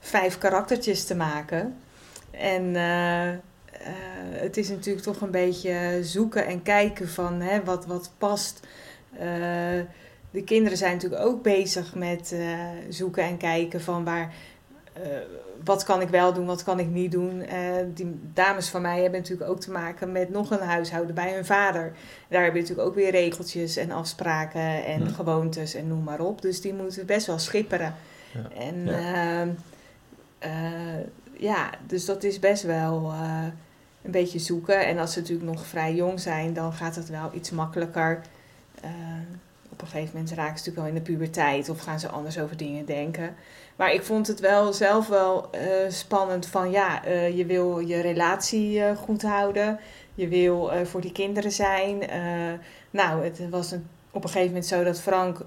vijf 0.00 0.38
karaktertjes 0.38 1.04
te 1.04 1.14
maken. 1.14 1.74
En 2.30 2.74
het 4.30 4.56
is 4.56 4.68
natuurlijk 4.68 5.04
toch 5.04 5.20
een 5.20 5.30
beetje 5.30 5.98
zoeken 6.02 6.46
en 6.46 6.62
kijken 6.62 7.08
van 7.08 7.40
hè, 7.40 7.64
wat, 7.64 7.86
wat 7.86 8.10
past. 8.18 8.66
De 10.30 10.42
kinderen 10.44 10.78
zijn 10.78 10.92
natuurlijk 10.92 11.22
ook 11.22 11.42
bezig 11.42 11.94
met 11.94 12.32
eh, 12.32 12.58
zoeken 12.88 13.22
en 13.22 13.36
kijken 13.36 13.80
van 13.80 14.04
waar... 14.04 14.32
eh, 14.92 15.02
wat 15.64 15.84
kan 15.84 16.00
ik 16.00 16.08
wel 16.08 16.32
doen, 16.32 16.46
wat 16.46 16.62
kan 16.64 16.78
ik 16.78 16.86
niet 16.88 17.12
doen? 17.12 17.40
Eh, 17.42 17.58
die 17.94 18.20
dames 18.34 18.68
van 18.68 18.82
mij 18.82 19.00
hebben 19.02 19.20
natuurlijk 19.20 19.50
ook 19.50 19.60
te 19.60 19.70
maken 19.70 20.12
met 20.12 20.30
nog 20.30 20.50
een 20.50 20.66
huishouden 20.66 21.14
bij 21.14 21.34
hun 21.34 21.44
vader. 21.44 21.92
Daar 22.28 22.42
heb 22.44 22.54
je 22.54 22.60
natuurlijk 22.60 22.88
ook 22.88 22.94
weer 22.94 23.10
regeltjes 23.10 23.76
en 23.76 23.90
afspraken 23.90 24.84
en 24.84 25.04
Ja. 25.04 25.10
gewoontes 25.10 25.74
en 25.74 25.88
noem 25.88 26.02
maar 26.02 26.20
op. 26.20 26.42
Dus 26.42 26.60
die 26.60 26.74
moeten 26.74 27.06
best 27.06 27.26
wel 27.26 27.38
schipperen. 27.38 27.94
Ja. 28.34 28.60
En 28.60 28.84
Ja. 28.86 29.40
ja. 29.40 29.48
ja, 31.38 31.70
dus 31.86 32.04
dat 32.04 32.22
is 32.24 32.38
best 32.38 32.62
wel 32.62 33.12
een 34.02 34.10
beetje 34.10 34.38
zoeken. 34.38 34.86
En 34.86 34.98
als 34.98 35.12
ze 35.12 35.20
natuurlijk 35.20 35.48
nog 35.50 35.66
vrij 35.66 35.94
jong 35.94 36.20
zijn, 36.20 36.52
dan 36.54 36.72
gaat 36.72 36.94
het 36.96 37.08
wel 37.08 37.30
iets 37.34 37.50
makkelijker. 37.50 38.20
Op 39.78 39.84
een 39.84 39.90
gegeven 39.90 40.16
moment 40.16 40.34
raken 40.34 40.58
ze 40.58 40.68
natuurlijk 40.68 40.78
al 40.78 40.96
in 40.96 41.04
de 41.04 41.10
puberteit 41.10 41.68
of 41.68 41.80
gaan 41.80 42.00
ze 42.00 42.08
anders 42.08 42.38
over 42.38 42.56
dingen 42.56 42.84
denken. 42.84 43.36
Maar 43.76 43.92
ik 43.92 44.02
vond 44.02 44.26
het 44.26 44.40
wel 44.40 44.72
zelf 44.72 45.08
wel 45.08 45.50
eh, 45.50 45.60
spannend 45.88 46.46
van 46.46 46.70
ja, 46.70 47.04
eh, 47.04 47.36
je 47.36 47.46
wil 47.46 47.78
je 47.78 48.00
relatie 48.00 48.82
eh, 48.82 48.96
goed 48.96 49.22
houden. 49.22 49.80
Je 50.14 50.28
wil 50.28 50.70
voor 50.84 51.00
die 51.00 51.12
kinderen 51.12 51.52
zijn. 51.52 51.98
Nou, 52.90 53.24
het 53.24 53.48
was 53.50 53.70
een, 53.70 53.86
op 54.10 54.22
een 54.22 54.28
gegeven 54.28 54.48
moment 54.48 54.66
zo 54.66 54.84
dat 54.84 55.00
Frank 55.00 55.38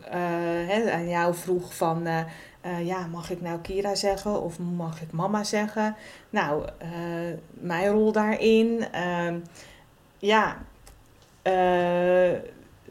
hè, 0.68 0.92
aan 0.92 1.10
jou 1.10 1.36
vroeg 1.36 1.76
van... 1.76 2.08
ja, 2.84 3.08
mag 3.08 3.30
ik 3.30 3.42
nou 3.42 3.60
Kira 3.60 3.96
zeggen 3.96 4.42
of 4.42 4.60
mag 4.60 5.02
ik 5.02 5.12
mama 5.12 5.44
zeggen? 5.44 5.96
Nou, 6.30 6.66
mijn 7.50 7.88
rol 7.88 8.12
daarin. 8.12 8.86
ehm, 8.92 9.40
ja, 10.18 10.58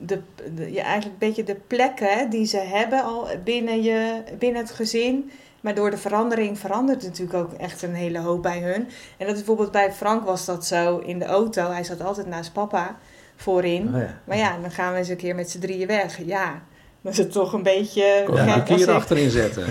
de, 0.07 0.21
de, 0.55 0.73
ja, 0.73 0.83
eigenlijk 0.85 1.13
een 1.23 1.29
beetje 1.29 1.45
de 1.45 1.57
plekken 1.67 2.31
die 2.31 2.47
ze 2.47 2.57
hebben 2.59 3.03
al 3.05 3.29
binnen, 3.45 3.83
je, 3.83 4.23
binnen 4.39 4.63
het 4.63 4.71
gezin. 4.71 5.31
Maar 5.61 5.75
door 5.75 5.91
de 5.91 5.97
verandering 5.99 6.59
verandert 6.59 7.03
natuurlijk 7.03 7.39
ook 7.39 7.53
echt 7.53 7.83
een 7.83 7.95
hele 7.95 8.19
hoop 8.19 8.43
bij 8.43 8.59
hun. 8.59 8.89
En 9.17 9.27
dat 9.27 9.29
is 9.29 9.35
bijvoorbeeld 9.35 9.71
bij 9.73 9.93
Frank 9.93 10.25
was 10.25 10.45
dat 10.45 10.67
zo 10.67 10.99
in 10.99 11.19
de 11.19 11.25
auto. 11.25 11.71
Hij 11.71 11.85
zat 11.85 12.03
altijd 12.03 12.27
naast 12.27 12.53
papa 12.53 12.97
voorin. 13.37 13.95
Oh 13.95 14.01
ja. 14.01 14.21
Maar 14.25 14.37
ja, 14.37 14.57
dan 14.63 14.71
gaan 14.71 14.93
we 14.93 14.99
eens 14.99 15.09
een 15.09 15.17
keer 15.17 15.35
met 15.35 15.51
z'n 15.51 15.59
drieën 15.59 15.87
weg. 15.87 16.19
Ja, 16.25 16.63
dan 17.03 17.13
is 17.13 17.19
het 17.19 17.33
toch 17.33 17.53
een 17.53 17.63
beetje 17.63 18.23
Kon 18.27 18.35
je 18.35 18.41
een 18.71 18.79
ik- 18.81 18.89
achterin 18.89 19.31
zetten. 19.31 19.65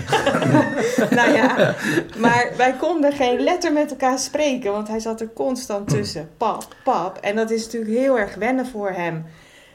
nou 1.18 1.32
ja, 1.32 1.74
maar 2.18 2.50
wij 2.56 2.72
konden 2.78 3.12
geen 3.12 3.40
letter 3.40 3.72
met 3.72 3.90
elkaar 3.90 4.18
spreken, 4.18 4.72
want 4.72 4.88
hij 4.88 5.00
zat 5.00 5.20
er 5.20 5.32
constant 5.34 5.88
tussen. 5.88 6.30
Pap, 6.36 6.74
pap. 6.84 7.16
En 7.20 7.36
dat 7.36 7.50
is 7.50 7.64
natuurlijk 7.64 7.92
heel 7.92 8.18
erg 8.18 8.34
wennen 8.34 8.66
voor 8.66 8.90
hem. 8.90 9.24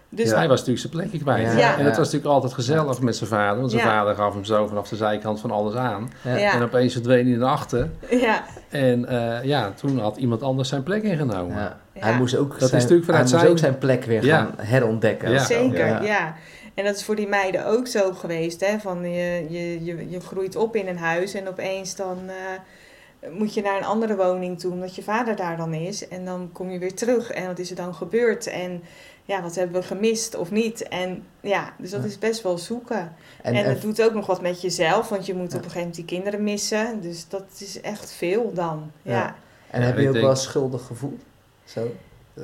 Dus 0.10 0.32
Hij 0.32 0.48
was 0.48 0.60
natuurlijk 0.60 0.80
zijn 0.80 0.92
plekje 0.94 1.20
kwijt. 1.20 1.58
Ja. 1.60 1.78
En 1.78 1.86
het 1.86 1.98
was 1.98 2.06
natuurlijk 2.06 2.34
altijd 2.34 2.54
gezellig 2.54 3.02
met 3.02 3.16
zijn 3.16 3.30
vader. 3.30 3.60
Want 3.60 3.72
zijn 3.72 3.84
Ja. 3.84 3.90
vader 3.90 4.16
gaf 4.16 4.34
hem 4.34 4.44
zo 4.46 4.68
vanaf 4.68 4.88
de 4.90 4.96
zijkant 4.96 5.40
van 5.40 5.52
alles 5.52 5.76
aan. 5.76 6.12
En 6.24 6.62
opeens 6.64 6.94
verdween 6.94 7.28
hij 7.28 7.38
naar 7.38 7.50
achter. 7.50 7.90
ja, 8.10 8.44
En 8.70 9.06
eh, 9.08 9.44
ja, 9.44 9.72
toen 9.72 10.00
had 10.00 10.18
iemand 10.18 10.42
anders 10.42 10.70
zijn 10.70 10.84
plek 10.84 11.04
ingenomen. 11.04 11.56
Ja. 11.56 11.78
Ja. 11.94 12.02
Hij 12.02 12.18
moest 12.18 12.38
ook, 12.38 12.54
is 12.54 12.58
zijn, 12.70 12.72
natuurlijk 12.82 12.90
hij 12.90 13.16
vanuit 13.16 13.22
moest 13.30 13.40
zijn- 13.40 13.52
ook 13.52 13.58
zijn 13.58 13.78
plek 13.78 14.04
weer 14.04 14.26
Ja. 14.26 14.38
gaan 14.38 14.54
herontdekken. 14.58 15.40
Zeker, 15.40 15.88
ja. 15.88 16.02
Ja. 16.02 16.36
En 16.74 16.86
dat 16.86 16.96
is 16.96 17.04
voor 17.04 17.16
die 17.16 17.28
meiden 17.28 17.66
ook 17.66 17.88
zo 17.88 18.12
geweest. 18.14 18.66
Hè? 18.66 18.80
Van 18.80 19.10
je, 19.12 19.46
je, 19.50 19.84
je, 19.86 20.10
je 20.10 20.20
groeit 20.20 20.56
op 20.56 20.76
in 20.76 20.88
een 20.88 20.98
huis 20.98 21.34
en 21.34 21.48
opeens 21.48 21.96
dan 21.96 22.18
eh, 22.28 23.30
moet 23.32 23.54
je 23.54 23.62
naar 23.62 23.78
een 23.78 23.84
andere 23.86 24.16
woning 24.16 24.60
toe, 24.60 24.72
omdat 24.72 24.96
je 24.96 25.04
vader 25.04 25.36
daar 25.36 25.58
dan 25.58 25.74
is. 25.74 26.08
En 26.08 26.26
dan 26.26 26.50
kom 26.54 26.70
je 26.70 26.80
weer 26.80 26.94
terug 26.96 27.32
en 27.32 27.48
wat 27.48 27.60
is 27.60 27.70
er 27.70 27.76
dan 27.76 27.96
gebeurd? 27.96 28.48
En 28.48 28.84
ja, 29.26 29.42
wat 29.42 29.56
hebben 29.56 29.82
we 29.82 29.88
gemist 29.88 30.36
of 30.36 30.52
niet? 30.52 30.88
En 30.88 31.24
ja, 31.42 31.74
dus 31.78 31.90
dat 31.92 32.04
is 32.04 32.20
best 32.20 32.42
wel 32.42 32.58
zoeken. 32.58 33.16
En, 33.42 33.56
het 33.56 33.82
doet 33.82 34.02
ook 34.02 34.14
nog 34.14 34.26
wat 34.26 34.42
met 34.42 34.62
jezelf, 34.62 35.10
want 35.10 35.26
je 35.26 35.34
moet 35.34 35.52
Ja. 35.52 35.58
op 35.58 35.64
een 35.64 35.70
gegeven 35.72 35.78
moment 35.80 35.96
die 35.96 36.06
kinderen 36.06 36.44
missen. 36.44 37.02
Dus 37.02 37.28
dat 37.30 37.46
is 37.58 37.82
echt 37.82 38.12
veel 38.12 38.54
dan. 38.54 38.92
Ja, 39.02 39.12
Ja. 39.14 39.36
en 39.70 39.82
heb 39.82 39.98
je 39.98 40.08
ook 40.08 40.14
denk- 40.14 40.26
wel 40.26 40.36
schuldig 40.36 40.86
gevoel? 40.86 41.18
Zo? 41.64 41.96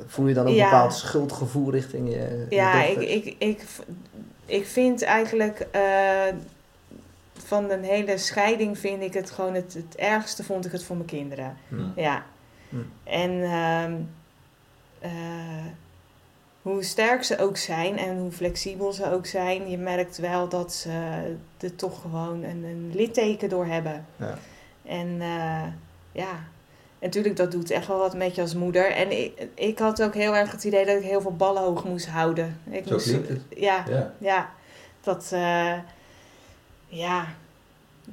Voel 0.06 0.26
je 0.26 0.34
dan 0.34 0.46
ook 0.46 0.52
een 0.52 0.58
bepaald 0.62 0.94
schuldgevoel 0.94 1.70
richting 1.70 2.08
je, 2.08 2.46
je 2.50 2.56
ja, 2.56 2.84
ik, 2.84 2.98
ik, 3.00 3.34
ik, 3.38 3.64
ik 4.46 4.66
vind 4.66 5.02
eigenlijk 5.02 5.66
eh, 5.70 5.82
van 7.32 7.70
een 7.70 7.82
hele 7.84 8.18
scheiding 8.18 8.78
vind 8.78 9.02
ik 9.02 9.14
het 9.14 9.30
gewoon 9.30 9.54
het, 9.54 9.74
het 9.74 9.96
ergste 9.96 10.44
vond 10.44 10.66
ik 10.66 10.72
het 10.72 10.84
voor 10.84 10.96
mijn 10.96 11.08
kinderen. 11.08 11.56
Ja. 11.96 12.24
Hm. 12.68 12.76
En 13.04 13.42
ehm, 13.42 13.92
eh, 14.98 15.10
hoe 16.62 16.82
sterk 16.82 17.24
ze 17.24 17.38
ook 17.38 17.56
zijn 17.56 17.98
en 17.98 18.18
hoe 18.18 18.30
flexibel 18.32 18.92
ze 18.92 19.12
ook 19.12 19.26
zijn, 19.26 19.70
je 19.70 19.78
merkt 19.78 20.18
wel 20.18 20.48
dat 20.48 20.72
ze 20.72 20.90
er 21.60 21.74
toch 21.76 22.00
gewoon 22.00 22.42
een, 22.42 22.64
een 22.64 22.90
litteken 22.94 23.48
door 23.48 23.66
hebben. 23.66 24.06
Ja. 24.16 24.38
En 24.84 25.16
eh, 25.20 25.62
ja, 26.12 26.30
en 26.98 27.08
natuurlijk, 27.08 27.36
dat 27.36 27.50
doet 27.52 27.70
echt 27.70 27.86
wel 27.86 27.98
wat 27.98 28.16
met 28.16 28.34
je 28.34 28.40
als 28.40 28.54
moeder. 28.54 28.90
En 28.92 29.22
ik, 29.22 29.46
ik 29.54 29.78
had 29.78 30.02
ook 30.02 30.14
heel 30.14 30.36
erg 30.36 30.50
het 30.52 30.64
idee 30.64 30.86
dat 30.86 30.96
ik 30.96 31.02
heel 31.02 31.20
veel 31.20 31.36
ballen 31.36 31.62
hoog 31.62 31.84
moest 31.84 32.06
houden. 32.08 32.58
Ik 32.70 32.86
Zo 32.86 32.92
moest, 32.92 33.06
klinkt 33.08 33.28
het. 33.28 33.40
Ja, 33.56 33.84
Ja. 33.88 34.12
ja. 34.18 34.50
Dat, 35.00 35.30
eh, 35.32 35.72
ja, 36.86 37.26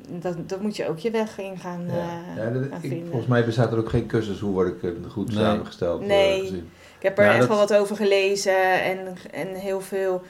dat, 0.07 0.49
dat 0.49 0.61
moet 0.61 0.75
je 0.75 0.87
ook 0.87 0.99
je 0.99 1.11
weg 1.11 1.37
in 1.39 1.57
gaan, 1.57 1.85
Ja. 1.87 1.91
eh, 1.93 2.35
Ja, 2.43 2.49
dat- 2.49 2.63
gaan 2.69 2.79
ik- 2.81 2.89
vinden. 2.89 3.07
volgens 3.07 3.27
mij 3.29 3.45
bestaat 3.45 3.71
er 3.71 3.77
ook 3.77 3.89
geen 3.89 4.07
cursus 4.07 4.39
hoe 4.39 4.51
word 4.51 4.67
ik 4.67 4.83
een 4.83 5.05
goed 5.09 5.27
Nee. 5.27 5.35
samengesteld 5.37 6.05
Nee. 6.05 6.39
gezin. 6.39 6.69
Ik 6.99 7.05
heb 7.05 7.17
er 7.17 7.23
Ja, 7.23 7.29
echt 7.29 7.39
dat- 7.39 7.47
wel 7.47 7.57
wat 7.57 7.73
over 7.73 7.95
gelezen 7.95 8.81
en, 8.83 8.99
en 9.31 9.47
heel 9.55 9.81
veel 9.81 10.21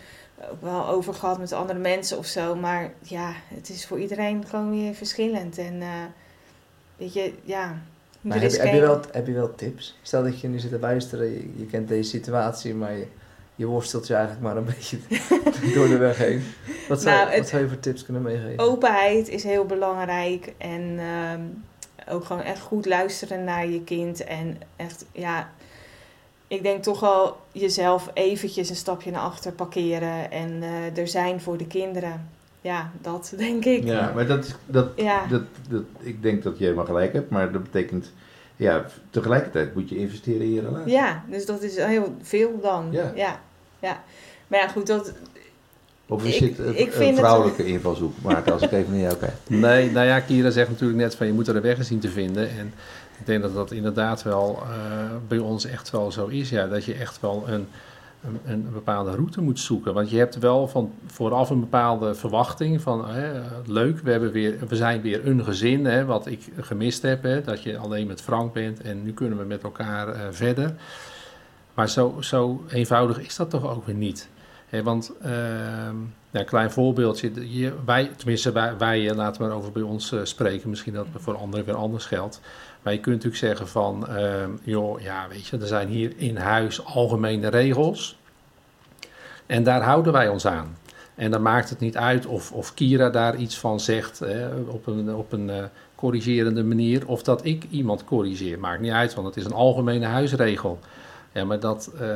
ook 0.51 0.61
wel 0.61 0.87
over 0.87 1.13
gehad 1.13 1.39
met 1.39 1.51
andere 1.51 1.79
mensen 1.79 2.17
of 2.17 2.25
zo. 2.25 2.55
Maar 2.55 2.91
ja, 3.01 3.33
het 3.47 3.69
is 3.69 3.85
voor 3.85 3.99
iedereen 3.99 4.45
gewoon 4.47 4.69
weer 4.71 4.93
verschillend. 4.93 5.57
En 5.57 5.81
eh, 5.81 5.87
weet 6.97 7.13
je, 7.13 7.33
ja. 7.43 7.77
Maar 8.21 8.41
heb, 8.41 8.51
je 8.73 8.79
wel, 8.79 8.99
heb 9.11 9.27
je 9.27 9.33
wel 9.33 9.55
tips? 9.55 9.97
Stel 10.01 10.23
dat 10.23 10.39
je 10.41 10.47
nu 10.47 10.59
zit 10.59 10.69
te 10.71 10.79
luisteren, 10.79 11.25
je, 11.31 11.53
je 11.55 11.65
kent 11.65 11.87
deze 11.87 12.09
situatie, 12.09 12.73
maar 12.75 12.91
je, 12.93 13.05
je 13.55 13.65
worstelt 13.65 14.07
je 14.07 14.13
eigenlijk 14.13 14.43
maar 14.43 14.57
een 14.57 14.65
beetje 14.75 14.97
door 15.73 15.87
de 15.87 15.97
weg 15.97 16.17
heen. 16.17 16.43
Wat 16.87 17.01
zou, 17.01 17.15
Nou, 17.25 17.37
wat 17.37 17.47
zou 17.47 17.61
je 17.61 17.67
voor 17.69 17.79
tips 17.79 18.03
kunnen 18.03 18.21
meegeven? 18.21 18.59
Openheid 18.59 19.27
is 19.27 19.43
heel 19.43 19.65
belangrijk. 19.65 20.53
En 20.57 20.99
ehm, 20.99 21.41
ook 22.15 22.25
gewoon 22.25 22.41
echt 22.43 22.59
goed 22.59 22.85
luisteren 22.85 23.43
naar 23.43 23.67
je 23.67 23.83
kind. 23.83 24.23
En 24.23 24.57
echt, 24.75 25.05
ja, 25.11 25.49
ik 26.49 26.63
denk 26.63 26.83
toch 26.83 26.99
wel 26.99 27.37
jezelf 27.51 28.09
eventjes 28.13 28.69
een 28.69 28.75
stapje 28.75 29.11
naar 29.11 29.21
achter 29.21 29.51
parkeren. 29.51 30.31
En 30.31 30.63
eh, 30.63 30.97
er 30.97 31.07
zijn 31.07 31.41
voor 31.41 31.57
de 31.57 31.67
kinderen. 31.67 32.29
Ja, 32.61 32.91
dat 33.01 33.33
denk 33.37 33.65
ik. 33.65 33.83
Ja, 33.83 34.11
maar 34.15 34.27
dat, 34.27 34.45
is- 34.45 34.55
dat, 34.65 34.87
Ja. 34.95 35.25
dat, 35.29 35.41
dat, 35.69 35.83
ik 35.99 36.21
denk 36.21 36.43
dat 36.43 36.57
je 36.57 36.63
helemaal 36.63 36.85
gelijk 36.85 37.13
hebt, 37.13 37.29
maar 37.29 37.51
dat 37.51 37.63
betekent, 37.63 38.11
ja, 38.55 38.85
tegelijkertijd 39.09 39.75
moet 39.75 39.89
je 39.89 39.97
investeren 39.97 40.41
in 40.41 40.53
je 40.53 40.61
relatie. 40.61 40.91
Ja, 40.91 41.23
dus 41.29 41.45
dat 41.45 41.61
is 41.61 41.75
heel 41.75 42.15
veel 42.21 42.59
dan. 42.61 42.87
Ja. 42.91 43.11
Ja, 43.15 43.39
ja. 43.79 44.03
Maar 44.47 44.59
ja, 44.59 44.67
goed, 44.67 44.87
dat, 44.87 45.13
Of 46.07 46.23
Ik- 46.25 46.39
het 46.49 46.59
een, 46.59 46.79
ik 46.79 46.85
een 46.85 46.91
vind 46.91 47.09
het- 47.09 47.19
vrouwelijke 47.19 47.65
invalshoek? 47.65 48.13
Maarten, 48.21 48.53
als 48.53 48.61
ik 48.61 48.71
even 48.71 48.91
naar 48.91 49.01
jou 49.01 49.15
kijk. 49.15 49.33
Nee, 49.47 49.91
nou 49.91 50.05
ja, 50.07 50.19
Kira 50.19 50.49
zegt 50.49 50.69
natuurlijk 50.69 50.99
net 50.99 51.15
van 51.15 51.27
je 51.27 51.33
moet 51.33 51.47
er 51.47 51.55
een 51.55 51.61
weg 51.61 51.77
in 51.77 51.83
zien 51.83 51.99
te 51.99 52.09
vinden. 52.09 52.49
En 52.49 52.73
ik 53.19 53.25
denk 53.25 53.41
dat 53.41 53.53
dat 53.53 53.71
inderdaad 53.71 54.23
wel 54.23 54.61
eh, 54.61 54.69
bij 55.27 55.37
ons 55.37 55.65
echt 55.65 55.89
wel 55.89 56.11
zo 56.11 56.27
is. 56.27 56.49
Ja, 56.49 56.67
dat 56.67 56.85
je 56.85 56.93
echt 56.93 57.19
wel 57.19 57.43
een, 57.47 57.67
een, 58.23 58.39
een 58.45 58.67
bepaalde 58.73 59.11
route 59.11 59.41
moet 59.41 59.59
zoeken. 59.59 59.93
Want 59.93 60.09
je 60.09 60.17
hebt 60.17 60.37
wel 60.37 60.67
van 60.67 60.93
vooraf 61.05 61.49
een 61.49 61.59
bepaalde 61.59 62.15
verwachting 62.15 62.81
van 62.81 63.09
hè, 63.09 63.41
leuk, 63.65 63.99
we, 63.99 64.11
hebben 64.11 64.31
weer, 64.31 64.57
we 64.67 64.75
zijn 64.75 65.01
weer 65.01 65.27
een 65.27 65.43
gezin, 65.43 65.85
hè, 65.85 66.05
wat 66.05 66.27
ik 66.27 66.41
gemist 66.59 67.01
heb. 67.01 67.23
Hè, 67.23 67.41
dat 67.41 67.63
je 67.63 67.77
alleen 67.77 68.07
met 68.07 68.21
Frank 68.21 68.53
bent 68.53 68.81
en 68.81 69.03
nu 69.03 69.13
kunnen 69.13 69.37
we 69.37 69.45
met 69.45 69.63
elkaar 69.63 70.07
eh, 70.07 70.21
verder. 70.31 70.73
Maar 71.73 71.89
zo, 71.89 72.15
zo 72.19 72.63
eenvoudig 72.69 73.19
is 73.19 73.35
dat 73.35 73.49
toch 73.49 73.75
ook 73.75 73.85
weer 73.85 73.95
niet. 73.95 74.29
Want 74.83 75.11
ehm, 75.21 75.95
ja, 76.31 76.39
een 76.39 76.45
klein 76.45 76.71
voorbeeldje. 76.71 77.31
Je, 77.59 77.73
wij, 77.85 78.11
tenminste, 78.17 78.51
wij, 78.51 78.77
wij 78.77 79.09
eh, 79.09 79.15
laten 79.15 79.47
we 79.47 79.53
over 79.53 79.71
bij 79.71 79.81
ons 79.81 80.13
spreken. 80.23 80.69
Misschien 80.69 80.93
dat 80.93 81.05
het 81.13 81.21
voor 81.21 81.37
anderen 81.37 81.65
weer 81.65 81.75
anders 81.75 82.05
geldt. 82.05 82.41
Maar 82.81 82.93
je 82.93 82.99
kunt 82.99 83.15
natuurlijk 83.15 83.43
zeggen 83.43 83.67
van, 83.67 84.07
ehm, 84.07 84.51
joh, 84.63 85.01
ja, 85.01 85.27
weet 85.29 85.47
je, 85.47 85.57
er 85.57 85.67
zijn 85.67 85.87
hier 85.87 86.13
in 86.17 86.37
huis 86.37 86.85
algemene 86.85 87.47
regels. 87.47 88.17
En 89.45 89.63
daar 89.63 89.81
houden 89.81 90.13
wij 90.13 90.27
ons 90.27 90.45
aan. 90.47 90.77
En 91.15 91.31
dan 91.31 91.41
maakt 91.41 91.69
het 91.69 91.79
niet 91.79 91.97
uit 91.97 92.25
of, 92.25 92.51
of 92.51 92.73
Kira 92.73 93.09
daar 93.09 93.35
iets 93.35 93.57
van 93.57 93.79
zegt 93.79 94.21
op 94.67 94.87
een, 94.87 95.15
op 95.15 95.31
een 95.31 95.49
eh, 95.49 95.63
corrigerende 95.95 96.63
manier. 96.63 97.07
Of 97.07 97.23
dat 97.23 97.45
ik 97.45 97.65
iemand 97.69 98.03
corrigeer. 98.03 98.59
Maakt 98.59 98.81
niet 98.81 98.91
uit, 98.91 99.13
want 99.13 99.27
het 99.27 99.37
is 99.37 99.45
een 99.45 99.53
algemene 99.53 100.05
huisregel. 100.05 100.79
Ja, 101.33 101.45
maar 101.45 101.59
dat 101.59 101.91
eh, 101.99 102.07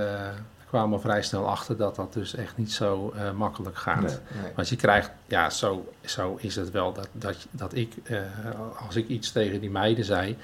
kwamen 0.74 1.01
vrij 1.01 1.21
snel 1.21 1.47
achter 1.49 1.78
dat 1.78 1.95
dat 1.95 2.13
dus 2.13 2.36
echt 2.36 2.57
niet 2.57 2.71
zo 2.71 3.13
eh, 3.15 3.32
makkelijk 3.32 3.78
gaat. 3.78 4.01
Nee. 4.01 4.41
Nee. 4.41 4.51
Want 4.55 4.69
je 4.69 4.76
krijgt, 4.76 5.11
ja, 5.26 5.49
zo, 5.49 5.93
zo 6.01 6.38
is 6.39 6.55
het 6.55 6.71
wel 6.71 6.93
dat, 6.93 7.07
dat, 7.11 7.47
dat 7.51 7.76
ik, 7.76 7.93
eh, 8.03 8.17
als 8.86 8.95
ik 8.95 9.07
iets 9.07 9.32
tegen 9.32 9.59
die 9.59 9.69
meiden 9.69 10.05
zei, 10.05 10.38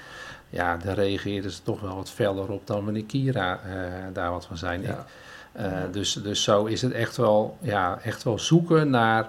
ja, 0.50 0.76
dan 0.76 0.94
reageerden 0.94 1.50
ze 1.50 1.62
toch 1.62 1.80
wel 1.80 1.96
wat 1.96 2.10
feller 2.10 2.50
op 2.50 2.66
dan 2.66 2.84
wanneer 2.84 3.04
Kira 3.04 3.60
eh, 3.64 3.72
daar 4.12 4.30
wat 4.30 4.48
van. 4.52 4.82
Ja. 4.82 5.06
Eh, 5.52 5.72
dus, 5.92 6.12
dus 6.12 6.42
zo 6.42 6.64
is 6.64 6.82
het 6.82 6.92
echt 6.92 7.16
wel, 7.16 7.56
ja, 7.60 7.98
echt 8.02 8.22
wel 8.22 8.38
zoeken 8.38 8.90
naar, 8.90 9.28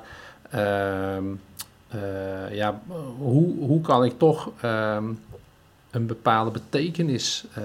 ehm, 0.49 1.25
eh, 1.87 2.55
ja, 2.55 2.81
hoe, 3.17 3.59
hoe 3.59 3.81
kan 3.81 4.03
ik 4.03 4.17
toch 4.17 4.51
ehm, 4.61 5.05
een 5.91 6.05
bepaalde 6.05 6.51
betekenis, 6.51 7.45
eh, 7.53 7.63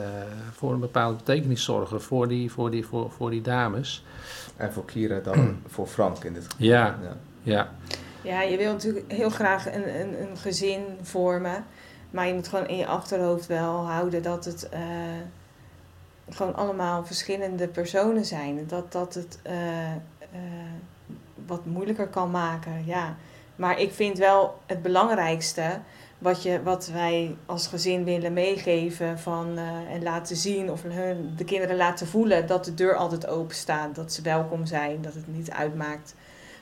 voor 0.52 0.72
een 0.72 0.80
bepaalde 0.80 1.16
betekenis 1.16 1.64
zorgen 1.64 2.02
voor 2.02 2.28
die, 2.28 2.52
voor 2.52 2.70
die, 2.70 2.86
voor, 2.86 3.10
voor 3.10 3.30
die 3.30 3.42
dames. 3.42 4.04
En 4.56 4.72
voor 4.72 4.84
Kira 4.84 5.18
dan 5.18 5.58
voor 5.66 5.86
Frank 5.86 6.24
in 6.24 6.32
dit 6.32 6.42
geval. 6.42 6.66
Ja, 6.66 6.98
ja. 7.42 7.70
ja, 8.22 8.42
je 8.42 8.56
wil 8.56 8.72
natuurlijk 8.72 9.12
heel 9.12 9.30
graag 9.30 9.66
een, 9.74 10.00
een, 10.00 10.20
een 10.20 10.36
gezin 10.36 10.84
vormen. 11.02 11.64
Maar 12.10 12.26
je 12.26 12.34
moet 12.34 12.48
gewoon 12.48 12.68
in 12.68 12.76
je 12.76 12.86
achterhoofd 12.86 13.46
wel 13.46 13.86
houden 13.86 14.22
dat 14.22 14.44
het 14.44 14.68
eh, 14.68 14.80
gewoon 16.30 16.54
allemaal 16.54 17.04
verschillende 17.04 17.68
personen 17.68 18.24
zijn. 18.24 18.66
Dat 18.66 18.92
dat 18.92 19.14
het 19.14 19.38
eh, 19.42 19.92
eh, 19.92 19.98
wat 21.46 21.64
moeilijker 21.64 22.06
kan 22.06 22.30
maken. 22.30 22.84
Ja. 22.84 23.16
Maar 23.56 23.80
ik 23.80 23.92
vind 23.92 24.18
wel 24.18 24.58
het 24.66 24.82
belangrijkste 24.82 25.80
wat, 26.18 26.42
je, 26.42 26.62
wat 26.62 26.90
wij 26.92 27.36
als 27.46 27.66
gezin 27.66 28.04
willen 28.04 28.32
meegeven 28.32 29.18
van, 29.18 29.58
eh, 29.58 29.94
en 29.94 30.02
laten 30.02 30.36
zien 30.36 30.70
of 30.70 30.82
hun, 30.82 31.32
de 31.36 31.44
kinderen 31.44 31.76
laten 31.76 32.06
voelen 32.06 32.46
dat 32.46 32.64
de 32.64 32.74
deur 32.74 32.94
altijd 32.94 33.26
open 33.26 33.54
staat. 33.54 33.94
Dat 33.94 34.12
ze 34.12 34.22
welkom 34.22 34.66
zijn, 34.66 35.02
dat 35.02 35.14
het 35.14 35.26
niet 35.26 35.50
uitmaakt 35.50 36.14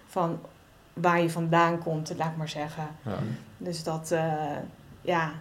van 0.07 0.39
waar 0.93 1.23
je 1.23 1.31
vandaan 1.31 1.79
komt, 1.79 2.13
laat 2.17 2.31
ik 2.31 2.37
maar 2.37 2.49
zeggen. 2.49 2.87
Ja. 3.05 3.19
Dus 3.59 3.83
dat, 3.83 4.11
eh, 4.11 4.33
ja. 5.01 5.33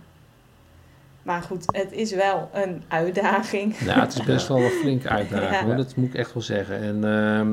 Maar 1.24 1.42
goed, 1.42 1.66
het 1.66 1.92
is 1.92 2.12
wel 2.12 2.50
een 2.54 2.84
uitdaging. 2.88 3.78
Ja, 3.86 4.00
het 4.00 4.14
is 4.14 4.24
best 4.24 4.48
wel 4.48 4.58
een 4.62 4.70
flinke 4.70 5.10
uitdaging, 5.10 5.52
Ja. 5.52 5.64
hoor. 5.66 5.76
dat 5.76 5.96
moet 5.96 6.08
ik 6.08 6.16
echt 6.16 6.34
wel 6.34 6.44
zeggen. 6.44 6.80
En, 6.82 6.96
ehm, 7.04 7.52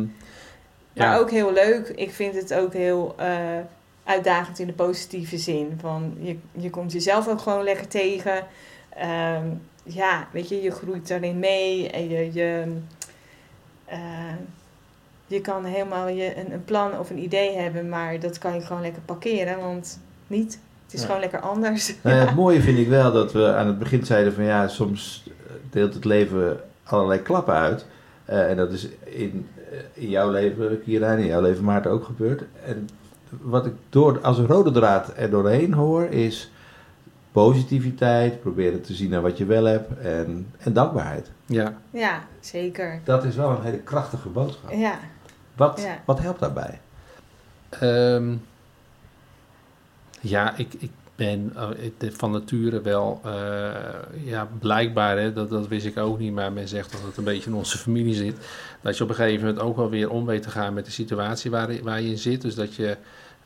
Maar 0.95 1.09
ja, 1.09 1.17
ook 1.17 1.31
heel 1.31 1.53
leuk. 1.53 1.89
Ik 1.89 2.11
vind 2.13 2.35
het 2.35 2.55
ook 2.55 2.73
heel 2.73 3.15
eh, 3.19 3.59
uitdagend 4.11 4.59
in 4.59 4.67
de 4.67 4.73
positieve 4.73 5.39
zin. 5.39 5.79
Van 5.81 6.17
je, 6.21 6.37
je 6.53 6.71
komt 6.71 6.93
jezelf 6.93 7.29
ook 7.29 7.41
gewoon 7.41 7.65
lekker 7.65 7.89
tegen. 7.89 8.47
Ehm, 8.89 9.47
ja, 9.83 10.29
weet 10.33 10.49
je, 10.49 10.63
je 10.63 10.71
groeit 10.71 11.09
daarin 11.09 11.39
mee. 11.39 11.91
En 11.91 12.09
je, 12.09 12.33
je, 12.33 12.65
eh, 13.85 13.99
je 15.27 15.41
kan 15.41 15.65
helemaal 15.65 16.09
je, 16.09 16.37
een, 16.37 16.53
een 16.53 16.65
plan 16.65 16.99
of 16.99 17.11
een 17.11 17.19
idee 17.23 17.57
hebben. 17.57 17.89
Maar 17.89 18.21
dat 18.21 18.39
kan 18.39 18.55
je 18.55 18.61
gewoon 18.61 18.83
lekker 18.83 19.03
parkeren. 19.03 19.59
Want 19.59 20.01
niet. 20.27 20.59
Het 20.85 20.95
is 20.95 21.01
Ja. 21.01 21.07
gewoon 21.07 21.21
lekker 21.21 21.41
anders. 21.41 21.95
Nou 22.03 22.17
ja, 22.17 22.27
het 22.27 22.35
mooie 22.35 22.61
vind 22.61 22.79
ik 22.79 22.89
wel 22.89 23.13
dat 23.13 23.33
we 23.33 23.55
aan 23.55 23.67
het 23.67 23.79
begin 23.79 24.07
zeiden 24.07 24.33
van 24.35 24.45
ja, 24.45 24.69
soms 24.69 25.23
eh, 25.27 25.53
deelt 25.71 25.95
het 25.95 26.05
leven 26.05 26.61
allerlei 26.85 27.23
klappen 27.23 27.55
uit. 27.55 27.87
Eh, 28.25 28.51
en 28.51 28.57
dat 28.57 28.73
is 28.73 28.89
in, 29.05 29.49
in 29.93 30.09
jouw 30.09 30.31
leven, 30.31 30.83
Kira, 30.83 31.13
en 31.13 31.19
in 31.19 31.27
jouw 31.27 31.41
leven, 31.41 31.65
Maarten, 31.65 31.91
ook 31.91 32.05
gebeurd. 32.05 32.43
En 32.67 32.89
wat 33.41 33.67
ik 33.67 33.73
door, 33.89 34.21
als 34.21 34.39
een 34.39 34.47
rode 34.47 34.71
draad 34.71 35.13
er 35.17 35.31
doorheen 35.31 35.73
hoor, 35.75 36.05
is 36.05 36.51
positiviteit, 37.33 38.41
proberen 38.41 38.83
te 38.83 38.95
zien 38.95 39.11
naar 39.11 39.23
wat 39.23 39.39
je 39.39 39.45
wel 39.45 39.65
hebt 39.65 39.99
en, 39.99 40.47
en 40.59 40.73
dankbaarheid. 40.73 41.31
ja. 41.47 41.75
Ja, 41.91 42.23
zeker. 42.41 43.01
Dat 43.05 43.25
is 43.25 43.37
wel 43.37 43.51
een 43.51 43.63
hele 43.63 43.79
krachtige 43.79 44.29
boodschap. 44.29 44.73
Ja, 44.73 44.99
Wat, 45.57 45.81
Ja. 45.83 45.99
wat 46.05 46.21
helpt 46.21 46.41
daarbij? 46.41 46.81
Ehm, 47.69 48.35
ja, 50.21 50.57
ik, 50.57 50.75
ik 50.79 50.91
ben 51.15 51.53
eh, 52.01 52.11
van 52.11 52.31
nature 52.31 52.81
wel, 52.81 53.21
eh, 53.25 53.33
ja, 54.25 54.49
blijkbaar, 54.59 55.19
hè, 55.19 55.33
dat, 55.33 55.51
dat 55.51 55.69
wist 55.69 55.87
ik 55.87 55.99
ook 55.99 56.19
niet, 56.19 56.33
maar 56.33 56.53
men 56.53 56.69
zegt 56.69 56.93
dat 56.93 57.01
het 57.03 57.17
een 57.17 57.25
beetje 57.25 57.51
in 57.51 57.57
onze 57.57 57.79
familie 57.79 58.15
zit. 58.15 58.37
Dat 58.81 58.97
je 58.97 59.03
op 59.03 59.09
een 59.09 59.15
gegeven 59.15 59.47
moment 59.47 59.65
ook 59.65 59.77
wel 59.77 59.91
weer 59.91 60.11
om 60.11 60.27
weet 60.27 60.43
te 60.43 60.51
gaan 60.51 60.75
met 60.75 60.85
de 60.85 60.91
situatie 60.91 61.51
waar, 61.51 61.83
waar 61.83 62.01
je 62.01 62.11
in 62.11 62.19
zit. 62.19 62.41
Dus 62.41 62.55
dat 62.55 62.75
je 62.75 62.97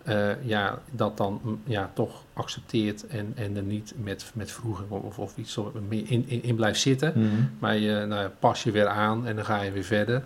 eh, 0.04 0.44
ja, 0.44 0.78
dat 0.90 1.16
dan 1.16 1.40
mm, 1.42 1.60
ja, 1.64 1.90
toch 1.94 2.22
accepteert 2.32 3.06
en, 3.06 3.32
en 3.34 3.56
er 3.56 3.62
niet 3.62 3.94
met, 3.96 4.30
met 4.34 4.56
wroeging 4.56 4.90
of, 4.90 5.18
of 5.18 5.36
iets 5.36 5.60
in, 5.88 6.28
in, 6.28 6.42
in 6.42 6.54
blijft 6.54 6.80
zitten. 6.80 7.12
Maar 7.58 7.76
je 7.76 8.04
nou, 8.06 8.28
pas 8.38 8.62
je 8.62 8.70
weer 8.70 8.86
aan 8.86 9.26
en 9.26 9.36
dan 9.36 9.44
ga 9.44 9.62
je 9.62 9.72
weer 9.72 9.84
verder. 9.84 10.22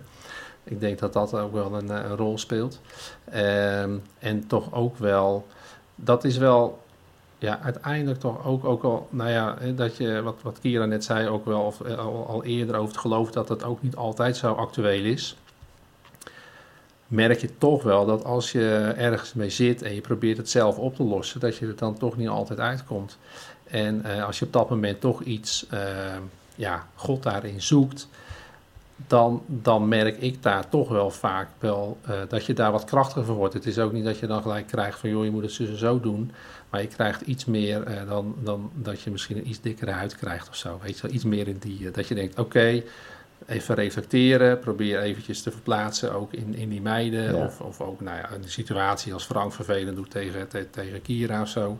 Ik 0.63 0.79
denk 0.79 0.99
dat 0.99 1.13
dat 1.13 1.33
ook 1.33 1.53
wel 1.53 1.73
een, 1.73 1.89
eh, 1.89 2.09
een 2.09 2.15
rol 2.15 2.37
speelt. 2.37 2.81
Ehm, 3.23 3.97
en 4.19 4.47
toch 4.47 4.73
ook 4.73 4.97
wel, 4.97 5.47
dat 5.95 6.23
is 6.23 6.37
wel, 6.37 6.83
ja, 7.39 7.59
uiteindelijk 7.59 8.19
toch 8.19 8.45
ook, 8.45 8.65
ook 8.65 8.83
al, 8.83 9.07
nou 9.09 9.29
ja, 9.29 9.57
dat 9.75 9.97
je, 9.97 10.21
wat, 10.21 10.41
wat 10.41 10.59
Kira 10.59 10.85
net 10.85 11.03
zei, 11.03 11.27
ook 11.27 11.45
wel, 11.45 11.61
of 11.61 11.81
eh, 11.81 11.97
al, 11.97 12.43
eerder 12.43 12.75
over 12.75 12.87
het 12.87 12.97
geloof 12.97 13.31
dat 13.31 13.49
het 13.49 13.63
ook 13.63 13.81
niet 13.81 13.95
altijd 13.95 14.37
zo 14.37 14.53
actueel 14.53 15.03
is. 15.05 15.35
Merk 17.07 17.41
je 17.41 17.57
toch 17.57 17.83
wel 17.83 18.05
dat 18.05 18.23
als 18.23 18.51
je 18.51 18.93
ergens 18.97 19.33
mee 19.33 19.49
zit 19.49 19.81
en 19.81 19.95
je 19.95 20.01
probeert 20.01 20.37
het 20.37 20.49
zelf 20.49 20.77
op 20.77 20.95
te 20.95 21.03
lossen, 21.03 21.39
dat 21.39 21.57
je 21.57 21.67
er 21.67 21.75
dan 21.75 21.97
toch 21.97 22.17
niet 22.17 22.27
altijd 22.27 22.59
uitkomt. 22.59 23.17
En 23.63 24.03
eh, 24.03 24.25
als 24.25 24.39
je 24.39 24.45
op 24.45 24.53
dat 24.53 24.69
moment 24.69 25.01
toch 25.01 25.21
iets, 25.21 25.65
eh, 25.69 25.79
ja, 26.55 26.87
God 26.95 27.23
daarin 27.23 27.61
zoekt, 27.61 28.07
dan, 29.07 29.41
dan 29.45 29.87
merk 29.87 30.17
ik 30.17 30.43
daar 30.43 30.69
toch 30.69 30.89
wel 30.89 31.09
vaak 31.09 31.47
wel 31.59 31.97
eh, 32.01 32.13
dat 32.27 32.45
je 32.45 32.53
daar 32.53 32.71
wat 32.71 32.83
krachtiger 32.83 33.25
van 33.25 33.35
wordt. 33.35 33.53
Het 33.53 33.65
is 33.65 33.79
ook 33.79 33.91
niet 33.91 34.03
dat 34.05 34.19
je 34.19 34.27
dan 34.27 34.41
gelijk 34.41 34.67
krijgt 34.67 34.99
van, 34.99 35.09
joh, 35.09 35.23
je 35.23 35.31
moet 35.31 35.41
het 35.41 35.51
zo 35.51 35.63
en 35.63 35.77
zo 35.77 35.99
doen. 35.99 36.31
Maar 36.69 36.81
je 36.81 36.87
krijgt 36.87 37.21
iets 37.21 37.45
meer 37.45 37.83
eh, 37.83 38.07
dan, 38.07 38.35
dan 38.43 38.71
dat 38.73 39.01
je 39.01 39.11
misschien 39.11 39.37
een 39.37 39.49
iets 39.49 39.61
dikkere 39.61 39.91
huid 39.91 40.15
krijgt 40.15 40.49
of 40.49 40.55
zo. 40.55 40.79
Weet 40.81 40.95
je, 40.95 41.01
wel. 41.01 41.15
iets 41.15 41.23
meer 41.23 41.47
in 41.47 41.57
die, 41.59 41.87
eh, 41.87 41.93
dat 41.93 42.07
je 42.07 42.15
denkt, 42.15 42.39
oké, 42.39 42.83
even 43.45 43.75
reflecteren. 43.75 44.59
Probeer 44.59 44.99
eventjes 44.99 45.41
te 45.41 45.51
verplaatsen, 45.51 46.13
ook 46.13 46.33
in, 46.33 46.55
in 46.55 46.69
die 46.69 46.81
meiden. 46.81 47.35
Ja. 47.35 47.45
Of, 47.45 47.61
of 47.61 47.81
ook 47.81 48.01
nou 48.01 48.17
ja, 48.17 48.31
een 48.31 48.49
situatie 48.49 49.13
als 49.13 49.25
Frank 49.25 49.53
vervelend 49.53 49.95
doet 49.95 50.11
tegen, 50.11 50.47
te- 50.47 50.69
tegen 50.69 51.01
Kira 51.01 51.41
of 51.41 51.49
zo. 51.49 51.77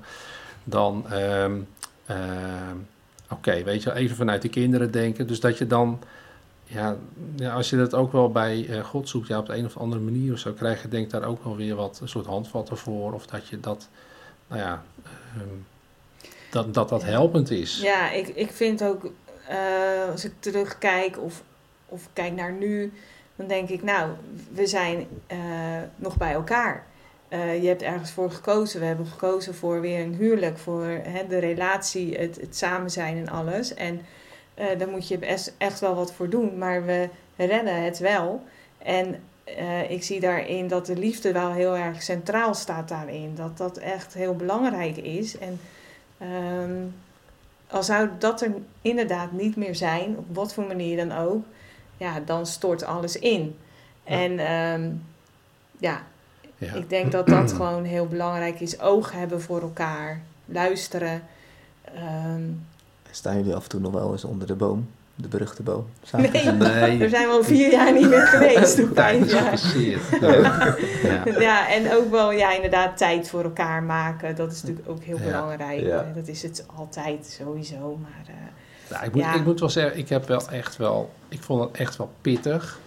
Dan, 0.63 1.05
ehm, 1.09 1.57
ehm, 2.05 2.75
oké, 3.29 3.63
weet 3.63 3.83
je 3.83 3.89
wel, 3.89 3.97
even 3.97 4.15
vanuit 4.15 4.41
de 4.41 4.49
kinderen 4.49 4.91
denken. 4.91 5.27
Dus 5.27 5.39
dat 5.39 5.57
je 5.57 5.67
dan, 5.67 5.99
ja, 6.63 6.97
ja 7.35 7.53
als 7.53 7.69
je 7.69 7.77
dat 7.77 7.93
ook 7.93 8.11
wel 8.11 8.31
bij 8.31 8.67
eh, 8.69 8.83
God 8.83 9.09
zoekt, 9.09 9.27
ja, 9.27 9.39
op 9.39 9.45
de 9.45 9.55
een 9.55 9.65
of 9.65 9.77
andere 9.77 10.01
manier 10.01 10.33
of 10.33 10.39
zo, 10.39 10.53
krijg 10.53 10.81
je 10.81 10.87
denk 10.87 11.05
ik 11.05 11.11
daar 11.11 11.23
ook 11.23 11.43
wel 11.43 11.55
weer 11.55 11.75
wat, 11.75 11.99
een 12.01 12.07
soort 12.07 12.25
handvatten 12.25 12.77
voor. 12.77 13.13
Of 13.13 13.25
dat 13.27 13.47
je 13.47 13.59
dat, 13.59 13.89
nou 14.49 14.61
ja, 14.61 14.83
ehm, 15.35 15.47
dat, 16.51 16.73
dat 16.73 16.89
dat 16.89 17.03
helpend 17.03 17.51
is. 17.51 17.79
Ja, 17.81 18.11
ik, 18.11 18.27
ik 18.27 18.51
vind 18.51 18.83
ook, 18.83 19.11
eh, 19.47 20.11
als 20.11 20.25
ik 20.25 20.33
terugkijk 20.39 21.19
of, 21.19 21.43
of 21.85 22.09
kijk 22.13 22.33
naar 22.33 22.51
nu, 22.51 22.93
dan 23.35 23.47
denk 23.47 23.69
ik, 23.69 23.83
nou, 23.83 24.11
we 24.53 24.67
zijn 24.67 25.07
eh, 25.27 25.37
nog 25.95 26.17
bij 26.17 26.33
elkaar. 26.33 26.85
Eh, 27.29 27.61
je 27.61 27.67
hebt 27.67 27.81
ergens 27.81 28.11
voor 28.11 28.31
gekozen. 28.31 28.79
We 28.79 28.85
hebben 28.85 29.05
gekozen 29.05 29.55
voor 29.55 29.81
weer 29.81 29.99
een 29.99 30.15
huwelijk, 30.15 30.57
voor 30.57 30.85
hè, 30.85 31.27
de 31.27 31.37
relatie, 31.37 32.17
het, 32.17 32.41
het 32.41 32.55
samen 32.55 32.91
zijn 32.91 33.17
en 33.17 33.29
alles. 33.29 33.73
En 33.73 34.01
eh, 34.53 34.65
daar 34.77 34.87
moet 34.87 35.07
je 35.07 35.17
echt 35.57 35.79
wel 35.79 35.95
wat 35.95 36.13
voor 36.13 36.29
doen, 36.29 36.57
maar 36.57 36.85
we 36.85 37.09
redden 37.35 37.83
het 37.83 37.99
wel. 37.99 38.43
En 38.77 39.23
eh, 39.57 39.91
ik 39.91 40.03
zie 40.03 40.19
daarin 40.19 40.67
dat 40.67 40.85
de 40.85 40.95
liefde 40.97 41.31
wel 41.31 41.51
heel 41.51 41.77
erg 41.77 42.01
centraal 42.03 42.53
staat 42.53 42.87
daarin. 42.89 43.35
Dat 43.35 43.57
dat 43.57 43.77
echt 43.77 44.13
heel 44.13 44.35
belangrijk 44.35 44.97
is. 44.97 45.37
En 45.37 45.59
ehm, 46.17 46.75
al 47.67 47.83
zou 47.83 48.09
dat 48.19 48.41
er 48.41 48.51
inderdaad 48.81 49.31
niet 49.31 49.55
meer 49.55 49.75
zijn, 49.75 50.17
op 50.17 50.25
wat 50.35 50.53
voor 50.53 50.63
manier 50.67 51.07
dan 51.07 51.17
ook, 51.17 51.43
ja, 51.97 52.19
dan 52.19 52.45
stort 52.45 52.83
alles 52.83 53.15
in. 53.19 53.55
Ja. 54.03 54.11
En 54.15 54.39
ehm, 54.39 54.91
ja, 55.77 56.03
Ja. 56.57 56.73
ik 56.73 56.89
denk 56.89 57.11
dat 57.11 57.27
dat 57.27 57.51
gewoon 57.51 57.83
heel 57.83 58.07
belangrijk 58.07 58.59
is. 58.59 58.79
Oog 58.79 59.11
hebben 59.11 59.41
voor 59.41 59.61
elkaar, 59.61 60.21
luisteren. 60.45 61.21
Ehm, 61.81 62.41
Staan 63.11 63.35
jullie 63.37 63.55
af 63.55 63.63
en 63.63 63.69
toe 63.69 63.79
nog 63.79 63.91
wel 63.91 64.11
eens 64.11 64.23
onder 64.23 64.47
de 64.47 64.55
boom? 64.55 64.89
De 65.21 65.27
beruchte 65.27 65.63
boom? 65.63 65.85
Nee, 66.17 66.51
Nee. 66.51 66.99
er 67.03 67.09
zijn 67.09 67.27
wel 67.27 67.43
vier 67.43 67.71
jaar 67.71 67.93
niet 67.93 68.09
meer 68.09 68.27
geweest. 68.27 68.79
of 68.83 68.89
vijf 68.93 69.31
jaar. 69.31 69.59
Ja. 70.21 70.75
Ja. 71.03 71.39
Ja, 71.39 71.69
en 71.69 71.93
ook 71.95 72.11
wel 72.11 72.31
ja, 72.31 72.53
inderdaad 72.55 72.97
tijd 72.97 73.29
voor 73.29 73.43
elkaar 73.43 73.83
maken. 73.83 74.35
Dat 74.35 74.51
is 74.51 74.61
natuurlijk 74.61 74.89
ook 74.89 75.03
heel 75.03 75.17
Ja. 75.17 75.23
belangrijk. 75.23 75.79
Ja. 75.81 76.11
Dat 76.15 76.27
is 76.27 76.41
het 76.43 76.65
altijd 76.75 77.37
sowieso. 77.43 77.97
Maar 78.01 78.23
eh, 78.27 78.33
Nou, 78.91 79.05
ik, 79.05 79.13
moet, 79.13 79.21
Ja. 79.23 79.33
ik 79.33 79.45
moet 79.45 79.59
wel 79.59 79.69
zeggen, 79.69 79.97
ik 79.97 80.09
heb 80.09 80.27
wel 80.27 80.47
echt 80.49 80.77
wel, 80.77 81.09
ik 81.29 81.41
vond 81.43 81.63
het 81.63 81.77
echt 81.77 81.97
wel 81.97 82.09
pittig. 82.21 82.79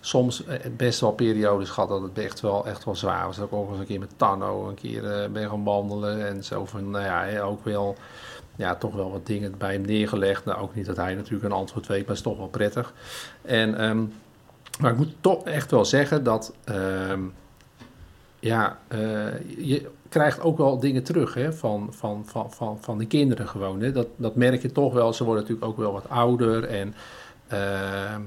Soms 0.00 0.44
eh, 0.46 0.58
best 0.76 1.00
wel 1.00 1.12
periodes 1.12 1.68
gehad 1.70 1.88
dat 1.88 2.02
het 2.02 2.18
echt 2.18 2.40
wel, 2.40 2.66
echt 2.66 2.84
wel 2.84 2.94
zwaar 2.96 3.26
was. 3.26 3.40
Ook, 3.40 3.52
ook 3.52 3.70
eens 3.70 3.78
een 3.78 3.86
keer 3.86 3.98
met 3.98 4.10
Tanno, 4.16 4.68
een 4.68 4.74
keer 4.74 5.10
eh, 5.22 5.28
ben 5.30 5.48
gaan 5.48 5.64
wandelen 5.64 6.28
en 6.28 6.44
zo 6.44 6.64
van, 6.66 6.90
nou 6.90 7.04
ja, 7.04 7.40
ook 7.40 7.64
wel, 7.64 7.96
ja, 8.56 8.74
toch 8.74 8.94
wel 8.94 9.10
wat 9.10 9.26
dingen 9.26 9.54
bij 9.58 9.72
hem 9.72 9.82
neergelegd. 9.82 10.44
Nou, 10.44 10.60
ook 10.60 10.74
niet 10.74 10.86
dat 10.86 10.96
hij 10.96 11.14
natuurlijk 11.14 11.44
een 11.44 11.52
antwoord 11.52 11.86
weet, 11.86 12.06
maar 12.06 12.14
is 12.14 12.22
toch 12.22 12.36
wel 12.36 12.48
prettig. 12.48 12.92
En, 13.42 13.78
ehm, 13.78 14.04
maar 14.80 14.90
ik 14.90 14.96
moet 14.96 15.14
toch 15.20 15.44
echt 15.44 15.70
wel 15.70 15.84
zeggen 15.84 16.24
dat, 16.24 16.54
ehm, 16.64 17.20
ja, 18.40 18.78
eh, 18.88 18.98
je 19.58 19.90
krijgt 20.08 20.40
ook 20.40 20.58
wel 20.58 20.78
dingen 20.78 21.02
terug 21.02 21.34
hè, 21.34 21.52
van, 21.52 21.88
van, 21.90 22.22
van, 22.26 22.52
van, 22.52 22.78
van 22.80 22.98
de 22.98 23.06
kinderen 23.06 23.48
gewoon. 23.48 23.80
Hè. 23.80 23.92
Dat, 23.92 24.06
dat 24.16 24.36
merk 24.36 24.62
je 24.62 24.72
toch 24.72 24.92
wel. 24.92 25.12
Ze 25.12 25.24
worden 25.24 25.42
natuurlijk 25.42 25.70
ook 25.70 25.76
wel 25.76 25.92
wat 25.92 26.08
ouder. 26.08 26.64
En 26.64 26.94
ehm, 27.48 28.20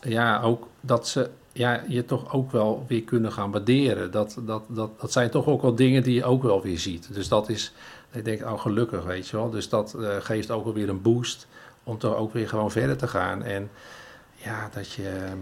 ja, 0.00 0.40
ook 0.40 0.68
dat 0.80 1.08
ze 1.08 1.30
ja, 1.54 1.82
je 1.88 2.04
toch 2.04 2.32
ook 2.32 2.52
wel 2.52 2.84
weer 2.88 3.02
kunnen 3.02 3.32
gaan 3.32 3.50
waarderen. 3.50 4.10
Dat, 4.10 4.38
dat, 4.46 4.62
dat, 4.68 5.00
dat 5.00 5.12
zijn 5.12 5.30
toch 5.30 5.46
ook 5.46 5.62
wel 5.62 5.74
dingen 5.74 6.02
die 6.02 6.14
je 6.14 6.24
ook 6.24 6.42
wel 6.42 6.62
weer 6.62 6.78
ziet. 6.78 7.14
Dus 7.14 7.28
dat 7.28 7.48
is, 7.48 7.72
ik 8.14 8.24
denk, 8.24 8.44
oh 8.44 8.60
gelukkig, 8.60 9.04
weet 9.04 9.28
je 9.28 9.36
wel. 9.36 9.50
Dus 9.50 9.68
dat 9.68 9.94
eh, 9.94 10.08
geeft 10.20 10.50
ook 10.50 10.64
wel 10.64 10.74
weer 10.74 10.88
een 10.88 11.02
boost 11.02 11.46
om 11.84 11.98
toch 11.98 12.16
ook 12.16 12.32
weer 12.32 12.48
gewoon 12.48 12.70
verder 12.70 12.96
te 12.96 13.08
gaan. 13.08 13.42
En 13.42 13.70
ja, 14.34 14.68
dat 14.74 14.92
je... 14.92 15.08
ehm, 15.08 15.38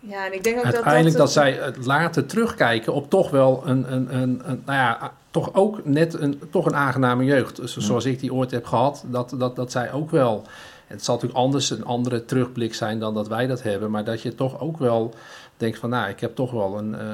ja, 0.00 0.26
en 0.26 0.32
ik 0.32 0.44
denk 0.44 0.58
ook 0.58 0.64
uiteindelijk 0.64 1.16
dat, 1.16 1.34
dat... 1.34 1.44
dat 1.44 1.44
zij 1.44 1.52
het 1.52 1.86
later 1.86 2.26
terugkijken 2.26 2.92
op 2.92 3.10
toch 3.10 3.30
wel 3.30 3.62
een, 3.64 3.92
een, 3.92 4.14
een, 4.14 4.42
een 4.44 4.62
nou 4.64 4.78
ja, 4.78 5.12
toch 5.30 5.54
ook 5.54 5.84
net 5.84 6.14
een, 6.14 6.40
toch 6.50 6.66
een 6.66 6.76
aangename 6.76 7.24
jeugd. 7.24 7.56
Dus 7.56 7.76
zoals 7.76 8.04
ik 8.04 8.20
die 8.20 8.32
ooit 8.32 8.50
heb 8.50 8.66
gehad, 8.66 9.04
dat, 9.06 9.34
dat, 9.38 9.56
dat 9.56 9.70
zij 9.70 9.92
ook 9.92 10.10
wel. 10.10 10.44
Het 10.86 11.04
zal 11.04 11.14
natuurlijk 11.14 11.40
anders 11.40 11.70
een 11.70 11.84
andere 11.84 12.24
terugblik 12.24 12.74
zijn 12.74 12.98
dan 12.98 13.14
dat 13.14 13.28
wij 13.28 13.46
dat 13.46 13.62
hebben, 13.62 13.90
maar 13.90 14.04
dat 14.04 14.22
je 14.22 14.34
toch 14.34 14.60
ook 14.60 14.78
wel 14.78 15.14
denkt 15.56 15.78
van, 15.78 15.90
nou, 15.90 16.08
ik 16.08 16.20
heb 16.20 16.34
toch 16.34 16.50
wel 16.50 16.78
een, 16.78 16.94
eh, 16.94 17.06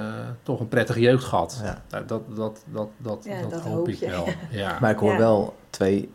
toch 0.42 0.60
een 0.60 0.68
prettige 0.68 1.00
jeugd 1.00 1.24
gehad. 1.24 1.60
Ja. 1.64 1.82
Nou, 1.90 2.04
dat, 2.06 2.22
dat, 2.36 2.62
dat, 2.72 2.88
dat, 2.96 3.24
Ja, 3.24 3.40
dat, 3.40 3.50
dat 3.50 3.60
hoop 3.60 3.72
hoop 3.74 3.88
ik 3.88 3.94
je. 3.94 4.10
wel. 4.10 4.26
Ja. 4.50 4.78
Maar 4.80 4.90
ik 4.90 4.98
hoor 4.98 5.12
Ja. 5.12 5.18
wel 5.18 5.54
twee, 5.70 6.10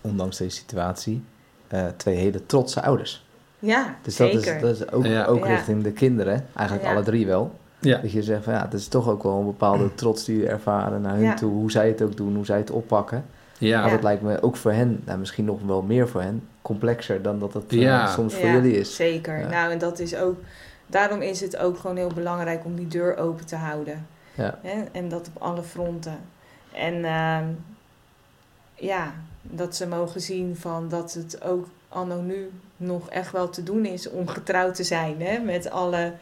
ondanks 0.00 0.36
deze 0.36 0.56
situatie, 0.56 1.24
eh, 1.68 1.86
twee 1.96 2.16
hele 2.16 2.46
trotse 2.46 2.82
ouders. 2.82 3.26
Ja, 3.58 3.96
Dus 4.02 4.16
dat 4.16 4.30
zeker. 4.32 4.54
is, 4.56 4.60
dat 4.62 4.70
is 4.76 4.90
ook, 4.92 5.04
Ja. 5.06 5.24
ook 5.24 5.38
Ja. 5.38 5.46
richting 5.46 5.82
de 5.82 5.92
kinderen, 5.92 6.46
eigenlijk 6.54 6.88
Ja. 6.88 6.94
alle 6.94 7.04
drie 7.04 7.26
wel. 7.26 7.52
ja. 7.80 7.98
Dat 7.98 8.12
je 8.12 8.22
zegt 8.22 8.44
van 8.44 8.52
ja, 8.52 8.62
het 8.64 8.72
is 8.72 8.88
toch 8.88 9.08
ook 9.08 9.22
wel 9.22 9.38
een 9.38 9.44
bepaalde 9.44 9.94
trots 9.94 10.24
die 10.24 10.38
je 10.38 10.46
ervaren 10.48 11.00
naar 11.00 11.14
hun 11.14 11.22
Ja. 11.24 11.34
toe, 11.34 11.52
hoe 11.52 11.70
zij 11.70 11.88
het 11.88 12.02
ook 12.02 12.16
doen, 12.16 12.34
hoe 12.34 12.44
zij 12.44 12.58
het 12.58 12.70
oppakken. 12.70 13.24
Ja. 13.58 13.80
Maar 13.80 13.90
dat 13.90 14.02
lijkt 14.02 14.22
me 14.22 14.42
ook 14.42 14.56
voor 14.56 14.72
hen, 14.72 15.02
nou, 15.04 15.18
misschien 15.18 15.44
nog 15.44 15.60
wel 15.66 15.82
meer 15.82 16.08
voor 16.08 16.20
hen, 16.20 16.48
complexer 16.62 17.22
dan 17.22 17.38
dat 17.38 17.52
het 17.54 17.72
eh, 17.72 18.12
soms 18.12 18.34
voor 18.34 18.48
jullie 18.48 18.76
is. 18.78 18.94
Zeker. 18.94 19.38
Ja. 19.38 19.48
Nou, 19.48 19.72
en 19.72 19.78
dat 19.78 19.98
is 19.98 20.16
ook... 20.16 20.36
Daarom 20.94 21.20
is 21.22 21.40
het 21.40 21.56
ook 21.56 21.78
gewoon 21.78 21.96
heel 21.96 22.12
belangrijk 22.14 22.64
om 22.64 22.74
die 22.74 22.88
deur 22.88 23.16
open 23.16 23.46
te 23.46 23.56
houden. 23.56 24.06
Ja. 24.34 24.58
Hè? 24.62 24.84
En 24.92 25.08
dat 25.08 25.28
op 25.34 25.42
alle 25.42 25.62
fronten. 25.62 26.18
En 26.72 27.04
ehm, 27.04 27.44
ja, 28.74 29.14
dat 29.42 29.76
ze 29.76 29.86
mogen 29.86 30.20
zien 30.20 30.56
van 30.56 30.88
dat 30.88 31.12
het 31.12 31.42
ook 31.42 31.66
anno 31.88 32.20
nu 32.20 32.50
nog 32.76 33.08
echt 33.10 33.32
wel 33.32 33.50
te 33.50 33.62
doen 33.62 33.84
is 33.84 34.10
om 34.10 34.28
getrouwd 34.28 34.74
te 34.74 34.84
zijn. 34.84 35.22
Hè? 35.22 35.38
Met 35.38 35.70
alle 35.70 36.12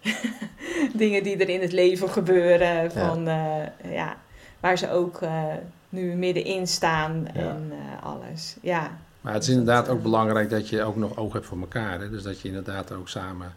dingen 0.94 1.22
die 1.22 1.36
er 1.36 1.48
in 1.48 1.60
het 1.60 1.72
leven 1.72 2.10
gebeuren. 2.10 2.92
Van, 2.92 3.28
eh, 3.28 3.92
ja, 3.92 4.16
waar 4.60 4.78
ze 4.78 4.90
ook 4.90 5.22
eh, 5.22 5.44
nu 5.88 6.14
middenin 6.14 6.66
staan 6.66 7.26
Ja. 7.34 7.40
en 7.40 7.72
eh, 7.72 8.06
alles. 8.06 8.56
Ja, 8.60 8.90
Maar 9.20 9.32
het 9.32 9.42
is 9.42 9.48
inderdaad 9.48 9.88
ook 9.88 10.02
belangrijk 10.02 10.50
dat 10.50 10.68
je 10.68 10.82
ook 10.82 10.96
nog 10.96 11.16
oog 11.16 11.32
hebt 11.32 11.46
voor 11.46 11.60
elkaar. 11.60 12.00
Hè? 12.00 12.10
Dus 12.10 12.22
dat 12.22 12.40
je 12.40 12.48
inderdaad 12.48 12.92
ook 12.92 13.08
samen 13.08 13.54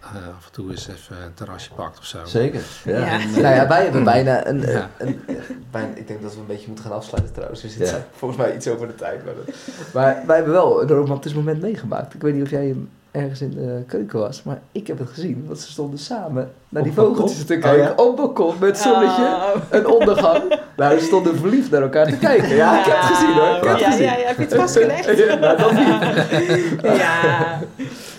eh, 0.00 0.08
af 0.36 0.46
en 0.46 0.52
toe 0.52 0.70
eens 0.70 0.88
even 0.88 1.16
een 1.24 1.34
terrasje 1.34 1.70
pakt 1.74 1.98
of 1.98 2.04
zo. 2.04 2.18
Zeker. 2.24 2.60
Ja. 2.84 2.98
Ja. 2.98 3.06
En, 3.20 3.30
Nou 3.30 3.54
ja, 3.54 3.68
wij 3.68 3.82
hebben 3.82 4.04
bijna 4.04 4.46
een, 4.46 4.60
Ja. 4.60 4.90
een, 4.98 5.20
een- 5.26 5.64
bijna, 5.70 5.88
ik 5.94 6.06
denk 6.08 6.22
dat 6.22 6.34
we 6.34 6.40
een 6.40 6.46
beetje 6.46 6.66
moeten 6.66 6.84
gaan 6.84 6.94
afsluiten 6.94 7.32
trouwens. 7.34 7.62
We 7.62 7.68
zitten 7.68 7.96
Ja. 7.96 8.04
volgens 8.16 8.40
mij 8.40 8.54
iets 8.54 8.68
over 8.68 8.86
de 8.86 8.94
tijd. 8.94 9.24
Maar, 9.24 9.34
dat- 9.34 9.54
maar 9.94 10.22
wij 10.26 10.36
hebben 10.36 10.54
wel 10.54 10.82
een 10.82 10.88
romantisch 10.88 11.34
moment 11.34 11.60
meegemaakt. 11.60 12.14
Ik 12.14 12.22
weet 12.22 12.34
niet 12.34 12.42
of 12.42 12.50
jij 12.50 12.66
hem 12.66 12.90
ergens 13.10 13.40
in 13.40 13.50
de 13.50 13.82
keuken 13.86 14.18
was, 14.18 14.42
maar 14.42 14.60
ik 14.72 14.86
heb 14.86 14.98
het 14.98 15.08
gezien. 15.08 15.44
Want 15.46 15.58
ze 15.60 15.70
stonden 15.70 15.98
samen 15.98 16.52
naar 16.68 16.82
die 16.82 16.92
vogeltjes 16.92 17.44
te 17.44 17.54
Oh, 17.54 17.60
kijken. 17.60 17.82
ja? 17.82 17.92
Op 17.96 18.16
balkon 18.16 18.54
met 18.60 18.78
zonnetje. 18.78 19.22
Oh. 19.24 19.54
Een 19.70 19.86
ondergang. 19.86 20.58
Nou, 20.76 20.98
ze 20.98 21.04
stonden 21.04 21.36
verliefd 21.36 21.70
naar 21.70 21.82
elkaar 21.82 22.06
te 22.06 22.16
kijken. 22.18 22.48
Ja, 22.48 22.78
ik 22.78 22.84
heb 22.84 22.96
het 23.00 23.04
gezien 23.16 23.32
hoor. 23.34 23.56
Ik 23.56 23.62
heb 23.62 23.70
het 23.72 23.80
ja, 23.80 23.90
gezien. 23.90 24.04
ja, 24.04 24.16
ja, 24.16 24.26
heb 24.26 24.36
je 24.36 24.42
het 24.42 24.54
vastgelegd? 24.54 25.18
Ja, 25.18 25.54
dat 25.54 25.72
niet. 25.72 26.80
ja. 27.00 27.58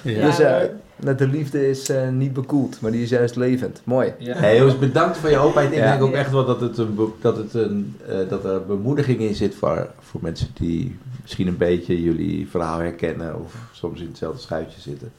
Ja. 0.02 0.26
Dus 0.26 0.38
ja. 0.38 0.62
Net 0.98 1.18
de 1.20 1.28
liefde 1.28 1.70
is 1.70 1.90
eh, 1.90 2.10
niet 2.10 2.34
bekoeld, 2.34 2.82
maar 2.82 2.92
die 2.92 3.04
is 3.04 3.10
juist 3.10 3.36
levend. 3.36 3.82
Mooi. 3.84 4.14
Ja. 4.18 4.36
Hey, 4.36 4.58
jongens, 4.58 4.80
bedankt 4.80 5.18
voor 5.18 5.30
je 5.30 5.38
openheid. 5.38 5.72
Ik 5.72 5.78
Ja. 5.78 5.92
denk 5.92 6.02
ook 6.04 6.14
echt 6.14 6.32
wel 6.32 6.46
dat, 6.46 6.62
het 6.62 6.78
een, 6.78 6.98
dat, 7.22 7.38
het 7.38 7.54
een, 7.54 7.96
eh, 8.08 8.18
dat 8.30 8.46
er 8.46 8.66
bemoediging 8.66 9.20
in 9.20 9.36
zit 9.36 9.56
voor, 9.56 9.88
voor 10.00 10.22
mensen 10.24 10.48
die 10.54 10.98
misschien 11.22 11.48
een 11.48 11.58
beetje 11.58 12.02
jullie 12.02 12.48
verhaal 12.50 12.80
herkennen 12.80 13.40
of 13.44 13.54
soms 13.72 14.00
in 14.00 14.08
hetzelfde 14.08 14.42
schuitje 14.42 14.82
zitten. 14.82 15.12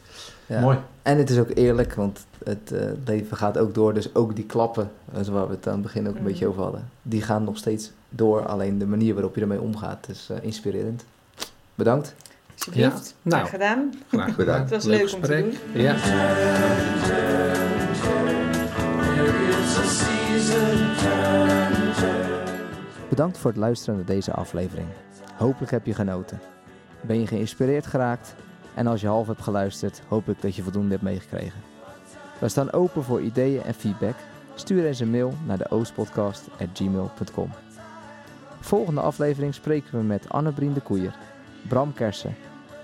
Ja. 0.46 0.60
Mooi. 0.60 0.78
En 1.02 1.18
het 1.18 1.30
is 1.30 1.38
ook 1.38 1.50
eerlijk, 1.54 1.94
want 1.94 2.26
het 2.44 2.72
eh, 2.72 2.80
leven 3.06 3.36
gaat 3.36 3.58
ook 3.58 3.74
door. 3.74 3.94
Dus 3.94 4.14
ook 4.14 4.36
die 4.36 4.44
klappen, 4.44 4.90
waar 5.30 5.46
we 5.48 5.54
het 5.54 5.66
aan 5.66 5.72
het 5.72 5.82
begin 5.82 6.08
ook 6.08 6.14
een 6.14 6.20
Mm. 6.20 6.26
beetje 6.26 6.46
over 6.46 6.62
hadden, 6.62 6.88
die 7.02 7.22
gaan 7.22 7.44
nog 7.44 7.56
steeds 7.56 7.90
door. 8.08 8.46
Alleen 8.46 8.78
de 8.78 8.86
manier 8.86 9.14
waarop 9.14 9.34
je 9.34 9.40
ermee 9.40 9.60
omgaat 9.60 10.06
is 10.10 10.28
eh, 10.30 10.36
inspirerend. 10.42 11.04
Bedankt. 11.74 12.14
Alsjeblieft. 12.58 13.14
Ja, 13.22 13.30
nou. 13.30 13.46
Graag 13.46 13.50
gedaan. 13.50 13.92
Graag 14.08 14.36
Bedankt. 14.36 14.60
Het 14.60 14.70
was 14.70 14.84
Leuk 14.84 15.00
leuk 15.00 15.14
om 15.14 15.20
te 15.20 15.26
gesprek. 15.26 15.72
doen. 15.72 15.82
Ja. 15.82 15.94
Bedankt 23.08 23.38
voor 23.38 23.50
het 23.50 23.60
luisteren 23.60 23.94
naar 23.96 24.04
deze 24.04 24.32
aflevering. 24.32 24.86
Hopelijk 25.36 25.70
heb 25.70 25.86
je 25.86 25.94
genoten. 25.94 26.40
Ben 27.00 27.20
je 27.20 27.26
geïnspireerd 27.26 27.86
geraakt? 27.86 28.34
En 28.74 28.86
als 28.86 29.00
je 29.00 29.06
half 29.06 29.26
hebt 29.26 29.42
geluisterd, 29.42 30.02
hoop 30.08 30.28
ik 30.28 30.40
dat 30.42 30.56
je 30.56 30.62
voldoende 30.62 30.90
hebt 30.90 31.02
meegekregen. 31.02 31.60
We 32.38 32.48
staan 32.48 32.72
open 32.72 33.02
voor 33.02 33.20
ideeën 33.20 33.62
en 33.62 33.74
feedback. 33.74 34.14
Stuur 34.54 34.86
eens 34.86 35.00
een 35.00 35.10
mail 35.10 35.34
naar 35.46 35.58
de 35.58 35.70
oostpodcast.gmail.com 35.70 37.50
Volgende 38.60 39.00
aflevering 39.00 39.54
spreken 39.54 39.98
we 39.98 40.04
met 40.04 40.28
Anne 40.28 40.52
Brien 40.52 40.72
de 40.72 40.80
Koeier, 40.80 41.14
Bram 41.68 41.94
Kersen 41.94 42.34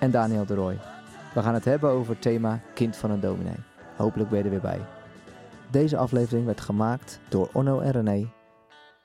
en 0.05 0.10
Daniel 0.10 0.47
de 0.47 0.55
Rooij. 0.55 0.78
We 1.35 1.43
gaan 1.43 1.55
het 1.55 1.64
hebben 1.64 1.90
over 1.90 2.12
het 2.12 2.22
thema 2.22 2.60
Kind 2.74 2.97
van 2.97 3.10
een 3.10 3.20
dominee. 3.20 3.56
Hopelijk 3.97 4.31
ben 4.31 4.39
je 4.39 4.44
er 4.44 4.51
weer 4.51 4.60
bij. 4.60 4.81
Deze 5.70 5.97
aflevering 5.97 6.47
werd 6.47 6.60
gemaakt 6.60 7.20
door 7.28 7.48
Onno 7.52 7.81
en 7.81 7.90
René 7.90 8.28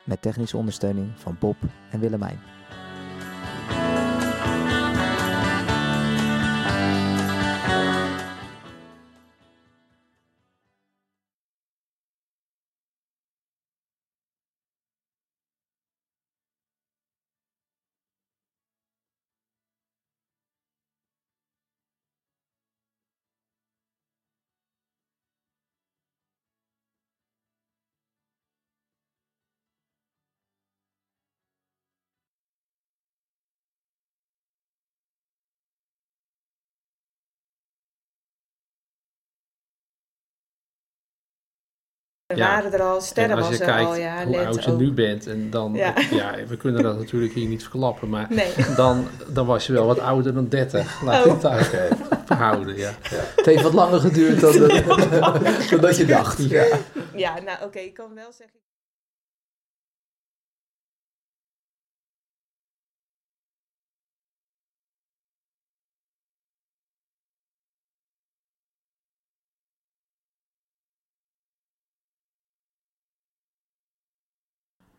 met 0.04 0.22
technische 0.22 0.58
ondersteuning 0.58 1.12
van 1.16 1.38
Bob 1.40 1.56
en 1.92 2.00
Willemijn. 2.00 2.40
Er 42.30 42.38
Ja. 42.38 42.48
waren 42.48 42.74
er 42.74 42.82
al, 42.82 43.02
sterren 43.02 43.32
en 43.32 43.38
als 43.38 43.48
was 43.48 43.58
je 43.58 43.64
er 43.64 43.70
kijkt 43.72 43.88
al, 43.90 43.96
ja. 43.96 44.26
hoe 44.26 44.46
oud 44.46 44.64
je 44.64 44.72
ook. 44.72 44.80
nu 44.80 44.92
bent, 44.92 45.28
en 45.28 45.50
dan, 45.50 45.74
Ja. 45.74 45.94
ja. 46.12 46.36
we 46.48 46.58
kunnen 46.58 46.84
dat 46.84 46.98
natuurlijk 46.98 47.34
hier 47.34 47.48
niet 47.48 47.62
verklappen, 47.62 48.10
maar 48.10 48.28
Nee, 48.30 48.54
dan, 48.76 49.08
dan 49.28 49.46
was 49.46 49.68
je 49.68 49.74
wel 49.74 49.86
wat 49.86 50.00
ouder 50.00 50.34
dan 50.34 50.48
30. 50.48 51.02
Laat 51.04 51.26
Oh. 51.26 51.36
ik 51.36 51.42
het 51.72 51.94
verhouden, 52.26 52.78
ja. 52.78 52.92
Het 53.36 53.46
heeft 53.46 53.62
wat 53.62 53.74
langer 53.74 54.00
geduurd 54.00 54.40
dan, 54.40 54.58
dan 55.70 55.80
dat 55.82 55.98
je 55.98 56.06
dacht. 56.06 56.50
Ja. 56.50 56.66
ja, 57.16 57.34
nou 57.46 57.64
oké, 57.64 57.80
ik 57.80 57.94
kan 57.94 58.14
wel 58.16 58.32
zeggen... 58.38 58.60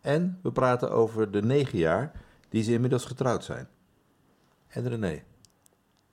En 0.00 0.38
we 0.42 0.52
praten 0.52 0.90
over 0.90 1.30
de 1.30 1.42
negen 1.42 1.78
jaar 1.78 2.12
die 2.48 2.62
ze 2.62 2.72
inmiddels 2.72 3.04
getrouwd 3.04 3.44
zijn. 3.44 3.68
En 4.68 4.88
René. 4.88 5.22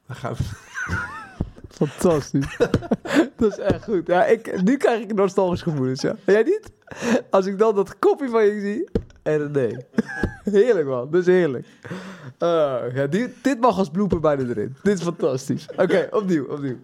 Dan 0.07 0.15
gaan 0.15 0.33
we... 0.33 0.43
Fantastisch. 1.69 2.57
dat 3.37 3.51
is 3.51 3.57
echt 3.57 3.83
goed. 3.83 4.07
Ja, 4.07 4.25
ik, 4.25 4.61
nu 4.61 4.77
krijg 4.77 5.01
ik 5.01 5.13
nostalgisch 5.13 5.61
gevoelens. 5.61 6.01
Ja. 6.01 6.15
Jij 6.25 6.43
niet? 6.43 6.71
Als 7.29 7.45
ik 7.45 7.57
dan 7.57 7.75
dat 7.75 7.99
kopje 7.99 8.29
van 8.29 8.45
je 8.45 8.59
zie. 8.61 8.89
En 9.23 9.51
nee. 9.51 9.77
Heerlijk 10.43 10.87
man, 10.87 11.11
dat 11.11 11.25
heerlijk. 11.25 11.67
Eh, 12.37 12.83
ja, 12.93 13.07
dit 13.41 13.59
mag 13.59 13.77
als 13.77 13.89
blooper 13.89 14.19
bijna 14.19 14.43
erin. 14.43 14.75
Dit 14.83 14.97
is 14.97 15.03
fantastisch. 15.03 15.67
Oké, 15.75 16.07
opnieuw, 16.11 16.45
opnieuw. 16.45 16.77